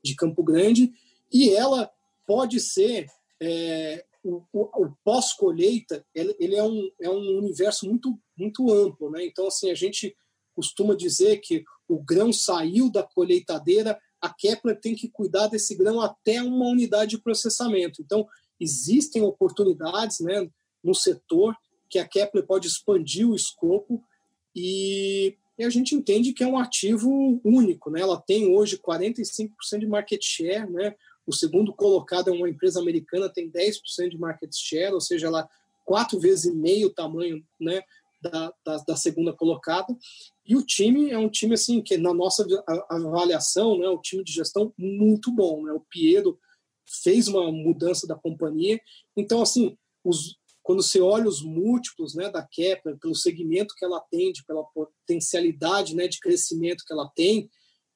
de 0.03 0.15
Campo 0.15 0.43
Grande, 0.43 0.93
e 1.33 1.51
ela 1.51 1.91
pode 2.27 2.61
ser 2.61 3.07
é, 3.41 4.05
o, 4.23 4.43
o, 4.53 4.85
o 4.85 4.93
pós-colheita, 5.05 6.05
ele, 6.15 6.37
ele, 6.39 6.57
é, 6.57 6.63
um, 6.63 6.91
é 7.01 7.11
um 7.11 7.39
universo 7.39 7.87
muito, 7.87 8.19
muito 8.37 8.71
amplo. 8.73 9.11
Né? 9.11 9.25
Então, 9.27 9.47
assim, 9.47 9.71
a 9.71 9.75
gente 9.75 10.15
costuma 10.55 10.95
dizer 10.95 11.39
que 11.39 11.65
o 11.87 12.03
grão 12.03 12.33
saiu 12.33 12.91
da 12.91 13.03
colheitadeira, 13.03 13.99
a 14.21 14.29
Kepler 14.29 14.79
tem 14.81 14.95
que 14.95 15.09
cuidar 15.09 15.47
desse 15.49 15.75
grão 15.75 16.01
até 16.01 16.43
uma 16.43 16.67
unidade 16.67 17.13
de 17.13 17.23
processamento. 17.23 18.03
Então, 18.03 18.27
existem 18.61 19.23
oportunidades 19.23 20.21
né, 20.21 20.49
no 20.83 20.95
setor 20.95 21.57
que 21.89 21.99
a 21.99 22.07
Kepler 22.07 22.47
pode 22.47 22.67
expandir 22.67 23.29
o 23.29 23.35
escopo 23.35 24.03
e, 24.55 25.37
e 25.59 25.65
a 25.65 25.71
gente 25.71 25.95
entende 25.95 26.33
que 26.33 26.43
é 26.43 26.47
um 26.47 26.59
ativo 26.59 27.41
único. 27.45 27.91
Né? 27.91 28.01
Ela 28.01 28.21
tem 28.21 28.55
hoje 28.55 28.79
45% 28.79 29.51
de 29.79 29.87
market 29.87 30.23
share, 30.23 30.71
né? 30.71 30.95
o 31.27 31.33
segundo 31.33 31.73
colocado 31.75 32.29
é 32.29 32.33
uma 32.33 32.49
empresa 32.49 32.81
americana, 32.81 33.29
tem 33.29 33.51
10% 33.51 34.09
de 34.09 34.19
market 34.19 34.51
share, 34.55 34.95
ou 34.95 35.01
seja, 35.01 35.27
ela 35.27 35.49
quatro 35.85 36.19
vezes 36.19 36.47
e 36.47 36.55
meio 36.55 36.89
o 36.89 36.93
tamanho 36.93 37.43
né, 37.61 37.83
da, 38.21 38.53
da, 38.65 38.77
da, 38.79 38.97
segunda 38.97 39.33
colocada. 39.33 39.87
E 40.47 40.57
o 40.57 40.65
time 40.65 41.11
é 41.11 41.19
um 41.19 41.29
time 41.29 41.55
assim 41.55 41.83
que 41.83 41.97
na 41.97 42.13
nossa 42.13 42.47
avaliação, 42.91 43.79
né, 43.79 43.89
o 43.89 44.01
time 44.01 44.25
de 44.25 44.33
gestão 44.33 44.73
muito 44.77 45.31
bom. 45.31 45.63
Né? 45.63 45.73
O 45.73 45.81
Piero 45.81 46.39
fez 47.03 47.29
uma 47.29 47.51
mudança 47.53 48.07
da 48.07 48.15
companhia. 48.15 48.81
Então, 49.17 49.43
assim, 49.43 49.77
os, 50.05 50.37
quando 50.63 50.83
você 50.83 51.01
olha 51.01 51.29
os 51.29 51.43
múltiplos 51.43 52.15
né, 52.15 52.31
da 52.31 52.47
Kepler, 52.47 52.99
pelo 52.99 53.15
segmento 53.15 53.75
que 53.77 53.85
ela 53.85 53.99
atende, 53.99 54.45
pela 54.47 54.65
potencialidade 54.65 55.95
né, 55.95 56.09
de 56.09 56.19
crescimento 56.19 56.85
que 56.87 56.93
ela 56.93 57.11
tem, 57.15 57.49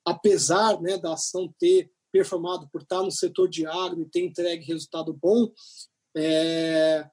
apesar 0.05 0.81
né, 0.81 0.99
da 0.99 1.15
ação 1.15 1.53
ter 1.59 1.90
performado 2.11 2.69
por 2.70 2.82
estar 2.82 3.03
no 3.03 3.11
setor 3.11 3.49
de 3.49 3.66
agro 3.66 4.03
e 4.03 4.09
ter 4.09 4.20
entregue 4.20 4.66
resultado 4.66 5.12
bom, 5.15 5.51
é, 6.15 7.09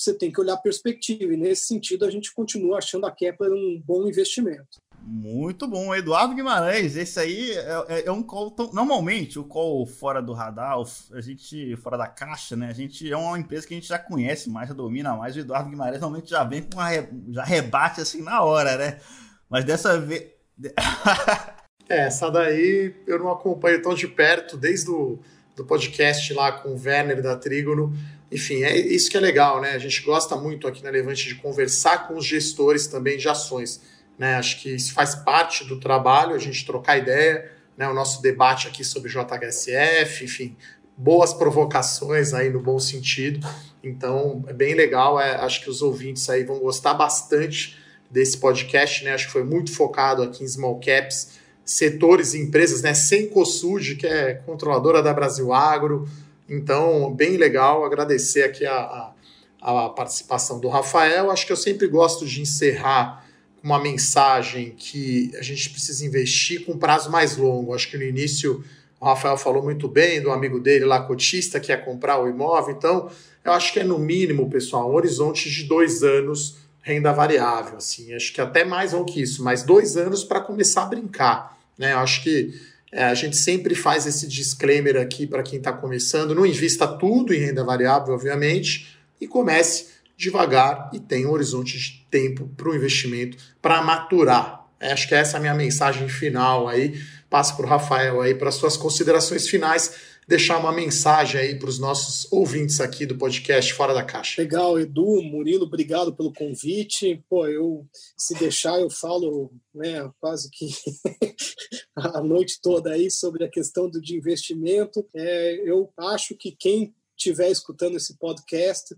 você 0.00 0.14
tem 0.14 0.32
que 0.32 0.40
olhar 0.40 0.54
a 0.54 0.58
perspectiva. 0.58 1.32
E 1.32 1.36
nesse 1.36 1.66
sentido, 1.66 2.04
a 2.04 2.10
gente 2.10 2.32
continua 2.32 2.78
achando 2.78 3.06
a 3.06 3.10
Kepler 3.10 3.52
um 3.52 3.82
bom 3.84 4.08
investimento. 4.08 4.78
Muito 5.02 5.66
bom, 5.66 5.94
Eduardo 5.94 6.34
Guimarães. 6.34 6.96
Esse 6.96 7.18
aí 7.18 7.52
é, 7.52 7.84
é, 7.88 8.06
é 8.06 8.12
um 8.12 8.22
call. 8.22 8.50
Tão, 8.50 8.70
normalmente, 8.72 9.38
o 9.38 9.44
call 9.44 9.86
fora 9.86 10.20
do 10.20 10.32
radar, 10.32 10.76
a 11.12 11.20
gente 11.20 11.74
fora 11.76 11.96
da 11.96 12.06
caixa, 12.06 12.54
né? 12.54 12.68
A 12.68 12.74
gente 12.74 13.10
é 13.10 13.16
uma 13.16 13.38
empresa 13.38 13.66
que 13.66 13.74
a 13.74 13.76
gente 13.76 13.88
já 13.88 13.98
conhece 13.98 14.50
mais, 14.50 14.68
já 14.68 14.74
domina 14.74 15.16
mais. 15.16 15.36
O 15.36 15.40
Eduardo 15.40 15.70
Guimarães 15.70 16.00
normalmente 16.00 16.30
já 16.30 16.44
vem 16.44 16.62
com 16.62 16.78
uma, 16.78 16.90
já 17.30 17.44
rebate 17.44 18.00
assim 18.00 18.22
na 18.22 18.42
hora, 18.42 18.76
né? 18.76 19.00
Mas 19.48 19.64
dessa 19.64 19.98
vez. 19.98 20.28
é, 21.88 22.06
essa 22.06 22.30
daí 22.30 22.94
eu 23.06 23.18
não 23.18 23.30
acompanho 23.30 23.82
tão 23.82 23.94
de 23.94 24.06
perto, 24.06 24.56
desde 24.56 24.90
o 24.90 25.18
do 25.18 25.20
podcast 25.64 26.32
lá 26.32 26.52
com 26.52 26.70
o 26.70 26.80
Werner 26.80 27.22
da 27.22 27.36
Trígono. 27.36 27.92
Enfim, 28.30 28.62
é 28.62 28.76
isso 28.76 29.10
que 29.10 29.16
é 29.16 29.20
legal, 29.20 29.60
né? 29.60 29.72
A 29.72 29.78
gente 29.78 30.02
gosta 30.02 30.36
muito 30.36 30.68
aqui 30.68 30.82
na 30.82 30.90
Levante 30.90 31.26
de 31.26 31.34
conversar 31.36 32.06
com 32.06 32.16
os 32.16 32.24
gestores 32.24 32.86
também 32.86 33.18
de 33.18 33.28
ações 33.28 33.80
né? 34.20 34.34
Acho 34.34 34.60
que 34.60 34.68
isso 34.68 34.92
faz 34.92 35.14
parte 35.14 35.64
do 35.64 35.80
trabalho, 35.80 36.34
a 36.34 36.38
gente 36.38 36.66
trocar 36.66 36.98
ideia, 36.98 37.50
né? 37.74 37.88
o 37.88 37.94
nosso 37.94 38.20
debate 38.20 38.68
aqui 38.68 38.84
sobre 38.84 39.10
JHSF, 39.10 40.26
enfim, 40.26 40.54
boas 40.94 41.32
provocações 41.32 42.34
aí 42.34 42.50
no 42.50 42.60
bom 42.60 42.78
sentido. 42.78 43.48
Então, 43.82 44.44
é 44.46 44.52
bem 44.52 44.74
legal, 44.74 45.18
é, 45.18 45.36
acho 45.36 45.62
que 45.62 45.70
os 45.70 45.80
ouvintes 45.80 46.28
aí 46.28 46.44
vão 46.44 46.58
gostar 46.58 46.92
bastante 46.92 47.78
desse 48.10 48.36
podcast, 48.36 49.02
né? 49.04 49.14
Acho 49.14 49.24
que 49.24 49.32
foi 49.32 49.42
muito 49.42 49.74
focado 49.74 50.22
aqui 50.22 50.44
em 50.44 50.48
small 50.48 50.78
caps, 50.78 51.39
setores 51.72 52.34
e 52.34 52.38
empresas, 52.38 52.82
né? 52.82 52.94
Sem 52.94 53.28
Cossud, 53.28 53.94
que 53.96 54.06
é 54.06 54.34
controladora 54.34 55.02
da 55.02 55.12
Brasil 55.12 55.52
Agro. 55.52 56.08
Então, 56.48 57.14
bem 57.14 57.36
legal, 57.36 57.84
agradecer 57.84 58.42
aqui 58.42 58.66
a, 58.66 58.76
a 58.76 59.12
a 59.60 59.90
participação 59.90 60.58
do 60.58 60.68
Rafael. 60.68 61.30
Acho 61.30 61.46
que 61.46 61.52
eu 61.52 61.56
sempre 61.56 61.86
gosto 61.86 62.26
de 62.26 62.40
encerrar 62.40 63.26
com 63.60 63.68
uma 63.68 63.78
mensagem 63.78 64.74
que 64.76 65.30
a 65.38 65.42
gente 65.42 65.68
precisa 65.70 66.04
investir 66.04 66.64
com 66.64 66.78
prazo 66.78 67.10
mais 67.10 67.36
longo. 67.36 67.74
Acho 67.74 67.90
que 67.90 67.98
no 67.98 68.04
início 68.04 68.64
o 68.98 69.04
Rafael 69.04 69.36
falou 69.36 69.62
muito 69.62 69.86
bem 69.86 70.20
do 70.20 70.30
amigo 70.30 70.58
dele 70.58 70.84
lá, 70.84 71.00
cotista, 71.02 71.60
que 71.60 71.68
quer 71.68 71.84
comprar 71.84 72.22
o 72.22 72.28
imóvel. 72.28 72.74
Então, 72.74 73.10
eu 73.44 73.52
acho 73.52 73.72
que 73.72 73.80
é 73.80 73.84
no 73.84 73.98
mínimo, 73.98 74.48
pessoal, 74.48 74.90
um 74.90 74.94
horizonte 74.94 75.50
de 75.50 75.64
dois 75.64 76.02
anos 76.02 76.56
renda 76.82 77.12
variável. 77.12 77.76
Assim, 77.76 78.14
acho 78.14 78.32
que 78.32 78.40
até 78.40 78.64
mais 78.64 78.92
do 78.92 79.04
que 79.04 79.20
isso, 79.20 79.44
mas 79.44 79.62
dois 79.62 79.96
anos 79.96 80.24
para 80.24 80.40
começar 80.40 80.84
a 80.84 80.86
brincar. 80.86 81.59
Né? 81.80 81.94
Eu 81.94 82.00
acho 82.00 82.22
que 82.22 82.52
é, 82.92 83.04
a 83.04 83.14
gente 83.14 83.36
sempre 83.36 83.74
faz 83.74 84.06
esse 84.06 84.28
disclaimer 84.28 84.96
aqui 84.96 85.26
para 85.26 85.42
quem 85.42 85.58
está 85.58 85.72
começando. 85.72 86.34
Não 86.34 86.44
invista 86.44 86.86
tudo 86.86 87.32
em 87.32 87.38
renda 87.38 87.64
variável, 87.64 88.12
obviamente, 88.12 88.98
e 89.18 89.26
comece 89.26 89.86
devagar 90.14 90.90
e 90.92 91.00
tenha 91.00 91.26
um 91.26 91.32
horizonte 91.32 91.78
de 91.78 92.06
tempo 92.10 92.46
para 92.54 92.68
o 92.68 92.76
investimento 92.76 93.38
para 93.62 93.80
maturar. 93.80 94.66
É, 94.78 94.92
acho 94.92 95.08
que 95.08 95.14
essa 95.14 95.36
é 95.36 95.38
a 95.38 95.40
minha 95.40 95.54
mensagem 95.54 96.06
final 96.08 96.68
aí 96.68 97.00
passo 97.30 97.56
para 97.56 97.64
o 97.64 97.68
Rafael 97.68 98.20
aí 98.20 98.34
para 98.34 98.50
suas 98.50 98.76
considerações 98.76 99.48
finais, 99.48 99.94
deixar 100.26 100.58
uma 100.58 100.72
mensagem 100.72 101.40
aí 101.40 101.58
para 101.58 101.68
os 101.68 101.78
nossos 101.78 102.30
ouvintes 102.32 102.80
aqui 102.80 103.04
do 103.04 103.16
podcast 103.16 103.72
Fora 103.74 103.92
da 103.92 104.04
Caixa. 104.04 104.40
Legal, 104.40 104.78
Edu, 104.78 105.22
Murilo, 105.22 105.64
obrigado 105.64 106.14
pelo 106.14 106.32
convite. 106.32 107.22
Pô, 107.28 107.46
eu 107.46 107.86
se 108.16 108.34
deixar 108.34 108.80
eu 108.80 108.88
falo, 108.88 109.52
né, 109.74 110.10
quase 110.20 110.50
que 110.50 110.68
a 111.96 112.22
noite 112.22 112.60
toda 112.62 112.92
aí 112.92 113.10
sobre 113.10 113.44
a 113.44 113.50
questão 113.50 113.88
do 113.88 114.00
de 114.00 114.16
investimento. 114.16 115.06
É, 115.14 115.68
eu 115.68 115.92
acho 115.96 116.36
que 116.36 116.52
quem 116.52 116.94
estiver 117.16 117.50
escutando 117.50 117.96
esse 117.96 118.16
podcast 118.16 118.94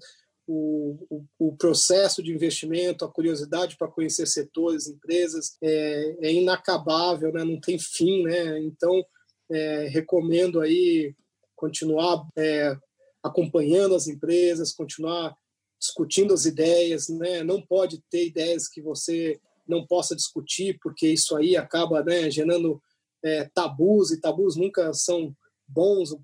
o, 0.46 0.98
o, 1.08 1.24
o, 1.38 1.56
processo 1.56 2.22
de 2.22 2.32
investimento, 2.32 3.04
a 3.04 3.12
curiosidade 3.12 3.76
para 3.76 3.88
conhecer 3.88 4.26
setores, 4.26 4.88
empresas, 4.88 5.56
é, 5.62 6.16
é 6.20 6.32
inacabável, 6.32 7.32
né? 7.32 7.44
não 7.44 7.60
tem 7.60 7.78
fim. 7.78 8.24
Né? 8.24 8.60
Então, 8.60 9.04
é, 9.52 9.88
recomendo 9.88 10.60
aí 10.60 11.14
continuar 11.54 12.26
é, 12.36 12.76
acompanhando 13.22 13.94
as 13.94 14.08
empresas, 14.08 14.72
continuar 14.72 15.36
discutindo 15.78 16.32
as 16.34 16.44
ideias. 16.44 17.08
Né? 17.08 17.42
Não 17.42 17.60
pode 17.60 18.02
ter 18.10 18.26
ideias 18.26 18.68
que 18.68 18.80
você 18.80 19.40
não 19.66 19.86
possa 19.86 20.16
discutir, 20.16 20.78
porque 20.82 21.08
isso 21.08 21.36
aí 21.36 21.56
acaba 21.56 22.02
né, 22.02 22.30
gerando 22.30 22.82
é, 23.22 23.48
tabus, 23.54 24.10
e 24.10 24.20
tabus 24.20 24.56
nunca 24.56 24.92
são 24.92 25.34
bons. 25.66 26.16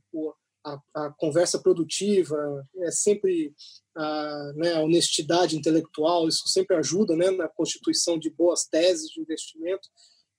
A, 0.65 0.81
a, 0.95 1.11
conversa 1.13 1.59
produtiva 1.59 2.67
é 2.79 2.91
sempre 2.91 3.55
a, 3.97 4.53
né, 4.57 4.75
a, 4.75 4.81
honestidade 4.81 5.57
intelectual, 5.57 6.29
isso 6.29 6.49
sempre 6.49 6.77
ajuda 6.77 7.17
né, 7.17 7.31
na 7.31 7.49
constituição 7.49 8.19
de 8.19 8.29
boas 8.29 8.65
teses 8.65 9.09
de 9.11 9.21
investimento. 9.21 9.89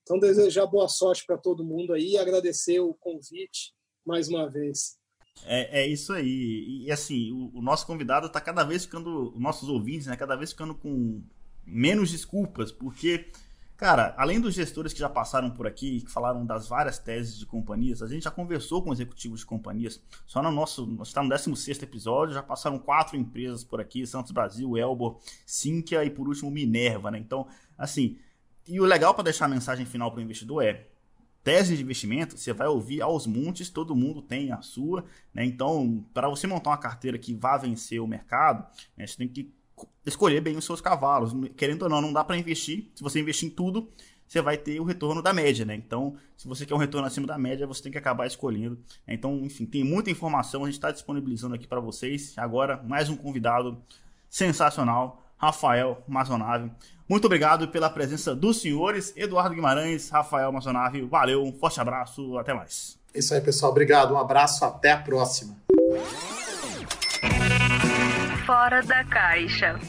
Então, 0.09 0.17
desejar 0.17 0.65
boa 0.65 0.87
sorte 0.87 1.23
para 1.23 1.37
todo 1.37 1.63
mundo 1.63 1.93
aí 1.93 2.13
e 2.13 2.17
agradecer 2.17 2.79
o 2.79 2.95
convite 2.95 3.75
mais 4.03 4.27
uma 4.27 4.49
vez. 4.49 4.97
É, 5.45 5.81
é 5.81 5.87
isso 5.87 6.11
aí. 6.11 6.81
E 6.83 6.91
assim, 6.91 7.31
o, 7.31 7.59
o 7.59 7.61
nosso 7.61 7.85
convidado 7.85 8.25
está 8.25 8.41
cada 8.41 8.63
vez 8.63 8.85
ficando, 8.85 9.35
nossos 9.37 9.69
ouvintes, 9.69 10.07
né, 10.07 10.17
cada 10.17 10.35
vez 10.35 10.49
ficando 10.49 10.73
com 10.73 11.21
menos 11.63 12.09
desculpas, 12.09 12.71
porque 12.71 13.27
Cara, 13.79 14.13
além 14.17 14.41
dos 14.41 14.55
gestores 14.55 14.91
que 14.91 14.99
já 14.99 15.07
passaram 15.07 15.49
por 15.49 15.65
aqui, 15.65 16.01
que 16.01 16.11
falaram 16.11 16.45
das 16.45 16.67
várias 16.67 16.99
teses 16.99 17.39
de 17.39 17.45
companhias, 17.45 18.03
a 18.03 18.07
gente 18.07 18.23
já 18.23 18.29
conversou 18.29 18.83
com 18.83 18.91
executivos 18.91 19.39
de 19.39 19.45
companhias. 19.45 20.03
Só 20.27 20.43
no 20.43 20.51
nosso, 20.51 20.85
nós 20.85 21.07
estamos 21.07 21.29
no 21.29 21.33
16 21.33 21.81
episódio, 21.83 22.33
já 22.33 22.43
passaram 22.43 22.77
quatro 22.77 23.15
empresas 23.15 23.63
por 23.63 23.79
aqui: 23.79 24.05
Santos 24.05 24.33
Brasil, 24.33 24.75
Elbor, 24.75 25.21
Sinqia 25.45 26.03
e 26.03 26.09
por 26.09 26.27
último 26.27 26.51
Minerva, 26.51 27.09
né? 27.09 27.19
Então, 27.19 27.47
assim, 27.77 28.17
e 28.67 28.79
o 28.79 28.85
legal 28.85 29.13
para 29.13 29.25
deixar 29.25 29.45
a 29.45 29.49
mensagem 29.49 29.85
final 29.85 30.11
para 30.11 30.19
o 30.19 30.23
investidor 30.23 30.63
é: 30.63 30.87
tese 31.43 31.75
de 31.75 31.83
investimento, 31.83 32.37
você 32.37 32.53
vai 32.53 32.67
ouvir 32.67 33.01
aos 33.01 33.25
montes, 33.25 33.69
todo 33.69 33.95
mundo 33.95 34.21
tem 34.21 34.51
a 34.51 34.61
sua, 34.61 35.05
né? 35.33 35.45
Então, 35.45 36.05
para 36.13 36.29
você 36.29 36.47
montar 36.47 36.71
uma 36.71 36.77
carteira 36.77 37.17
que 37.17 37.33
vá 37.33 37.57
vencer 37.57 37.99
o 38.01 38.07
mercado, 38.07 38.65
né, 38.95 39.07
você 39.07 39.17
tem 39.17 39.27
que 39.27 39.51
escolher 40.05 40.41
bem 40.41 40.57
os 40.57 40.65
seus 40.65 40.81
cavalos. 40.81 41.33
Querendo 41.55 41.83
ou 41.83 41.89
não, 41.89 42.01
não 42.01 42.13
dá 42.13 42.23
para 42.23 42.37
investir. 42.37 42.91
Se 42.93 43.01
você 43.01 43.19
investir 43.19 43.47
em 43.47 43.51
tudo, 43.51 43.89
você 44.27 44.41
vai 44.41 44.57
ter 44.57 44.79
o 44.79 44.83
retorno 44.83 45.23
da 45.23 45.33
média, 45.33 45.65
né? 45.65 45.73
Então, 45.73 46.15
se 46.37 46.47
você 46.47 46.65
quer 46.65 46.75
um 46.75 46.77
retorno 46.77 47.07
acima 47.07 47.25
da 47.25 47.37
média, 47.37 47.65
você 47.65 47.81
tem 47.81 47.91
que 47.91 47.97
acabar 47.97 48.27
escolhendo. 48.27 48.77
Então, 49.07 49.43
enfim, 49.43 49.65
tem 49.65 49.83
muita 49.83 50.11
informação, 50.11 50.63
a 50.63 50.65
gente 50.67 50.75
está 50.75 50.91
disponibilizando 50.91 51.55
aqui 51.55 51.67
para 51.67 51.79
vocês. 51.79 52.37
Agora, 52.37 52.81
mais 52.83 53.09
um 53.09 53.17
convidado 53.17 53.81
sensacional, 54.29 55.23
Rafael 55.35 56.03
Mazonave. 56.07 56.71
Muito 57.09 57.25
obrigado 57.25 57.67
pela 57.69 57.89
presença 57.89 58.35
dos 58.35 58.61
senhores, 58.61 59.11
Eduardo 59.17 59.55
Guimarães, 59.55 60.09
Rafael 60.09 60.51
Mazonave. 60.51 61.01
Valeu, 61.01 61.43
um 61.43 61.51
forte 61.51 61.81
abraço, 61.81 62.37
até 62.37 62.53
mais. 62.53 62.99
Isso 63.15 63.33
aí, 63.33 63.41
pessoal. 63.41 63.71
Obrigado, 63.71 64.13
um 64.13 64.17
abraço, 64.19 64.63
até 64.63 64.91
a 64.91 64.97
próxima. 64.97 65.55
Fora 68.45 68.83
da 68.83 69.03
Caixa. 69.05 69.79